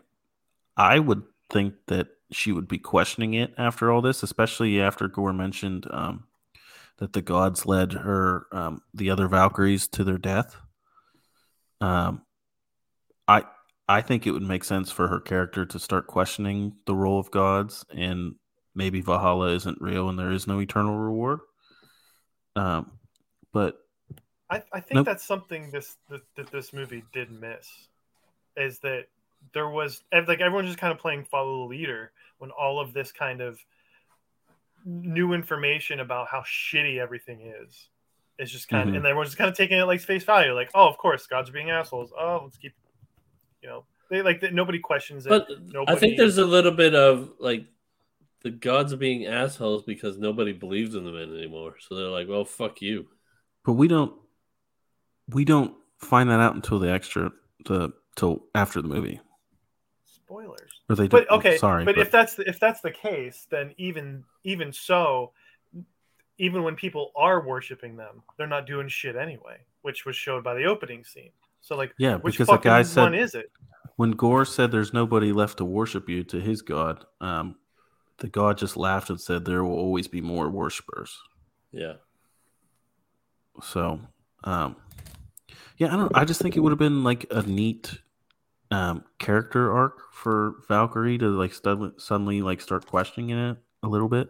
I 0.78 1.00
would 1.00 1.24
think 1.52 1.76
that 1.88 2.08
she 2.32 2.52
would 2.52 2.68
be 2.68 2.78
questioning 2.78 3.34
it 3.34 3.54
after 3.58 3.92
all 3.92 4.02
this, 4.02 4.24
especially 4.24 4.82
after 4.82 5.08
Gorr 5.08 5.34
mentioned 5.34 5.88
um, 5.92 6.26
that 6.98 7.14
the 7.14 7.22
gods 7.22 7.66
led 7.66 7.94
her, 7.94 8.48
um, 8.52 8.82
the 8.94 9.10
other 9.10 9.28
Valkyries, 9.28 9.88
to 9.90 10.04
their 10.04 10.18
death. 10.18 10.56
Um, 11.82 12.24
I 13.28 13.44
I 13.88 14.02
think 14.02 14.26
it 14.26 14.32
would 14.32 14.42
make 14.42 14.64
sense 14.64 14.92
for 14.92 15.08
her 15.08 15.20
character 15.20 15.66
to 15.66 15.80
start 15.80 16.08
questioning 16.08 16.74
the 16.86 16.96
role 16.96 17.20
of 17.20 17.32
gods, 17.32 17.86
and 17.96 18.36
maybe 18.74 19.02
Valhalla 19.02 19.54
isn't 19.54 19.82
real 19.82 20.10
and 20.10 20.18
there 20.18 20.32
is 20.32 20.48
no 20.48 20.60
eternal 20.60 20.98
reward. 20.98 21.40
Um, 22.56 22.92
but 23.54 23.78
I, 24.50 24.64
I 24.74 24.80
think 24.80 24.96
Nope. 24.96 25.06
that's 25.06 25.26
something 25.26 25.70
this 25.72 25.98
that, 26.10 26.22
that 26.36 26.52
this 26.52 26.74
movie 26.74 27.04
did 27.14 27.32
miss 27.32 27.68
is 28.58 28.80
that 28.80 29.06
there 29.54 29.70
was 29.70 30.04
like 30.12 30.42
everyone's 30.42 30.68
just 30.68 30.80
kind 30.80 30.92
of 30.94 31.00
playing 31.00 31.24
follow 31.24 31.60
the 31.60 31.66
leader 31.70 32.12
when 32.40 32.52
all 32.52 32.80
of 32.80 32.94
this 32.94 33.12
kind 33.12 33.42
of 33.42 33.60
new 34.86 35.34
information 35.34 36.00
about 36.00 36.28
how 36.28 36.42
shitty 36.42 37.00
everything 37.00 37.42
is 37.42 37.90
is 38.38 38.52
just 38.52 38.68
kind 38.68 38.90
of 38.90 38.94
Mhm. 38.94 38.98
and 38.98 39.06
everyone's 39.06 39.30
just 39.30 39.38
kind 39.38 39.50
of 39.50 39.56
taking 39.58 39.78
it 39.78 39.84
like 39.86 40.02
face 40.02 40.24
value 40.24 40.54
like 40.54 40.70
oh 40.76 40.88
of 40.88 40.98
course 40.98 41.26
gods 41.26 41.50
are 41.50 41.54
being 41.54 41.70
assholes 41.72 42.12
oh 42.20 42.42
let's 42.44 42.58
keep 42.58 42.74
you 43.64 43.70
know 43.70 43.86
they 44.10 44.22
like 44.22 44.42
that 44.42 44.54
nobody 44.54 44.78
questions 44.80 45.26
it 45.26 45.30
But 45.30 45.48
I 45.88 45.96
think 45.96 46.18
there's 46.18 46.38
a 46.38 46.46
little 46.46 46.72
bit 46.72 46.94
of 46.94 47.32
like 47.40 47.66
the 48.42 48.52
gods 48.52 48.94
are 48.94 48.98
being 48.98 49.26
assholes 49.26 49.82
because 49.84 50.20
nobody 50.20 50.54
believes 50.54 50.94
in 50.94 51.04
them 51.04 51.18
anymore. 51.18 51.78
So 51.80 51.96
they're 51.96 52.10
like, 52.10 52.28
"Well, 52.28 52.46
fuck 52.46 52.80
you." 52.80 53.08
but 53.64 53.74
we 53.74 53.88
don't 53.88 54.14
we 55.30 55.44
don't 55.46 55.76
find 55.98 56.30
that 56.30 56.40
out 56.40 56.54
until 56.54 56.78
the 56.78 56.92
extra 56.92 57.32
the 57.66 57.92
till 58.16 58.46
after 58.56 58.82
the 58.82 58.88
movie. 58.88 59.20
Spoilers. 60.06 60.72
Or 60.90 60.96
they 60.96 61.08
but 61.08 61.28
do- 61.30 61.36
okay 61.36 61.58
sorry 61.58 61.86
but, 61.86 61.98
if 61.98 62.10
that's 62.10 62.36
the, 62.36 62.48
if 62.50 62.60
that's 62.60 62.82
the 62.82 62.92
case 62.92 63.46
then 63.50 63.74
even 63.78 64.24
even 64.44 64.72
so 64.74 65.32
even 66.38 66.64
when 66.64 66.76
people 66.76 67.12
are 67.16 67.46
worshiping 67.46 67.96
them 67.96 68.24
they're 68.38 68.48
not 68.48 68.66
doing 68.66 68.88
shit 68.88 69.16
anyway 69.16 69.58
which 69.84 70.06
was 70.06 70.16
showed 70.16 70.44
by 70.44 70.56
the 70.56 70.66
opening 70.66 71.04
scene. 71.04 71.30
So 71.62 71.76
like 71.76 71.94
yeah 72.00 72.16
which 72.16 72.36
because 72.36 72.48
the 72.48 72.54
fucking 72.54 72.70
guy 72.70 72.78
one 72.78 72.86
said 72.86 73.14
is 73.16 73.36
it? 73.36 73.52
when 73.98 74.12
gorr 74.12 74.46
said 74.46 74.72
there's 74.72 74.94
nobody 74.94 75.32
left 75.32 75.58
to 75.60 75.66
worship 75.66 76.10
you 76.10 76.24
to 76.24 76.40
his 76.40 76.62
god 76.62 77.06
um 77.22 77.56
the 78.18 78.28
god 78.28 78.58
just 78.58 78.76
laughed 78.78 79.10
and 79.10 79.22
said 79.22 79.46
there 79.46 79.64
will 79.64 79.78
always 79.78 80.08
be 80.08 80.22
more 80.22 80.50
worshippers 80.50 81.18
Yeah. 81.72 81.94
so 83.62 84.00
um 84.44 84.76
yeah 85.78 85.94
i 85.94 85.98
don't 85.98 86.16
i 86.16 86.26
just 86.26 86.42
think 86.42 86.56
it 86.56 86.60
would 86.62 86.72
have 86.72 86.80
been 86.80 87.04
like 87.04 87.26
a 87.32 87.42
neat 87.44 88.00
um 88.76 89.04
character 89.20 89.72
arc 89.72 90.00
for 90.14 90.56
valkyrie 90.68 91.18
to 91.18 91.28
like 91.30 91.54
stud- 91.54 92.00
suddenly 92.02 92.42
like 92.42 92.62
start 92.62 92.86
questioning 92.86 93.30
it 93.32 93.58
a 93.84 93.88
little 93.88 94.10
bit. 94.10 94.28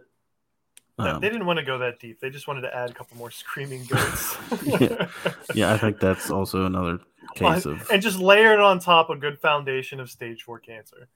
No, 0.98 1.16
Um, 1.16 1.20
they 1.20 1.28
didn't 1.28 1.46
want 1.46 1.58
to 1.58 1.64
go 1.64 1.78
that 1.78 1.98
deep. 2.00 2.20
They 2.20 2.30
just 2.30 2.48
wanted 2.48 2.62
to 2.62 2.74
add 2.74 2.90
a 2.90 2.94
couple 2.94 3.18
more 3.18 3.30
screaming 3.30 3.84
goats. 3.88 4.36
Yeah. 4.64 5.08
yeah 5.54 5.72
i 5.74 5.76
think 5.78 6.00
that's 6.00 6.30
also 6.30 6.64
another 6.64 7.00
case 7.34 7.66
of 7.66 7.86
and 7.90 8.00
just 8.00 8.18
layer 8.18 8.52
it 8.54 8.60
on 8.60 8.78
top 8.78 9.10
a 9.10 9.16
good 9.16 9.38
foundation 9.38 10.00
of 10.00 10.08
stage 10.10 10.42
four 10.42 10.58
cancer. 10.58 11.08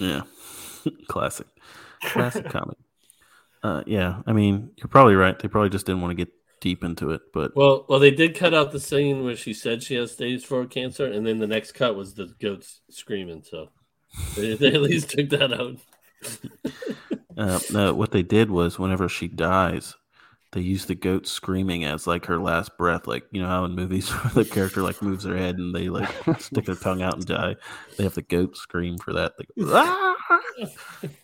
Yeah. 0.00 0.22
Classic. 1.08 1.46
Classic 2.02 2.48
comedy 2.48 2.78
uh 3.64 3.82
yeah 3.86 4.22
i 4.26 4.32
mean 4.32 4.70
you're 4.76 4.88
probably 4.88 5.14
right. 5.16 5.36
They 5.38 5.48
probably 5.48 5.70
just 5.70 5.84
didn't 5.86 6.00
want 6.00 6.12
to 6.12 6.14
get 6.24 6.32
deep 6.60 6.84
into 6.84 7.10
it 7.10 7.20
but 7.32 7.54
Well, 7.56 7.86
well, 7.88 7.98
they 7.98 8.10
did 8.10 8.34
cut 8.34 8.54
out 8.54 8.72
the 8.72 8.80
scene 8.80 9.24
where 9.24 9.36
she 9.36 9.54
said 9.54 9.82
she 9.82 9.94
has 9.96 10.12
stage 10.12 10.44
four 10.44 10.66
cancer, 10.66 11.06
and 11.06 11.26
then 11.26 11.38
the 11.38 11.46
next 11.46 11.72
cut 11.72 11.96
was 11.96 12.14
the 12.14 12.34
goats 12.40 12.80
screaming. 12.90 13.42
So 13.42 13.70
they, 14.36 14.54
they 14.56 14.68
at 14.68 14.82
least 14.82 15.10
took 15.10 15.30
that 15.30 15.52
out. 15.52 15.76
Uh, 17.36 17.60
no, 17.70 17.94
what 17.94 18.10
they 18.10 18.24
did 18.24 18.50
was 18.50 18.80
whenever 18.80 19.08
she 19.08 19.28
dies, 19.28 19.94
they 20.52 20.60
use 20.60 20.86
the 20.86 20.94
goat 20.94 21.26
screaming 21.26 21.84
as 21.84 22.06
like 22.06 22.24
her 22.26 22.38
last 22.38 22.76
breath. 22.78 23.06
Like 23.06 23.24
you 23.30 23.40
know 23.42 23.48
how 23.48 23.64
in 23.64 23.74
movies 23.74 24.08
where 24.12 24.44
the 24.44 24.50
character 24.50 24.82
like 24.82 25.02
moves 25.02 25.24
their 25.24 25.36
head 25.36 25.58
and 25.58 25.74
they 25.74 25.88
like 25.88 26.08
stick 26.40 26.64
their 26.64 26.74
tongue 26.74 27.02
out 27.02 27.14
and 27.14 27.26
die. 27.26 27.56
They 27.96 28.04
have 28.04 28.14
the 28.14 28.22
goat 28.22 28.56
scream 28.56 28.96
for 28.98 29.12
that. 29.12 29.32
They 29.38 29.44
go, 29.62 29.72
"Ah!" 29.74 30.14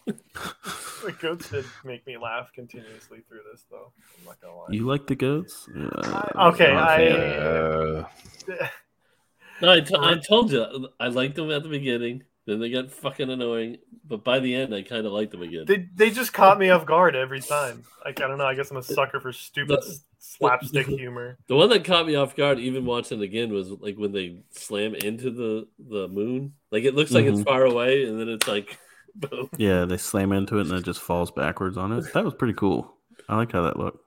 the 0.06 1.12
goats 1.20 1.50
did 1.50 1.64
make 1.84 2.06
me 2.06 2.16
laugh 2.16 2.50
continuously 2.54 3.18
through 3.28 3.40
this 3.50 3.64
though 3.70 3.92
i'm 4.18 4.24
not 4.26 4.40
gonna 4.40 4.56
lie 4.56 4.66
You 4.70 4.86
like 4.86 5.06
the 5.06 5.14
goats? 5.16 5.68
Yeah, 5.76 5.88
I- 6.34 6.48
okay, 6.48 6.68
I'm 6.68 6.74
not 6.74 7.00
a 7.00 8.06
I- 8.06 8.06
fan. 8.06 8.06
Uh, 8.60 8.68
No, 9.62 9.70
I, 9.72 9.80
t- 9.80 9.94
I 9.96 10.16
told 10.16 10.50
you 10.50 10.88
I 10.98 11.06
liked 11.08 11.36
them 11.36 11.50
at 11.52 11.62
the 11.62 11.68
beginning. 11.68 12.24
Then 12.46 12.60
they 12.60 12.68
got 12.70 12.90
fucking 12.90 13.30
annoying, 13.30 13.78
but 14.06 14.22
by 14.22 14.38
the 14.38 14.54
end, 14.54 14.74
I 14.74 14.82
kind 14.82 15.06
of 15.06 15.12
like 15.12 15.30
them 15.30 15.40
again. 15.40 15.64
They, 15.66 15.88
they 15.94 16.10
just 16.10 16.34
caught 16.34 16.58
me 16.58 16.68
off 16.68 16.84
guard 16.84 17.16
every 17.16 17.40
time. 17.40 17.84
Like 18.04 18.20
I 18.20 18.26
don't 18.28 18.36
know. 18.36 18.44
I 18.44 18.54
guess 18.54 18.70
I'm 18.70 18.76
a 18.76 18.82
sucker 18.82 19.18
for 19.18 19.32
stupid 19.32 19.80
The- 19.80 19.98
slapstick 20.18 20.86
the- 20.88 20.96
humor. 20.96 21.38
The 21.46 21.56
one 21.56 21.70
that 21.70 21.84
caught 21.84 22.06
me 22.06 22.16
off 22.16 22.36
guard, 22.36 22.58
even 22.58 22.84
watching 22.84 23.20
it 23.20 23.24
again, 23.24 23.50
was 23.50 23.70
like 23.70 23.96
when 23.96 24.12
they 24.12 24.40
slam 24.50 24.94
into 24.94 25.30
the 25.30 25.66
the 25.78 26.06
moon. 26.08 26.52
Like 26.70 26.84
it 26.84 26.94
looks 26.94 27.12
like 27.12 27.24
it's 27.24 27.40
Mhm. 27.40 27.44
far 27.46 27.64
away, 27.64 28.04
and 28.04 28.20
then 28.20 28.28
it's 28.28 28.46
like, 28.46 28.78
boom. 29.14 29.48
Yeah, 29.56 29.86
they 29.86 29.96
slam 29.96 30.32
into 30.32 30.58
it 30.58 30.66
and 30.66 30.72
it 30.78 30.84
just 30.84 31.00
falls 31.00 31.30
backwards 31.30 31.78
on 31.78 31.92
it. 31.92 32.12
That 32.12 32.24
was 32.26 32.34
pretty 32.34 32.54
cool. 32.54 32.94
I 33.26 33.36
liked 33.36 33.52
how 33.52 33.62
that 33.62 33.78
looked. 33.78 34.04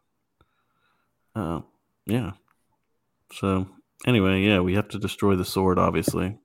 Uh, 1.36 1.62
yeah. 2.06 2.34
So 3.34 3.68
anyway, 4.06 4.42
yeah, 4.42 4.60
we 4.60 4.76
have 4.76 4.90
to 4.90 5.00
destroy 5.00 5.36
the 5.36 5.46
sword, 5.46 5.80
obviously. 5.80 6.38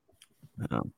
Um, 0.71 0.91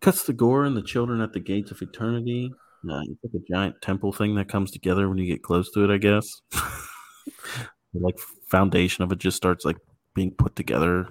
cuts 0.00 0.24
the 0.24 0.32
gorr 0.32 0.64
and 0.64 0.76
the 0.76 0.82
children 0.82 1.20
at 1.20 1.32
the 1.32 1.40
gates 1.40 1.70
of 1.70 1.80
eternity. 1.82 2.52
Uh, 2.88 3.00
it's 3.02 3.24
like 3.24 3.42
a 3.42 3.52
giant 3.52 3.80
temple 3.82 4.12
thing 4.12 4.34
that 4.36 4.48
comes 4.48 4.70
together 4.70 5.08
when 5.08 5.18
you 5.18 5.26
get 5.26 5.42
close 5.42 5.70
to 5.72 5.82
it, 5.84 5.92
I 5.92 5.98
guess. 5.98 6.26
the, 6.52 7.60
like 7.94 8.16
foundation 8.48 9.02
of 9.02 9.10
it 9.12 9.18
just 9.18 9.36
starts 9.36 9.64
like 9.64 9.76
being 10.14 10.30
put 10.30 10.54
together 10.54 11.08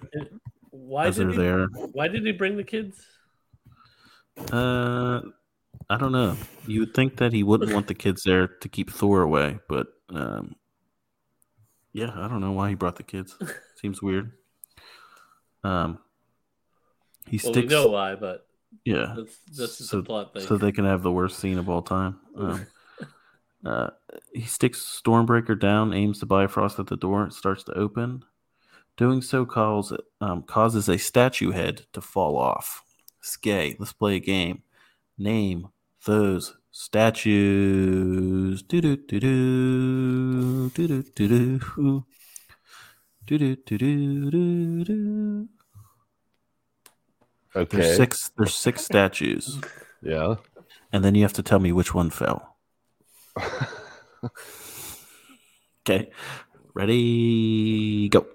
Why 0.71 1.07
as 1.07 1.17
did 1.17 1.27
they're 1.27 1.31
he, 1.31 1.37
there. 1.37 1.67
Why 1.91 2.07
did 2.07 2.25
he 2.25 2.31
bring 2.31 2.55
the 2.55 2.63
kids? 2.63 3.05
Uh, 4.51 5.21
I 5.89 5.97
don't 5.97 6.11
know. 6.11 6.35
You 6.67 6.81
would 6.81 6.93
think 6.93 7.17
that 7.17 7.33
he 7.33 7.43
wouldn't 7.43 7.73
want 7.73 7.87
the 7.87 7.93
kids 7.93 8.23
there 8.23 8.47
to 8.47 8.69
keep 8.69 8.89
Thor 8.91 9.21
away, 9.21 9.59
but 9.67 9.87
um, 10.09 10.55
yeah, 11.93 12.11
I 12.13 12.27
don't 12.27 12.41
know 12.41 12.51
why 12.51 12.69
he 12.69 12.75
brought 12.75 12.95
the 12.95 13.03
kids. 13.03 13.37
Seems 13.81 14.01
weird. 14.01 14.31
Um, 15.63 15.99
he 17.27 17.39
Well, 17.43 17.53
we 17.53 17.59
sticks. 17.59 17.71
know 17.71 17.87
why, 17.87 18.15
but 18.15 18.44
yeah, 18.83 19.13
that's 19.15 19.37
that's 19.57 19.89
So- 19.89 19.99
a 19.99 20.03
plot 20.03 20.33
thing. 20.33 20.43
so 20.43 20.57
they 20.57 20.71
can 20.71 20.85
have 20.85 21.03
the 21.03 21.11
worst 21.11 21.39
scene 21.39 21.57
of 21.57 21.69
all 21.69 21.81
time. 21.81 22.19
Um, 22.35 22.67
uh, 23.65 23.89
he 24.33 24.43
sticks 24.43 25.01
Stormbreaker 25.03 25.59
down, 25.59 25.93
aims 25.93 26.19
the 26.19 26.25
Bifrost 26.25 26.79
at 26.79 26.87
the 26.87 26.97
door, 26.97 27.25
it 27.25 27.33
starts 27.33 27.63
to 27.65 27.73
open. 27.73 28.23
Doing 28.97 29.21
so 29.21 29.45
calls, 29.45 29.91
um, 30.21 30.43
causes 30.43 30.87
a 30.87 30.97
statue 30.97 31.51
head 31.51 31.85
to 31.93 31.99
fall 32.01 32.37
off. 32.37 32.81
Skay, 33.21 33.75
let's 33.79 33.91
play 33.91 34.15
a 34.15 34.19
game. 34.19 34.63
Name 35.17 35.67
those 36.05 36.55
statues. 36.71 38.61
Do 38.61 38.79
do 38.81 38.95
do 38.95 39.19
do 39.19 40.69
do 40.69 40.87
do 40.87 41.03
do 41.03 41.27
do 41.27 42.05
do 43.25 43.37
do 43.37 43.77
do 43.77 44.31
do 44.31 44.83
do. 44.85 45.49
Okay. 47.55 47.77
There's 47.77 47.95
six. 47.95 48.31
There's 48.37 48.53
six 48.53 48.83
statues, 48.85 49.59
Yeah. 50.01 50.35
and 50.91 51.03
then 51.05 51.15
you 51.15 51.21
have 51.23 51.33
to 51.33 51.43
tell 51.43 51.59
me 51.59 51.71
which 51.71 51.93
one 51.93 52.09
fell. 52.09 52.57
Okay, 55.87 56.09
ready, 56.73 58.09
go. 58.09 58.25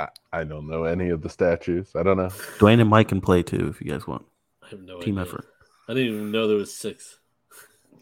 I, 0.00 0.08
I 0.32 0.42
don't 0.44 0.68
know 0.68 0.82
any 0.84 1.10
of 1.10 1.22
the 1.22 1.28
statues. 1.28 1.92
I 1.94 2.02
don't 2.02 2.16
know. 2.16 2.30
Dwayne 2.58 2.80
and 2.80 2.90
Mike 2.90 3.08
can 3.08 3.20
play 3.20 3.44
too 3.44 3.68
if 3.68 3.80
you 3.80 3.88
guys 3.90 4.06
want. 4.06 4.24
I 4.64 4.70
have 4.70 4.80
no 4.80 5.00
Team 5.00 5.16
idea. 5.18 5.30
effort. 5.30 5.44
I 5.88 5.94
didn't 5.94 6.12
even 6.14 6.32
know 6.32 6.48
there 6.48 6.56
was 6.56 6.74
six. 6.74 7.18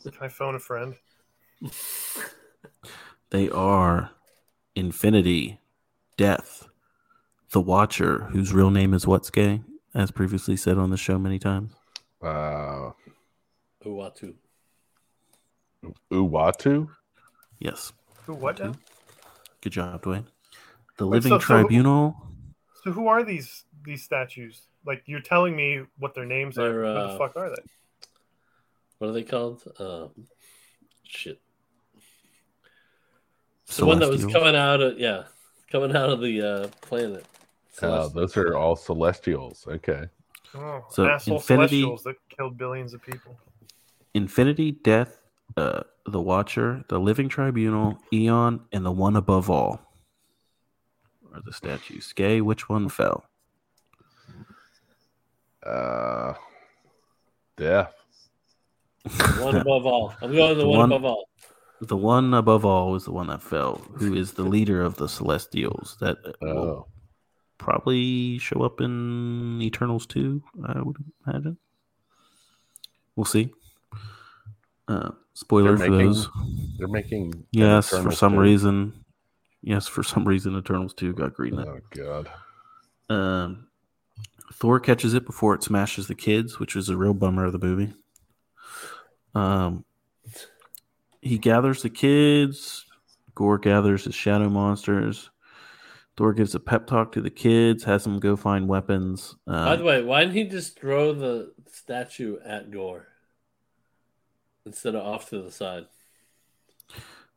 Can 0.03 0.13
I 0.21 0.29
phone 0.29 0.55
a 0.55 0.59
friend? 0.59 0.95
They 3.29 3.51
are 3.51 4.13
Infinity, 4.75 5.60
Death, 6.21 6.69
The 7.53 7.63
Watcher, 7.63 8.25
whose 8.25 8.53
real 8.53 8.71
name 8.71 8.93
is 8.93 9.07
what's 9.07 9.31
gay, 9.31 9.63
as 9.95 10.11
previously 10.11 10.55
said 10.55 10.77
on 10.77 10.91
the 10.91 10.99
show 10.99 11.19
many 11.19 11.39
times. 11.39 11.73
Wow. 12.21 12.95
Uatu. 13.83 14.35
Uwatu? 16.13 16.89
Yes, 17.59 17.95
Who? 18.27 18.35
What 18.35 18.59
now? 18.59 18.75
good 19.63 19.73
job, 19.73 20.03
Dwayne. 20.03 20.27
The 20.99 21.07
Wait, 21.07 21.25
Living 21.25 21.31
so- 21.31 21.39
so- 21.39 21.47
Tribunal. 21.47 22.15
So 22.85 22.93
who 22.93 23.09
are 23.09 23.25
these 23.25 23.65
these 23.83 24.03
statues? 24.05 24.61
Like 24.85 25.03
you're 25.07 25.21
telling 25.21 25.57
me 25.57 25.85
what 25.99 26.15
their 26.15 26.27
names 26.27 26.57
They're, 26.57 26.85
are. 26.85 26.95
What 26.95 26.97
uh, 26.97 27.13
the 27.13 27.19
fuck 27.19 27.37
are 27.37 27.49
they? 27.49 27.63
What 28.99 29.09
are 29.09 29.13
they 29.13 29.23
called? 29.23 29.63
Um, 29.79 30.11
shit. 31.03 31.41
The 33.75 33.87
one 33.87 34.01
that 34.01 34.11
was 34.11 34.27
coming 34.27 34.55
out 34.55 34.83
of 34.83 34.99
yeah, 34.99 35.25
coming 35.71 35.95
out 35.97 36.11
of 36.11 36.21
the 36.21 36.43
uh, 36.43 36.69
planet. 36.81 37.25
Uh, 37.81 38.09
those 38.09 38.37
are 38.37 38.57
all 38.57 38.77
celestials. 38.77 39.65
Okay. 39.69 40.05
Oh, 40.55 40.85
So, 40.91 41.07
asshole 41.07 41.37
Infinity- 41.37 41.81
celestials 41.83 42.03
that 42.05 42.17
killed 42.29 42.59
billions 42.59 42.93
of 42.93 43.03
people. 43.03 43.39
Infinity, 44.15 44.73
Death, 44.73 45.19
uh, 45.57 45.83
The 46.07 46.21
Watcher, 46.21 46.85
The 46.89 46.99
Living 46.99 47.29
Tribunal, 47.29 47.99
Eon, 48.13 48.61
and 48.73 48.85
the 48.85 48.91
one 48.91 49.17
above 49.17 49.49
all 49.49 49.81
are 51.33 51.41
the 51.45 51.53
statues. 51.53 52.07
Skay, 52.07 52.41
which 52.41 52.69
one 52.69 52.89
fell? 52.89 53.25
Uh, 55.65 56.35
death. 57.57 57.95
one 59.39 59.57
above 59.57 59.87
all. 59.87 60.15
I'm 60.21 60.33
going 60.35 60.59
the, 60.59 60.65
The 60.65 60.69
one, 60.69 60.79
one- 60.79 60.93
above 60.93 61.05
all. 61.05 61.30
The 61.81 61.97
one 61.97 62.35
above 62.35 62.65
all 62.65 62.94
is 62.94 63.05
the 63.05 63.12
one 63.12 63.28
that 63.28 63.43
fell, 63.43 63.77
who 63.94 64.15
is 64.15 64.32
the 64.32 64.43
leader 64.55 64.82
of 64.82 64.97
the 64.97 65.09
Celestials 65.09 65.97
that 66.01 66.19
uh, 66.24 66.32
will 66.43 66.59
Oh, 66.59 66.86
probably 67.59 68.39
show 68.39 68.62
up 68.62 68.81
in 68.81 69.61
Eternals 69.62 70.07
2, 70.07 70.43
I 70.66 70.81
would 70.82 70.97
imagine. 71.27 71.57
We'll 73.16 73.24
see. 73.24 73.51
Uh, 74.89 75.11
spoiler 75.35 75.77
They're 75.77 75.86
for 75.86 75.93
making- 75.93 76.07
those. 76.07 76.28
they're 76.78 76.89
making. 76.89 77.47
Yes, 77.52 77.90
for 77.90 78.11
some 78.12 78.32
too. 78.35 78.40
reason. 78.40 79.05
Yes, 79.62 79.86
for 79.89 80.02
some 80.02 80.24
reason, 80.27 80.57
Eternals 80.57 80.94
2 80.94 81.12
got 81.15 81.35
greenlit. 81.35 81.66
Oh 81.66 81.81
God. 81.90 82.31
Um, 83.15 83.69
Thor 84.55 84.81
catches 84.81 85.15
it 85.15 85.24
before 85.27 85.55
it 85.55 85.62
smashes 85.62 86.09
the 86.09 86.15
kids, 86.15 86.59
which 86.59 86.77
is 86.77 86.89
a 86.89 86.97
real 86.97 87.15
bummer 87.15 87.44
of 87.44 87.52
the 87.52 87.59
movie. 87.59 87.93
Um, 89.35 89.85
he 91.21 91.39
gathers 91.39 91.83
the 91.83 91.91
kids. 91.91 92.87
Gorr 93.35 93.59
gathers 93.59 94.05
his 94.05 94.15
shadow 94.15 94.49
monsters. 94.49 95.31
Thor 96.17 96.33
gives 96.35 96.55
a 96.55 96.61
pep 96.61 96.87
talk 96.87 97.13
to 97.13 97.21
the 97.21 97.31
kids, 97.31 97.85
has 97.85 98.05
them 98.05 98.21
go 98.21 98.37
find 98.37 98.69
weapons. 98.69 99.37
Uh, 99.47 99.65
By 99.65 99.77
the 99.77 99.85
way, 99.85 100.03
why 100.03 100.21
didn't 100.21 100.35
he 100.35 100.45
just 100.45 100.79
throw 100.79 101.15
the 101.15 101.53
statue 101.73 102.39
at 102.45 102.71
Gorr 102.71 103.07
instead 104.67 104.95
of 104.95 105.07
off 105.07 105.31
to 105.31 105.41
the 105.41 105.51
side? 105.51 105.87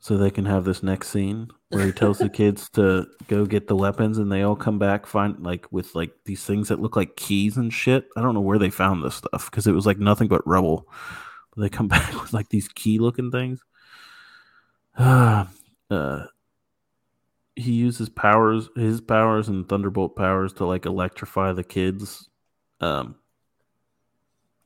so 0.04 0.18
they 0.18 0.30
can 0.30 0.44
have 0.44 0.66
this 0.66 0.84
next 0.84 1.08
scene 1.08 1.50
where 1.70 1.86
he 1.86 1.94
tells 1.94 2.18
the 2.18 2.28
kids 2.28 2.68
to 2.74 3.08
go 3.30 3.46
get 3.46 3.70
the 3.70 3.76
weapons, 3.76 4.18
and 4.18 4.30
they 4.30 4.42
all 4.42 4.54
come 4.56 4.78
back 4.78 5.06
find 5.06 5.40
like 5.40 5.66
with 5.72 5.96
like 5.96 6.12
these 6.26 6.44
things 6.44 6.68
that 6.68 6.82
look 6.82 6.98
like 6.98 7.16
keys 7.16 7.56
and 7.56 7.74
shit. 7.74 8.10
I 8.18 8.22
don't 8.22 8.34
know 8.34 8.42
where 8.42 8.60
they 8.60 8.70
found 8.70 9.02
this 9.02 9.16
stuff 9.16 9.50
because 9.50 9.66
it 9.66 9.72
was 9.72 9.86
like 9.86 10.00
nothing 10.00 10.28
but 10.28 10.46
rubble. 10.46 10.90
But 11.56 11.62
they 11.62 11.70
come 11.70 11.88
back 11.96 12.22
with 12.22 12.34
like 12.34 12.50
these 12.50 12.68
key 12.68 13.00
looking 13.00 13.32
things. 13.32 13.64
uh, 14.98 15.46
he 17.56 17.72
uses 17.72 18.10
powers, 18.10 18.70
his 18.76 19.02
powers 19.02 19.48
and 19.50 19.68
Thunderbolt 19.68 20.16
powers 20.16 20.54
to 20.54 20.66
like 20.66 20.86
electrify 20.86 21.54
the 21.54 21.64
kids. 21.64 22.30
Um, 22.82 23.16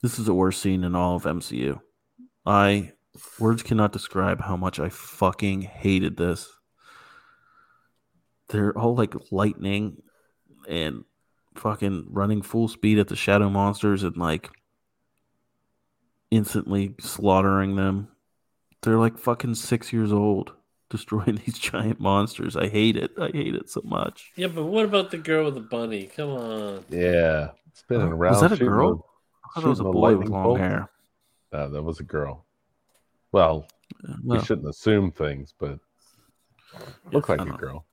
this 0.01 0.19
is 0.19 0.25
the 0.25 0.33
worst 0.33 0.61
scene 0.61 0.83
in 0.83 0.95
all 0.95 1.15
of 1.15 1.23
MCU. 1.23 1.79
I 2.45 2.93
words 3.39 3.63
cannot 3.63 3.91
describe 3.91 4.41
how 4.41 4.55
much 4.55 4.79
I 4.79 4.89
fucking 4.89 5.61
hated 5.61 6.17
this. 6.17 6.49
They're 8.49 8.77
all 8.77 8.95
like 8.95 9.15
lightning 9.31 10.01
and 10.67 11.03
fucking 11.55 12.07
running 12.09 12.41
full 12.41 12.67
speed 12.67 12.99
at 12.99 13.07
the 13.07 13.15
shadow 13.15 13.49
monsters 13.49 14.03
and 14.03 14.15
like 14.15 14.49
instantly 16.31 16.95
slaughtering 16.99 17.75
them. 17.75 18.09
They're 18.81 18.97
like 18.97 19.17
fucking 19.17 19.55
six 19.55 19.91
years 19.91 20.11
old, 20.13 20.53
destroying 20.89 21.41
these 21.45 21.57
giant 21.57 21.99
monsters. 21.99 22.55
I 22.55 22.67
hate 22.69 22.95
it. 22.95 23.11
I 23.19 23.29
hate 23.33 23.55
it 23.55 23.69
so 23.69 23.81
much. 23.83 24.31
Yeah, 24.35 24.47
but 24.47 24.65
what 24.65 24.85
about 24.85 25.11
the 25.11 25.17
girl 25.17 25.45
with 25.45 25.55
the 25.55 25.61
bunny? 25.61 26.05
Come 26.15 26.29
on. 26.29 26.85
Yeah. 26.89 27.49
Spinning 27.73 28.07
Uh, 28.07 28.15
around. 28.15 28.31
was 28.33 28.41
that 28.41 28.51
a 28.51 28.55
shooting 28.55 28.67
girl? 28.73 28.95
the- 28.95 29.03
I 29.55 29.61
thought 29.61 29.65
it 29.67 29.69
was 29.69 29.79
a 29.79 29.83
boy 29.85 30.15
with 30.17 30.27
long 30.29 30.43
bolt. 30.43 30.59
hair. 30.59 30.89
No, 31.53 31.69
that 31.69 31.81
was 31.81 31.99
a 31.99 32.03
girl. 32.03 32.45
Well, 33.31 33.65
we 34.23 34.39
shouldn't 34.41 34.67
assume 34.67 35.11
things, 35.11 35.53
but 35.57 35.79
looked 37.11 37.29
like 37.29 37.41
a 37.41 37.45
know. 37.45 37.55
girl. 37.57 37.85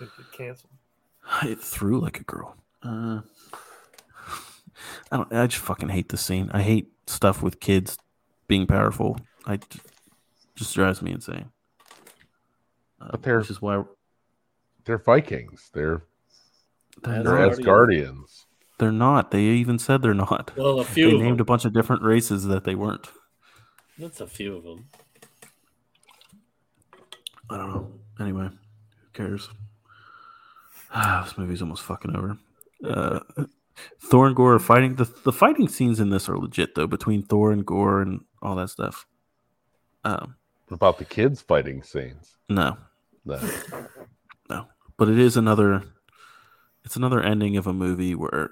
It 0.00 0.08
canceled. 0.32 0.72
It 1.44 1.60
threw 1.60 2.00
like 2.00 2.18
a 2.20 2.24
girl. 2.24 2.56
Uh, 2.82 3.20
I 5.12 5.16
don't. 5.18 5.32
I 5.32 5.46
just 5.46 5.62
fucking 5.62 5.88
hate 5.90 6.08
the 6.08 6.16
scene. 6.16 6.50
I 6.52 6.62
hate 6.62 6.90
stuff 7.06 7.42
with 7.42 7.60
kids 7.60 7.98
being 8.46 8.66
powerful. 8.66 9.18
I 9.48 9.56
j- 9.56 9.80
just 10.54 10.74
drives 10.74 11.02
me 11.02 11.10
insane. 11.10 11.50
Uh, 13.00 13.08
But 13.12 13.22
they're- 13.22 13.38
which 13.40 13.50
is 13.50 13.60
why 13.62 13.82
They're 14.84 14.98
Vikings. 14.98 15.70
They're 15.74 16.02
they're 17.02 17.22
They're 17.22 17.22
they're 17.24 17.38
not. 17.48 17.52
Asgardians. 17.58 17.58
Asgardians. 17.58 18.44
They're 18.78 18.92
not. 18.92 19.30
They 19.32 19.42
even 19.42 19.78
said 19.80 20.02
they're 20.02 20.14
not. 20.14 20.52
Well, 20.56 20.78
a 20.80 20.84
few 20.84 21.10
They 21.10 21.16
of 21.16 21.20
named 21.22 21.40
a 21.40 21.44
bunch 21.44 21.64
of 21.64 21.72
different 21.72 22.02
races 22.02 22.44
that 22.46 22.62
they 22.64 22.74
weren't. 22.76 23.08
That's 23.98 24.20
a 24.20 24.26
few 24.28 24.56
of 24.56 24.62
them. 24.64 24.86
I 27.50 27.56
don't 27.56 27.70
know. 27.70 27.92
Anyway, 28.20 28.44
who 28.50 29.08
cares? 29.12 29.48
Ah, 30.92 31.22
this 31.26 31.38
movie's 31.38 31.62
almost 31.62 31.82
fucking 31.82 32.14
over. 32.14 32.38
Uh, 32.84 33.20
Thor 34.00 34.26
and 34.26 34.36
Gorr 34.36 34.54
are 34.54 34.58
fighting. 34.58 34.96
The, 34.96 35.04
the 35.24 35.32
fighting 35.32 35.68
scenes 35.68 36.00
in 36.00 36.10
this 36.10 36.28
are 36.28 36.38
legit, 36.38 36.74
though, 36.74 36.86
between 36.86 37.22
Thor 37.22 37.50
and 37.52 37.64
Gorr 37.64 38.00
and 38.02 38.20
all 38.42 38.54
that 38.56 38.70
stuff. 38.70 39.06
Um, 40.08 40.36
What 40.68 40.74
about 40.76 40.98
the 40.98 41.04
kids 41.04 41.40
fighting 41.42 41.82
scenes? 41.82 42.36
no, 42.48 42.76
No. 43.24 43.38
no. 44.48 44.66
But 44.96 45.08
it 45.08 45.18
is 45.18 45.36
another. 45.36 45.82
It's 46.84 46.96
another 46.96 47.20
ending 47.22 47.56
of 47.56 47.66
a 47.66 47.72
movie 47.72 48.14
where 48.14 48.50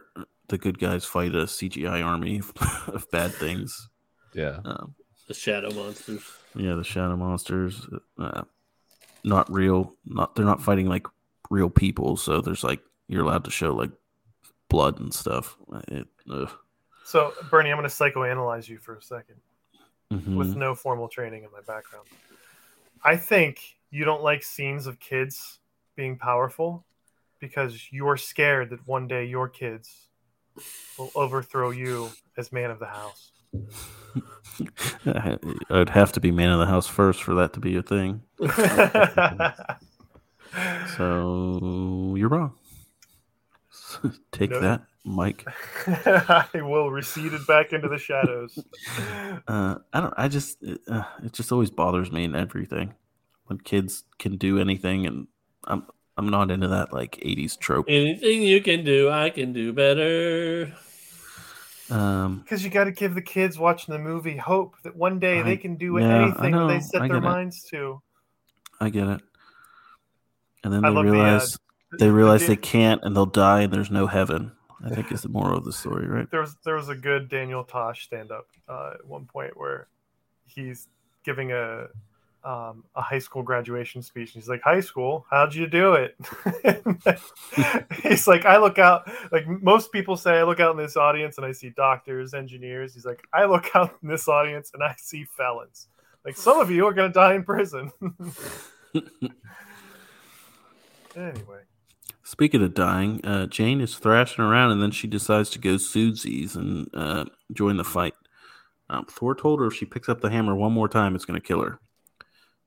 the 0.49 0.59
good 0.59 0.79
guys 0.79 1.05
fight 1.05 1.35
a 1.35 1.47
CGI 1.47 2.05
army 2.05 2.41
of 2.89 3.07
bad 3.11 3.33
things. 3.33 3.89
Yeah. 4.35 4.61
Um, 4.65 4.95
The 5.29 5.35
shadow 5.35 5.73
monsters. 5.73 6.23
Yeah, 6.55 6.75
the 6.75 6.85
shadow 6.85 7.17
monsters, 7.17 7.87
uh, 8.19 8.43
not 9.25 9.51
real. 9.51 9.95
Not 10.05 10.35
they're 10.35 10.45
not 10.45 10.63
fighting 10.63 10.87
like 10.89 11.07
real 11.51 11.71
people. 11.71 12.17
So 12.17 12.41
there's 12.41 12.63
like 12.65 12.81
you're 13.09 13.23
allowed 13.25 13.45
to 13.45 13.51
show 13.51 13.73
like 13.75 13.91
blood 14.69 15.01
and 15.01 15.13
stuff. 15.15 15.57
It. 15.89 16.07
So, 17.05 17.33
Bernie, 17.51 17.71
I'm 17.71 17.79
going 17.79 17.89
to 17.89 17.95
psychoanalyze 17.95 18.69
you 18.69 18.79
for 18.79 18.97
a 18.97 19.03
second 19.03 19.37
Mhm. 20.13 20.37
with 20.37 20.57
no 20.57 20.75
formal 20.75 21.09
training 21.09 21.43
in 21.45 21.51
my 21.51 21.61
background. 21.67 22.07
I 23.03 23.17
think 23.17 23.61
you 23.91 24.05
don't 24.05 24.23
like 24.23 24.43
scenes 24.43 24.87
of 24.87 25.01
kids 25.01 25.59
being 25.97 26.17
powerful 26.17 26.85
because 27.41 27.93
you're 27.93 28.17
scared 28.17 28.71
that 28.71 28.87
one 28.87 29.09
day 29.09 29.25
your 29.25 29.49
kids 29.49 30.09
will 30.99 31.11
overthrow 31.15 31.71
you 31.71 32.13
as 32.37 32.53
man 32.53 32.71
of 32.71 32.79
the 32.79 32.87
house. 32.87 33.33
I'd 35.71 35.91
have 35.91 36.13
to 36.13 36.21
be 36.21 36.31
man 36.31 36.51
of 36.51 36.59
the 36.59 36.67
house 36.67 36.87
first 36.87 37.23
for 37.23 37.35
that 37.35 37.53
to 37.55 37.61
be 37.61 37.77
a 37.77 37.83
thing. 37.83 38.23
So 40.97 42.15
you're 42.17 42.31
wrong. 42.31 42.55
Take 44.33 44.51
No. 44.51 44.61
that, 44.61 44.83
Mike. 45.05 45.45
I 45.87 46.49
will 46.55 46.91
recede 46.91 47.33
it 47.33 47.47
back 47.47 47.73
into 47.73 47.89
the 47.89 47.99
shadows. 47.99 48.59
Uh, 49.49 49.77
I 49.93 50.01
don't. 50.01 50.15
I 50.17 50.27
just. 50.29 50.61
It, 50.63 50.81
uh, 50.89 51.05
it 51.23 51.33
just 51.33 51.53
always 51.53 51.71
bothers 51.71 52.11
me 52.11 52.25
in 52.25 52.35
everything 52.35 52.95
when 53.47 53.59
kids 53.59 54.03
can 54.19 54.37
do 54.37 54.59
anything, 54.59 55.07
and 55.07 55.29
I'm. 55.65 55.87
I'm 56.19 56.29
not 56.31 56.51
into 56.51 56.67
that 56.69 56.93
like 56.93 57.13
'80s 57.23 57.59
trope. 57.59 57.85
Anything 57.89 58.43
you 58.43 58.61
can 58.63 58.85
do, 58.85 59.11
I 59.11 59.31
can 59.31 59.53
do 59.53 59.73
better. 59.73 60.73
Um, 61.91 62.41
Because 62.41 62.65
you 62.65 62.71
got 62.71 62.85
to 62.85 62.91
give 62.91 63.15
the 63.15 63.23
kids 63.23 63.59
watching 63.59 63.93
the 63.93 63.99
movie 64.01 64.37
hope 64.37 64.75
that 64.83 64.97
one 64.97 65.19
day 65.21 65.41
I- 65.41 65.43
they 65.43 65.57
can 65.57 65.77
do 65.77 65.99
yeah, 65.99 66.23
anything 66.25 66.51
know, 66.53 66.67
they 66.69 66.81
set 66.81 67.07
their 67.07 67.19
it. 67.19 67.21
minds 67.21 67.63
to. 67.71 68.01
I 68.81 68.89
get 68.89 69.07
it. 69.09 69.21
And 70.65 70.73
then 70.73 70.85
I 70.85 70.89
they 70.89 70.95
love 70.97 71.05
the, 71.05 71.11
uh, 71.11 71.15
realize 71.15 71.59
they 71.93 72.07
the 72.07 72.13
realize 72.13 72.47
they 72.47 72.57
can't, 72.57 73.03
and 73.05 73.15
they'll 73.17 73.27
die, 73.27 73.63
and 73.63 73.73
there's 73.73 73.91
no 73.91 74.07
heaven. 74.07 74.53
I 74.85 74.91
think 74.91 75.11
is 75.11 75.23
the 75.23 75.29
moral 75.29 75.59
of 75.59 75.65
the 75.65 75.73
story, 75.73 76.07
right? 76.09 76.31
there 76.31 76.41
was 76.41 76.57
there 76.65 76.75
was 76.75 76.89
a 76.89 76.95
good 76.95 77.29
Daniel 77.29 77.65
Tosh 77.65 78.05
stand 78.05 78.31
up 78.31 78.47
uh, 78.69 78.93
at 78.95 79.07
one 79.07 79.25
point 79.25 79.57
where 79.57 79.89
he's 80.45 80.89
giving 81.25 81.53
a 81.53 81.89
um, 82.47 82.85
a 82.95 83.03
high 83.03 83.19
school 83.19 83.43
graduation 83.43 84.01
speech. 84.03 84.35
And 84.35 84.43
he's 84.43 84.49
like, 84.49 84.63
"High 84.63 84.81
school, 84.81 85.27
how'd 85.29 85.55
you 85.55 85.67
do 85.67 85.95
it?" 85.95 86.17
he's 88.03 88.29
like, 88.29 88.45
"I 88.45 88.59
look 88.59 88.79
out 88.79 89.11
like 89.33 89.47
most 89.49 89.91
people 89.91 90.17
say. 90.17 90.39
I 90.39 90.45
look 90.45 90.61
out 90.61 90.71
in 90.71 90.77
this 90.77 90.97
audience 90.97 91.39
and 91.39 91.45
I 91.45 91.53
see 91.53 91.71
doctors, 91.71 92.35
engineers. 92.35 92.95
He's 92.95 93.05
like, 93.05 93.27
I 93.33 93.47
look 93.47 93.75
out 93.75 93.97
in 94.01 94.09
this 94.09 94.29
audience 94.29 94.71
and 94.73 94.83
I 94.83 94.95
see 94.97 95.25
felons. 95.37 95.89
Like 96.25 96.37
some 96.37 96.61
of 96.61 96.71
you 96.71 96.87
are 96.87 96.95
gonna 96.95 97.13
die 97.13 97.35
in 97.35 97.43
prison." 97.45 97.91
anyway, 101.17 101.63
Speaking 102.27 102.61
of 102.65 102.75
dying, 102.75 103.25
uh, 103.25 103.47
Jane 103.47 103.81
is 103.81 103.95
thrashing 103.95 104.43
around, 104.43 104.73
and 104.73 104.83
then 104.83 104.91
she 104.91 105.07
decides 105.07 105.49
to 105.51 105.61
go 105.61 105.77
Susie's 105.77 106.57
and 106.57 106.91
uh, 106.93 107.27
join 107.53 107.77
the 107.77 107.85
fight. 107.85 108.15
Um, 108.91 109.07
Thor 109.07 109.37
told 109.37 109.61
her 109.61 109.69
if 109.69 109.75
she 109.75 109.85
picks 109.85 110.09
up 110.09 110.21
the 110.21 110.29
hammer 110.29 110.57
one 110.57 110.73
more 110.73 110.89
time, 110.89 111.15
it's 111.15 111.25
going 111.25 111.41
to 111.41 111.47
kill 111.47 111.63
her. 111.63 111.79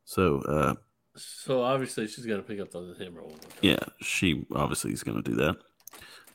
So, 0.05 0.39
uh, 0.43 0.75
So 1.17 1.61
obviously 1.61 2.07
she's 2.07 2.25
gonna 2.25 2.41
pick 2.41 2.61
up 2.61 2.71
the 2.71 2.95
hammer 2.97 3.21
one 3.21 3.31
more 3.31 3.37
time. 3.37 3.51
yeah, 3.61 3.79
she 4.01 4.45
obviously 4.55 4.93
is 4.93 5.03
going 5.03 5.21
to 5.21 5.29
do 5.29 5.35
that. 5.35 5.57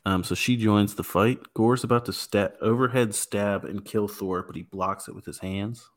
Um, 0.04 0.22
so 0.22 0.34
she 0.34 0.58
joins 0.58 0.94
the 0.94 1.02
fight. 1.02 1.40
Gorr's 1.54 1.82
about 1.82 2.04
to 2.04 2.12
stab, 2.12 2.52
overhead 2.60 3.14
stab 3.14 3.64
and 3.64 3.86
kill 3.86 4.06
Thor, 4.06 4.42
but 4.42 4.54
he 4.54 4.64
blocks 4.64 5.08
it 5.08 5.14
with 5.14 5.24
his 5.24 5.38
hands. 5.38 5.88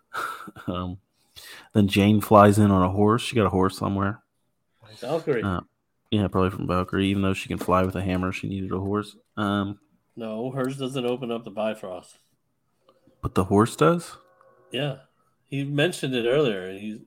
um, 0.66 0.98
then 1.74 1.86
Jane 1.86 2.20
flies 2.20 2.58
in 2.58 2.72
on 2.72 2.82
a 2.82 2.90
horse. 2.90 3.22
She 3.22 3.36
got 3.36 3.46
a 3.46 3.50
horse 3.50 3.78
somewhere. 3.78 4.20
Valkyrie. 5.00 5.44
Uh, 5.44 5.60
yeah, 6.10 6.28
probably 6.28 6.50
from 6.50 6.66
Valkyrie. 6.66 7.08
Even 7.08 7.22
though 7.22 7.34
she 7.34 7.48
can 7.48 7.58
fly 7.58 7.82
with 7.82 7.94
a 7.96 8.02
hammer, 8.02 8.32
she 8.32 8.48
needed 8.48 8.72
a 8.72 8.78
horse. 8.80 9.16
Um, 9.36 9.78
no, 10.16 10.50
hers 10.50 10.76
doesn't 10.78 11.04
open 11.06 11.30
up 11.30 11.44
the 11.44 11.50
Bifrost. 11.50 12.18
but 13.22 13.34
the 13.34 13.44
horse 13.44 13.76
does. 13.76 14.16
Yeah. 14.70 14.96
He 15.44 15.62
mentioned 15.64 16.14
it 16.14 16.26
earlier. 16.26 16.66
and 16.68 16.78
He's 16.80 16.98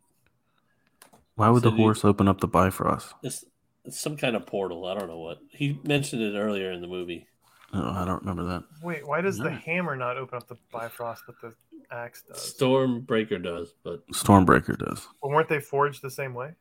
Why 1.36 1.50
would 1.50 1.64
the 1.64 1.72
do 1.72 1.78
you- 1.78 1.84
horse 1.84 2.04
open 2.06 2.28
up 2.28 2.40
the 2.42 2.48
Bifrost? 2.48 3.14
it's, 3.24 3.46
it's 3.86 4.00
some 4.00 4.18
kind 4.18 4.36
of 4.36 4.46
portal. 4.46 4.86
I 4.86 4.94
don't 4.98 5.08
know 5.08 5.20
what. 5.20 5.40
He 5.50 5.80
mentioned 5.84 6.22
it 6.22 6.38
earlier 6.38 6.72
in 6.72 6.82
the 6.82 6.88
movie. 6.88 7.28
Oh, 7.74 7.90
I 7.92 8.04
don't 8.06 8.22
remember 8.22 8.44
that. 8.46 8.64
wait, 8.82 9.08
why 9.08 9.22
does 9.22 9.38
the 9.38 9.52
hammer 9.52 9.96
not 9.96 10.18
open 10.18 10.38
up 10.38 10.48
the 10.48 10.58
Bifrost, 10.72 11.24
but 11.28 11.36
the 11.42 11.54
axe 11.96 12.24
does? 12.24 12.56
Stormbreaker 12.58 13.42
does, 13.44 13.74
but 13.84 14.06
Stormbreaker 14.08 14.78
does. 14.78 15.08
But 15.22 15.30
weren't 15.30 15.50
they 15.50 15.60
forged 15.60 16.02
the 16.02 16.10
same 16.10 16.34
way? 16.34 16.54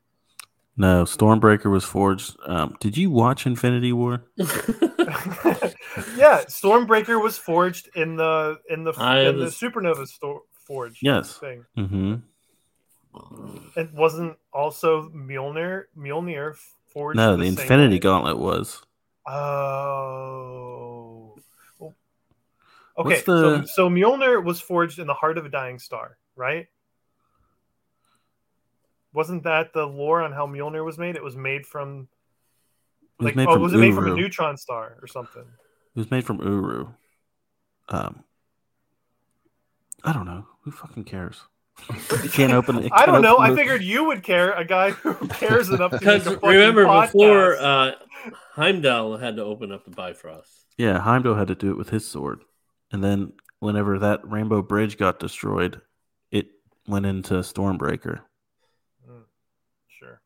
No, 0.80 1.02
Stormbreaker 1.04 1.70
was 1.70 1.84
forged. 1.84 2.36
Um, 2.46 2.76
did 2.78 2.96
you 2.96 3.10
watch 3.10 3.46
Infinity 3.46 3.92
War? 3.92 4.22
yeah, 4.38 4.46
Stormbreaker 6.46 7.20
was 7.20 7.36
forged 7.36 7.88
in 7.96 8.14
the 8.16 8.58
in 8.70 8.84
the 8.84 8.92
I 8.96 9.22
in 9.22 9.38
the 9.38 9.46
supernova 9.46 10.06
sto- 10.06 10.44
forge 10.66 11.00
Yes. 11.02 11.36
thing. 11.36 11.64
Mm-hmm. 11.76 12.14
It 13.76 13.92
wasn't 13.92 14.36
also 14.52 15.08
Mjolnir 15.10 15.84
Mjolnir 15.98 16.54
forged. 16.92 17.16
No, 17.16 17.32
the 17.32 17.38
the 17.42 17.48
Infinity 17.48 17.96
way? 17.96 18.00
Gauntlet 18.00 18.38
was. 18.38 18.80
Oh. 19.26 21.34
Okay, 22.96 23.20
the- 23.20 23.22
so 23.22 23.64
so 23.64 23.90
Mjolnir 23.90 24.42
was 24.44 24.60
forged 24.60 24.98
in 24.98 25.06
the 25.06 25.14
heart 25.14 25.38
of 25.38 25.46
a 25.46 25.48
dying 25.48 25.78
star, 25.78 26.18
right? 26.36 26.66
Wasn't 29.18 29.42
that 29.42 29.72
the 29.72 29.84
lore 29.84 30.22
on 30.22 30.30
how 30.30 30.46
Mjolnir 30.46 30.84
was 30.84 30.96
made? 30.96 31.16
It 31.16 31.24
was 31.24 31.34
made 31.34 31.66
from 31.66 32.06
It 33.18 33.24
was 33.24 33.24
like 33.24 33.34
made 33.34 33.48
oh, 33.48 33.54
from 33.54 33.62
was 33.62 33.74
it 33.74 33.78
made 33.78 33.92
from 33.92 34.12
a 34.12 34.14
neutron 34.14 34.56
star 34.56 34.96
or 35.02 35.08
something? 35.08 35.42
It 35.42 35.98
was 35.98 36.08
made 36.08 36.24
from 36.24 36.40
Uru. 36.40 36.86
Um, 37.88 38.22
I 40.04 40.12
don't 40.12 40.24
know. 40.24 40.46
Who 40.62 40.70
fucking 40.70 41.02
cares? 41.02 41.40
You 42.22 42.30
can't 42.30 42.52
open 42.52 42.78
it. 42.78 42.92
I 42.94 43.06
don't 43.06 43.22
know. 43.22 43.38
I 43.40 43.56
figured 43.56 43.82
you 43.82 44.04
would 44.04 44.22
care. 44.22 44.52
A 44.52 44.64
guy 44.64 44.90
who 44.90 45.14
cares 45.30 45.68
enough 45.68 45.90
to 45.90 45.98
because 45.98 46.24
make 46.24 46.36
a 46.36 46.40
fucking 46.40 46.50
remember 46.50 46.84
before 46.84 47.56
uh, 47.56 47.94
Heimdall 48.52 49.16
had 49.16 49.34
to 49.34 49.42
open 49.42 49.72
up 49.72 49.84
the 49.84 49.90
Bifrost. 49.90 50.66
Yeah, 50.76 51.00
Heimdall 51.00 51.34
had 51.34 51.48
to 51.48 51.56
do 51.56 51.72
it 51.72 51.76
with 51.76 51.90
his 51.90 52.06
sword, 52.06 52.44
and 52.92 53.02
then 53.02 53.32
whenever 53.58 53.98
that 53.98 54.20
Rainbow 54.30 54.62
Bridge 54.62 54.96
got 54.96 55.18
destroyed, 55.18 55.80
it 56.30 56.50
went 56.86 57.04
into 57.04 57.34
Stormbreaker. 57.34 58.20
Mm, 59.08 59.24
sure. 59.88 60.20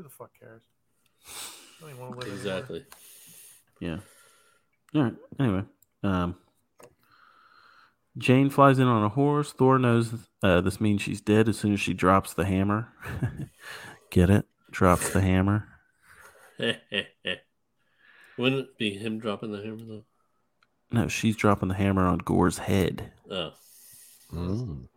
Who 0.00 0.04
the 0.04 0.08
fuck 0.08 0.30
cares? 0.40 0.62
I 1.26 1.82
don't 1.82 1.90
even 1.90 2.00
want 2.00 2.20
to 2.22 2.26
live 2.26 2.38
anymore. 2.40 2.56
Exactly. 2.56 2.86
Yeah. 3.80 3.98
All 4.94 5.02
right. 5.02 5.14
Anyway, 5.38 5.62
um, 6.02 6.36
Jane 8.16 8.48
flies 8.48 8.78
in 8.78 8.86
on 8.86 9.04
a 9.04 9.10
horse. 9.10 9.52
Thor 9.52 9.78
knows 9.78 10.14
uh, 10.42 10.62
this 10.62 10.80
means 10.80 11.02
she's 11.02 11.20
dead 11.20 11.50
as 11.50 11.58
soon 11.58 11.74
as 11.74 11.80
she 11.80 11.92
drops 11.92 12.32
the 12.32 12.46
hammer. 12.46 12.94
Get 14.10 14.30
it? 14.30 14.46
Drops 14.70 15.10
the 15.10 15.20
hammer. 15.20 15.68
Wouldn't 16.58 16.80
it 18.38 18.78
be 18.78 18.94
him 18.94 19.18
dropping 19.18 19.52
the 19.52 19.58
hammer 19.62 19.84
though? 19.86 20.04
No, 20.90 21.08
she's 21.08 21.36
dropping 21.36 21.68
the 21.68 21.74
hammer 21.74 22.06
on 22.06 22.18
Gorr's 22.18 22.56
head. 22.58 23.12
Oh, 23.30 23.52
Mm. 24.32 24.88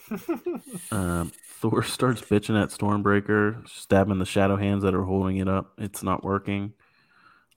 Um, 0.90 1.32
Thor 1.60 1.82
starts 1.82 2.20
bitching 2.22 2.60
at 2.60 2.70
Stormbreaker, 2.70 3.66
stabbing 3.68 4.18
the 4.18 4.26
shadow 4.26 4.56
hands 4.56 4.82
that 4.82 4.94
are 4.94 5.04
holding 5.04 5.36
it 5.38 5.48
up. 5.48 5.72
It's 5.78 6.02
not 6.02 6.24
working. 6.24 6.72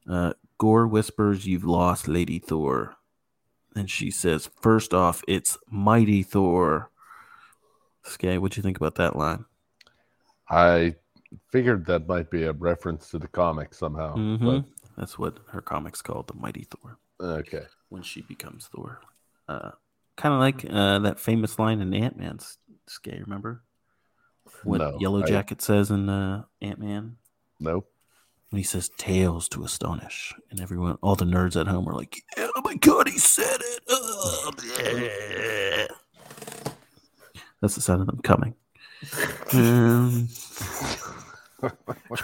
Uh, 0.10 0.34
Gorr 0.58 0.88
whispers, 0.88 1.46
You've 1.46 1.66
lost, 1.66 2.08
Lady 2.08 2.40
Thor. 2.40 2.96
And 3.76 3.90
she 3.90 4.12
says, 4.12 4.50
First 4.62 4.94
off, 4.94 5.22
it's 5.28 5.58
Mighty 5.70 6.24
Thor. 6.24 6.92
Skay, 8.04 8.38
what'd 8.38 8.56
you 8.56 8.64
think 8.64 8.78
about 8.78 8.96
that 8.96 9.16
line? 9.16 9.46
I 10.50 10.96
figured 11.52 11.86
that 11.88 12.08
might 12.08 12.30
be 12.30 12.44
a 12.44 12.54
reference 12.54 13.10
to 13.10 13.20
the 13.20 13.28
comic 13.28 13.74
somehow. 13.74 14.16
Mhm. 14.16 14.66
That's 14.98 15.18
what 15.20 15.40
her 15.50 15.62
comics 15.62 16.02
called 16.02 16.28
the 16.28 16.36
Mighty 16.36 16.68
Thor 16.70 16.98
okay. 17.20 17.66
when 17.90 18.04
she 18.04 18.22
becomes 18.22 18.68
Thor. 18.68 19.02
Uh, 19.48 19.72
kind 20.18 20.34
of 20.34 20.40
like 20.40 20.66
uh, 20.70 21.00
that 21.00 21.20
famous 21.20 21.58
line 21.60 21.82
in 21.82 21.94
Ant 21.94 22.18
Man's 22.18 22.58
Skay, 22.88 23.20
remember? 23.22 23.64
What 24.64 24.78
No, 24.80 24.98
Yellow 25.00 25.24
I- 25.24 25.28
Jacket 25.28 25.62
says 25.62 25.92
in 25.92 26.08
uh, 26.10 26.44
Ant 26.62 26.80
Man? 26.80 27.18
Nope. 27.60 27.90
when 28.50 28.58
he 28.58 28.64
says 28.64 28.90
tales 28.98 29.48
to 29.50 29.64
astonish 29.64 30.34
and 30.52 30.60
everyone 30.62 30.98
all 31.02 31.16
the 31.16 31.26
nerds 31.26 31.60
at 31.60 31.68
home 31.68 31.88
are 31.90 31.94
like 31.96 32.22
yeah, 32.38 32.48
oh 32.56 32.62
my 32.64 32.76
god 32.76 33.08
he 33.08 33.18
said 33.18 33.60
it 33.62 33.80
Oh, 33.90 34.52
bleh." 34.56 35.88
that's 37.62 37.76
the 37.76 37.82
sound 37.82 38.02
of 38.02 38.08
them 38.08 38.20
coming 38.22 38.54
um, 39.54 40.28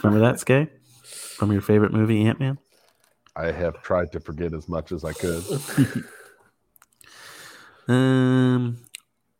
remember 0.04 0.20
that 0.20 0.40
skay 0.40 0.68
from 1.04 1.52
your 1.52 1.62
favorite 1.62 1.94
movie 1.94 2.26
ant-man 2.26 2.58
I 3.36 3.52
have 3.52 3.82
tried 3.82 4.12
to 4.12 4.20
forget 4.20 4.54
as 4.54 4.68
much 4.68 4.92
as 4.92 5.06
I 5.06 5.14
could. 5.14 5.44
um 7.88 8.78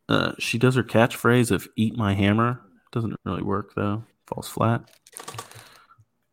uh, 0.08 0.32
she 0.38 0.58
does 0.58 0.74
her 0.74 0.82
catchphrase 0.82 1.50
of 1.50 1.68
eat 1.76 1.96
my 1.96 2.14
hammer. 2.14 2.60
Doesn't 2.90 3.18
really 3.24 3.42
work 3.42 3.74
though. 3.74 4.04
Falls 4.26 4.48
flat. 4.48 4.90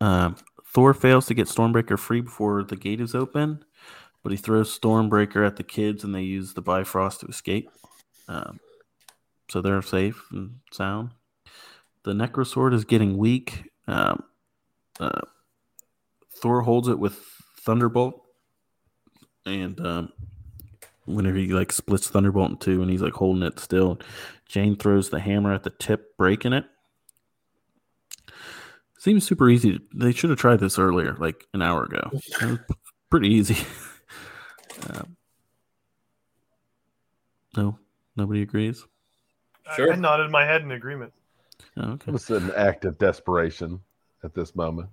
Um, 0.01 0.35
thor 0.65 0.93
fails 0.93 1.27
to 1.27 1.33
get 1.33 1.47
stormbreaker 1.47 1.97
free 1.97 2.21
before 2.21 2.63
the 2.63 2.75
gate 2.75 2.99
is 2.99 3.15
open 3.15 3.63
but 4.23 4.31
he 4.31 4.37
throws 4.37 4.77
stormbreaker 4.77 5.45
at 5.45 5.55
the 5.55 5.63
kids 5.63 6.03
and 6.03 6.13
they 6.13 6.21
use 6.21 6.53
the 6.53 6.61
bifrost 6.61 7.21
to 7.21 7.27
escape. 7.27 7.69
Um, 8.27 8.59
so 9.49 9.61
they're 9.61 9.81
safe 9.81 10.21
and 10.31 10.59
sound. 10.71 11.11
The 12.03 12.13
necrosword 12.13 12.73
is 12.73 12.85
getting 12.85 13.17
weak. 13.17 13.71
Um, 13.87 14.23
uh, 14.99 15.21
thor 16.31 16.61
holds 16.61 16.87
it 16.87 16.99
with 16.99 17.19
thunderbolt 17.61 18.21
and 19.45 19.79
um, 19.85 20.13
whenever 21.09 21.37
he 21.37 21.47
like 21.53 21.71
splits 21.71 22.07
Thunderbolt 22.07 22.51
in 22.51 22.57
two 22.57 22.81
and 22.81 22.89
he's 22.91 23.01
like 23.01 23.13
holding 23.13 23.43
it 23.43 23.59
still. 23.59 23.99
Jane 24.47 24.75
throws 24.75 25.09
the 25.09 25.19
hammer 25.19 25.53
at 25.53 25.63
the 25.63 25.69
tip, 25.69 26.15
breaking 26.17 26.53
it. 26.53 26.65
Seems 28.97 29.25
super 29.25 29.49
easy. 29.49 29.79
They 29.93 30.11
should 30.11 30.29
have 30.29 30.39
tried 30.39 30.59
this 30.59 30.77
earlier, 30.77 31.15
like 31.19 31.47
an 31.53 31.61
hour 31.61 31.83
ago. 31.85 32.11
Pretty 33.09 33.29
easy. 33.29 33.57
um, 34.89 35.15
no, 37.55 37.79
nobody 38.15 38.41
agrees. 38.41 38.83
I- 39.67 39.75
Sure. 39.75 39.93
I, 39.93 39.95
nodded 39.95 40.31
my 40.31 40.43
head 40.45 40.63
in 40.63 40.71
agreement. 40.71 41.13
Oh, 41.77 41.83
It 41.83 41.93
okay. 41.93 42.11
was 42.11 42.29
an 42.31 42.51
act 42.55 42.85
of 42.85 42.97
desperation. 42.97 43.79
at 44.23 44.33
this 44.33 44.53
moment. 44.55 44.89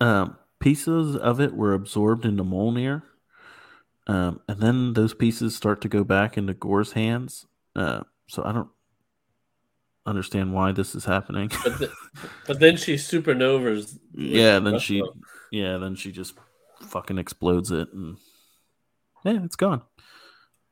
Um, 0.00 0.36
pieces 0.60 1.16
of 1.16 1.40
it 1.40 1.52
were 1.54 1.72
absorbed 1.74 2.24
into 2.24 2.44
Mjolnir, 2.44 3.02
um, 4.06 4.40
and 4.48 4.60
then 4.60 4.92
those 4.94 5.14
pieces 5.14 5.54
start 5.54 5.80
to 5.82 5.88
go 5.88 6.04
back 6.04 6.36
into 6.36 6.54
Gorr's 6.54 6.92
hands. 6.92 7.46
Uh, 7.76 8.02
so 8.28 8.42
I 8.44 8.52
don't 8.52 8.70
understand 10.06 10.52
why 10.52 10.72
this 10.72 10.94
is 10.94 11.04
happening. 11.04 11.50
But, 11.62 11.78
the, 11.78 11.92
but 12.46 12.60
then 12.60 12.76
she 12.76 12.94
supernovas. 12.94 13.98
yeah, 14.14 14.58
then 14.58 14.78
she, 14.78 15.00
of 15.00 15.08
yeah, 15.50 15.78
then 15.78 15.94
she 15.94 16.12
just 16.12 16.34
fucking 16.80 17.18
explodes 17.18 17.70
it, 17.70 17.88
and 17.92 18.16
yeah, 19.24 19.44
it's 19.44 19.56
gone. 19.56 19.82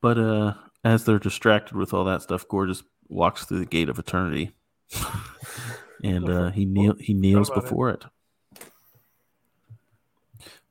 But 0.01 0.19
uh, 0.19 0.55
as 0.85 1.05
they're 1.05 1.19
distracted 1.19 1.77
with 1.77 1.94
all 1.94 2.05
that 2.05 2.23
stuff, 2.23 2.48
Gorr 2.48 2.66
just 2.66 2.85
walks 3.09 3.44
through 3.44 3.61
the 3.61 3.66
gate 3.66 3.89
of 3.89 3.98
eternity, 3.98 4.52
and 6.05 6.28
uh, 6.28 6.51
he 6.51 6.65
kneel 6.65 6.97
he 6.98 7.15
kneels 7.15 7.48
about 7.48 7.59
it. 7.59 7.62
before 7.62 7.90
it. 7.90 8.05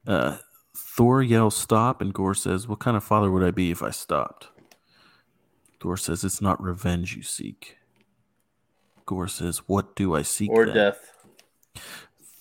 Uh, 0.07 0.37
Thor 0.99 1.23
yells 1.23 1.55
stop, 1.55 2.01
and 2.01 2.13
Gorr 2.13 2.33
says, 2.33 2.67
"What 2.67 2.79
kind 2.79 2.97
of 2.97 3.05
father 3.05 3.31
would 3.31 3.41
I 3.41 3.51
be 3.51 3.71
if 3.71 3.81
I 3.81 3.89
stopped?" 3.89 4.49
Thor 5.79 5.95
says, 5.95 6.25
"It's 6.25 6.41
not 6.41 6.61
revenge 6.61 7.15
you 7.15 7.23
seek." 7.23 7.77
Gorr 9.05 9.29
says, 9.29 9.59
"What 9.59 9.95
do 9.95 10.13
I 10.13 10.23
seek?" 10.23 10.49
Or 10.51 10.65
then?" 10.65 10.75
death. 10.75 11.13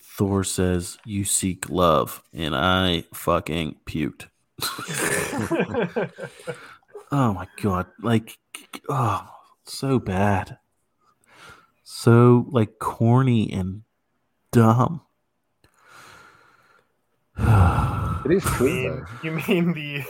Thor 0.03 0.43
says, 0.43 0.99
"You 1.05 1.25
seek 1.25 1.71
love," 1.71 2.25
and 2.33 2.53
I 2.57 3.05
fucking 3.15 3.77
puked. 3.87 4.27
Oh 7.13 7.33
my 7.33 7.47
god! 7.63 7.87
Like, 8.03 8.39
oh, 8.91 9.27
so 9.65 9.99
bad, 9.99 10.59
so 11.85 12.45
like 12.51 12.79
corny 12.81 13.51
and 13.51 13.85
dumb. 14.51 15.03
It 18.29 18.37
is 18.37 18.45
You 18.45 18.51
true. 18.51 18.67
mean, 18.69 19.07
you 19.23 19.31
mean 19.33 19.73
the 19.73 20.05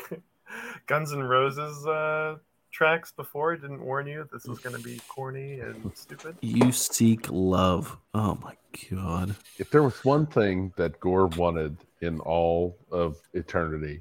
Guns 0.87 1.13
N' 1.13 1.23
Roses 1.23 1.87
uh, 1.87 2.37
tracks 2.71 3.13
before 3.13 3.57
didn't 3.57 3.83
warn 3.85 4.07
you 4.07 4.29
this 4.33 4.45
was 4.45 4.59
going 4.59 4.77
to 4.77 4.83
be 4.83 5.01
corny 5.09 5.61
and 5.61 5.91
stupid? 5.95 6.37
you 6.41 6.73
seek 6.73 7.27
love. 7.31 7.97
Oh 8.15 8.39
my 8.43 8.55
god! 8.91 9.35
If 9.59 9.71
there 9.71 9.83
was 9.83 10.05
one 10.05 10.27
thing 10.27 10.73
that 10.77 10.99
Gorr 11.01 11.27
wanted 11.29 11.77
in 12.01 12.21
all 12.21 12.77
of 12.91 13.17
eternity, 13.35 14.01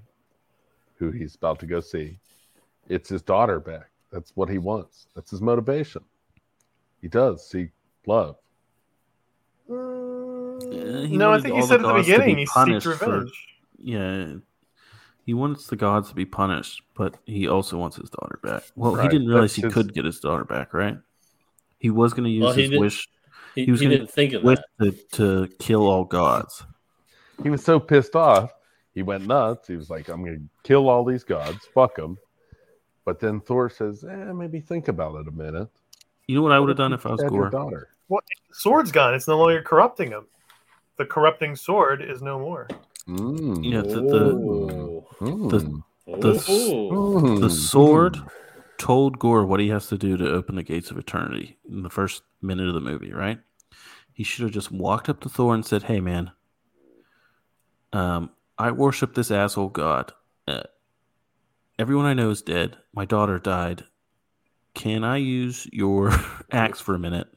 who 0.97 1.11
he's 1.11 1.35
about 1.35 1.59
to 1.59 1.65
go 1.65 1.79
see, 1.79 2.19
it's 2.89 3.09
his 3.09 3.21
daughter 3.21 3.59
back. 3.59 3.89
That's 4.11 4.31
what 4.35 4.49
he 4.49 4.57
wants. 4.57 5.07
That's 5.15 5.31
his 5.31 5.41
motivation. 5.41 6.03
He 7.01 7.07
does 7.07 7.47
seek 7.47 7.69
love. 8.05 8.37
he 9.67 11.17
no, 11.17 11.33
I 11.33 11.39
think 11.41 11.53
all 11.53 11.61
you 11.61 11.67
said 11.67 11.81
at 11.81 11.87
the 11.87 11.93
beginning 11.93 12.35
be 12.35 12.41
he 12.41 12.45
seeks 12.45 12.53
punished 12.53 12.85
for- 12.87 12.91
revenge. 12.91 13.31
Yeah, 13.87 14.33
he 15.25 15.33
wants 15.33 15.67
the 15.67 15.75
gods 15.77 16.09
to 16.09 16.15
be 16.15 16.25
punished, 16.25 16.81
but 16.95 17.15
he 17.25 17.47
also 17.47 17.77
wants 17.77 17.95
his 17.95 18.09
daughter 18.09 18.39
back. 18.43 18.63
Well, 18.75 18.95
he 18.95 19.07
didn't 19.07 19.27
realize 19.27 19.51
that's 19.51 19.55
he 19.55 19.61
his- 19.63 19.73
could 19.73 19.93
get 19.93 20.03
his 20.05 20.19
daughter 20.19 20.43
back, 20.43 20.73
right? 20.73 20.97
He 21.77 21.89
was 21.89 22.13
going 22.13 22.25
to 22.25 22.29
use 22.29 22.43
Well, 22.43 22.53
his 22.53 22.69
did- 22.69 22.79
wish, 22.79 23.07
He, 23.55 23.65
He 23.65 23.71
was 23.71 23.79
he 23.79 23.85
gonna 23.87 23.97
didn't 23.99 24.11
think 24.11 24.33
of 24.33 24.43
wish 24.43 24.59
that. 24.79 25.09
to, 25.13 25.47
to 25.47 25.53
kill 25.57 25.87
all 25.87 26.03
gods. 26.05 26.63
He 27.43 27.49
was 27.49 27.63
so 27.63 27.79
pissed 27.79 28.15
off, 28.15 28.53
he 28.93 29.03
went 29.03 29.25
nuts. 29.25 29.67
He 29.67 29.75
was 29.75 29.89
like, 29.89 30.09
"I'm 30.09 30.23
going 30.23 30.37
to 30.37 30.43
kill 30.67 30.89
all 30.89 31.03
these 31.05 31.23
gods. 31.23 31.65
Fuck 31.73 31.95
them." 31.95 32.17
But 33.05 33.19
then 33.19 33.39
Thor 33.41 33.69
says, 33.69 34.03
"Eh, 34.03 34.31
maybe 34.33 34.59
think 34.59 34.89
about 34.89 35.15
it 35.21 35.27
a 35.27 35.31
minute." 35.31 35.69
You 36.27 36.35
know 36.35 36.41
what 36.41 36.51
I 36.51 36.59
would 36.59 36.69
have 36.69 36.77
done 36.77 36.93
if 36.93 36.99
if 37.01 37.05
I 37.05 37.11
was 37.11 37.19
you 37.21 37.25
had 37.25 37.33
your 37.33 37.49
Gorr? 37.49 37.49
daughter. 37.49 37.89
Sword's 38.51 38.91
gone. 38.91 39.13
It's 39.13 39.27
no 39.27 39.37
longer 39.39 39.61
corrupting 39.61 40.09
him. 40.11 40.25
The 40.97 41.05
corrupting 41.05 41.55
sword 41.55 42.01
is 42.01 42.21
no 42.21 42.37
more. 42.39 42.67
Mm. 43.07 43.63
Yeah, 43.63 43.81
the 43.81 44.01
the. 44.01 44.33
Mm. 45.21 45.49
the- 45.49 45.59
the-. 45.59 46.33
Mm. 46.33 47.41
the 47.41 47.49
sword 47.49 48.17
told 48.77 49.19
Gorr 49.19 49.45
what 49.45 49.59
he 49.59 49.69
has 49.69 49.87
to 49.87 49.97
do 49.97 50.15
to 50.17 50.29
open 50.31 50.55
the 50.55 50.63
gates 50.63 50.91
of 50.91 50.97
eternity 50.97 51.57
in 51.69 51.83
the 51.83 51.89
first 51.89 52.23
minute 52.41 52.67
of 52.67 52.73
the 52.73 52.79
movie, 52.81 53.11
right? 53.11 53.39
He 54.13 54.23
should 54.23 54.43
have 54.43 54.51
just 54.53 54.71
walked 54.71 55.09
up 55.09 55.19
to 55.21 55.29
Thor 55.29 55.53
and 55.53 55.65
said, 55.65 55.83
"Hey, 55.83 55.99
man, 55.99 56.31
um, 57.93 58.29
I 58.57 58.71
worship 58.71 59.13
this 59.13 59.31
asshole 59.31 59.69
god. 59.69 60.13
Uh, 60.47 60.63
everyone 61.77 62.05
I 62.05 62.13
know 62.13 62.29
is 62.29 62.41
dead. 62.41 62.77
My 62.93 63.05
daughter 63.05 63.37
died. 63.39 63.83
Can 64.73 65.03
I 65.03 65.17
use 65.17 65.67
your 65.71 66.11
axe 66.51 66.79
for 66.79 66.95
a 66.95 66.99
minute 66.99 67.27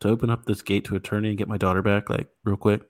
to 0.00 0.08
open 0.08 0.30
up 0.30 0.44
this 0.46 0.62
gate 0.62 0.84
to 0.86 0.96
eternity 0.96 1.28
and 1.30 1.38
get 1.38 1.48
my 1.48 1.58
daughter 1.58 1.82
back, 1.82 2.08
like 2.10 2.28
real 2.44 2.56
quick?" 2.56 2.82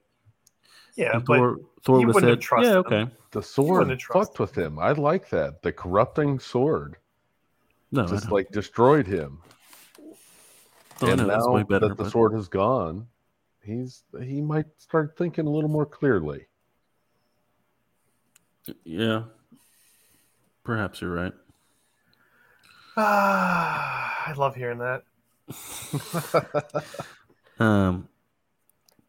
Yeah, 0.97 1.11
And 1.17 1.25
but 1.25 1.37
Thor, 1.37 1.57
Thor 1.83 1.99
you 2.01 2.07
would 2.07 2.15
have 2.15 2.23
wouldn't 2.23 2.41
said, 2.43 2.47
trusted 2.47 2.73
"Yeah, 2.73 2.79
him. 2.79 2.85
okay." 3.05 3.11
The 3.31 3.43
sword 3.43 3.79
wouldn't 3.79 4.01
trust 4.01 4.29
fucked 4.31 4.39
with 4.39 4.57
him. 4.57 4.79
I 4.79 4.91
like 4.93 5.29
that. 5.29 5.61
The 5.61 5.71
corrupting 5.71 6.39
sword 6.39 6.97
No, 7.91 8.05
just 8.07 8.31
like 8.31 8.49
destroyed 8.51 9.05
him. 9.07 9.39
Oh, 11.01 11.07
and 11.07 11.21
know, 11.21 11.27
now 11.27 11.51
way 11.51 11.63
better. 11.63 11.87
that 11.89 11.97
the 11.97 12.03
but- 12.05 12.11
sword 12.11 12.33
has 12.33 12.47
gone, 12.49 13.07
he's 13.63 14.03
he 14.19 14.41
might 14.41 14.65
start 14.79 15.15
thinking 15.17 15.45
a 15.45 15.49
little 15.51 15.69
more 15.69 15.85
clearly. 15.85 16.47
Yeah, 18.83 19.23
perhaps 20.63 20.99
you're 21.01 21.13
right. 21.13 21.33
Ah, 22.97 24.23
I 24.27 24.33
love 24.33 24.55
hearing 24.55 24.79
that. 24.79 25.03
Um, 27.59 28.07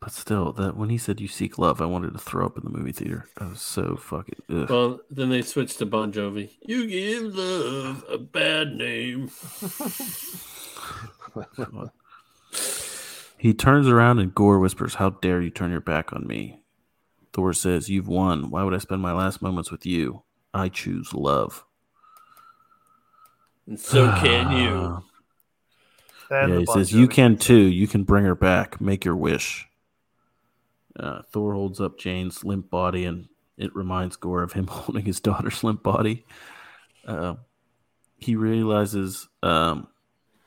but 0.00 0.12
still, 0.12 0.52
that 0.52 0.76
when 0.76 0.90
he 0.90 0.98
said 0.98 1.20
"you 1.20 1.28
seek 1.28 1.58
love," 1.58 1.80
I 1.80 1.86
wanted 1.86 2.12
to 2.12 2.18
throw 2.18 2.46
up 2.46 2.56
in 2.56 2.64
the 2.64 2.76
movie 2.76 2.92
theater. 2.92 3.28
I 3.38 3.46
was 3.46 3.60
so 3.60 3.96
fucking. 3.96 4.42
Ugh. 4.48 4.70
Well, 4.70 5.00
then 5.10 5.30
they 5.30 5.42
switched 5.42 5.78
to 5.78 5.86
Bon 5.86 6.12
Jovi. 6.12 6.50
You 6.62 6.86
give 6.86 7.34
love 7.34 8.04
a 8.08 8.18
bad 8.18 8.74
name. 8.74 9.30
He 13.38 13.54
turns 13.54 13.86
around 13.86 14.18
and 14.18 14.34
Gorr 14.34 14.58
whispers, 14.58 14.96
"How 14.96 15.10
dare 15.10 15.40
you 15.40 15.50
turn 15.50 15.70
your 15.70 15.80
back 15.80 16.12
on 16.12 16.26
me?" 16.26 16.60
Thor 17.32 17.52
says, 17.52 17.88
"You've 17.88 18.08
won. 18.08 18.50
Why 18.50 18.64
would 18.64 18.74
I 18.74 18.78
spend 18.78 19.00
my 19.00 19.12
last 19.12 19.40
moments 19.40 19.70
with 19.70 19.86
you? 19.86 20.24
I 20.52 20.68
choose 20.68 21.14
love." 21.14 21.64
And 23.66 23.78
so 23.78 24.10
can 24.10 24.50
you. 24.50 25.04
And 26.30 26.52
yeah, 26.52 26.58
he 26.58 26.64
Bon 26.66 26.76
says, 26.76 26.92
"You 26.92 27.08
can 27.08 27.38
too. 27.38 27.56
You 27.56 27.86
can 27.86 28.04
bring 28.04 28.24
her 28.24 28.34
back. 28.34 28.82
Make 28.82 29.04
your 29.04 29.16
wish." 29.16 29.67
Uh, 30.98 31.22
Thor 31.30 31.54
holds 31.54 31.80
up 31.80 31.98
Jane's 31.98 32.44
limp 32.44 32.70
body, 32.70 33.04
and 33.04 33.28
it 33.56 33.74
reminds 33.74 34.16
Gorr 34.16 34.42
of 34.42 34.52
him 34.52 34.66
holding 34.70 35.04
his 35.04 35.20
daughter's 35.20 35.62
limp 35.62 35.82
body. 35.82 36.24
Uh, 37.06 37.34
he 38.16 38.34
realizes, 38.34 39.28
um, 39.42 39.88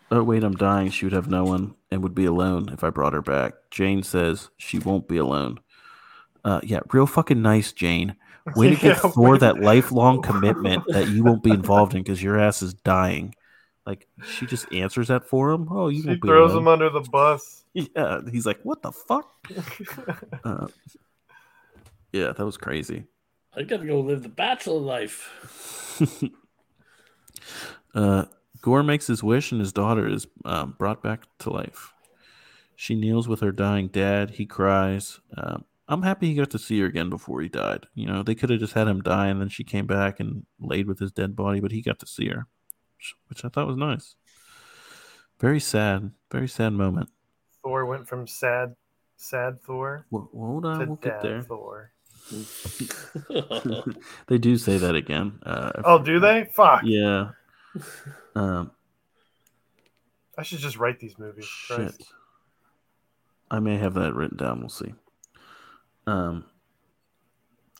"Oh 0.10 0.24
wait, 0.24 0.44
I'm 0.44 0.56
dying. 0.56 0.90
She 0.92 1.06
would 1.06 1.14
have 1.14 1.30
no 1.30 1.44
one 1.44 1.76
and 1.90 2.04
would 2.04 2.16
be 2.16 2.26
alone 2.26 2.70
if 2.70 2.84
I 2.84 2.90
brought 2.90 3.14
her 3.14 3.22
back." 3.22 3.54
Jane 3.72 4.04
says 4.04 4.50
she 4.58 4.80
won't 4.80 5.08
be 5.08 5.18
alone. 5.18 5.60
Uh, 6.44 6.60
yeah, 6.64 6.80
real 6.92 7.06
fucking 7.06 7.42
nice, 7.42 7.72
Jane. 7.72 8.16
Way 8.56 8.70
to 8.72 8.76
give 8.82 9.00
Yeah, 9.04 9.12
Thor 9.12 9.38
that 9.38 9.60
lifelong 9.62 10.22
commitment 10.22 10.84
that 10.88 11.10
you 11.10 11.24
won't 11.24 11.44
be 11.44 11.52
involved 11.52 11.94
in 11.94 12.04
because 12.04 12.22
your 12.22 12.40
ass 12.40 12.62
is 12.62 12.74
dying. 12.74 13.36
Like 13.86 14.08
she 14.26 14.46
just 14.46 14.72
answers 14.72 15.08
that 15.08 15.26
for 15.26 15.52
him. 15.52 15.68
Oh, 15.72 15.90
you 15.90 16.02
She 16.02 16.08
won't 16.08 16.22
be 16.22 16.28
throws 16.28 16.54
him 16.54 16.68
under 16.68 16.90
the 16.90 17.02
bus. 17.02 17.60
Yeah, 17.74 18.20
he's 18.30 18.46
like, 18.46 18.60
"What 18.64 18.82
the 18.82 18.92
fuck?" 18.92 19.32
Uh, 20.44 20.68
yeah, 22.12 22.34
that 22.34 22.46
was 22.46 22.58
crazy. 22.58 23.06
I 23.56 23.64
gotta 23.64 23.86
go 23.86 24.02
live 24.02 24.24
the 24.24 24.30
bachelor 24.30 24.80
life. 24.80 26.20
Uh, 27.94 28.24
Gorr 28.62 28.84
makes 28.84 29.08
his 29.08 29.22
wish, 29.24 29.52
and 29.52 29.60
his 29.60 29.74
daughter 29.74 30.08
is 30.08 30.26
um, 30.46 30.76
brought 30.78 31.04
back 31.04 31.24
to 31.40 31.50
life. 31.50 31.94
She 32.76 32.96
kneels 32.96 33.28
with 33.28 33.42
her 33.42 33.52
dying 33.52 33.88
dad. 33.90 34.32
He 34.32 34.46
cries. 34.46 35.20
Um, 35.38 35.66
I'm 35.88 36.04
happy 36.04 36.28
he 36.28 36.36
got 36.36 36.52
to 36.52 36.60
see 36.60 36.80
her 36.80 36.86
again 36.86 37.10
before 37.10 37.42
he 37.42 37.50
died. 37.50 37.86
You 37.96 38.08
know, 38.08 38.24
they 38.24 38.34
could 38.36 38.50
have 38.50 38.60
just 38.60 38.74
had 38.74 38.88
him 38.88 39.02
die, 39.02 39.28
and 39.28 39.42
then 39.42 39.50
she 39.50 39.64
came 39.64 39.88
back 39.88 40.20
and 40.20 40.46
laid 40.60 40.88
with 40.88 41.00
his 41.00 41.12
dead 41.12 41.36
body, 41.36 41.60
but 41.60 41.72
he 41.72 41.82
got 41.82 42.00
to 42.00 42.08
see 42.08 42.30
her, 42.30 42.48
which- 43.28 43.44
I 43.46 43.50
thought 43.50 43.68
was 43.68 43.78
nice. 43.78 44.16
Very 45.40 45.60
sad, 45.60 46.12
very 46.32 46.48
sad 46.48 46.74
moment. 46.74 47.10
Thor 47.64 47.86
went 47.86 48.08
from 48.08 48.28
sad, 48.28 48.76
sad 49.18 49.62
Thor 49.64 50.06
Well, 50.12 50.30
hold 50.34 50.66
on, 50.66 50.80
to 50.80 50.86
we'll 50.86 50.96
get 50.98 51.22
there. 51.22 51.42
Thor. 51.44 51.92
they 54.28 54.38
do 54.38 54.58
say 54.58 54.78
that 54.78 54.96
again. 54.96 55.40
Uh, 55.44 55.72
Oh, 55.84 56.00
do 56.00 56.20
they? 56.20 56.50
Fuck. 56.54 56.82
Yeah. 56.84 57.32
Um, 58.36 58.72
I 60.38 60.44
should 60.44 60.60
just 60.60 60.78
write 60.78 61.00
these 61.00 61.18
movies. 61.18 61.46
shit. 61.46 61.78
Christ. 61.78 62.14
I 63.50 63.60
may 63.60 63.78
have 63.78 63.96
that 63.96 64.14
written 64.14 64.38
down. 64.38 64.60
We'll 64.60 64.70
see. 64.70 64.94
Um, 66.08 66.46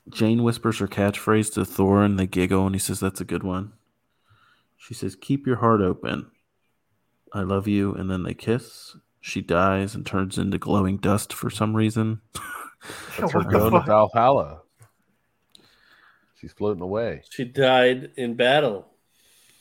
Jane 0.08 0.42
whispers 0.42 0.78
her 0.80 0.88
catchphrase 0.88 1.52
to 1.54 1.64
Thor, 1.64 2.02
and 2.02 2.18
they 2.18 2.26
giggle, 2.26 2.66
and 2.66 2.74
he 2.74 2.78
says, 2.78 3.00
"That's 3.00 3.20
a 3.20 3.24
good 3.24 3.42
one." 3.42 3.72
She 4.82 4.94
says, 4.94 5.14
"Keep 5.14 5.46
your 5.46 5.56
heart 5.56 5.80
open." 5.80 6.30
I 7.32 7.42
love 7.42 7.68
you, 7.68 7.94
and 7.94 8.10
then 8.10 8.24
they 8.24 8.34
kiss, 8.34 8.96
She 9.20 9.40
dies 9.40 9.94
and 9.94 10.04
turns 10.04 10.36
into 10.38 10.58
glowing 10.58 10.96
dust 10.98 11.32
for 11.32 11.48
some 11.50 11.74
reason. 11.76 12.20
That's 13.16 13.32
her 13.32 13.44
going 13.44 13.72
to? 13.72 13.80
Valhalla. 13.80 14.62
She's 16.40 16.52
floating 16.52 16.82
away. 16.82 17.22
She 17.30 17.44
died 17.44 18.10
in 18.16 18.34
battle. 18.34 18.88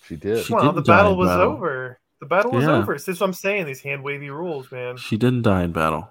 She 0.07 0.15
did. 0.15 0.43
She 0.43 0.53
Well, 0.53 0.71
the 0.73 0.81
battle 0.81 1.15
was 1.15 1.29
battle. 1.29 1.51
over. 1.51 1.99
The 2.19 2.25
battle 2.25 2.51
was 2.51 2.63
Yeah. 2.63 2.77
over. 2.77 2.93
This 2.93 3.07
is 3.07 3.19
what 3.21 3.27
I'm 3.27 3.33
saying. 3.33 3.67
These 3.67 3.81
hand 3.81 4.03
wavy 4.03 4.31
rules, 4.31 4.71
man. 4.71 4.97
She 4.97 5.15
didn't 5.17 5.43
die 5.43 5.61
in 5.63 5.71
battle. 5.71 6.09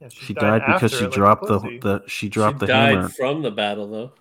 Yeah, 0.00 0.08
She 0.10 0.32
died 0.34 0.62
because 0.66 0.92
she 0.92 0.98
it 0.98 1.02
like 1.08 1.12
dropped 1.12 1.46
the, 1.48 1.58
the 1.58 2.02
she 2.06 2.28
dropped 2.28 2.58
she 2.60 2.60
the 2.60 2.66
died 2.68 2.94
hammer. 2.94 3.08
from 3.08 3.42
the 3.42 3.50
battle, 3.50 3.88
though. 3.90 4.12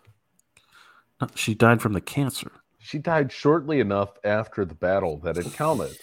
No, 1.21 1.27
She 1.35 1.53
died 1.53 1.81
from 1.83 1.93
the 1.93 2.01
cancer. 2.01 2.51
She 2.87 2.99
died 2.99 3.33
shortly 3.33 3.81
enough 3.81 4.17
after 4.23 4.63
the 4.63 4.73
battle 4.73 5.17
that 5.17 5.37
it 5.37 5.51
counted. 5.53 5.97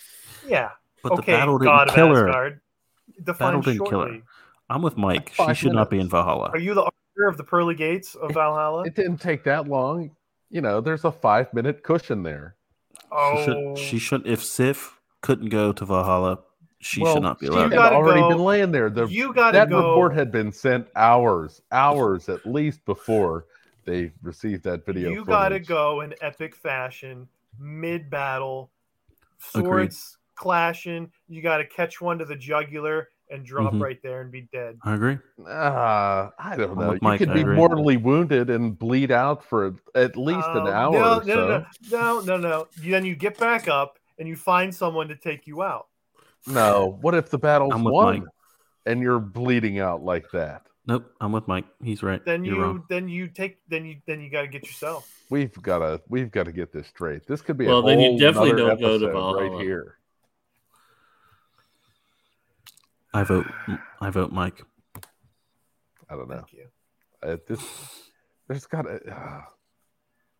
Yeah. 0.46 0.72
But 1.02 1.12
okay. 1.12 1.32
the 1.32 1.38
battle 1.38 1.58
didn't 1.58 1.72
of 1.72 1.94
kill 1.94 2.14
her. 2.14 2.28
Asgard. 2.28 2.60
Define 3.22 3.46
Battle 3.48 3.62
didn't 3.62 3.88
kill 3.88 4.00
her. 4.02 4.20
I'm 4.68 4.82
with 4.82 4.98
Mike. 4.98 5.30
She 5.30 5.36
Five 5.36 5.56
should 5.56 5.72
not 5.72 5.88
be 5.88 5.98
in. 5.98 6.10
Valhalla. 6.10 6.50
Are 6.52 6.58
you 6.58 6.74
the 6.74 6.82
arbiter 6.82 7.26
of 7.26 7.38
the 7.38 7.44
pearly 7.44 7.74
gates 7.74 8.14
of 8.16 8.34
Valhalla? 8.34 8.82
It 8.82 8.94
didn't 8.94 9.16
take 9.16 9.44
that 9.44 9.66
long. 9.66 10.10
You 10.50 10.60
know, 10.60 10.82
there's 10.82 11.06
a 11.06 11.12
five 11.12 11.54
minute 11.54 11.82
cushion 11.82 12.22
there. 12.22 12.54
She 12.94 13.00
oh, 13.12 13.44
should, 13.44 13.78
she 13.78 13.98
should. 13.98 14.26
If 14.26 14.44
Sif 14.44 15.00
couldn't 15.22 15.48
go 15.48 15.72
to 15.72 15.86
Valhalla, 15.86 16.40
she 16.80 17.00
well, 17.00 17.14
should 17.14 17.22
not 17.22 17.40
be 17.40 17.46
she 17.46 17.52
allowed. 17.52 17.62
had 17.62 17.72
You 17.72 17.78
gotta 17.78 17.96
already 17.96 18.20
go- 18.20 18.28
been 18.28 18.38
laying 18.40 18.72
there. 18.72 18.90
The, 18.90 19.06
you 19.06 19.32
gotta 19.32 19.56
that 19.56 19.70
go. 19.70 19.78
report 19.78 20.14
had 20.14 20.30
been 20.30 20.52
sent 20.52 20.86
hours, 20.96 21.62
hours 21.72 22.28
at 22.28 22.44
least 22.44 22.84
before 22.84 23.46
they 23.84 24.12
received 24.22 24.64
that 24.64 24.84
video. 24.86 25.10
you 25.10 25.24
gotta 25.24 25.60
go 25.60 26.00
in 26.02 26.14
epic 26.20 26.54
fashion, 26.54 27.28
mid 27.58 28.08
battle, 28.10 28.70
Agreed. 29.54 29.64
swords 29.92 30.18
clashing. 30.34 31.10
You 31.28 31.42
gotta 31.42 31.64
catch 31.66 32.00
one 32.00 32.18
to 32.18 32.24
the 32.24 32.36
jugular 32.36 33.08
and 33.30 33.44
drop 33.44 33.72
Mhm. 33.72 33.80
right 33.82 34.02
there 34.02 34.20
and 34.20 34.30
be 34.30 34.42
dead. 34.52 34.78
I 34.82 34.94
agree. 34.94 35.18
Uh, 35.46 36.30
I 36.38 36.56
don't 36.56 36.76
know. 36.78 36.92
You 36.92 36.98
Mike, 37.00 37.18
could 37.20 37.30
I 37.30 37.34
be 37.34 37.40
agree. 37.40 37.56
mortally 37.56 37.96
wounded 37.96 38.50
and 38.50 38.78
bleed 38.78 39.10
out 39.10 39.42
for 39.44 39.74
at 39.94 40.16
least 40.16 40.46
an 40.48 40.66
Oh, 40.68 40.72
hour 40.72 40.92
No, 40.92 40.98
or 41.20 41.24
no, 41.24 41.34
so. 41.34 41.64
no, 41.90 42.20
no, 42.20 42.20
no, 42.20 42.36
no. 42.36 42.68
You- 42.80 42.90
Then 42.92 43.04
you 43.06 43.16
get 43.16 43.38
back 43.38 43.66
up 43.66 43.98
and 44.18 44.28
you 44.28 44.36
find 44.36 44.74
someone 44.74 45.08
to 45.08 45.16
take 45.16 45.46
you 45.46 45.62
out. 45.62 45.86
No. 46.46 46.98
What 47.00 47.14
if 47.14 47.30
the 47.30 47.38
battle's 47.38 47.72
I'm 47.72 47.82
with 47.84 47.94
won 47.94 48.18
Mike. 48.20 48.28
and 48.86 49.00
you're 49.00 49.18
bleeding 49.20 49.78
out 49.80 50.02
like 50.02 50.30
that? 50.32 50.66
Nope. 50.86 51.10
I'm 51.20 51.32
with 51.32 51.48
Mike. 51.48 51.64
He's 51.82 52.02
right. 52.02 52.22
Then 52.24 52.44
You're 52.44 52.56
you, 52.56 52.62
wrong. 52.62 52.84
then 52.90 53.08
you 53.08 53.26
take, 53.28 53.58
then 53.68 53.86
you, 53.86 53.96
then 54.06 54.20
you 54.20 54.28
gotta 54.30 54.48
get 54.48 54.64
yourself. 54.66 55.10
We've 55.30 55.52
got 55.62 55.78
to 55.78 56.00
we've 56.08 56.30
got 56.30 56.44
to 56.44 56.52
get 56.52 56.72
this 56.72 56.86
straight. 56.88 57.26
This 57.26 57.40
could 57.40 57.56
be 57.56 57.66
Well, 57.66 57.78
a 57.78 57.86
then 57.90 58.00
you 58.00 58.08
whole 58.10 58.18
definitely 58.18 58.50
nother 58.52 58.66
don't 58.68 58.80
go 58.80 58.98
to 58.98 59.06
episode 59.06 59.52
right 59.54 59.62
here. 59.62 59.96
I 63.12 63.22
vote. 63.22 63.46
I 64.00 64.10
vote 64.10 64.32
Mike. 64.32 64.62
I 66.10 66.16
don't 66.16 66.28
know. 66.28 66.36
Thank 66.36 66.52
you. 66.52 66.66
Uh, 67.22 67.36
this 67.48 67.62
there's 68.48 68.66
got 68.66 68.82
to 68.82 69.00
uh, 69.10 69.40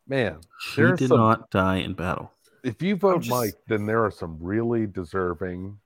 man. 0.06 0.40
She 0.60 0.82
did 0.82 1.08
some- 1.08 1.16
not 1.18 1.50
die 1.50 1.76
in 1.76 1.94
battle. 1.94 2.30
If 2.62 2.82
you 2.82 2.96
vote 2.96 3.22
just- 3.22 3.30
Mike, 3.30 3.54
then 3.68 3.86
there 3.86 4.04
are 4.04 4.10
some 4.10 4.38
really 4.40 4.86
deserving 4.86 5.78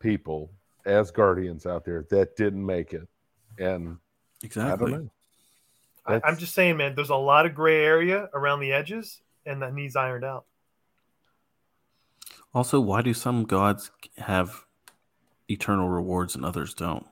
people 0.00 0.50
as 0.86 1.10
guardians 1.10 1.66
out 1.66 1.84
there 1.84 2.06
that 2.10 2.36
didn't 2.36 2.64
make 2.64 2.92
it, 2.92 3.08
and 3.58 3.98
I 4.42 4.46
Exactly. 4.46 4.92
don't 4.92 5.04
know. 5.04 5.10
I, 6.06 6.20
I'm 6.24 6.36
just 6.36 6.54
saying, 6.54 6.76
man. 6.76 6.94
There's 6.94 7.10
a 7.10 7.16
lot 7.16 7.46
of 7.46 7.54
gray 7.54 7.82
area 7.82 8.28
around 8.34 8.60
the 8.60 8.72
edges, 8.72 9.20
and 9.46 9.62
that 9.62 9.74
needs 9.74 9.96
ironed 9.96 10.24
out. 10.24 10.44
Also, 12.52 12.78
why 12.78 13.02
do 13.02 13.14
some 13.14 13.44
gods 13.44 13.90
have 14.18 14.64
eternal 15.48 15.88
rewards 15.88 16.34
and 16.34 16.44
others 16.44 16.74
don't? 16.74 17.06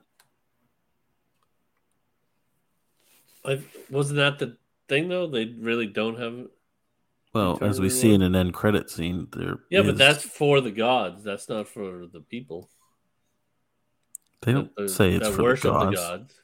I, 3.44 3.60
wasn't 3.90 4.18
that 4.18 4.38
the 4.38 4.56
thing, 4.88 5.08
though? 5.08 5.26
They 5.26 5.46
really 5.46 5.86
don't 5.86 6.18
have. 6.18 6.46
Well, 7.34 7.58
as 7.62 7.80
we 7.80 7.88
see 7.88 8.12
in 8.12 8.20
an 8.20 8.36
end 8.36 8.52
credit 8.52 8.90
scene, 8.90 9.26
there. 9.32 9.60
Yeah, 9.70 9.82
but 9.82 9.96
that's 9.96 10.22
for 10.22 10.60
the 10.60 10.70
gods. 10.70 11.24
That's 11.24 11.48
not 11.48 11.66
for 11.66 12.06
the 12.12 12.20
people. 12.20 12.68
They 14.42 14.52
don't 14.52 14.74
that- 14.76 14.90
say 14.90 15.12
it's 15.14 15.28
for 15.28 15.54
the 15.54 15.60
gods. 15.62 15.90
the 15.90 15.96
gods. 15.96 16.34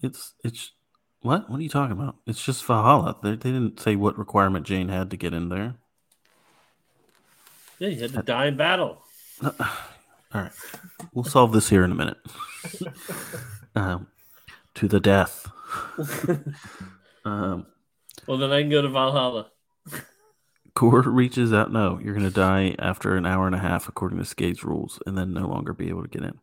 It's 0.00 0.34
it's 0.44 0.72
what? 1.20 1.50
What 1.50 1.58
are 1.58 1.62
you 1.62 1.68
talking 1.68 1.92
about? 1.92 2.16
It's 2.26 2.44
just 2.44 2.64
Valhalla. 2.64 3.16
They, 3.22 3.30
they 3.30 3.50
didn't 3.50 3.80
say 3.80 3.96
what 3.96 4.18
requirement 4.18 4.66
Jane 4.66 4.88
had 4.88 5.10
to 5.10 5.16
get 5.16 5.32
in 5.32 5.48
there. 5.48 5.74
Yeah, 7.78 7.88
you 7.88 8.00
had 8.02 8.12
to 8.12 8.22
die 8.22 8.46
in 8.46 8.56
battle. 8.56 9.02
All 9.42 9.52
right, 10.32 10.52
we'll 11.12 11.24
solve 11.24 11.52
this 11.52 11.68
here 11.68 11.84
in 11.84 11.92
a 11.92 11.94
minute. 11.94 12.18
um, 13.74 14.06
to 14.74 14.88
the 14.88 15.00
death. 15.00 15.48
um, 17.24 17.66
Well, 18.26 18.38
then 18.38 18.52
I 18.52 18.60
can 18.60 18.70
go 18.70 18.82
to 18.82 18.88
Valhalla. 18.88 19.50
Gorr 20.74 21.02
reaches 21.02 21.52
out. 21.52 21.72
No, 21.72 22.00
you're 22.02 22.14
going 22.14 22.26
to 22.26 22.32
die 22.34 22.74
after 22.78 23.16
an 23.16 23.26
hour 23.26 23.46
and 23.46 23.54
a 23.54 23.58
half, 23.60 23.88
according 23.88 24.18
to 24.18 24.24
Skade's 24.24 24.64
rules, 24.64 25.00
and 25.06 25.16
then 25.16 25.32
no 25.32 25.46
longer 25.46 25.72
be 25.72 25.88
able 25.88 26.02
to 26.02 26.08
get 26.08 26.22
in. 26.22 26.38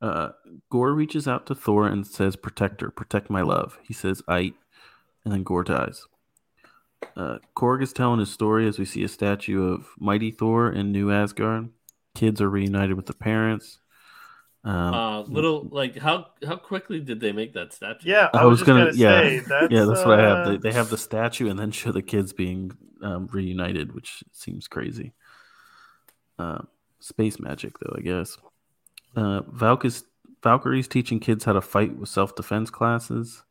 Uh, 0.00 0.30
Gorr 0.70 0.92
reaches 0.92 1.26
out 1.28 1.46
to 1.46 1.54
Thor 1.54 1.86
and 1.86 2.06
says, 2.06 2.36
"Protect 2.36 2.80
her, 2.80 2.90
protect 2.90 3.30
my 3.30 3.42
love." 3.42 3.78
He 3.82 3.92
says, 3.94 4.22
"I," 4.28 4.52
and 5.24 5.32
then 5.32 5.42
Gorr 5.42 5.62
dies. 5.64 6.06
Uh, 7.16 7.38
Korg 7.56 7.82
is 7.82 7.92
telling 7.92 8.20
his 8.20 8.30
story 8.30 8.66
as 8.68 8.78
we 8.78 8.84
see 8.84 9.02
a 9.02 9.08
statue 9.08 9.64
of 9.72 9.88
Mighty 9.98 10.30
Thor 10.30 10.70
in 10.70 10.92
New 10.92 11.10
Asgard. 11.10 11.68
Kids 12.14 12.40
are 12.40 12.48
reunited 12.50 12.94
with 12.96 13.06
the 13.06 13.12
parents. 13.14 13.80
Um, 14.64 14.94
Uh, 14.94 15.20
little 15.22 15.68
like 15.72 15.98
how 15.98 16.26
how 16.46 16.54
quickly 16.56 17.00
did 17.00 17.18
they 17.18 17.32
make 17.32 17.54
that 17.54 17.72
statue? 17.72 18.08
Yeah, 18.08 18.28
I, 18.32 18.38
I 18.38 18.44
was, 18.44 18.60
was 18.60 18.60
just 18.60 18.66
gonna, 18.68 18.84
gonna- 18.86 18.96
yeah. 18.96 19.20
say 19.20 19.38
that's, 19.40 19.66
yeah, 19.72 19.84
that's 19.84 20.04
what 20.04 20.20
I 20.20 20.22
have. 20.22 20.46
uh, 20.46 20.50
They, 20.52 20.56
they 20.58 20.72
have 20.72 20.90
the 20.90 20.98
statue 20.98 21.48
and 21.50 21.58
then 21.58 21.72
show 21.72 21.90
the 21.90 22.02
kids 22.02 22.32
being 22.32 22.70
um, 23.02 23.28
reunited, 23.32 23.94
which 23.94 24.22
seems 24.32 24.68
crazy. 24.68 25.12
Uh, 26.38 26.62
space 27.00 27.38
magic, 27.40 27.78
though, 27.78 27.94
I 27.96 28.00
guess. 28.00 28.38
Uh, 29.14 29.42
Valky's, 29.50 30.04
Valkyrie's 30.42 30.88
teaching 30.88 31.20
kids 31.20 31.44
how 31.44 31.52
to 31.52 31.60
fight 31.60 31.96
with 31.96 32.08
self 32.08 32.34
defense 32.34 32.70
classes. 32.70 33.42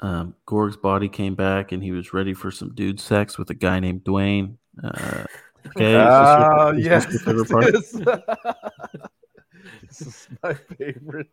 Um, 0.00 0.34
Korg's 0.44 0.76
body 0.76 1.08
came 1.08 1.34
back 1.34 1.72
and 1.72 1.82
he 1.82 1.92
was 1.92 2.12
ready 2.12 2.34
for 2.34 2.50
some 2.50 2.74
dude 2.74 3.00
sex 3.00 3.38
with 3.38 3.48
a 3.50 3.54
guy 3.54 3.80
named 3.80 4.04
Dwayne. 4.04 4.56
Uh, 4.82 5.24
okay, 5.68 5.92
this 5.92 6.04
your- 6.04 6.74
is 6.74 6.76
this 6.76 6.84
yes, 6.84 7.10
your 7.10 7.20
favorite 7.20 7.48
part? 7.48 7.64
it 7.66 7.74
is. 7.76 7.92
this 9.88 10.00
is 10.02 10.28
my 10.42 10.54
favorite 10.54 11.30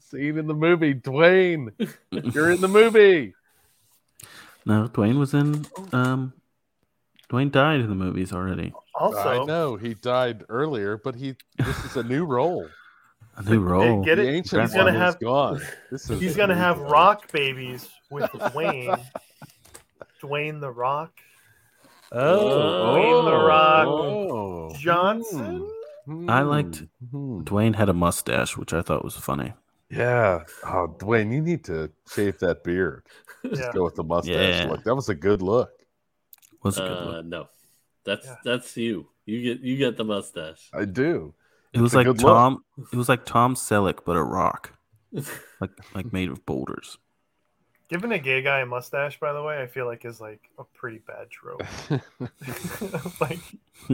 scene 0.00 0.38
in 0.38 0.46
the 0.46 0.54
movie. 0.54 0.94
Dwayne, 0.94 1.72
you're 2.10 2.50
in 2.50 2.60
the 2.60 2.68
movie. 2.68 3.34
No, 4.64 4.86
Dwayne 4.86 5.18
was 5.18 5.34
in. 5.34 5.66
Um, 5.92 6.32
Dwayne 7.32 7.50
died 7.50 7.80
in 7.80 7.88
the 7.88 7.94
movies 7.94 8.32
already. 8.32 8.72
Also, 8.94 9.42
I 9.42 9.44
know 9.46 9.76
he 9.76 9.94
died 9.94 10.44
earlier, 10.50 10.98
but 11.02 11.14
he 11.14 11.34
this 11.58 11.84
is 11.86 11.96
a 11.96 12.02
new 12.02 12.24
role. 12.26 12.68
A 13.36 13.42
new 13.44 13.60
role. 13.60 14.04
get 14.04 14.16
The 14.16 14.28
it? 14.28 14.34
ancient 14.34 14.60
He's 14.60 14.74
gonna 14.74 14.90
is 14.90 14.96
have- 14.98 15.18
gone. 15.18 15.62
This 15.90 16.10
is 16.10 16.20
he's 16.20 16.36
gonna 16.36 16.54
have 16.54 16.78
one. 16.82 16.90
rock 16.90 17.32
babies 17.32 17.88
with 18.10 18.24
Dwayne. 18.32 19.00
Dwayne 20.22 20.60
the 20.60 20.70
Rock 20.70 21.12
Oh, 22.14 22.94
Dwayne 22.94 23.24
The 23.24 23.46
Rock 23.46 23.86
oh. 23.88 24.74
Johnson. 24.78 25.66
Hmm. 26.04 26.28
I 26.28 26.42
liked- 26.42 26.82
Hmm. 27.10 27.40
Dwayne 27.44 27.74
had 27.74 27.88
a 27.88 27.94
mustache, 27.94 28.58
which 28.58 28.74
I 28.74 28.82
thought 28.82 29.02
was 29.02 29.16
funny. 29.16 29.54
Yeah. 29.88 30.44
Oh, 30.66 30.94
Dwayne, 30.98 31.32
you 31.32 31.40
need 31.40 31.64
to 31.64 31.90
shave 32.12 32.38
that 32.40 32.62
beard. 32.64 33.04
Just 33.46 33.62
Yeah. 33.62 33.72
go 33.72 33.84
with 33.84 33.94
the 33.94 34.04
mustache 34.04 34.64
Yeah. 34.64 34.70
look. 34.70 34.84
That 34.84 34.94
was 34.94 35.08
a 35.08 35.14
good 35.14 35.40
look. 35.40 35.70
Was 36.62 36.78
a 36.78 36.82
good 36.82 36.90
Uh, 36.98 37.04
look. 37.04 37.24
no, 37.26 37.48
that's 38.04 38.26
Yeah. 38.26 38.36
that's 38.44 38.76
you. 38.76 39.08
You 39.26 39.42
get 39.42 39.60
you 39.64 39.76
get 39.76 39.96
the 39.96 40.04
mustache. 40.04 40.68
I 40.72 40.84
do. 40.84 41.34
It 41.72 41.80
was 41.80 41.94
like 41.94 42.06
good 42.06 42.22
look. 42.22 42.32
Tom. 42.32 42.64
It 42.92 42.96
was 42.96 43.08
like 43.08 43.24
Tom 43.24 43.54
Selleck, 43.54 44.00
but 44.04 44.16
a 44.16 44.22
rock, 44.22 44.72
like 45.60 45.70
like 45.94 46.12
made 46.12 46.28
of 46.28 46.44
boulders. 46.46 46.98
Giving 47.88 48.12
a 48.12 48.18
gay 48.18 48.40
guy 48.40 48.60
a 48.60 48.66
mustache, 48.66 49.20
by 49.20 49.32
the 49.34 49.42
way, 49.42 49.60
I 49.62 49.66
feel 49.66 49.84
like 49.86 50.04
is 50.06 50.20
like 50.20 50.40
a 50.58 50.64
pretty 50.64 50.98
bad 51.06 51.28
trope. 51.30 51.62
like 53.20 53.38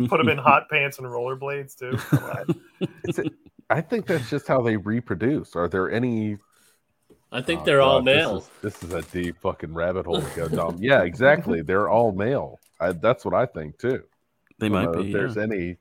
put 0.08 0.20
him 0.20 0.28
in 0.28 0.38
hot 0.38 0.68
pants 0.70 0.98
and 0.98 1.06
rollerblades 1.08 1.76
too. 1.76 1.96
Come 1.96 2.24
on. 2.24 2.60
Is 3.04 3.18
it- 3.18 3.32
I 3.70 3.82
think 3.82 4.06
that's 4.06 4.30
just 4.30 4.48
how 4.48 4.62
they 4.62 4.76
reproduce. 4.78 5.54
Are 5.54 5.68
there 5.68 5.90
any? 5.90 6.38
I 7.30 7.42
think 7.42 7.60
Oh, 7.60 7.64
they're 7.64 7.82
all 7.82 7.98
God, 7.98 8.04
male. 8.06 8.34
This 8.62 8.74
is, 8.74 8.80
this 8.80 8.82
is 8.82 8.94
a 8.94 9.02
deep 9.12 9.38
fucking 9.40 9.74
rabbit 9.74 10.06
hole 10.06 10.22
to 10.22 10.36
go 10.36 10.48
down. 10.48 10.78
yeah, 10.80 11.02
exactly. 11.02 11.60
They're 11.68 11.88
all 11.88 12.12
male. 12.12 12.58
I, 12.80 12.92
that's 12.92 13.24
what 13.24 13.34
I 13.34 13.44
think 13.44 13.78
too. 13.78 14.02
They 14.58 14.68
might 14.68 14.84
know 14.84 15.02
be. 15.02 15.08
If 15.08 15.12
there's 15.12 15.36
yeah. 15.36 15.42
any 15.42 15.76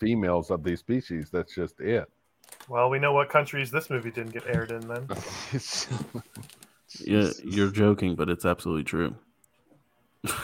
females 0.00 0.50
of 0.50 0.64
these 0.64 0.80
species, 0.80 1.28
that's 1.30 1.54
just 1.54 1.80
it. 1.80 2.10
Well, 2.68 2.88
we 2.88 2.98
know 2.98 3.12
what 3.12 3.28
countries 3.28 3.70
this 3.70 3.90
movie 3.90 4.10
didn't 4.10 4.32
get 4.32 4.46
aired 4.46 4.70
in 4.70 4.86
then. 4.88 5.08
Yeah, 7.00 7.28
you're 7.44 7.70
joking, 7.70 8.14
but 8.14 8.30
it's 8.30 8.46
absolutely 8.46 8.84
true. 8.84 9.14
oh, 10.26 10.34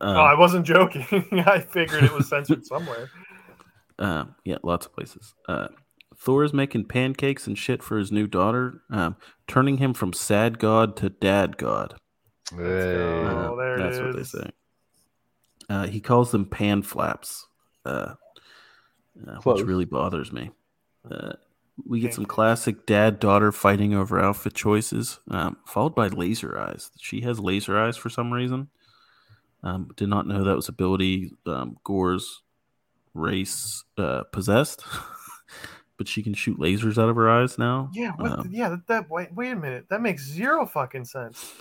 I 0.00 0.34
wasn't 0.34 0.66
joking. 0.66 1.04
I 1.46 1.60
figured 1.60 2.02
it 2.02 2.12
was 2.12 2.28
censored 2.28 2.66
somewhere. 2.66 3.10
Um, 3.98 4.34
yeah, 4.44 4.56
lots 4.62 4.86
of 4.86 4.92
places. 4.92 5.34
Uh, 5.48 5.68
Thor 6.24 6.42
is 6.42 6.54
making 6.54 6.86
pancakes 6.86 7.46
and 7.46 7.56
shit 7.58 7.82
for 7.82 7.98
his 7.98 8.10
new 8.10 8.26
daughter, 8.26 8.80
um, 8.90 9.16
turning 9.46 9.76
him 9.76 9.92
from 9.92 10.14
sad 10.14 10.58
god 10.58 10.96
to 10.96 11.10
dad 11.10 11.58
god. 11.58 11.96
Hey. 12.50 12.96
Uh, 12.96 13.50
Oh, 13.50 13.56
there 13.56 13.76
it 13.76 13.82
that's 13.82 13.98
what 13.98 14.16
they 14.16 14.22
say. 14.22 14.50
Uh, 15.68 15.86
he 15.86 16.00
calls 16.00 16.30
them 16.30 16.46
pan 16.46 16.82
flaps, 16.82 17.46
uh, 17.84 18.14
uh, 19.26 19.36
which 19.44 19.62
really 19.66 19.84
bothers 19.84 20.32
me. 20.32 20.50
Uh, 21.10 21.32
we 21.86 22.00
get 22.00 22.14
some 22.14 22.24
classic 22.24 22.86
dad 22.86 23.20
daughter 23.20 23.52
fighting 23.52 23.94
over 23.94 24.18
outfit 24.18 24.54
choices, 24.54 25.18
um, 25.30 25.58
followed 25.66 25.94
by 25.94 26.08
laser 26.08 26.58
eyes. 26.58 26.90
She 27.00 27.20
has 27.22 27.38
laser 27.38 27.78
eyes 27.78 27.96
for 27.98 28.08
some 28.08 28.32
reason. 28.32 28.68
Um, 29.62 29.90
did 29.96 30.08
not 30.08 30.26
know 30.26 30.44
that 30.44 30.56
was 30.56 30.68
ability 30.68 31.32
um, 31.46 31.76
Gorr's 31.84 32.42
race 33.12 33.84
uh, 33.98 34.22
possessed, 34.32 34.84
but 35.96 36.08
she 36.08 36.22
can 36.22 36.34
shoot 36.34 36.58
lasers 36.58 37.00
out 37.00 37.08
of 37.08 37.16
her 37.16 37.30
eyes 37.30 37.58
now. 37.58 37.90
Yeah, 37.92 38.12
what 38.16 38.32
Um, 38.32 38.48
yeah. 38.50 38.70
That, 38.70 38.86
that 38.88 39.10
wait, 39.10 39.32
wait 39.34 39.52
a 39.52 39.56
minute. 39.56 39.86
That 39.88 40.02
makes 40.02 40.26
zero 40.26 40.66
fucking 40.66 41.04
sense. 41.04 41.52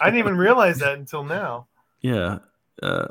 I 0.00 0.06
didn't 0.06 0.18
even 0.18 0.36
realize 0.36 0.78
that 0.78 0.98
until 0.98 1.24
now. 1.24 1.66
yeah. 2.00 2.38
Uh, 2.82 3.08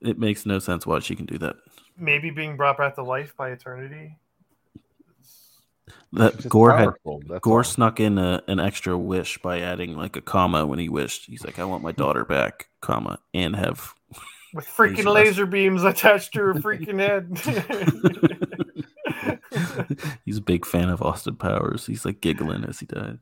it 0.00 0.18
makes 0.18 0.46
no 0.46 0.58
sense 0.58 0.86
why 0.86 1.00
she 1.00 1.16
can 1.16 1.26
do 1.26 1.38
that. 1.38 1.56
Maybe 1.98 2.30
being 2.30 2.56
brought 2.56 2.78
back 2.78 2.94
to 2.96 3.02
life 3.02 3.36
by 3.36 3.50
eternity. 3.50 4.16
That 6.12 6.36
Just 6.36 6.48
Gorr 6.48 6.76
had 6.76 6.84
powerful, 6.84 7.22
that's 7.28 7.40
Gorr 7.40 7.58
all. 7.58 7.64
snuck 7.64 7.98
in 7.98 8.18
a, 8.18 8.40
an 8.46 8.60
extra 8.60 8.96
wish 8.96 9.38
by 9.38 9.60
adding 9.60 9.96
like 9.96 10.14
a 10.16 10.20
comma 10.20 10.64
when 10.64 10.78
he 10.78 10.88
wished. 10.88 11.26
He's 11.26 11.44
like, 11.44 11.58
I 11.58 11.64
want 11.64 11.82
my 11.82 11.90
daughter 11.90 12.24
back, 12.24 12.68
comma, 12.80 13.18
and 13.32 13.56
have. 13.56 13.94
With 14.52 14.66
freaking 14.66 14.98
Laser 14.98 15.10
laser 15.10 15.46
beams 15.46 15.82
attached 15.82 16.34
to 16.34 16.40
her 16.40 16.54
freaking 16.54 17.00
head. 17.00 17.36
he's 20.24 20.38
a 20.38 20.42
big 20.42 20.66
fan 20.66 20.88
of 20.88 21.02
Austin 21.02 21.36
Powers. 21.36 21.86
He's 21.86 22.04
like 22.04 22.20
giggling 22.20 22.64
as 22.64 22.80
he 22.80 22.86
died. 22.86 23.18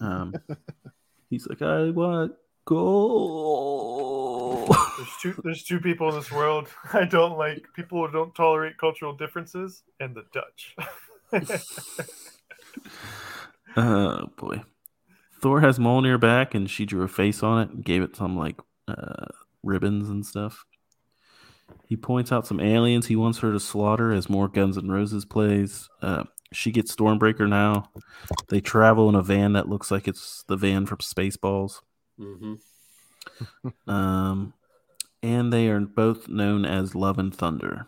Um, 0.00 0.34
he's 1.30 1.46
like, 1.46 1.62
I 1.62 1.90
want 1.90 2.32
gold. 2.64 4.68
there's 4.96 5.16
two 5.20 5.40
there's 5.42 5.64
two 5.64 5.80
people 5.80 6.08
in 6.08 6.14
this 6.14 6.30
world 6.30 6.68
I 6.92 7.04
don't 7.04 7.36
like. 7.36 7.66
People 7.74 8.06
who 8.06 8.12
don't 8.12 8.34
tolerate 8.34 8.78
cultural 8.78 9.14
differences 9.14 9.82
and 10.00 10.14
the 10.14 10.24
Dutch. 10.32 10.76
Oh 13.76 14.26
boy. 14.36 14.62
Thor 15.40 15.60
has 15.60 15.78
Mjolnir 15.78 16.20
back, 16.20 16.54
and 16.54 16.70
she 16.70 16.84
drew 16.84 17.02
a 17.02 17.08
face 17.08 17.42
on 17.42 17.62
it 17.62 17.70
and 17.70 17.84
gave 17.84 18.02
it 18.02 18.16
some 18.16 18.36
like 18.36 18.56
uh, 18.86 19.26
ribbons 19.62 20.08
and 20.08 20.24
stuff. 20.24 20.64
He 21.86 21.96
points 21.96 22.32
out 22.32 22.46
some 22.46 22.60
aliens 22.60 23.06
he 23.06 23.16
wants 23.16 23.38
her 23.40 23.52
to 23.52 23.60
slaughter 23.60 24.12
as 24.12 24.28
more 24.30 24.48
Guns 24.48 24.76
N' 24.78 24.88
Roses 24.90 25.24
plays. 25.24 25.88
Uh, 26.00 26.24
she 26.52 26.70
gets 26.70 26.94
Stormbreaker 26.94 27.48
now. 27.48 27.90
They 28.48 28.60
travel 28.60 29.08
in 29.08 29.14
a 29.14 29.22
van 29.22 29.52
that 29.54 29.68
looks 29.68 29.90
like 29.90 30.06
it's 30.08 30.44
the 30.48 30.56
van 30.56 30.86
from 30.86 30.98
Spaceballs. 30.98 31.80
hmm 32.18 32.54
Um, 33.86 34.52
and 35.22 35.52
they 35.52 35.68
are 35.68 35.80
both 35.80 36.28
known 36.28 36.64
as 36.64 36.94
Love 36.94 37.18
and 37.18 37.34
Thunder. 37.34 37.86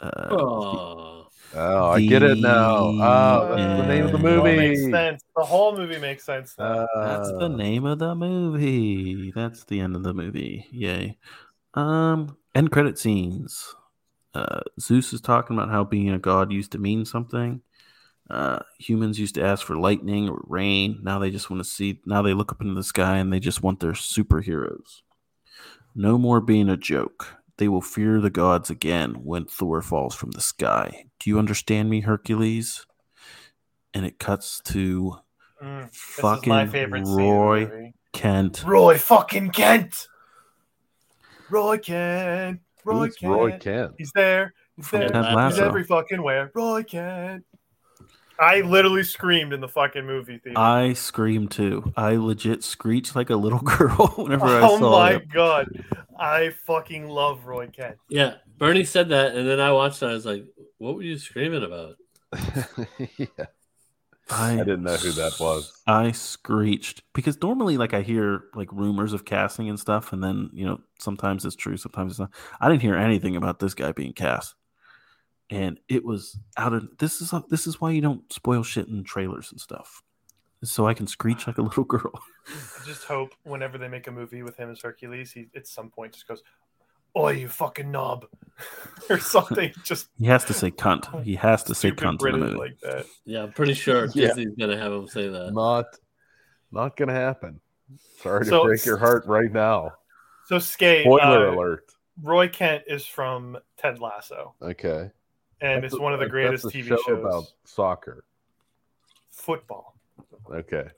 Uh, 0.00 0.28
Oh, 0.30 1.26
Oh, 1.56 1.86
I 1.90 2.00
get 2.00 2.22
it 2.24 2.38
now. 2.38 2.76
Oh, 2.78 3.56
that's 3.56 3.80
the 3.80 3.86
name 3.86 4.06
of 4.06 4.12
the 4.12 4.18
Yeah. 4.18 4.36
All 4.38 4.44
makes 4.44 4.80
movie. 4.80 4.90
sense. 4.92 5.22
The 5.36 5.44
whole 5.44 5.76
movie 5.76 5.98
makes 6.00 6.24
sense. 6.24 6.54
Now. 6.58 6.86
That's 6.96 7.28
the 7.30 7.44
Uh, 7.44 7.48
name 7.48 7.84
of 7.84 8.00
the 8.00 8.14
movie. 8.16 9.30
That's 9.32 9.62
the 9.64 9.78
end 9.80 9.94
of 9.94 10.02
the 10.02 10.12
movie. 10.14 10.66
Yay. 10.72 11.16
Um, 11.74 12.36
end 12.54 12.70
credit 12.70 12.98
scenes. 12.98 13.74
Uh, 14.34 14.60
Zeus 14.80 15.12
is 15.12 15.20
talking 15.20 15.56
about 15.56 15.70
how 15.70 15.84
being 15.84 16.10
a 16.10 16.18
god 16.18 16.52
used 16.52 16.72
to 16.72 16.78
mean 16.78 17.04
something. 17.04 17.60
Uh, 18.28 18.60
humans 18.78 19.18
used 19.18 19.34
to 19.34 19.44
ask 19.44 19.64
for 19.66 19.76
lightning 19.76 20.28
or 20.28 20.42
rain. 20.46 20.98
Now 21.02 21.18
they 21.18 21.30
just 21.30 21.50
want 21.50 21.62
to 21.62 21.68
see. 21.68 22.00
Now 22.06 22.22
they 22.22 22.34
look 22.34 22.50
up 22.52 22.60
into 22.60 22.74
the 22.74 22.82
sky 22.82 23.18
and 23.18 23.32
they 23.32 23.38
just 23.40 23.62
want 23.62 23.80
their 23.80 23.92
superheroes. 23.92 25.02
No 25.94 26.18
more 26.18 26.40
being 26.40 26.68
a 26.68 26.76
joke. 26.76 27.36
They 27.58 27.68
will 27.68 27.82
fear 27.82 28.20
the 28.20 28.30
gods 28.30 28.70
again 28.70 29.22
when 29.22 29.44
Thor 29.44 29.80
falls 29.82 30.14
from 30.14 30.32
the 30.32 30.40
sky. 30.40 31.04
Do 31.20 31.30
you 31.30 31.38
understand 31.38 31.88
me, 31.88 32.00
Hercules? 32.00 32.84
And 33.92 34.04
it 34.04 34.18
cuts 34.18 34.60
to 34.66 35.18
Mm, 35.62 35.94
fucking 35.94 36.48
my 36.50 36.66
favorite 36.66 37.06
scene 37.06 37.14
in 37.14 37.16
the 37.16 37.32
Roy 37.32 37.60
movie. 37.66 37.94
Kent. 38.12 38.64
Roy 38.66 38.98
fucking 38.98 39.50
Kent. 39.50 40.08
Roy 41.54 41.78
Kent. 41.78 42.60
Roy 42.84 43.06
who's 43.06 43.16
Kent. 43.16 43.32
Roy 43.32 43.58
Kent? 43.58 43.92
He's 43.96 44.10
there. 44.12 44.52
He's 44.76 44.88
From 44.88 45.00
there. 45.00 45.08
Ted 45.10 45.50
He's 45.50 45.58
every 45.60 45.84
fucking 45.84 46.20
where. 46.20 46.50
Roy 46.52 46.82
Kent. 46.82 47.44
I 48.40 48.62
literally 48.62 49.04
screamed 49.04 49.52
in 49.52 49.60
the 49.60 49.68
fucking 49.68 50.04
movie 50.04 50.38
theater. 50.38 50.58
I 50.58 50.94
screamed 50.94 51.52
too. 51.52 51.92
I 51.96 52.16
legit 52.16 52.64
screeched 52.64 53.14
like 53.14 53.30
a 53.30 53.36
little 53.36 53.58
girl 53.76 54.12
whenever 54.16 54.46
I 54.46 54.62
oh 54.62 54.78
saw 54.80 54.98
my 54.98 55.12
it. 55.12 55.28
god. 55.32 55.68
I 56.18 56.50
fucking 56.66 57.08
love 57.08 57.44
Roy 57.46 57.68
Kent. 57.68 57.98
yeah. 58.08 58.34
Bernie 58.58 58.84
said 58.84 59.08
that, 59.10 59.34
and 59.36 59.48
then 59.48 59.60
I 59.60 59.72
watched 59.72 60.02
it. 60.02 60.06
I 60.06 60.12
was 60.12 60.24
like, 60.26 60.44
"What 60.78 60.94
were 60.94 61.02
you 61.02 61.18
screaming 61.18 61.64
about?" 61.64 61.96
yeah, 63.18 63.46
I, 64.30 64.54
I 64.54 64.56
didn't 64.58 64.84
know 64.84 64.96
who 64.96 65.12
that 65.12 65.38
was. 65.38 65.82
I 65.86 66.12
screeched 66.12 67.02
because 67.12 67.40
normally, 67.42 67.76
like, 67.76 67.92
I 67.92 68.00
hear 68.00 68.44
like 68.54 68.72
rumors 68.72 69.12
of 69.12 69.24
casting 69.24 69.68
and 69.68 69.78
stuff, 69.78 70.12
and 70.12 70.22
then 70.24 70.50
you 70.52 70.64
know 70.64 70.80
sometimes 70.98 71.44
it's 71.44 71.56
true, 71.56 71.76
sometimes 71.76 72.12
it's 72.12 72.20
not. 72.20 72.30
I 72.60 72.68
didn't 72.68 72.82
hear 72.82 72.96
anything 72.96 73.36
about 73.36 73.58
this 73.58 73.74
guy 73.74 73.92
being 73.92 74.14
cast, 74.14 74.54
and 75.50 75.78
it 75.88 76.04
was 76.04 76.38
out 76.56 76.72
of 76.72 76.88
this 76.98 77.20
is 77.20 77.34
this 77.50 77.66
is 77.66 77.80
why 77.80 77.90
you 77.90 78.00
don't 78.00 78.32
spoil 78.32 78.62
shit 78.62 78.88
in 78.88 79.04
trailers 79.04 79.52
and 79.52 79.60
stuff, 79.60 80.02
so 80.62 80.86
I 80.86 80.94
can 80.94 81.06
screech 81.06 81.46
like 81.46 81.58
a 81.58 81.62
little 81.62 81.84
girl. 81.84 82.12
I 82.46 82.86
just 82.86 83.04
hope 83.04 83.34
whenever 83.42 83.76
they 83.76 83.88
make 83.88 84.06
a 84.06 84.12
movie 84.12 84.42
with 84.42 84.56
him 84.56 84.70
as 84.70 84.80
Hercules, 84.80 85.32
he 85.32 85.48
at 85.54 85.66
some 85.66 85.90
point 85.90 86.14
just 86.14 86.26
goes, 86.26 86.42
"Oi, 87.16 87.32
you 87.32 87.48
fucking 87.48 87.90
knob," 87.90 88.26
or 89.10 89.18
something. 89.18 89.72
Just 89.84 90.08
He 90.18 90.26
has 90.26 90.44
to 90.46 90.52
say 90.54 90.70
cunt. 90.70 91.22
He 91.24 91.34
has 91.36 91.62
to 91.64 91.74
say 91.74 91.90
cunt 91.90 92.24
in 92.26 92.32
the 92.40 92.46
movie. 92.46 92.56
like 92.58 92.80
that. 92.80 93.06
Yeah, 93.24 93.42
I'm 93.44 93.52
pretty 93.52 93.74
sure 93.74 94.06
Yeah. 94.14 94.28
Disney's 94.28 94.54
gonna 94.58 94.76
have 94.78 94.92
him 94.92 95.06
say 95.08 95.28
that. 95.28 95.52
Not, 95.52 95.86
not 96.72 96.96
gonna 96.96 97.12
happen. 97.14 97.60
Sorry 98.22 98.44
So- 98.46 98.60
to 98.62 98.64
break 98.68 98.84
your 98.84 98.96
heart 98.98 99.26
right 99.26 99.50
now. 99.52 99.92
So, 100.46 100.58
Skate, 100.58 101.04
Spoiler 101.06 101.48
uh, 101.48 101.54
alert. 101.54 101.90
Roy 102.22 102.48
Kent 102.48 102.84
is 102.86 103.06
from 103.06 103.56
Ted 103.78 103.98
Lasso, 103.98 104.54
Okay, 104.62 105.10
and 105.60 105.82
That's 105.82 105.94
it's 105.94 106.00
a- 106.00 106.02
one 106.02 106.12
of 106.12 106.20
the 106.20 106.28
greatest 106.28 106.66
TV 106.66 106.88
show 106.88 106.98
shows. 107.06 107.18
about 107.20 107.44
soccer. 107.64 108.24
football. 109.30 109.94
Okay, 110.52 110.88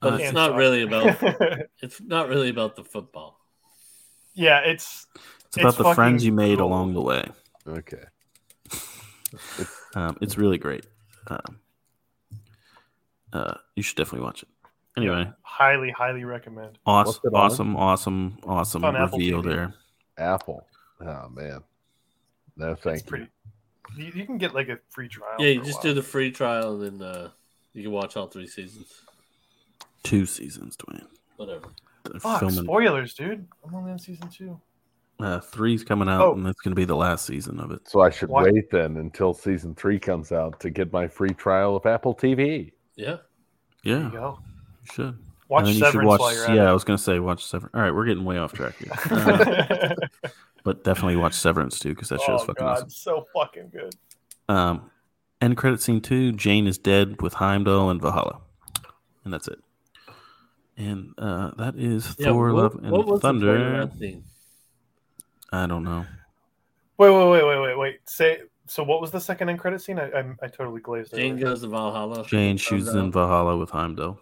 But 0.00 0.14
Uh, 0.14 0.16
it's 0.16 0.32
not 0.32 0.48
soccer. 0.50 0.58
really 0.58 0.82
about. 0.82 1.66
It's 1.82 2.00
not 2.00 2.28
really 2.28 2.48
about 2.48 2.76
the 2.76 2.84
football. 2.84 3.38
Yeah, 4.38 4.60
it's 4.60 5.06
It's 5.46 5.56
about 5.56 5.68
It's 5.70 5.78
the 5.78 5.94
friends 5.94 6.24
you 6.24 6.32
made 6.32 6.58
cool. 6.58 6.68
along 6.68 6.94
the 6.94 7.02
way. 7.02 7.28
okay. 7.66 8.04
Um, 9.94 10.16
it's 10.20 10.38
really 10.38 10.58
great. 10.58 10.86
Um, 11.26 11.58
uh, 13.32 13.54
you 13.74 13.82
should 13.82 13.96
definitely 13.96 14.24
watch 14.24 14.42
it. 14.42 14.48
Anyway, 14.96 15.30
highly, 15.42 15.90
highly 15.90 16.24
recommend. 16.24 16.78
awesome, 16.86 17.20
What's 17.22 17.34
awesome, 17.34 17.76
awesome, 17.76 18.38
awesome 18.44 18.84
on 18.84 18.94
reveal 18.94 19.42
there. 19.42 19.74
Apple. 20.16 20.66
Oh 21.00 21.28
man. 21.28 21.62
No, 22.56 22.74
thank 22.74 22.96
It's 22.96 23.04
you. 23.04 23.08
pretty. 23.10 23.28
You, 23.96 24.12
you 24.14 24.26
can 24.26 24.38
get 24.38 24.54
like 24.54 24.68
a 24.68 24.78
free 24.88 25.08
trial. 25.08 25.36
Yeah, 25.38 25.48
you 25.50 25.62
just 25.62 25.82
do 25.82 25.94
the 25.94 26.02
free 26.02 26.30
trial, 26.32 26.80
and 26.82 27.00
then 27.00 27.06
uh, 27.08 27.30
you 27.74 27.82
can 27.84 27.92
watch 27.92 28.16
all 28.16 28.26
three 28.26 28.46
seasons. 28.46 29.02
Two 30.02 30.26
seasons, 30.26 30.76
Dwayne. 30.76 31.06
Whatever. 31.36 31.68
They're 32.10 32.20
Fuck, 32.20 32.40
filming. 32.40 32.64
spoilers, 32.64 33.14
dude. 33.14 33.46
I'm 33.66 33.74
only 33.74 33.92
on 33.92 33.98
season 33.98 34.28
two. 34.28 34.60
Uh, 35.20 35.40
three's 35.40 35.82
coming 35.82 36.08
out, 36.08 36.22
Oh. 36.22 36.32
and 36.34 36.46
that's 36.46 36.60
going 36.60 36.70
to 36.72 36.76
be 36.76 36.84
the 36.84 36.94
last 36.96 37.26
season 37.26 37.58
of 37.58 37.70
it. 37.72 37.88
So 37.88 38.00
I 38.00 38.10
should 38.10 38.28
Why- 38.28 38.44
wait 38.44 38.70
then 38.70 38.96
until 38.98 39.34
season 39.34 39.74
three 39.74 39.98
comes 39.98 40.30
out 40.32 40.60
to 40.60 40.70
get 40.70 40.92
my 40.92 41.08
free 41.08 41.30
trial 41.30 41.74
of 41.76 41.86
Apple 41.86 42.14
TV. 42.14 42.72
Yeah. 42.94 43.16
There 43.84 43.96
Yeah, 43.98 44.04
you 44.04 44.10
go. 44.10 44.38
you 44.84 44.92
should. 44.92 45.18
Watch 45.48 45.60
and 45.60 45.68
then 45.68 45.74
you 45.76 45.90
should 45.92 46.04
watch. 46.04 46.20
while 46.20 46.34
you're 46.34 46.54
Yeah, 46.54 46.68
I 46.70 46.72
was 46.72 46.84
going 46.84 46.96
to 46.98 47.02
say 47.02 47.18
watch 47.20 47.44
Severance. 47.44 47.74
All 47.74 47.80
right, 47.80 47.92
we're 47.94 48.04
getting 48.04 48.24
way 48.24 48.38
off 48.38 48.52
track 48.52 48.74
here, 48.76 48.92
Uh, 49.10 49.94
but 50.62 50.84
definitely 50.84 51.16
watch 51.16 51.32
Severance 51.34 51.78
too 51.78 51.94
because 51.94 52.10
that 52.10 52.20
show's 52.20 52.42
oh 52.42 52.44
fucking 52.46 52.64
god, 52.66 52.76
awesome. 52.76 52.90
so 52.90 53.26
fucking 53.34 53.70
good. 53.70 53.94
Um, 54.48 54.90
end 55.40 55.56
credit 55.56 55.80
scene 55.80 56.00
two. 56.02 56.32
Jane 56.32 56.66
is 56.66 56.76
dead 56.78 57.22
with 57.22 57.34
Heimdall 57.34 57.88
and 57.90 58.00
Valhalla, 58.00 58.40
and 59.24 59.32
that's 59.32 59.48
it. 59.48 59.58
And 60.78 61.12
uh, 61.18 61.50
that 61.58 61.74
is 61.76 62.14
Yeah, 62.18 62.26
Thor: 62.26 62.52
what, 62.52 62.62
Love 62.62 62.74
and 62.84 62.92
what 62.92 63.06
was 63.06 63.20
the 63.20 63.32
point 63.32 63.40
Thunder. 63.40 63.80
of 63.82 63.90
that 63.90 63.98
scene? 63.98 64.24
I 65.52 65.66
don't 65.66 65.82
know. 65.82 66.06
Wait, 66.98 67.10
wait, 67.10 67.30
wait, 67.30 67.44
wait, 67.44 67.60
wait, 67.60 67.78
wait. 67.78 68.00
Say 68.08 68.42
so. 68.68 68.84
What 68.84 69.00
was 69.00 69.10
the 69.10 69.20
second 69.20 69.48
end 69.48 69.58
credit 69.58 69.80
scene? 69.82 69.98
I 69.98 70.08
I, 70.10 70.24
I 70.40 70.46
totally 70.46 70.80
glazed 70.80 71.12
over. 71.12 71.20
Jane 71.20 71.36
goes 71.36 71.62
to 71.62 71.68
Valhalla. 71.68 72.24
Jane 72.26 72.54
Thumbs 72.54 72.60
shoots 72.60 72.94
in 72.94 73.10
Valhalla 73.10 73.56
with 73.56 73.70
Heimdall. 73.70 74.20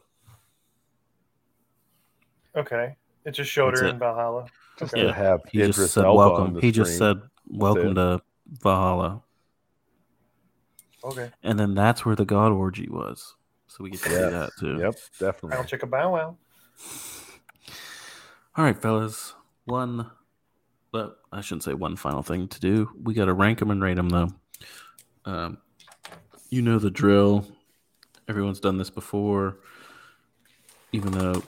Okay, 2.57 2.97
it 3.27 3.33
just 3.33 3.51
showed 3.51 3.73
That's 3.73 3.81
her 3.83 3.87
it. 3.89 3.91
in 3.91 3.99
Valhalla. 3.99 4.47
Just 4.79 4.95
Okay. 4.95 5.05
to 5.05 5.13
have 5.13 5.41
He 5.51 5.61
Idris 5.61 5.77
just 5.77 5.93
said 5.95 6.05
Elba 6.05 6.17
welcome. 6.17 6.61
He 6.61 6.71
just 6.71 6.97
said 6.97 7.21
welcome 7.49 7.95
to 7.97 8.23
Valhalla, 8.63 9.23
Okay. 11.05 11.31
and 11.43 11.59
then 11.59 11.75
that's 11.75 12.07
where 12.07 12.17
the 12.17 12.25
God 12.25 12.53
orgy 12.53 12.89
was. 12.89 13.35
So 13.69 13.85
we 13.85 13.91
get 13.91 14.01
to 14.03 14.09
see 14.09 14.15
that 14.15 14.53
too. 14.59 14.79
Yep, 14.79 14.95
definitely. 15.21 15.59
I'll 15.59 15.65
check 15.65 15.83
a 15.83 15.87
bow 15.87 16.13
wow. 16.13 16.37
All 18.57 18.65
right, 18.65 18.81
fellas. 18.81 19.35
One, 19.65 20.11
but 20.93 21.19
I 21.33 21.41
shouldn't 21.41 21.65
say 21.65 21.75
one 21.75 21.97
final 21.97 22.23
thing 22.23 22.49
to 22.49 22.61
do. 22.61 22.91
We 23.03 23.15
got 23.15 23.27
to 23.27 23.35
rank 23.35 23.59
them 23.59 23.71
and 23.71 23.83
rate 23.83 23.97
them, 23.97 24.09
though. 24.09 24.29
Um, 25.25 25.59
you 26.51 26.63
know 26.63 26.79
the 26.79 26.91
drill. 26.91 27.47
Everyone's 28.29 28.61
done 28.61 28.79
this 28.79 28.91
before. 28.91 29.59
Even 30.93 31.13
though 31.13 31.43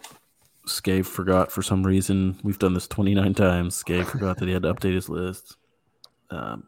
Scave 0.67 1.07
forgot 1.07 1.51
for 1.51 1.63
some 1.63 1.87
reason, 1.87 2.39
we've 2.43 2.59
done 2.59 2.75
this 2.75 2.89
29 2.89 3.35
times. 3.35 3.75
Scave 3.75 4.07
forgot 4.07 4.39
that 4.39 4.47
he 4.47 4.53
had 4.53 4.63
to 4.65 4.75
update 4.75 4.95
his 4.95 5.09
list. 5.09 5.57
Um, 6.31 6.65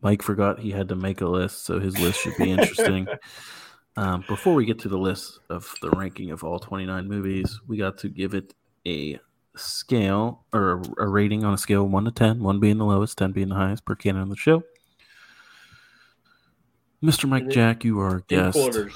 Mike 0.00 0.22
forgot 0.22 0.60
he 0.60 0.70
had 0.70 0.88
to 0.90 0.94
make 0.94 1.22
a 1.22 1.26
list, 1.26 1.64
so 1.64 1.80
his 1.80 1.98
list 1.98 2.20
should 2.20 2.36
be 2.36 2.50
interesting. 2.50 3.06
um, 3.96 4.24
before 4.28 4.54
we 4.54 4.64
get 4.64 4.78
to 4.80 4.88
the 4.88 4.98
list 4.98 5.38
of 5.50 5.74
the 5.82 5.90
ranking 5.90 6.30
of 6.30 6.42
all 6.44 6.58
29 6.58 7.06
movies, 7.08 7.60
we 7.66 7.76
got 7.76 7.98
to 7.98 8.08
give 8.08 8.34
it 8.34 8.54
a 8.86 9.18
scale 9.56 10.44
or 10.52 10.82
a 10.98 11.06
rating 11.06 11.44
on 11.44 11.54
a 11.54 11.58
scale 11.58 11.84
of 11.84 11.90
1 11.90 12.04
to 12.06 12.10
10, 12.10 12.42
1 12.42 12.60
being 12.60 12.78
the 12.78 12.84
lowest, 12.84 13.16
10 13.18 13.32
being 13.32 13.48
the 13.50 13.54
highest 13.54 13.84
per 13.84 13.94
canon 13.94 14.22
of 14.22 14.28
the 14.30 14.36
show. 14.36 14.62
Mr. 17.02 17.28
Mike 17.28 17.48
Jack, 17.48 17.84
you 17.84 18.00
are 18.00 18.08
our 18.08 18.20
guest. 18.20 18.54
quarters. 18.56 18.94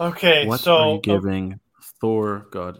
Okay, 0.00 0.46
What 0.46 0.60
so 0.60 0.76
are 0.76 0.94
you 0.94 1.00
giving 1.00 1.58
Thor, 2.00 2.46
God, 2.50 2.78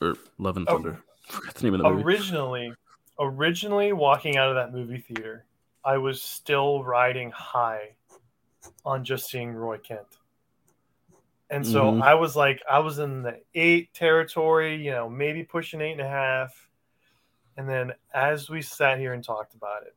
or 0.00 0.16
Love 0.38 0.56
and 0.56 0.66
Oh. 0.68 0.74
Thunder? 0.76 1.00
Forgot 1.28 1.54
the 1.54 1.64
name 1.64 1.74
of 1.74 1.80
the 1.82 1.90
movie. 1.90 2.02
originally 2.02 2.72
originally 3.20 3.92
walking 3.92 4.36
out 4.36 4.48
of 4.48 4.56
that 4.56 4.72
movie 4.76 4.98
theater 4.98 5.46
i 5.84 5.96
was 5.96 6.20
still 6.20 6.82
riding 6.82 7.30
high 7.30 7.94
on 8.84 9.04
just 9.04 9.28
seeing 9.28 9.52
roy 9.52 9.78
kent 9.78 10.06
and 11.50 11.66
so 11.66 11.92
Mhm. 11.92 12.02
i 12.02 12.14
was 12.14 12.34
like 12.36 12.62
i 12.70 12.78
was 12.78 12.98
in 12.98 13.22
the 13.22 13.40
eight 13.54 13.92
territory 13.94 14.76
you 14.76 14.90
know 14.90 15.08
maybe 15.08 15.42
pushing 15.42 15.80
eight 15.80 15.92
and 15.92 16.00
a 16.00 16.08
half 16.08 16.68
and 17.56 17.68
then 17.68 17.92
as 18.12 18.48
we 18.50 18.62
sat 18.62 18.98
here 18.98 19.12
and 19.12 19.22
talked 19.24 19.54
about 19.54 19.82
it 19.82 19.94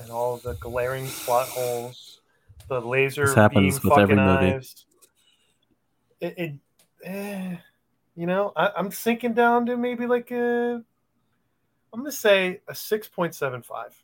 and 0.00 0.10
all 0.10 0.36
the 0.38 0.54
glaring 0.54 1.06
plot 1.06 1.46
holes 1.48 2.20
the 2.68 2.80
laser 2.80 3.26
This 3.26 3.34
happens 3.34 3.78
beam 3.80 3.90
with 3.90 3.98
every 3.98 4.16
fucking 4.16 4.24
movie. 4.26 4.66
it, 6.20 6.34
it 6.38 6.52
eh, 7.04 7.56
you 8.16 8.26
know 8.26 8.52
I, 8.56 8.72
i'm 8.76 8.90
sinking 8.90 9.34
down 9.34 9.66
to 9.66 9.76
maybe 9.76 10.06
like 10.06 10.30
a 10.30 10.82
I'm 11.92 12.00
gonna 12.00 12.12
say 12.12 12.60
a 12.68 12.74
six 12.74 13.08
point 13.08 13.34
seven 13.34 13.62
five. 13.62 13.94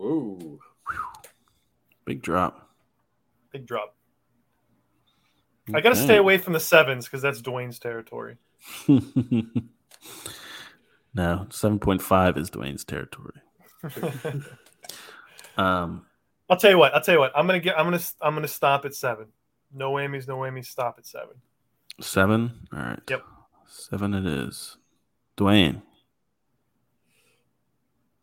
Ooh. 0.00 0.58
Big 2.06 2.22
drop. 2.22 2.67
Big 3.52 3.66
drop. 3.66 3.94
I 5.74 5.80
gotta 5.80 5.96
stay 5.96 6.16
away 6.16 6.38
from 6.38 6.54
the 6.54 6.60
sevens 6.60 7.04
because 7.04 7.20
that's 7.20 7.42
Dwayne's 7.42 7.78
territory. 7.78 8.38
no, 8.88 9.02
7.5 11.14 12.38
is 12.38 12.50
Dwayne's 12.50 12.84
territory. 12.84 13.40
Um, 15.58 16.06
I'll 16.48 16.56
tell 16.56 16.70
you 16.70 16.78
what. 16.78 16.94
I'll 16.94 17.02
tell 17.02 17.14
you 17.14 17.20
what. 17.20 17.32
I'm 17.36 17.46
gonna 17.46 17.60
get. 17.60 17.78
I'm 17.78 17.84
gonna. 17.84 18.00
I'm 18.22 18.34
gonna 18.34 18.48
stop 18.48 18.86
at 18.86 18.94
seven. 18.94 19.26
No 19.74 19.92
whammies. 19.92 20.26
No 20.26 20.38
whammies. 20.38 20.64
Stop 20.66 20.94
at 20.98 21.06
seven. 21.06 21.34
seven. 22.00 22.66
All 22.72 22.78
right. 22.78 23.00
Yep. 23.10 23.22
Seven 23.66 24.14
it 24.14 24.24
is. 24.24 24.78
Dwayne. 25.36 25.82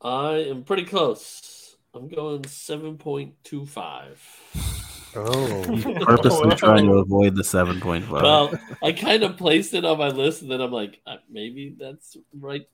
I 0.02 0.38
am 0.50 0.64
pretty 0.64 0.86
close. 0.86 1.78
I'm 1.94 2.08
going 2.10 2.42
7.25. 2.42 4.75
Oh, 5.16 5.64
Purposely 6.06 6.50
Wow. 6.50 6.56
trying 6.56 6.86
to 6.88 6.94
avoid 6.96 7.36
the 7.36 7.44
7.5. 7.44 8.10
Well, 8.22 8.54
I 8.84 8.92
kind 8.92 9.24
of 9.24 9.38
placed 9.38 9.74
it 9.74 9.86
on 9.86 9.98
my 9.98 10.10
list, 10.10 10.42
and 10.42 10.52
then 10.52 10.62
I'm 10.62 10.72
like, 10.72 11.00
uh, 11.08 11.18
maybe 11.30 11.76
that's 11.80 12.18
right 12.40 12.68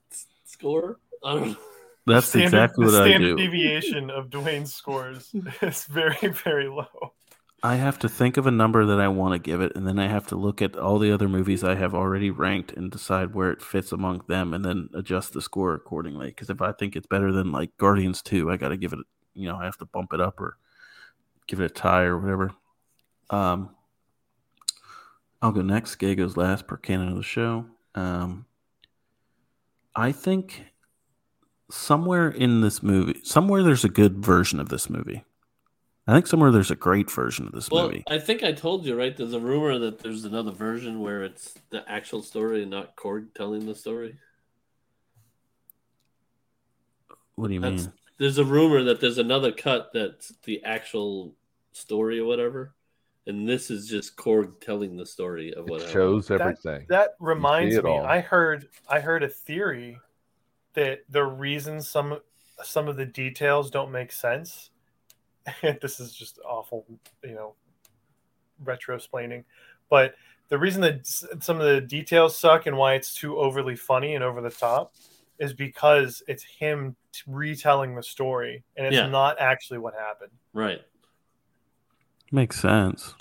score. 0.44 0.98
I 1.24 1.34
don't 1.34 1.48
know. 1.50 1.56
That's 2.04 2.26
Standard- 2.26 2.46
exactly 2.48 2.84
the 2.86 2.92
what 2.92 3.00
I 3.02 3.06
standard 3.10 3.36
do. 3.36 3.36
deviation 3.36 4.10
of 4.10 4.28
Dwayne's 4.28 4.74
scores 4.74 5.32
is 5.62 5.84
very, 5.84 6.16
very 6.44 6.66
low. 6.66 7.14
I 7.62 7.76
have 7.76 8.00
to 8.00 8.08
think 8.08 8.36
of 8.36 8.48
a 8.48 8.50
number 8.50 8.84
that 8.86 8.98
I 8.98 9.06
want 9.06 9.34
to 9.34 9.38
give 9.38 9.60
it, 9.60 9.76
and 9.76 9.86
then 9.86 10.00
I 10.00 10.08
have 10.08 10.26
to 10.28 10.36
look 10.36 10.60
at 10.60 10.74
all 10.76 10.98
the 10.98 11.12
other 11.12 11.28
movies 11.28 11.62
I 11.62 11.76
have 11.76 11.94
already 11.94 12.28
ranked 12.30 12.72
and 12.72 12.90
decide 12.90 13.34
where 13.36 13.52
it 13.52 13.62
fits 13.62 13.92
among 13.92 14.22
them, 14.26 14.52
and 14.52 14.64
then 14.64 14.88
adjust 14.94 15.32
the 15.32 15.40
score 15.40 15.74
accordingly. 15.74 16.26
Because 16.26 16.50
if 16.50 16.60
I 16.60 16.72
think 16.72 16.96
it's 16.96 17.06
better 17.06 17.30
than 17.30 17.52
like 17.52 17.70
Guardians 17.78 18.20
Two, 18.20 18.50
I 18.50 18.56
got 18.56 18.70
to 18.70 18.76
give 18.76 18.92
it, 18.92 18.98
you 19.34 19.48
know, 19.48 19.54
I 19.56 19.64
have 19.64 19.78
to 19.78 19.84
bump 19.86 20.12
it 20.12 20.20
up 20.20 20.40
or 20.40 20.56
give 21.52 21.60
it 21.60 21.66
a 21.66 21.68
tie 21.68 22.04
or 22.04 22.18
whatever. 22.18 22.50
Um, 23.28 23.68
I'll 25.42 25.52
go 25.52 25.60
next. 25.60 25.96
Gay 25.96 26.14
goes 26.14 26.34
last 26.34 26.66
per 26.66 26.78
canon 26.78 27.10
of 27.10 27.16
the 27.16 27.22
show. 27.22 27.66
Um, 27.94 28.46
I 29.94 30.12
think 30.12 30.64
somewhere 31.70 32.30
in 32.30 32.62
this 32.62 32.82
movie, 32.82 33.20
somewhere 33.22 33.62
there's 33.62 33.84
a 33.84 33.90
good 33.90 34.24
version 34.24 34.60
of 34.60 34.70
this 34.70 34.88
movie. 34.88 35.24
I 36.06 36.14
think 36.14 36.26
somewhere 36.26 36.50
there's 36.50 36.70
a 36.70 36.74
great 36.76 37.10
version 37.10 37.46
of 37.46 37.52
this 37.52 37.68
Well, 37.70 37.84
movie. 37.88 38.02
I 38.08 38.18
think 38.18 38.42
I 38.42 38.52
told 38.52 38.86
you, 38.86 38.96
right? 38.96 39.14
There's 39.14 39.34
a 39.34 39.40
rumor 39.40 39.78
that 39.78 39.98
there's 39.98 40.24
another 40.24 40.52
version 40.52 41.00
where 41.00 41.22
it's 41.22 41.54
the 41.68 41.84
actual 41.86 42.22
story 42.22 42.62
and 42.62 42.70
not 42.70 42.96
Korg 42.96 43.34
telling 43.34 43.66
the 43.66 43.74
story. 43.74 44.16
What 47.34 47.48
do 47.48 47.54
you 47.54 47.60
That's, 47.60 47.84
mean? 47.84 47.92
there's 48.18 48.38
a 48.38 48.44
rumor 48.44 48.84
that 48.84 49.00
there's 49.00 49.18
another 49.18 49.52
cut 49.52 49.90
that's 49.92 50.32
the 50.44 50.62
actual 50.64 51.34
story 51.72 52.18
or 52.20 52.24
whatever, 52.26 52.74
and 53.26 53.48
this 53.48 53.70
is 53.70 53.88
just 53.88 54.16
Korg 54.16 54.60
telling 54.60 54.96
the 54.96 55.06
story 55.06 55.52
of 55.54 55.68
what 55.68 55.80
it 55.80 55.86
happened. 55.86 55.92
shows 55.92 56.30
everything. 56.30 56.86
That 56.88 57.10
reminds 57.20 57.76
me. 57.76 57.82
all. 57.82 58.04
I 58.04 58.20
heard. 58.20 58.68
I 58.88 59.00
heard 59.00 59.22
a 59.22 59.28
theory 59.28 59.98
that 60.74 61.00
the 61.08 61.24
reason 61.24 61.80
some 61.82 62.18
some 62.64 62.88
of 62.88 62.96
the 62.96 63.06
details 63.06 63.70
don't 63.70 63.90
make 63.92 64.12
sense. 64.12 64.70
This 65.80 65.98
is 66.00 66.12
just 66.14 66.38
awful, 66.44 66.86
you 67.24 67.34
know, 67.34 67.54
retro 68.64 68.94
explaining. 68.96 69.44
But 69.90 70.14
the 70.48 70.58
reason 70.58 70.80
that 70.82 71.06
some 71.06 71.60
of 71.60 71.66
the 71.66 71.80
details 71.80 72.38
suck 72.38 72.66
and 72.66 72.76
why 72.76 72.94
it's 72.94 73.14
too 73.14 73.36
overly 73.38 73.74
funny 73.76 74.14
and 74.14 74.22
over 74.22 74.40
the 74.40 74.50
top 74.50 74.94
is 75.38 75.52
because 75.52 76.22
it's 76.28 76.44
him 76.44 76.94
t- 77.12 77.22
retelling 77.26 77.94
the 77.96 78.02
story 78.02 78.62
and 78.76 78.86
it's 78.86 78.94
Yeah. 78.94 79.08
not 79.08 79.40
actually 79.40 79.78
what 79.78 79.94
happened. 79.94 80.30
Right. 80.52 80.80
Makes 82.32 82.60
sense. 82.60 83.14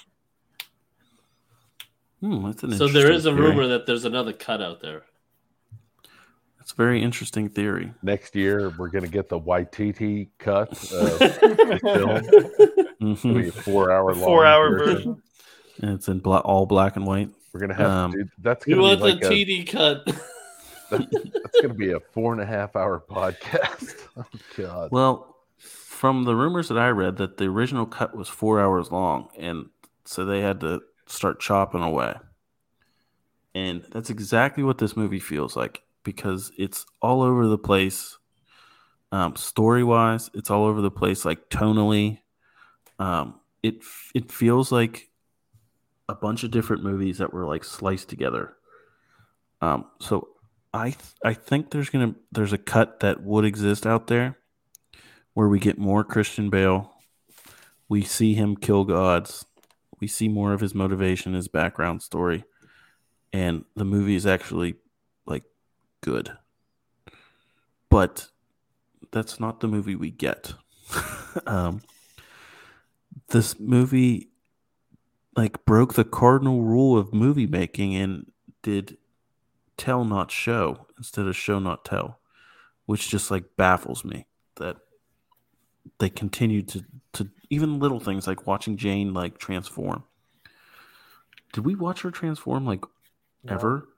Hmm, 2.21 2.45
that's 2.45 2.63
an 2.63 2.71
So 2.77 2.87
there 2.87 3.11
is 3.11 3.25
a 3.25 3.31
theory. 3.33 3.49
rumor 3.49 3.67
that 3.67 3.85
there's 3.85 4.05
another 4.05 4.31
cut 4.33 4.61
out 4.61 4.79
there. 4.79 5.03
That's 6.57 6.71
a 6.71 6.75
very 6.75 7.01
interesting 7.03 7.49
theory. 7.49 7.91
Next 8.03 8.35
year, 8.35 8.73
we're 8.77 8.89
going 8.89 9.03
to 9.03 9.09
get 9.09 9.27
the 9.27 9.39
YTT 9.39 10.29
cut. 10.37 10.69
Of 10.71 10.79
the 11.19 11.79
film. 11.81 13.15
It'll 13.25 13.33
be 13.41 13.47
a 13.49 13.51
four-hour 13.51 14.13
long. 14.13 14.23
Four 14.23 14.45
hour 14.45 14.69
version. 14.77 15.21
And 15.81 15.91
it's 15.95 16.07
in 16.07 16.19
bla- 16.19 16.39
all 16.39 16.65
black 16.67 16.95
and 16.95 17.05
white. 17.05 17.29
We're 17.51 17.59
going 17.59 17.69
to 17.71 17.75
have 17.75 17.89
Um, 17.89 18.11
to 18.13 18.23
do. 18.23 18.29
That's 18.39 18.65
We 18.65 18.75
going 18.75 18.97
to 18.97 19.03
want 19.03 19.19
be 19.21 19.27
the 19.27 19.29
like 19.29 19.47
a, 19.47 19.63
TD 19.63 19.67
cut. 19.67 20.05
that's 20.91 21.61
going 21.61 21.69
to 21.69 21.73
be 21.73 21.91
a 21.91 21.99
four 22.13 22.31
and 22.33 22.41
a 22.41 22.45
half 22.45 22.75
hour 22.75 23.03
podcast. 23.09 23.95
Oh 24.15 24.23
God. 24.55 24.91
Well, 24.91 25.35
from 26.01 26.23
the 26.23 26.35
rumors 26.35 26.67
that 26.69 26.79
I 26.79 26.89
read, 26.89 27.17
that 27.17 27.37
the 27.37 27.45
original 27.45 27.85
cut 27.85 28.17
was 28.17 28.27
four 28.27 28.59
hours 28.59 28.91
long, 28.91 29.29
and 29.37 29.69
so 30.03 30.25
they 30.25 30.41
had 30.41 30.59
to 30.61 30.81
start 31.05 31.39
chopping 31.39 31.83
away. 31.83 32.15
And 33.53 33.85
that's 33.91 34.09
exactly 34.09 34.63
what 34.63 34.79
this 34.79 34.97
movie 34.97 35.19
feels 35.19 35.55
like 35.55 35.83
because 36.01 36.51
it's 36.57 36.87
all 37.03 37.21
over 37.21 37.45
the 37.45 37.59
place, 37.59 38.17
um, 39.11 39.35
story 39.35 39.83
wise. 39.83 40.31
It's 40.33 40.49
all 40.49 40.65
over 40.65 40.81
the 40.81 40.89
place, 40.89 41.23
like 41.23 41.51
tonally. 41.51 42.21
Um, 42.97 43.39
it 43.61 43.83
it 44.15 44.31
feels 44.31 44.71
like 44.71 45.11
a 46.09 46.15
bunch 46.15 46.43
of 46.43 46.49
different 46.49 46.83
movies 46.83 47.19
that 47.19 47.31
were 47.31 47.45
like 47.45 47.63
sliced 47.63 48.09
together. 48.09 48.55
Um, 49.61 49.85
so 49.99 50.29
I 50.73 50.85
th- 50.85 51.13
I 51.23 51.35
think 51.35 51.69
there's 51.69 51.91
gonna 51.91 52.15
there's 52.31 52.53
a 52.53 52.57
cut 52.57 53.01
that 53.01 53.21
would 53.21 53.45
exist 53.45 53.85
out 53.85 54.07
there 54.07 54.39
where 55.33 55.47
we 55.47 55.59
get 55.59 55.77
more 55.77 56.03
Christian 56.03 56.49
Bale. 56.49 56.93
We 57.87 58.03
see 58.03 58.33
him 58.33 58.55
kill 58.55 58.85
gods. 58.85 59.45
We 59.99 60.07
see 60.07 60.27
more 60.27 60.53
of 60.53 60.61
his 60.61 60.73
motivation, 60.73 61.33
his 61.33 61.47
background 61.47 62.01
story, 62.01 62.43
and 63.31 63.65
the 63.75 63.85
movie 63.85 64.15
is 64.15 64.25
actually 64.25 64.75
like 65.25 65.43
good. 66.01 66.31
But 67.89 68.29
that's 69.11 69.39
not 69.39 69.59
the 69.59 69.67
movie 69.67 69.95
we 69.95 70.09
get. 70.09 70.53
um, 71.45 71.81
this 73.29 73.59
movie 73.59 74.29
like 75.35 75.63
broke 75.65 75.93
the 75.93 76.03
cardinal 76.03 76.63
rule 76.63 76.97
of 76.97 77.13
movie 77.13 77.47
making 77.47 77.95
and 77.95 78.31
did 78.63 78.97
tell 79.77 80.03
not 80.03 80.31
show 80.31 80.87
instead 80.97 81.25
of 81.25 81.35
show 81.35 81.57
not 81.57 81.85
tell 81.85 82.19
which 82.85 83.09
just 83.09 83.31
like 83.31 83.55
baffles 83.55 84.03
me 84.03 84.27
that 84.57 84.77
they 85.99 86.09
continued 86.09 86.67
to 86.69 86.85
to 87.13 87.29
even 87.49 87.79
little 87.79 87.99
things 87.99 88.27
like 88.27 88.47
watching 88.47 88.77
Jane 88.77 89.13
like 89.13 89.37
transform. 89.37 90.03
Did 91.53 91.65
we 91.65 91.75
watch 91.75 92.01
her 92.01 92.11
transform 92.11 92.65
like 92.65 92.85
No. 93.43 93.53
ever? 93.53 93.89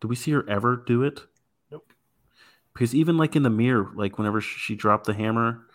Did 0.00 0.08
we 0.08 0.16
see 0.16 0.32
her 0.32 0.48
ever 0.48 0.76
do 0.76 1.02
it? 1.02 1.20
Nope. 1.70 1.92
Because 2.72 2.94
even 2.94 3.16
like 3.16 3.36
in 3.36 3.42
the 3.44 3.50
mirror, 3.50 3.90
like 3.94 4.18
whenever 4.18 4.40
she 4.40 4.74
dropped 4.74 5.06
the 5.06 5.14
hammer, 5.14 5.66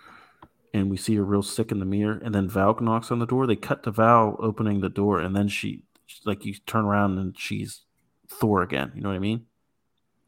and 0.73 0.89
we 0.89 0.97
see 0.97 1.15
her 1.15 1.23
real 1.23 1.41
sick 1.43 1.71
in 1.71 1.79
the 1.79 1.85
mirror, 1.85 2.19
and 2.23 2.33
then 2.35 2.47
Val 2.47 2.77
knocks 2.79 3.11
on 3.11 3.19
the 3.19 3.25
door. 3.25 3.47
They 3.47 3.55
cut 3.55 3.83
to 3.83 3.91
Val 3.91 4.35
opening 4.39 4.81
the 4.81 4.89
door, 4.89 5.19
and 5.19 5.35
then 5.35 5.47
she 5.47 5.83
like 6.25 6.43
you 6.45 6.53
turn 6.65 6.85
around 6.85 7.17
and 7.17 7.37
she's 7.39 7.81
Thor 8.27 8.61
again. 8.61 8.91
You 8.95 9.01
know 9.01 9.09
what 9.09 9.15
I 9.15 9.19
mean? 9.19 9.45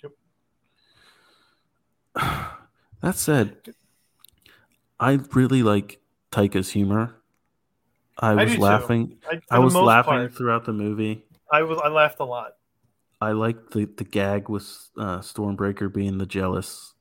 Yep. 0.02 0.12
That 3.02 3.16
said, 3.18 3.58
I 5.00 5.20
really 5.34 5.64
like 5.64 6.00
Taika's 6.32 6.72
humor. 6.72 7.16
I 8.20 8.32
I 8.32 8.36
was 8.36 8.52
do 8.52 8.56
too. 8.58 8.62
laughing. 8.62 9.18
I, 9.30 9.42
I 9.52 9.60
was 9.60 9.76
laughing 9.76 10.12
part, 10.14 10.36
throughout 10.36 10.66
the 10.66 10.74
movie. 10.74 11.26
I 11.52 11.64
was 11.64 11.80
I 11.84 11.90
laughed 11.90 12.20
a 12.20 12.26
lot. 12.26 12.54
I 13.20 13.32
liked 13.32 13.72
the 13.72 13.86
the 13.86 14.04
gag 14.04 14.50
with 14.50 14.66
uh, 14.98 15.20
Stormbreaker 15.20 15.92
being 15.94 16.18
the 16.20 16.26
jealous, 16.26 16.94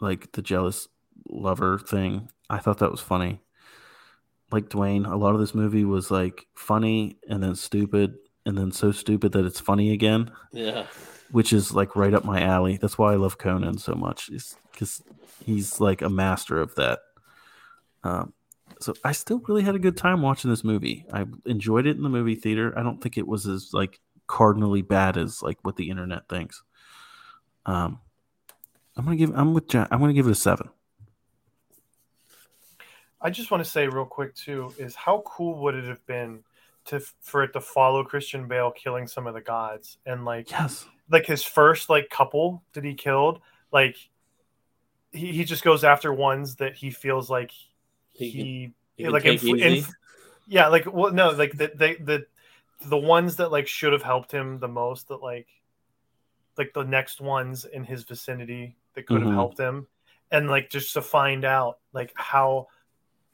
like 0.00 0.32
the 0.32 0.42
jealous 0.42 0.88
lover 1.28 1.78
thing. 1.78 2.28
I 2.50 2.58
thought 2.58 2.78
that 2.78 2.90
was 2.90 3.00
funny. 3.00 3.40
Like 4.50 4.68
Dwayne, 4.68 5.10
a 5.10 5.16
lot 5.16 5.34
of 5.34 5.40
this 5.40 5.54
movie 5.54 5.84
was 5.84 6.10
like 6.10 6.46
funny 6.54 7.16
and 7.28 7.42
then 7.42 7.54
stupid 7.54 8.16
and 8.44 8.58
then 8.58 8.70
so 8.72 8.92
stupid 8.92 9.32
that 9.32 9.46
it's 9.46 9.60
funny 9.60 9.92
again, 9.92 10.30
Yeah. 10.52 10.86
which 11.30 11.52
is 11.54 11.72
like 11.72 11.96
right 11.96 12.12
up 12.12 12.24
my 12.24 12.42
alley. 12.42 12.76
That's 12.76 12.98
why 12.98 13.12
I 13.12 13.16
love 13.16 13.38
Conan 13.38 13.78
so 13.78 13.94
much, 13.94 14.28
is 14.28 14.56
because 14.72 15.00
he's 15.42 15.80
like 15.80 16.02
a 16.02 16.08
master 16.08 16.60
of 16.60 16.74
that. 16.76 17.00
Um, 18.04 18.32
so 18.80 18.94
I 19.04 19.12
still 19.12 19.40
really 19.46 19.62
had 19.62 19.74
a 19.74 19.78
good 19.78 19.96
time 19.96 20.22
watching 20.22 20.50
this 20.50 20.64
movie. 20.64 21.04
I 21.12 21.26
enjoyed 21.46 21.86
it 21.86 21.96
in 21.96 22.02
the 22.02 22.08
movie 22.08 22.34
theater. 22.34 22.76
I 22.76 22.82
don't 22.82 23.00
think 23.00 23.16
it 23.16 23.26
was 23.26 23.46
as 23.46 23.72
like 23.72 24.00
cardinally 24.26 24.82
bad 24.82 25.16
as 25.16 25.42
like 25.42 25.58
what 25.62 25.76
the 25.76 25.90
internet 25.90 26.28
thinks. 26.28 26.62
Um, 27.66 28.00
I'm 28.96 29.04
gonna 29.04 29.16
give. 29.16 29.30
I'm 29.36 29.54
with. 29.54 29.68
Jack. 29.68 29.88
I'm 29.90 30.00
gonna 30.00 30.12
give 30.12 30.26
it 30.26 30.32
a 30.32 30.34
seven. 30.34 30.68
I 33.20 33.30
just 33.30 33.50
want 33.50 33.64
to 33.64 33.70
say 33.70 33.86
real 33.86 34.04
quick 34.04 34.34
too 34.34 34.74
is 34.78 34.94
how 34.96 35.22
cool 35.24 35.62
would 35.62 35.74
it 35.76 35.84
have 35.84 36.04
been 36.06 36.40
to 36.86 37.00
for 37.20 37.44
it 37.44 37.52
to 37.52 37.60
follow 37.60 38.02
Christian 38.02 38.48
Bale 38.48 38.72
killing 38.72 39.06
some 39.06 39.26
of 39.26 39.34
the 39.34 39.40
gods 39.40 39.98
and 40.04 40.24
like 40.24 40.50
Yes. 40.50 40.84
like 41.08 41.26
his 41.26 41.44
first 41.44 41.88
like 41.88 42.10
couple 42.10 42.64
that 42.72 42.82
he 42.84 42.94
killed 42.94 43.40
like 43.72 43.96
he, 45.12 45.32
he 45.32 45.44
just 45.44 45.62
goes 45.62 45.84
after 45.84 46.12
ones 46.12 46.56
that 46.56 46.74
he 46.74 46.90
feels 46.90 47.30
like 47.30 47.52
He 48.12 48.30
he, 48.30 48.72
he 48.96 49.08
like 49.08 49.22
take 49.24 49.42
in, 49.42 49.72
easy. 49.74 49.86
yeah 50.48 50.68
like 50.68 50.92
well 50.92 51.12
no 51.12 51.30
like 51.30 51.52
the, 51.52 51.70
the 51.74 51.96
the 52.02 52.26
the 52.86 52.96
ones 52.98 53.36
that 53.36 53.52
like 53.52 53.68
should 53.68 53.92
have 53.92 54.02
helped 54.02 54.32
him 54.32 54.58
the 54.58 54.68
most 54.68 55.08
that 55.08 55.22
like 55.22 55.46
like 56.58 56.72
the 56.74 56.84
next 56.84 57.20
ones 57.20 57.64
in 57.64 57.84
his 57.84 58.04
vicinity 58.04 58.76
that 58.94 59.06
could 59.06 59.20
have 59.22 59.30
Mhm. 59.30 59.34
helped 59.34 59.58
him 59.58 59.86
and 60.30 60.48
like 60.48 60.68
just 60.70 60.92
to 60.94 61.02
find 61.02 61.44
out 61.44 61.78
like 61.92 62.12
how 62.14 62.68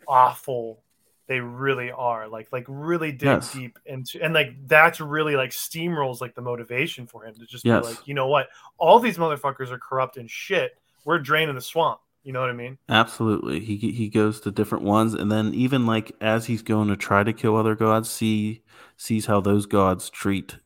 awful 0.07 0.83
they 1.27 1.41
really 1.41 1.91
are 1.91 2.27
like 2.29 2.51
like 2.53 2.65
really 2.69 3.13
dig 3.13 3.27
Yes. 3.27 3.53
deep 3.53 3.79
into 3.87 4.23
and 4.23 4.33
like 4.33 4.55
that's 4.67 5.01
really 5.01 5.37
like 5.37 5.51
steamrolls 5.51 6.21
like 6.21 6.35
the 6.35 6.41
motivation 6.41 7.07
for 7.07 7.25
him 7.25 7.35
to 7.35 7.47
just 7.47 7.65
Yes. 7.65 7.83
be 7.83 7.89
like 7.89 8.07
you 8.09 8.15
know 8.15 8.29
what 8.29 8.49
all 8.79 8.99
these 8.99 9.19
motherfuckers 9.19 9.71
are 9.71 9.79
corrupt 9.79 10.17
and 10.17 10.31
shit 10.31 10.79
we're 11.05 11.19
draining 11.19 11.55
the 11.55 11.61
swamp 11.61 12.01
you 12.25 12.33
know 12.33 12.41
what 12.41 12.51
i 12.51 12.55
mean 12.55 12.77
Absolutely. 12.89 13.61
He 13.61 13.77
he 13.77 14.09
goes 14.09 14.41
to 14.41 14.51
different 14.51 14.85
ones, 14.85 15.15
and 15.15 15.31
then 15.31 15.55
even 15.55 15.87
like 15.87 16.13
as 16.21 16.47
he's 16.47 16.63
going 16.63 16.89
to 16.89 16.97
try 16.97 17.23
to 17.23 17.33
kill 17.33 17.57
other 17.57 17.75
gods, 17.75 18.11
see 18.11 18.63
sees 18.97 19.27
how 19.27 19.41
those 19.41 19.67
gods 19.67 20.11
treat 20.11 20.57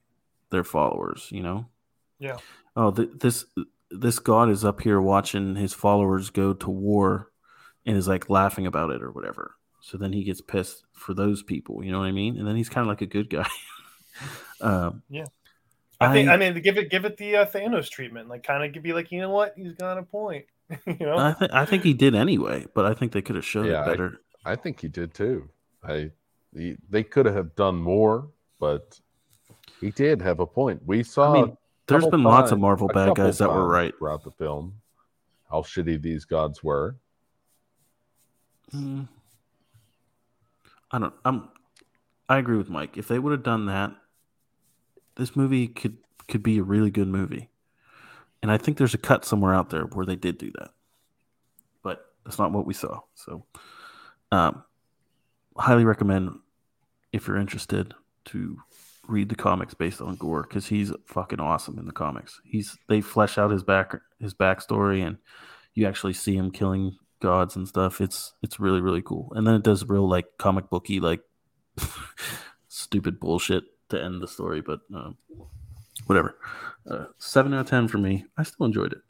their 0.50 0.64
followers. 0.64 1.28
You 1.30 1.42
know. 1.42 1.66
Yeah. 2.18 2.38
Oh, 2.74 2.90
th- 2.90 3.10
this 3.20 3.44
this 3.90 4.18
god 4.18 4.50
is 4.50 4.64
up 4.64 4.80
here 4.80 5.00
watching 5.00 5.54
his 5.54 5.74
followers 5.74 6.30
go 6.30 6.52
to 6.54 6.70
war, 6.70 7.30
and 7.86 7.96
is 7.96 8.08
like 8.08 8.30
laughing 8.30 8.66
about 8.66 8.90
it 8.90 9.02
or 9.02 9.12
whatever. 9.12 9.54
So 9.80 9.98
then 9.98 10.12
he 10.12 10.24
gets 10.24 10.40
pissed 10.40 10.84
for 10.92 11.12
those 11.14 11.42
people. 11.42 11.84
You 11.84 11.92
know 11.92 11.98
what 11.98 12.06
I 12.08 12.12
mean? 12.12 12.38
And 12.38 12.46
then 12.46 12.56
he's 12.56 12.68
kind 12.70 12.82
of 12.84 12.88
like 12.88 13.02
a 13.02 13.06
good 13.06 13.28
guy. 13.28 13.48
um, 14.60 15.02
Yeah. 15.10 15.26
I 16.02 16.12
think 16.12 16.28
I- 16.28 16.34
I 16.34 16.36
mean 16.36 16.60
give 16.62 16.78
it 16.78 16.90
give 16.90 17.04
it 17.04 17.16
the 17.16 17.36
uh, 17.36 17.46
Thanos 17.46 17.88
treatment, 17.88 18.28
like 18.28 18.42
kind 18.42 18.76
of 18.76 18.82
be 18.82 18.92
like, 18.92 19.12
you 19.12 19.20
know 19.20 19.30
what, 19.30 19.54
he's 19.56 19.72
got 19.74 19.98
a 19.98 20.02
point, 20.02 20.46
you 20.86 20.96
know. 21.00 21.16
I 21.16 21.32
think 21.32 21.52
I 21.52 21.64
think 21.64 21.82
he 21.82 21.94
did 21.94 22.14
anyway, 22.14 22.66
but 22.74 22.84
I 22.84 22.94
think 22.94 23.12
they 23.12 23.22
could 23.22 23.36
have 23.36 23.44
showed 23.44 23.66
Yeah, 23.66 23.82
it 23.82 23.86
better. 23.86 24.20
I 24.44 24.56
think 24.56 24.80
he 24.80 24.88
did 24.88 25.14
too. 25.14 25.48
I 25.84 26.10
he, 26.56 26.76
they 26.90 27.02
could 27.02 27.26
have 27.26 27.54
done 27.54 27.76
more, 27.76 28.28
but 28.58 29.00
he 29.80 29.90
did 29.90 30.22
have 30.22 30.40
a 30.40 30.46
point. 30.46 30.82
We 30.86 31.02
saw. 31.02 31.30
I 31.30 31.34
mean, 31.34 31.56
there's 31.86 32.04
couple 32.04 32.18
been 32.18 32.24
lots 32.24 32.52
of 32.52 32.58
Marvel 32.58 32.88
bad 32.88 33.14
guys 33.14 33.38
that 33.38 33.48
were 33.48 33.66
right. 33.66 33.96
throughout 33.96 34.24
the 34.24 34.30
film. 34.30 34.74
How 35.50 35.62
shitty 35.62 36.00
these 36.00 36.24
gods 36.24 36.62
were. 36.62 36.96
Mm. 38.72 39.08
I 40.90 40.98
don't. 40.98 41.14
I'm. 41.24 41.48
I 42.28 42.38
agree 42.38 42.56
with 42.56 42.70
Mike. 42.70 42.96
If 42.96 43.08
they 43.08 43.18
would 43.18 43.32
have 43.32 43.42
done 43.42 43.66
that, 43.66 43.92
this 45.16 45.36
movie 45.36 45.68
could 45.68 45.98
could 46.28 46.42
be 46.42 46.58
a 46.58 46.62
really 46.62 46.90
good 46.90 47.08
movie. 47.08 47.50
And 48.42 48.50
I 48.50 48.58
think 48.58 48.76
there's 48.76 48.94
a 48.94 48.98
cut 48.98 49.24
somewhere 49.24 49.54
out 49.54 49.70
there 49.70 49.82
where 49.82 50.06
they 50.06 50.16
did 50.16 50.38
do 50.38 50.50
that, 50.58 50.70
but 51.82 52.06
that's 52.24 52.38
not 52.38 52.52
what 52.52 52.66
we 52.66 52.74
saw. 52.74 53.00
So, 53.14 53.44
um, 54.32 54.64
highly 55.56 55.84
recommend 55.84 56.38
if 57.12 57.28
you're 57.28 57.36
interested 57.36 57.94
to 58.26 58.58
read 59.06 59.28
the 59.28 59.36
comics 59.36 59.74
based 59.74 60.00
on 60.00 60.16
Gorr 60.16 60.42
because 60.42 60.66
he's 60.66 60.92
fucking 61.06 61.40
awesome 61.40 61.78
in 61.78 61.86
the 61.86 61.92
comics. 61.92 62.40
He's 62.44 62.76
they 62.88 63.00
flesh 63.00 63.38
out 63.38 63.50
his 63.50 63.62
back 63.62 63.94
his 64.20 64.34
backstory 64.34 65.06
and 65.06 65.18
you 65.74 65.86
actually 65.86 66.12
see 66.12 66.36
him 66.36 66.50
killing 66.50 66.96
gods 67.20 67.56
and 67.56 67.68
stuff. 67.68 68.00
It's 68.00 68.34
it's 68.42 68.60
really 68.60 68.80
really 68.80 69.02
cool. 69.02 69.32
And 69.34 69.46
then 69.46 69.54
it 69.54 69.62
does 69.62 69.84
real 69.84 70.08
like 70.08 70.26
comic 70.38 70.70
booky 70.70 71.00
like 71.00 71.20
stupid 72.68 73.20
bullshit 73.20 73.64
to 73.92 74.02
end 74.02 74.20
the 74.20 74.28
story, 74.28 74.60
but 74.60 74.80
um, 74.94 75.16
whatever. 76.06 76.36
Uh, 76.88 77.06
seven 77.18 77.54
out 77.54 77.60
of 77.60 77.68
ten 77.68 77.86
for 77.88 77.98
me. 77.98 78.24
I 78.36 78.42
still 78.42 78.66
enjoyed 78.66 78.92
it. 78.92 79.00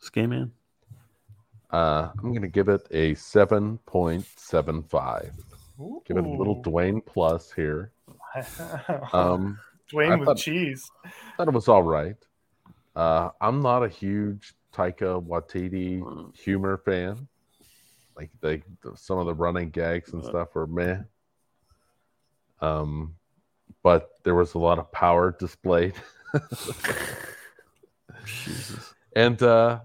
Skay 0.00 0.26
man. 0.26 0.52
Uh, 1.70 2.10
I'm 2.18 2.30
going 2.30 2.42
to 2.42 2.48
give 2.48 2.68
it 2.68 2.86
a 2.92 3.14
7.75. 3.14 5.30
Give 6.06 6.16
it 6.16 6.24
a 6.24 6.28
little 6.28 6.62
Dwayne 6.62 7.04
plus 7.04 7.50
here. 7.52 7.90
Um, 9.12 9.58
Dwayne 9.92 10.12
I 10.12 10.16
with 10.16 10.26
thought- 10.26 10.36
cheese. 10.38 10.90
thought 11.36 11.48
it 11.48 11.54
was 11.54 11.68
all 11.68 11.82
right. 11.82 12.16
Uh, 12.96 13.30
I'm 13.40 13.60
not 13.62 13.82
a 13.84 13.88
huge 13.88 14.54
Taika 14.72 15.20
Waititi 15.24 16.02
humor 16.36 16.78
fan. 16.78 17.28
Like 18.16 18.30
they, 18.40 18.62
some 18.94 19.18
of 19.18 19.26
the 19.26 19.34
running 19.34 19.70
gags 19.70 20.12
and 20.12 20.24
stuff 20.24 20.54
were 20.54 20.66
meh. 20.68 20.98
Um, 22.60 23.14
but 23.84 24.10
there 24.24 24.34
was 24.34 24.54
a 24.54 24.58
lot 24.58 24.80
of 24.80 24.90
power 24.90 25.36
displayed, 25.38 25.94
Jesus. 28.24 28.94
and 29.14 29.40
uh, 29.42 29.80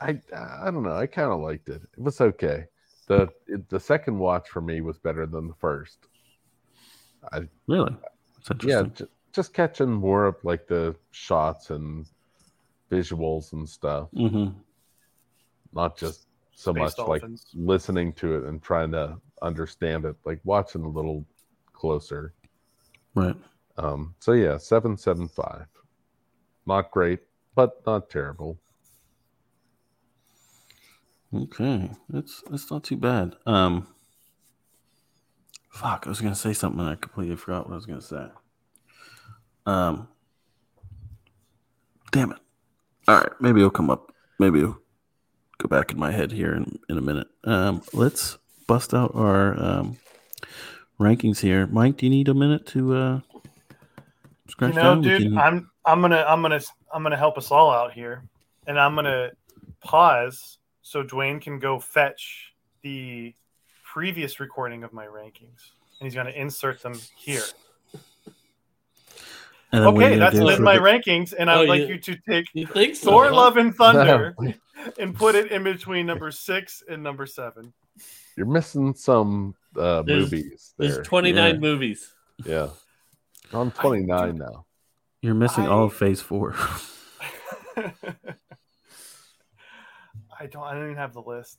I, 0.00 0.20
I 0.36 0.70
don't 0.70 0.84
know. 0.84 0.94
I 0.94 1.06
kind 1.06 1.32
of 1.32 1.40
liked 1.40 1.68
it. 1.68 1.82
It 1.82 1.98
was 1.98 2.20
okay. 2.20 2.66
the 3.08 3.28
it, 3.48 3.68
The 3.68 3.80
second 3.80 4.18
watch 4.18 4.48
for 4.48 4.60
me 4.60 4.80
was 4.82 4.98
better 4.98 5.26
than 5.26 5.48
the 5.48 5.54
first. 5.54 5.98
I 7.32 7.48
Really? 7.66 7.96
That's 8.46 8.64
yeah 8.64 8.80
interesting. 8.80 9.06
j- 9.06 9.12
just 9.32 9.52
catching 9.54 9.90
more 9.90 10.26
of 10.26 10.36
like 10.44 10.68
the 10.68 10.94
shots 11.10 11.70
and 11.70 12.06
visuals 12.90 13.52
and 13.52 13.68
stuff 13.68 14.08
hmm 14.16 14.48
not 15.74 15.96
just 15.98 16.26
so 16.54 16.72
Space 16.72 16.96
much 16.96 17.08
like 17.08 17.24
listening 17.54 18.12
to 18.14 18.36
it 18.36 18.44
and 18.44 18.62
trying 18.62 18.90
to 18.92 19.16
understand 19.42 20.04
it 20.06 20.16
like 20.24 20.40
watching 20.44 20.82
a 20.82 20.88
little 20.88 21.24
closer 21.74 22.32
Right. 23.18 23.36
um 23.76 24.14
so 24.20 24.32
yeah 24.32 24.56
775 24.56 25.66
not 26.66 26.90
great 26.90 27.20
but 27.54 27.84
not 27.86 28.08
terrible 28.10 28.58
Okay. 31.34 31.90
It's 32.14 32.42
it's 32.50 32.70
not 32.70 32.84
too 32.84 32.96
bad. 32.96 33.34
Um 33.44 33.86
fuck, 35.70 36.04
I 36.06 36.08
was 36.08 36.20
gonna 36.22 36.34
say 36.34 36.54
something 36.54 36.80
and 36.80 36.88
I 36.88 36.94
completely 36.94 37.36
forgot 37.36 37.66
what 37.66 37.72
I 37.72 37.76
was 37.76 37.86
gonna 37.86 38.00
say. 38.00 38.28
Um 39.66 40.08
damn 42.12 42.32
it. 42.32 42.38
Alright, 43.08 43.32
maybe 43.40 43.60
it'll 43.60 43.70
come 43.70 43.90
up. 43.90 44.12
Maybe 44.38 44.60
it'll 44.60 44.78
go 45.58 45.68
back 45.68 45.92
in 45.92 45.98
my 45.98 46.12
head 46.12 46.32
here 46.32 46.54
in, 46.54 46.78
in 46.88 46.96
a 46.96 47.02
minute. 47.02 47.28
Um 47.44 47.82
let's 47.92 48.38
bust 48.66 48.94
out 48.94 49.12
our 49.14 49.62
um 49.62 49.98
rankings 50.98 51.40
here. 51.40 51.66
Mike, 51.66 51.96
do 51.96 52.06
you 52.06 52.10
need 52.10 52.28
a 52.28 52.34
minute 52.34 52.66
to 52.68 52.94
uh 52.94 53.20
scratch 54.48 54.70
You 54.74 54.76
know, 54.76 54.82
down? 54.94 55.02
Dude, 55.02 55.22
can- 55.22 55.38
I'm 55.38 55.70
I'm 55.84 56.00
gonna 56.00 56.24
I'm 56.28 56.42
gonna 56.42 56.60
I'm 56.92 57.02
gonna 57.02 57.16
help 57.16 57.38
us 57.38 57.50
all 57.50 57.70
out 57.70 57.92
here, 57.92 58.22
and 58.66 58.78
I'm 58.78 58.94
gonna 58.94 59.30
pause 59.80 60.58
so 60.82 61.02
Dwayne 61.04 61.40
can 61.40 61.58
go 61.58 61.78
fetch 61.78 62.52
the 62.82 63.34
previous 63.84 64.40
recording 64.40 64.84
of 64.84 64.92
my 64.92 65.06
rankings, 65.06 65.70
and 66.00 66.04
he's 66.06 66.14
going 66.14 66.26
to 66.26 66.40
insert 66.40 66.80
them 66.82 66.94
here. 67.16 67.42
And 69.72 69.84
Okay, 69.84 70.16
that's 70.16 70.38
go 70.38 70.48
in 70.48 70.62
my 70.62 70.76
the- 70.76 70.82
rankings, 70.82 71.34
and 71.38 71.50
I 71.50 71.56
Oh, 71.56 71.58
would 71.60 71.68
like 71.68 71.80
you- 71.82 71.88
you 71.88 71.98
to 71.98 72.16
take 72.28 72.46
You 72.54 72.66
think 72.66 72.96
so? 72.96 73.10
Thor: 73.10 73.24
huh? 73.28 73.34
Love 73.34 73.56
and 73.58 73.74
Thunder 73.76 74.34
and 74.98 75.14
put 75.14 75.34
it 75.34 75.50
in 75.52 75.62
between 75.62 76.06
number 76.06 76.30
six 76.30 76.82
and 76.88 77.02
number 77.02 77.26
seven. 77.26 77.72
You're 78.38 78.46
missing 78.46 78.94
some 78.94 79.54
uh, 79.76 80.02
There's- 80.02 80.22
movies 80.30 80.74
there. 80.78 80.92
There's 80.92 81.06
29 81.06 81.54
Yeah. 81.54 81.60
movies. 81.60 82.14
Yeah. 82.46 82.68
I'm 83.52 83.58
on 83.58 83.70
29 83.72 84.36
now. 84.38 84.64
You're 85.22 85.34
missing 85.34 85.66
all 85.66 85.84
of 85.84 85.92
Phase 85.94 86.20
Four. 86.20 86.54
I 87.76 87.92
don't. 90.46 90.62
I 90.62 90.74
don't 90.74 90.84
even 90.84 90.96
have 90.96 91.14
the 91.14 91.22
list. 91.22 91.58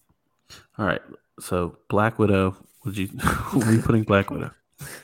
all 0.77 0.85
right. 0.85 1.01
So 1.41 1.77
Black 1.89 2.17
Widow. 2.17 2.55
Would 2.85 2.97
you? 2.97 3.07
where 3.53 3.67
are 3.67 3.73
you 3.73 3.81
putting 3.81 4.03
Black 4.03 4.29
Widow? 4.29 4.51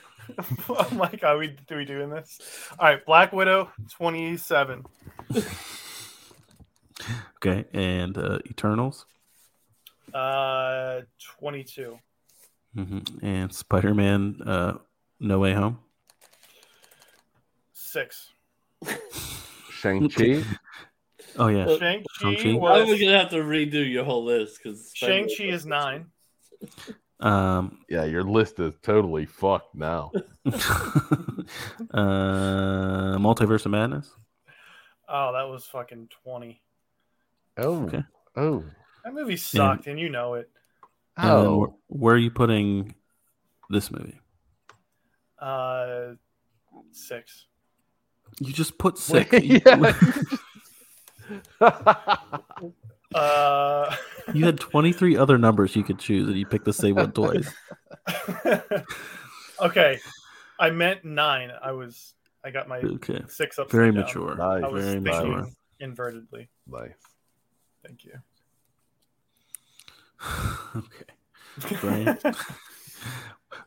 oh 0.70 0.88
my 0.94 1.12
god, 1.20 1.40
we 1.40 1.58
do 1.68 1.76
we 1.76 1.84
doing 1.84 2.10
this? 2.10 2.40
All 2.80 2.88
right, 2.88 3.06
Black 3.06 3.34
Widow, 3.34 3.70
twenty-seven. 3.92 4.86
Okay, 7.38 7.66
and 7.74 8.18
uh, 8.18 8.40
Eternals. 8.50 9.06
Uh, 10.16 11.02
twenty-two. 11.40 12.00
hmm 12.74 13.00
And 13.22 13.54
Spider 13.54 13.94
Man. 13.94 14.38
Uh, 14.46 14.78
no 15.20 15.40
Way 15.40 15.54
Home. 15.54 15.80
Six. 17.74 18.32
Shang-Chi. 19.72 20.44
Oh 21.38 21.48
yeah. 21.48 21.66
Shang 21.78 22.06
Shang-Chi? 22.20 22.44
Chi 22.44 22.50
I'm 22.50 22.88
was 22.88 23.00
gonna 23.00 23.18
have 23.20 23.30
to 23.32 23.38
redo 23.38 23.90
your 23.90 24.06
whole 24.06 24.24
list 24.24 24.60
because 24.64 24.92
Shang 24.94 25.28
Chi 25.28 25.46
is 25.46 25.66
nine. 25.66 26.08
Um. 27.22 27.80
Yeah, 27.90 28.04
your 28.04 28.24
list 28.24 28.60
is 28.60 28.76
totally 28.82 29.26
fucked 29.26 29.74
now. 29.74 30.12
uh, 30.46 30.52
Multiverse 33.18 33.66
of 33.66 33.72
Madness. 33.72 34.12
Oh, 35.08 35.32
that 35.32 35.44
was 35.44 35.66
fucking 35.66 36.10
twenty. 36.24 36.62
Oh. 37.58 37.84
Okay. 37.86 38.04
Oh. 38.36 38.66
That 39.06 39.14
movie 39.14 39.38
sucked, 39.38 39.88
and 39.88 39.98
you 40.00 40.10
know 40.10 40.34
it. 40.34 40.50
Oh. 41.18 41.78
wh- 41.88 41.92
where 41.92 42.16
are 42.16 42.18
you 42.18 42.32
putting 42.32 42.94
this 43.70 43.90
movie? 43.92 44.20
Uh, 45.40 46.16
six. 46.92 47.46
You 48.42 48.52
just 48.52 48.78
put 48.78 48.98
six. 49.00 49.32
Yeah. 49.42 49.94
Uh, 53.14 53.96
You 54.34 54.46
had 54.46 54.60
23 54.60 55.16
other 55.16 55.38
numbers 55.38 55.74
you 55.76 55.84
could 55.84 56.00
choose, 56.00 56.28
and 56.28 56.36
you 56.38 56.46
picked 56.46 56.66
the 56.66 56.74
same 56.74 56.96
one 56.96 57.12
twice. 57.14 57.50
okay, 59.62 60.00
I 60.60 60.70
meant 60.72 61.06
nine. 61.06 61.52
I 61.64 61.72
was. 61.72 62.14
I 62.44 62.52
got 62.52 62.68
my 62.68 62.80
Okay. 62.80 63.22
six 63.30 63.58
up. 63.58 63.72
Very 63.72 63.92
mature. 63.94 64.36
Nice. 64.36 64.64
I 64.64 64.68
was 64.68 64.84
Very 64.86 65.00
mature. 65.00 65.48
invertedly. 65.82 66.48
nice. 66.68 66.92
Thank 67.86 68.04
you. 68.04 68.14
okay. 70.76 71.06
Dwayne. 71.60 72.36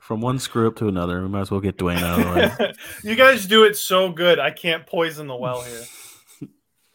From 0.01 0.21
one 0.21 0.39
screw 0.39 0.67
up 0.67 0.77
to 0.77 0.89
another, 0.89 1.23
we 1.23 1.29
might 1.29 1.43
as 1.43 1.51
well 1.51 1.61
get 1.61 1.77
Dwayne 1.77 2.03
out 2.03 2.19
of 2.19 2.25
the 2.25 2.65
way. 2.65 2.73
you 3.11 3.15
guys 3.15 3.47
do 3.47 3.65
it 3.65 3.77
so 3.77 4.11
good. 4.11 4.39
I 4.39 4.51
can't 4.51 4.87
poison 4.87 5.27
the 5.27 5.37
well 5.37 5.63
here. 5.63 5.85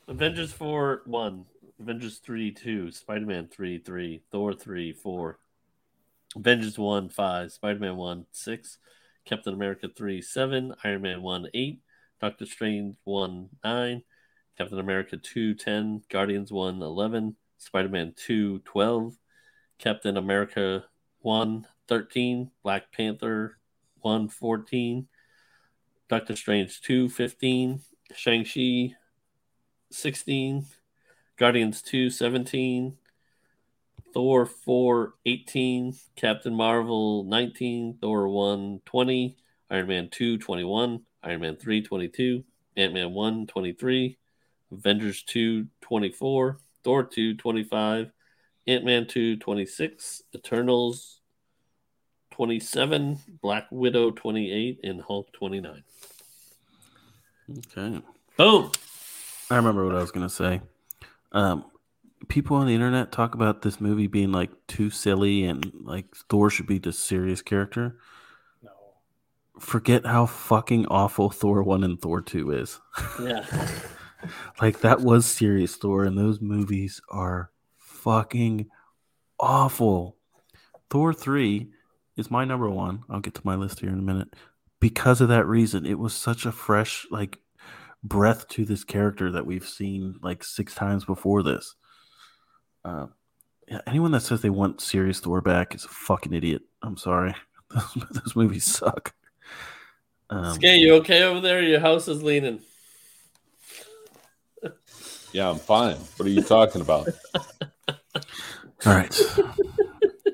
Avengers 0.08 0.52
4 0.52 1.04
1, 1.06 1.46
Avengers 1.80 2.20
3 2.20 2.52
2, 2.52 2.92
Spider 2.92 3.26
Man 3.26 3.48
3 3.48 3.80
3, 3.80 4.24
Thor 4.32 4.54
3 4.54 4.94
4, 4.94 5.40
Avengers 6.36 6.78
1 6.78 7.10
5, 7.10 7.52
Spider 7.52 7.80
Man 7.80 7.96
1 7.96 8.26
6, 8.32 8.78
Captain 9.26 9.54
America 9.54 9.88
3 9.96 10.22
7, 10.22 10.74
Iron 10.84 11.02
Man 11.02 11.22
1 11.22 11.48
8, 11.54 11.82
Doctor 12.20 12.46
Strange 12.46 12.96
1 13.04 13.50
9, 13.64 14.04
Captain 14.58 14.80
America 14.80 15.18
2 15.18 15.54
10, 15.54 16.04
Guardians 16.10 16.52
1 16.52 16.82
11, 16.82 17.36
Spider 17.58 17.90
Man 17.90 18.14
2 18.16 18.60
12, 18.60 19.14
Captain 19.80 20.18
America 20.18 20.86
1 21.22 21.68
13, 21.88 22.52
Black 22.64 22.92
Panther 22.92 23.58
1 24.02 24.30
14, 24.30 25.08
Doctor 26.10 26.36
Strange 26.36 26.82
2 26.82 27.10
15, 27.10 27.82
Shang-Chi 28.16 28.96
16, 29.92 30.66
Guardians 31.38 31.82
2 31.82 32.10
17, 32.10 32.98
Thor 34.14 34.46
4 34.46 35.14
18, 35.26 35.94
Captain 36.16 36.54
Marvel 36.54 37.24
19, 37.24 37.98
Thor 38.00 38.28
1 38.28 38.82
20, 38.86 39.38
Iron 39.72 39.88
Man 39.88 40.10
2 40.12 40.38
21, 40.38 41.02
Iron 41.24 41.42
Man 41.42 41.56
3 41.56 41.82
22, 41.82 42.44
Ant 42.78 42.94
Man 42.94 43.12
1 43.12 43.48
23, 43.48 44.18
Avengers 44.72 45.24
2 45.24 45.68
24, 45.82 46.60
Thor 46.84 47.04
2 47.04 47.36
25, 47.36 48.12
Ant 48.68 48.86
Man 48.86 49.06
2 49.08 49.38
26, 49.38 50.24
Eternals 50.36 51.20
27, 52.32 53.20
Black 53.42 53.68
Widow 53.72 54.12
28, 54.12 54.80
and 54.84 55.02
Hulk 55.02 55.32
29. 55.34 55.84
Okay. 57.58 58.02
Boom! 58.38 58.72
I 59.52 59.56
remember 59.58 59.86
what 59.86 59.96
I 59.96 60.00
was 60.00 60.12
going 60.12 60.28
to 60.28 60.34
say. 60.34 60.62
Um, 61.32 61.66
people 62.28 62.58
on 62.58 62.68
the 62.68 62.74
internet 62.74 63.12
talk 63.12 63.36
about 63.36 63.62
this 63.62 63.82
movie 63.82 64.08
being 64.08 64.32
like 64.32 64.52
too 64.68 64.90
silly 64.90 65.44
and 65.44 65.72
like 65.82 66.16
Thor 66.30 66.50
should 66.50 66.68
be 66.68 66.80
the 66.80 66.94
serious 66.94 67.42
character. 67.42 67.98
No. 68.64 68.72
Forget 69.60 70.06
how 70.06 70.26
fucking 70.26 70.88
awful 70.88 71.30
Thor 71.30 71.62
1 71.64 71.84
and 71.84 72.02
Thor 72.02 72.22
2 72.22 72.52
is. 72.52 72.80
Yeah. 73.22 73.46
Like 74.62 74.80
that 74.80 75.02
was 75.02 75.26
serious 75.26 75.76
Thor, 75.76 76.06
and 76.06 76.18
those 76.18 76.40
movies 76.40 77.02
are 77.10 77.52
fucking 78.04 78.68
awful. 79.40 80.18
Thor 80.90 81.14
three 81.14 81.70
is 82.18 82.30
my 82.30 82.46
number 82.46 82.70
one. 82.70 83.04
I'll 83.10 83.20
get 83.20 83.34
to 83.36 83.42
my 83.44 83.56
list 83.56 83.80
here 83.80 83.90
in 83.90 84.00
a 84.00 84.04
minute. 84.04 84.36
Because 84.80 85.22
of 85.22 85.30
that 85.30 85.48
reason, 85.48 85.86
it 85.86 85.98
was 85.98 86.14
such 86.14 86.46
a 86.46 86.52
fresh 86.52 87.08
like 87.10 87.40
breath 88.04 88.48
to 88.50 88.66
this 88.66 88.84
character 88.84 89.32
that 89.32 89.46
we've 89.46 89.68
seen 89.68 90.20
like 90.22 90.44
six 90.44 90.76
times 90.76 91.06
before 91.06 91.42
this. 91.42 91.76
Uh, 92.84 93.08
yeah, 93.68 93.80
anyone 93.88 94.12
that 94.12 94.22
says 94.22 94.42
they 94.42 94.50
want 94.50 94.82
serious 94.82 95.22
Thor 95.22 95.42
back 95.42 95.74
is 95.74 95.86
a 95.86 95.90
fucking 95.90 96.34
idiot. 96.34 96.64
I'm 96.82 96.98
sorry. 96.98 97.34
Those, 97.74 98.08
those 98.12 98.36
movies 98.36 98.66
suck. 98.66 99.16
Um, 100.30 100.54
Skay, 100.54 100.78
you 100.78 100.94
okay 100.96 101.24
over 101.24 101.40
there? 101.40 101.64
Your 101.64 101.80
house 101.80 102.08
is 102.08 102.22
leaning. 102.22 102.60
Yeah, 105.32 105.50
I'm 105.50 105.58
fine. 105.58 105.96
What 105.96 106.28
are 106.28 106.32
you 106.32 106.44
talking 106.44 106.82
about? 106.82 107.10
All 108.16 108.94
right. 108.94 109.14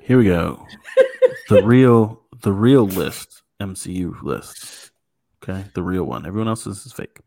Here 0.01 0.18
we 0.18 0.26
go. 0.26 0.65
The 1.49 1.64
real 1.64 2.22
the 2.41 2.53
real 2.53 2.85
list, 2.85 3.43
MCU 3.60 4.22
list. 4.23 4.91
Okay? 5.43 5.65
The 5.73 5.84
real 5.84 6.03
one. 6.03 6.26
Everyone 6.26 6.47
else's 6.47 6.85
is 6.85 6.93
fake. 6.93 7.19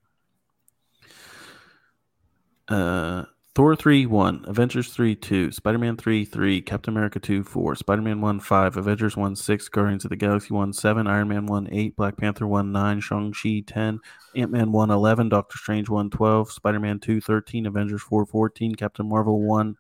Uh 2.69 3.25
Thor 3.55 3.77
3 3.77 4.07
1, 4.07 4.47
Avengers 4.49 4.95
3 4.95 5.15
2, 5.15 5.53
Spider 5.53 5.77
Man 5.77 5.99
3 5.99 6.25
3, 6.25 6.63
Captain 6.63 6.95
America 6.95 7.21
2 7.21 7.45
4, 7.45 7.75
Spider 7.75 8.01
Man 8.01 8.23
1 8.23 8.41
5, 8.41 8.77
Avengers 8.79 9.15
1 9.15 9.37
6, 9.37 9.69
Guardians 9.69 10.07
of 10.07 10.09
the 10.09 10.17
Galaxy 10.17 10.55
1 10.55 10.73
7, 10.73 11.07
Iron 11.07 11.29
Man 11.29 11.45
1 11.45 11.69
8, 11.71 11.95
Black 11.95 12.17
Panther 12.17 12.47
1 12.47 12.73
9, 12.73 13.01
Shang-Chi 13.01 13.63
10, 13.67 14.01
Ant 14.37 14.51
Man 14.51 14.73
1 14.73 14.91
11, 14.91 15.29
Doctor 15.29 15.59
Strange 15.59 15.91
1 15.91 16.09
12, 16.09 16.51
Spider 16.51 16.81
Man 16.81 16.99
2 16.99 17.21
13, 17.21 17.67
Avengers 17.67 18.01
4 18.01 18.25
14, 18.25 18.75
Captain 18.75 19.07
Marvel 19.07 19.43
1 19.43 19.77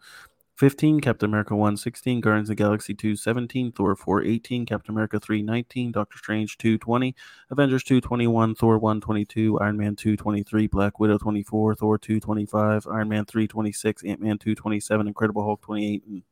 15, 0.56 1.00
Captain 1.00 1.28
America 1.30 1.56
1 1.56 1.76
16, 1.76 2.20
Guardians 2.20 2.50
of 2.50 2.56
the 2.56 2.62
Galaxy 2.62 2.94
2 2.94 3.16
17, 3.16 3.72
Thor 3.72 3.96
4 3.96 4.22
18, 4.22 4.66
Captain 4.66 4.94
America 4.94 5.18
3 5.18 5.42
19, 5.42 5.92
Doctor 5.92 6.18
Strange 6.18 6.58
2 6.58 6.78
20, 6.78 7.14
Avengers 7.50 7.82
2 7.84 8.00
21, 8.00 8.54
Thor 8.54 8.78
1 8.78 9.00
22, 9.00 9.58
Iron 9.60 9.76
Man 9.76 9.96
2 9.96 10.16
23, 10.16 10.66
Black 10.66 11.00
Widow 11.00 11.18
24, 11.18 11.74
Thor 11.74 11.98
2 11.98 12.20
25, 12.20 12.86
Iron 12.86 13.08
Man 13.08 13.24
3 13.24 13.46
26, 13.48 14.04
Ant 14.04 14.20
Man 14.20 14.38
2 14.38 14.54
27, 14.54 15.08
Incredible 15.08 15.42
Hulk 15.42 15.62
28, 15.62 16.04
and 16.06 16.22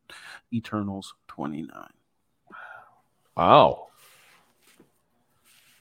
Eternals 0.53 1.15
29. 1.27 1.87
Wow. 3.35 3.87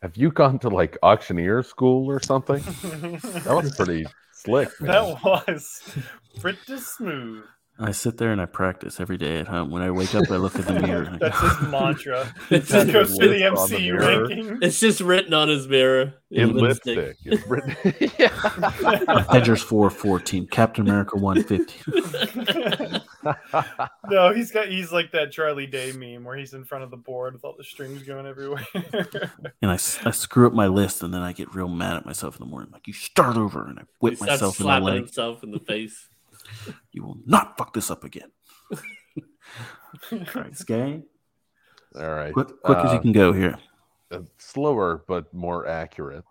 Have 0.03 0.17
you 0.17 0.31
gone 0.31 0.59
to 0.61 0.71
like 0.71 0.97
auctioneer 1.03 1.63
school 1.63 2.11
or 2.11 2.21
something? 2.21 2.63
That 3.45 3.55
was 3.63 3.77
pretty 3.77 4.07
slick, 4.33 4.71
man. 4.81 4.91
that 4.93 5.23
was 5.23 5.99
pretty 6.41 6.79
smooth. 6.79 7.45
I 7.81 7.93
sit 7.93 8.19
there 8.19 8.31
and 8.31 8.41
I 8.41 8.47
practice 8.47 9.01
every 9.01 9.17
day 9.17 9.39
at 9.39 9.49
home. 9.49 9.71
When 9.71 9.81
I 9.83 9.91
wake 9.91 10.15
up, 10.15 10.31
I 10.31 10.37
look 10.37 10.55
at 10.59 10.67
the 10.67 10.75
mirror. 10.87 11.17
That's 11.21 11.41
his 11.41 11.61
mantra. 11.71 12.33
It's 12.51 12.69
Just 12.69 12.89
just, 12.89 12.93
goes 12.93 13.19
to 13.19 13.29
the 13.29 13.49
list 13.51 13.71
the 13.71 13.77
MCU 13.77 13.99
ranking. 13.99 14.59
it's 14.63 14.79
just 14.81 15.01
written 15.01 15.33
on 15.33 15.49
his 15.49 15.67
mirror 15.67 16.15
in 16.31 16.53
lipstick. 16.55 17.17
It's 17.25 17.47
written. 17.47 17.75
yeah. 18.19 18.31
Avengers 19.29 19.63
4 19.63 19.89
14, 19.91 20.47
Captain 20.49 20.87
America 20.87 21.17
1 21.17 21.43
15. 21.43 23.01
No, 24.11 24.33
he's 24.35 24.51
got 24.51 24.69
he's 24.69 24.93
like 24.93 25.13
that 25.13 25.33
Charlie 25.33 25.67
Day 25.67 25.93
meme 25.93 26.25
where 26.25 26.37
he's 26.37 26.53
in 26.55 26.65
front 26.65 26.85
of 26.85 26.91
the 26.91 26.97
board 26.97 27.33
with 27.35 27.45
all 27.45 27.55
the 27.57 27.65
strings 27.65 28.03
going 28.03 28.27
everywhere. 28.27 28.67
And 29.63 29.71
I, 29.71 29.75
I 29.75 30.11
screw 30.11 30.47
up 30.47 30.53
my 30.53 30.67
list, 30.67 31.03
and 31.03 31.13
then 31.15 31.23
I 31.23 31.33
get 31.33 31.55
real 31.55 31.69
mad 31.69 31.97
at 31.97 32.05
myself 32.07 32.37
in 32.37 32.41
the 32.47 32.51
morning. 32.51 32.71
Like, 32.73 32.87
you 32.87 32.93
start 32.93 33.37
over, 33.37 33.65
and 33.67 33.79
I 33.79 33.83
whip 34.01 34.17
starts 34.17 34.31
myself 34.33 34.61
in 34.61 34.65
the 34.65 34.69
slapping 34.69 34.85
leg. 34.85 34.97
himself 34.97 35.43
in 35.43 35.51
the 35.51 35.59
face. 35.61 36.09
You 36.93 37.05
will 37.05 37.19
not 37.27 37.57
fuck 37.57 37.73
this 37.73 37.91
up 37.91 38.05
again. 38.05 38.31
All 40.13 40.19
right, 40.35 40.57
Skay, 40.57 41.03
All 41.97 42.11
right. 42.15 42.33
quick, 42.33 42.49
quick 42.63 42.79
as 42.79 42.93
you 42.93 42.99
Uh, 42.99 43.03
can 43.03 43.13
go 43.13 43.33
here. 43.33 43.59
uh, 44.11 44.21
slower 44.39 45.05
but 45.09 45.33
more 45.35 45.67
accurate. 45.67 46.25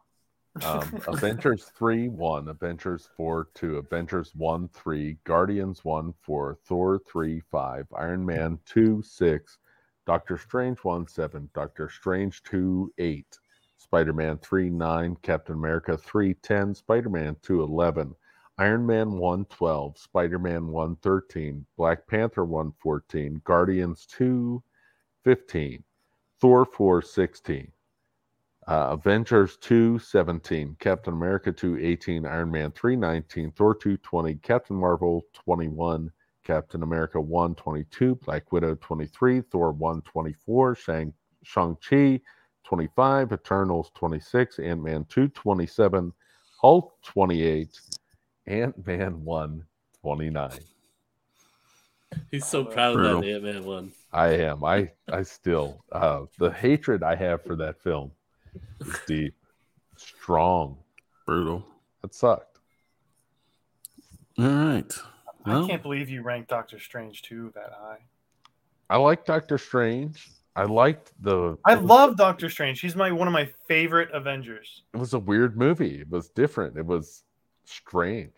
Um, 0.63 0.93
Avengers 1.07 1.71
3 1.77 2.09
1, 2.09 2.47
Avengers 2.49 3.09
4 3.15 3.49
2, 3.53 3.77
Avengers 3.77 4.33
1 4.35 4.67
3, 4.69 5.17
Guardians 5.23 5.83
1 5.85 6.13
4, 6.21 6.57
Thor 6.65 6.99
3 7.07 7.39
5, 7.51 7.87
Iron 7.97 8.25
Man 8.25 8.59
2 8.65 9.01
6, 9.01 9.57
Doctor 10.05 10.37
Strange 10.37 10.79
1 10.79 11.07
7, 11.07 11.49
Doctor 11.53 11.89
Strange 11.89 12.41
2 12.43 12.91
8, 12.97 13.39
Spider 13.77 14.13
Man 14.13 14.37
3 14.39 14.69
9, 14.69 15.17
Captain 15.21 15.55
America 15.55 15.97
3 15.97 16.33
10, 16.33 16.75
Spider 16.75 17.09
Man 17.09 17.35
2 17.43 17.61
11, 17.63 18.13
Iron 18.59 18.85
Man 18.85 19.13
112, 19.13 19.97
Spider 19.97 20.37
Man 20.37 20.67
113, 20.67 21.65
Black 21.77 22.05
Panther 22.07 22.45
114, 22.45 23.41
Guardians 23.45 24.05
215, 24.07 25.83
Thor 26.41 26.65
416, 26.65 27.71
Uh, 28.67 28.89
Avengers 28.91 29.57
217, 29.57 30.75
Captain 30.79 31.13
America 31.13 31.51
218, 31.53 32.25
Iron 32.25 32.51
Man 32.51 32.71
319, 32.71 33.51
Thor 33.53 33.73
220, 33.73 34.35
Captain 34.35 34.75
Marvel 34.75 35.25
21, 35.33 36.11
Captain 36.43 36.83
America 36.83 37.19
122, 37.21 38.15
Black 38.15 38.51
Widow 38.51 38.75
23, 38.75 39.41
Thor 39.41 39.71
124, 39.71 40.75
Shang, 40.75 41.13
Shang-Chi 41.43 42.21
25, 42.65 43.31
Eternals 43.31 43.91
26, 43.95 44.59
Ant 44.59 44.83
Man 44.83 45.05
2 45.09 45.29
27, 45.29 46.13
Hulk 46.61 46.93
28, 47.03 47.79
Ant 48.49 48.85
Man 48.85 49.23
1 49.23 49.63
29. 50.01 50.51
He's 52.31 52.45
so 52.45 52.65
proud 52.65 52.99
of 52.99 53.21
that 53.21 53.27
Ant 53.27 53.43
Man 53.43 53.65
one. 53.65 53.91
I 54.11 54.29
am. 54.29 54.63
I 54.63 54.91
I 55.11 55.21
still 55.21 55.83
uh 55.91 56.21
the 56.39 56.51
hatred 56.51 57.03
I 57.03 57.15
have 57.15 57.43
for 57.43 57.55
that 57.57 57.79
film 57.81 58.11
is 58.81 58.95
deep, 59.07 59.35
strong. 59.95 60.77
Brutal. 61.25 61.63
That 62.01 62.15
sucked. 62.15 62.59
All 64.39 64.45
right. 64.45 64.93
I 65.45 65.67
can't 65.67 65.81
believe 65.81 66.09
you 66.09 66.21
ranked 66.21 66.49
Doctor 66.49 66.79
Strange 66.79 67.21
2 67.23 67.53
that 67.55 67.73
high. 67.79 67.99
I 68.89 68.97
like 68.97 69.25
Doctor 69.25 69.57
Strange. 69.57 70.27
I 70.55 70.63
liked 70.63 71.13
the. 71.21 71.57
I 71.65 71.75
love 71.75 72.17
Doctor 72.17 72.49
Strange. 72.49 72.81
He's 72.81 72.95
my 72.95 73.11
one 73.11 73.27
of 73.27 73.33
my 73.33 73.49
favorite 73.67 74.09
Avengers. 74.11 74.83
It 74.93 74.97
was 74.97 75.13
a 75.13 75.19
weird 75.19 75.57
movie. 75.57 76.01
It 76.01 76.09
was 76.09 76.29
different. 76.29 76.77
It 76.77 76.85
was 76.85 77.23
strange. 77.71 78.33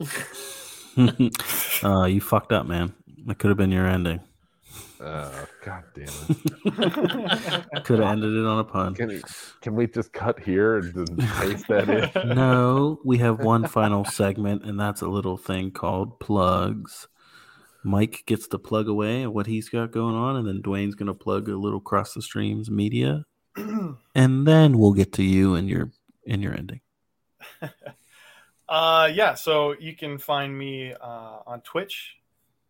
uh, 1.84 2.04
you 2.04 2.20
fucked 2.20 2.52
up, 2.52 2.66
man. 2.66 2.94
That 3.26 3.38
could 3.38 3.48
have 3.48 3.58
been 3.58 3.72
your 3.72 3.86
ending. 3.86 4.20
Uh, 5.00 5.44
God 5.62 5.84
damn 5.94 6.04
it! 6.04 7.84
Could 7.84 7.98
have 7.98 8.08
ended 8.08 8.32
it 8.32 8.46
on 8.46 8.60
a 8.60 8.64
pun. 8.64 8.94
Can 8.94 9.08
we, 9.08 9.22
can 9.60 9.74
we 9.74 9.86
just 9.86 10.12
cut 10.12 10.40
here 10.40 10.78
and 10.78 10.94
just 10.94 11.18
paste 11.38 11.68
that 11.68 11.88
in? 11.90 12.28
No, 12.34 13.00
we 13.04 13.18
have 13.18 13.40
one 13.40 13.66
final 13.66 14.04
segment, 14.04 14.64
and 14.64 14.80
that's 14.80 15.02
a 15.02 15.08
little 15.08 15.36
thing 15.36 15.72
called 15.72 16.20
plugs. 16.20 17.08
Mike 17.82 18.22
gets 18.24 18.48
to 18.48 18.58
plug 18.58 18.88
away 18.88 19.24
at 19.24 19.34
what 19.34 19.46
he's 19.46 19.68
got 19.68 19.90
going 19.90 20.14
on, 20.14 20.36
and 20.36 20.48
then 20.48 20.62
Dwayne's 20.62 20.94
going 20.94 21.08
to 21.08 21.14
plug 21.14 21.48
a 21.48 21.56
little 21.56 21.80
cross 21.80 22.14
the 22.14 22.22
streams 22.22 22.70
media, 22.70 23.26
and 24.14 24.46
then 24.46 24.78
we'll 24.78 24.94
get 24.94 25.12
to 25.14 25.22
you 25.22 25.54
and 25.54 25.68
your 25.68 25.90
and 26.26 26.42
your 26.42 26.54
ending. 26.54 26.80
Uh, 28.68 29.10
yeah, 29.12 29.34
so 29.34 29.74
you 29.78 29.94
can 29.94 30.18
find 30.18 30.56
me 30.56 30.94
uh, 30.94 31.38
on 31.46 31.60
Twitch, 31.62 32.16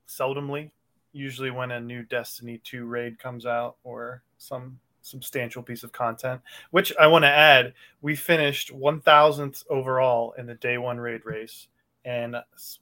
seldomly, 0.08 0.70
usually 1.12 1.50
when 1.50 1.70
a 1.70 1.80
new 1.80 2.02
Destiny 2.02 2.60
2 2.64 2.84
raid 2.84 3.18
comes 3.18 3.46
out 3.46 3.76
or 3.84 4.22
some 4.38 4.78
substantial 5.02 5.62
piece 5.62 5.84
of 5.84 5.92
content. 5.92 6.40
Which 6.70 6.92
I 6.98 7.06
want 7.06 7.24
to 7.24 7.30
add, 7.30 7.74
we 8.02 8.16
finished 8.16 8.72
1000th 8.74 9.64
overall 9.70 10.34
in 10.36 10.46
the 10.46 10.54
day 10.54 10.78
one 10.78 10.98
raid 10.98 11.20
race 11.24 11.68
and 12.04 12.36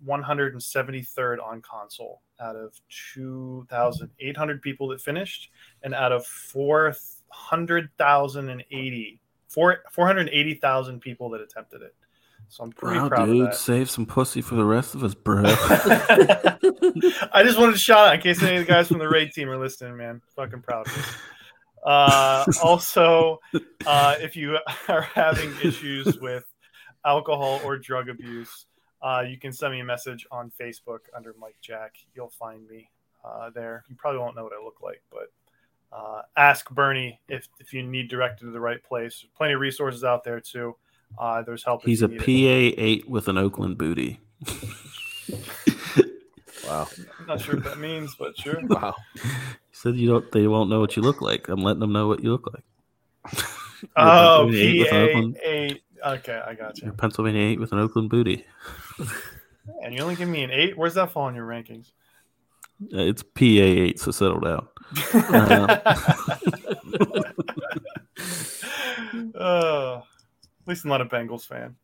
173rd 0.07 1.39
on 1.45 1.61
console 1.63 2.23
out 2.41 2.57
of 2.57 2.81
2,800 3.15 4.63
people 4.63 4.89
that 4.89 5.01
finished, 5.01 5.51
and 5.85 5.95
out 5.95 6.11
of 6.11 6.27
400,080, 6.27 9.21
four- 9.49 9.83
480,000 9.93 11.01
people 11.01 11.31
that 11.31 11.41
attempted 11.41 11.83
it. 11.83 11.95
So 12.53 12.65
I'm 12.65 12.71
pretty 12.73 12.99
Wow, 12.99 13.09
proud 13.09 13.25
dude, 13.27 13.41
of 13.41 13.51
that. 13.53 13.57
save 13.57 13.89
some 13.89 14.05
pussy 14.05 14.43
for 14.43 14.57
the 14.57 14.65
rest 14.65 14.95
of 14.95 15.03
us, 15.03 15.15
bro. 15.15 15.43
I 15.47 17.43
just 17.43 17.59
wanted 17.59 17.73
to 17.73 17.79
shout 17.79 18.09
out 18.09 18.15
in 18.17 18.21
case 18.21 18.43
any 18.43 18.57
of 18.57 18.67
the 18.67 18.71
guys 18.71 18.89
from 18.89 18.99
the 18.99 19.09
raid 19.09 19.33
team 19.33 19.49
are 19.49 19.57
listening, 19.57 19.97
man. 19.97 20.21
Fucking 20.37 20.61
proud 20.61 20.87
of 20.87 20.95
you. 20.95 21.03
Uh, 21.91 22.45
also, 22.63 23.41
uh, 23.87 24.17
if 24.21 24.37
you 24.37 24.59
are 24.89 25.01
having 25.01 25.51
issues 25.65 26.19
with 26.21 26.45
alcohol 27.07 27.59
or 27.65 27.79
drug 27.79 28.11
abuse, 28.11 28.67
uh, 29.01 29.25
you 29.27 29.39
can 29.39 29.51
send 29.51 29.73
me 29.73 29.81
a 29.81 29.85
message 29.85 30.27
on 30.31 30.53
Facebook 30.61 30.99
under 31.17 31.35
Mike 31.39 31.57
Jack. 31.63 31.95
You'll 32.15 32.35
find 32.39 32.69
me 32.69 32.91
uh, 33.25 33.49
there. 33.49 33.83
You 33.89 33.97
probably 33.97 34.21
won't 34.21 34.37
know 34.37 34.45
what 34.45 34.53
I 34.53 34.63
look 34.63 34.83
like, 34.83 35.03
but 35.11 35.33
uh, 35.91 36.21
ask 36.37 36.69
Bernie 36.71 37.19
if, 37.31 37.49
if 37.61 37.73
you 37.73 37.83
need 37.83 38.09
directed 38.09 38.45
to 38.45 38.51
the 38.51 38.61
right 38.61 38.85
place. 38.85 39.25
Plenty 39.35 39.55
of 39.55 39.61
resources 39.61 40.05
out 40.05 40.23
there 40.23 40.39
too. 40.39 40.77
Uh, 41.19 41.43
there's 41.43 41.65
help. 41.65 41.85
He's 41.85 42.03
a. 42.03 42.09
PA 42.09 42.23
eight 42.27 43.09
with 43.09 43.29
an 43.29 43.39
Oakland 43.39 43.79
booty. 43.79 44.21
Wow. 46.67 46.87
I'm 47.21 47.27
not 47.27 47.41
sure 47.41 47.57
what 47.57 47.65
that 47.65 47.79
means, 47.79 48.15
but 48.15 48.37
sure. 48.39 48.61
Wow. 48.69 48.95
He 49.15 49.21
said 49.73 49.97
you 49.97 50.09
don't. 50.09 50.31
They 50.33 50.47
won't 50.47 50.71
know 50.71 50.79
what 50.81 50.97
you 50.97 51.03
look 51.03 51.21
like. 51.21 51.49
I'm 51.49 51.61
letting 51.61 51.81
them 51.81 51.93
know 51.93 52.07
what 52.09 52.23
you 52.23 52.31
look 52.31 52.49
like. 52.53 53.45
Oh, 53.97 54.49
Pennsylvania 54.49 54.63
eight 54.63 54.79
with 54.79 54.93
an 54.93 55.03
Oakland- 55.09 55.35
PA 55.35 55.41
eight. 55.45 55.83
Okay, 56.07 56.43
I 56.47 56.55
got 56.55 56.79
you're 56.79 56.87
you. 56.93 56.97
Pennsylvania 56.97 57.43
eight 57.43 57.59
with 57.61 57.73
an 57.73 57.79
Oakland 57.81 58.11
booty. 58.11 58.47
And 59.83 59.93
you 59.93 60.03
only 60.03 60.15
give 60.15 60.29
me 60.29 60.45
an 60.45 60.53
eight. 60.53 60.79
Where's 60.79 60.95
that 60.95 61.11
fall 61.11 61.27
in 61.29 61.35
your 61.35 61.47
rankings? 61.49 61.91
Uh, 62.95 62.99
it's 63.01 63.25
PA 63.25 63.41
eight, 63.43 63.99
so 63.99 64.13
settle 64.13 64.39
down. 64.39 64.69
Uh, 69.35 70.01
at 70.01 70.03
least 70.67 70.85
I'm 70.85 70.91
not 70.91 71.01
a 71.01 71.07
Bengals 71.07 71.47
fan. 71.47 71.77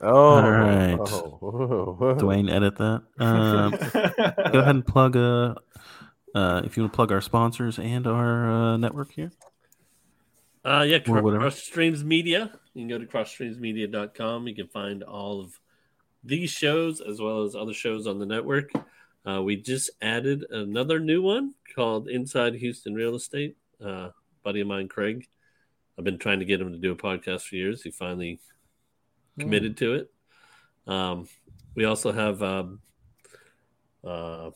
Oh, 0.00 0.14
All 0.36 0.50
right. 0.50 0.96
oh, 0.98 1.38
whoa, 1.40 1.94
whoa. 1.98 2.14
Dwayne, 2.16 2.50
edit 2.50 2.76
that. 2.76 3.02
Um, 3.18 3.70
go 4.52 4.58
ahead 4.60 4.74
and 4.74 4.86
plug. 4.86 5.16
Uh, 5.16 5.54
uh, 6.34 6.62
if 6.64 6.76
you 6.76 6.82
want 6.82 6.92
to 6.92 6.96
plug 6.96 7.12
our 7.12 7.20
sponsors 7.20 7.78
and 7.78 8.06
our 8.06 8.50
uh, 8.50 8.76
network 8.76 9.10
here. 9.12 9.32
Uh, 10.64 10.84
yeah, 10.86 10.98
Or 11.08 11.20
Cro- 11.20 11.38
Cross 11.38 11.62
Streams 11.62 12.04
Media. 12.04 12.52
You 12.74 12.82
can 12.82 12.88
go 12.88 12.98
to 12.98 13.06
crossstreamsmedia.com. 13.06 14.46
You 14.46 14.54
can 14.54 14.68
find 14.68 15.02
all 15.02 15.40
of 15.40 15.58
these 16.22 16.50
shows 16.50 17.00
as 17.00 17.20
well 17.20 17.44
as 17.44 17.56
other 17.56 17.72
shows 17.74 18.06
on 18.06 18.18
the 18.18 18.26
network. 18.26 18.70
Uh, 19.26 19.42
we 19.42 19.56
just 19.56 19.90
added 20.02 20.44
another 20.50 20.98
new 21.00 21.22
one 21.22 21.54
called 21.74 22.08
Inside 22.08 22.54
Houston 22.54 22.94
Real 22.94 23.14
Estate. 23.14 23.56
Uh, 23.84 24.10
buddy 24.44 24.60
of 24.60 24.66
mine, 24.66 24.88
Craig. 24.88 25.26
I've 26.00 26.04
been 26.04 26.16
trying 26.16 26.38
to 26.38 26.46
get 26.46 26.62
him 26.62 26.72
to 26.72 26.78
do 26.78 26.92
a 26.92 26.96
podcast 26.96 27.42
for 27.42 27.56
years. 27.56 27.82
He 27.82 27.90
finally 27.90 28.40
committed 29.38 29.76
to 29.76 29.96
it. 29.96 30.10
Um, 30.86 31.28
we 31.74 31.84
also 31.84 32.10
have 32.10 32.42
um, 32.42 32.80
uh, 34.02 34.48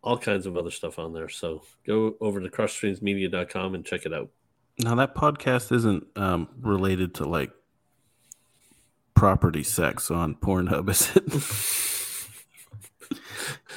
all 0.00 0.16
kinds 0.16 0.46
of 0.46 0.56
other 0.56 0.70
stuff 0.70 1.00
on 1.00 1.12
there. 1.12 1.28
So 1.28 1.64
go 1.84 2.14
over 2.20 2.40
to 2.40 2.48
crossstreamsmedia.com 2.48 3.74
and 3.74 3.84
check 3.84 4.06
it 4.06 4.12
out. 4.12 4.30
Now 4.78 4.94
that 4.94 5.16
podcast 5.16 5.72
isn't 5.72 6.06
um, 6.14 6.46
related 6.60 7.14
to 7.14 7.24
like 7.24 7.50
property 9.14 9.64
sex 9.64 10.08
on 10.08 10.36
Pornhub, 10.36 10.88
is 10.88 11.10
it? 11.16 11.24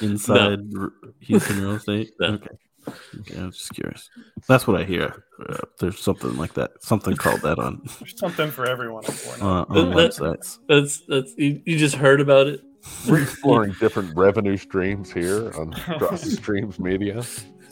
Inside 0.00 0.60
r- 0.78 0.92
Houston 1.22 1.60
real 1.60 1.72
estate. 1.72 2.12
No. 2.20 2.34
Okay. 2.34 2.56
Okay, 3.20 3.36
I'm 3.38 3.50
just 3.52 3.72
curious. 3.74 4.08
That's 4.48 4.66
what 4.66 4.80
I 4.80 4.84
hear. 4.84 5.24
Uh, 5.48 5.56
there's 5.80 5.98
something 6.00 6.36
like 6.36 6.54
that, 6.54 6.70
something 6.82 7.16
called 7.16 7.40
that 7.42 7.58
on 7.58 7.82
There's 8.00 8.18
something 8.18 8.50
for 8.50 8.66
everyone. 8.66 9.04
on 9.04 9.10
Pornhub. 9.12 9.42
uh, 9.42 9.80
on 9.80 9.90
That- 9.90 9.96
websites. 9.96 10.58
That's 10.68 11.00
that's 11.08 11.34
you, 11.36 11.60
you 11.64 11.78
just 11.78 11.94
heard 11.96 12.20
about 12.20 12.46
it. 12.46 12.62
We're 13.08 13.22
exploring 13.22 13.74
different 13.80 14.16
revenue 14.16 14.56
streams 14.56 15.12
here 15.12 15.50
on 15.58 15.72
Cross 15.72 16.30
Streams 16.30 16.78
Media. 16.78 17.24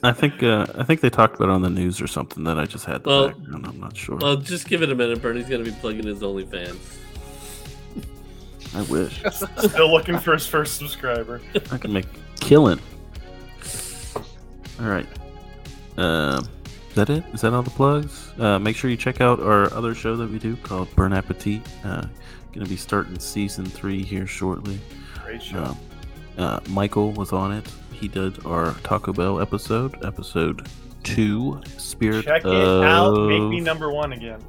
I 0.03 0.13
think 0.13 0.43
uh, 0.43 0.67
I 0.75 0.83
think 0.83 1.01
they 1.01 1.09
talked 1.11 1.37
about 1.37 1.49
it 1.49 1.53
on 1.53 1.63
the 1.63 1.71
news 1.71 2.01
or 2.01 2.07
something 2.09 2.43
that 2.45 2.59
I 2.59 2.65
just 2.67 2.85
had 2.85 3.05
the 3.05 3.09
Well- 3.11 3.29
background. 3.29 3.67
I'm 3.67 3.81
not 3.81 3.97
sure. 3.97 4.17
Well, 4.17 4.37
just 4.37 4.67
give 4.69 4.83
it 4.83 4.91
a 4.91 4.95
minute. 4.95 5.23
Bernie's 5.23 5.49
gonna 5.49 5.63
be 5.65 5.71
plugging 5.71 6.07
his 6.07 6.19
OnlyFans. 6.21 6.77
I 8.75 8.83
wish 8.83 9.23
Still 9.59 9.93
looking 9.93 10.19
for 10.19 10.33
his 10.33 10.47
first 10.49 10.77
subscriber. 10.79 11.41
I 11.71 11.79
can 11.79 11.93
make 11.93 12.07
killing. 12.41 12.81
All 14.81 14.87
right. 14.87 15.07
Um, 15.97 16.49
is 16.89 16.95
that 16.95 17.11
it? 17.11 17.25
Is 17.33 17.41
that 17.43 17.53
all 17.53 17.63
the 17.63 17.71
plugs? 17.71 18.33
Uh, 18.39 18.59
make 18.59 18.77
sure 18.77 18.91
you 18.91 18.97
check 18.97 19.21
out 19.21 19.41
our 19.41 19.73
other 19.75 19.95
show 19.95 20.17
that 20.17 20.31
we 20.31 20.39
do 20.39 20.57
called 20.57 20.95
Burn 20.95 21.13
Appetit. 21.13 21.63
Uh, 21.85 22.07
going 22.53 22.65
to 22.65 22.71
be 22.71 22.77
starting 22.77 23.19
season 23.19 23.67
three 23.67 24.03
here 24.03 24.27
shortly. 24.27 24.79
Great 25.25 25.43
show. 25.43 25.65
Um, 25.65 25.79
uh, 26.39 26.61
Michael 26.69 27.13
was 27.13 27.33
on 27.33 27.53
it. 27.53 27.67
He 27.93 28.09
did 28.09 28.45
our 28.47 28.75
Taco 28.85 29.13
Bell 29.13 29.41
episode, 29.41 30.05
episode 30.05 30.69
two, 31.03 31.61
Spirit 31.79 32.25
Check 32.25 32.45
it 32.45 32.47
of 32.47 32.83
out. 32.83 33.27
Make 33.27 33.43
me 33.43 33.61
number 33.61 33.91
one 33.91 34.13
again. 34.13 34.41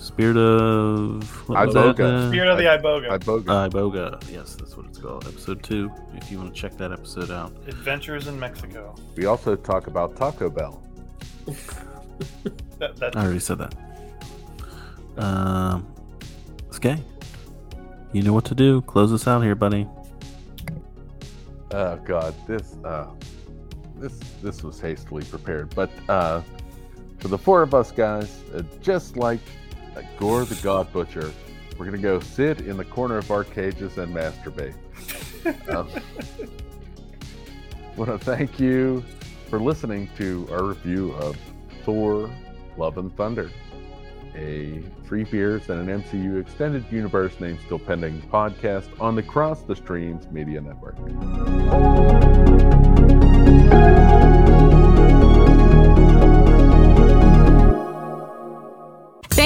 Spirit 0.00 0.38
of 0.38 1.48
what 1.48 1.66
was 1.66 1.74
Iboga. 1.74 1.96
that? 1.96 2.04
Uh, 2.04 2.28
Spirit 2.30 2.48
of 2.48 2.56
the 2.56 2.64
Iboga. 2.64 3.18
Iboga. 3.18 3.70
Iboga. 3.70 4.32
Yes, 4.32 4.54
that's 4.54 4.74
what 4.74 4.86
it's 4.86 4.96
called. 4.96 5.26
Episode 5.26 5.62
two. 5.62 5.92
If 6.14 6.32
you 6.32 6.38
want 6.38 6.54
to 6.54 6.58
check 6.58 6.74
that 6.78 6.90
episode 6.90 7.30
out. 7.30 7.52
Adventures 7.68 8.26
in 8.26 8.40
Mexico. 8.40 8.94
we 9.14 9.26
also 9.26 9.56
talk 9.56 9.88
about 9.88 10.16
Taco 10.16 10.48
Bell. 10.48 10.82
That, 12.78 12.96
that, 12.96 13.14
I 13.14 13.24
already 13.24 13.40
said 13.40 13.58
that. 13.58 13.74
Um, 15.18 15.86
okay. 16.76 16.98
You 18.12 18.22
know 18.22 18.32
what 18.32 18.46
to 18.46 18.54
do. 18.54 18.80
Close 18.82 19.12
us 19.12 19.28
out 19.28 19.42
here, 19.42 19.54
buddy. 19.54 19.86
Oh 21.72 21.96
God, 22.06 22.34
this 22.46 22.74
uh, 22.84 23.06
this 23.96 24.18
this 24.42 24.62
was 24.62 24.80
hastily 24.80 25.24
prepared, 25.24 25.74
but 25.74 25.90
uh, 26.08 26.40
for 27.18 27.28
the 27.28 27.38
four 27.38 27.60
of 27.60 27.74
us 27.74 27.92
guys, 27.92 28.42
uh, 28.54 28.62
just 28.80 29.18
like 29.18 29.40
Gorr 30.18 30.44
the 30.44 30.54
God 30.56 30.92
Butcher, 30.92 31.32
we're 31.78 31.86
gonna 31.86 31.98
go 31.98 32.20
sit 32.20 32.60
in 32.60 32.76
the 32.76 32.84
corner 32.84 33.18
of 33.18 33.30
our 33.30 33.44
cages 33.44 33.98
and 33.98 34.14
masturbate. 34.14 34.74
um, 35.74 35.88
want 37.96 38.10
to 38.10 38.18
thank 38.18 38.60
you 38.60 39.04
for 39.48 39.60
listening 39.60 40.08
to 40.16 40.46
our 40.52 40.64
review 40.64 41.12
of 41.12 41.36
Thor: 41.84 42.30
Love 42.76 42.98
and 42.98 43.14
Thunder, 43.16 43.50
a 44.34 44.82
free 45.04 45.24
beers 45.24 45.68
and 45.70 45.88
an 45.88 46.02
MCU 46.02 46.40
extended 46.40 46.84
universe 46.90 47.38
name 47.40 47.58
still 47.64 47.78
pending 47.78 48.20
podcast 48.22 48.88
on 49.00 49.14
the 49.14 49.22
Cross 49.22 49.62
the 49.62 49.76
Streams 49.76 50.30
Media 50.30 50.60
Network. 50.60 50.96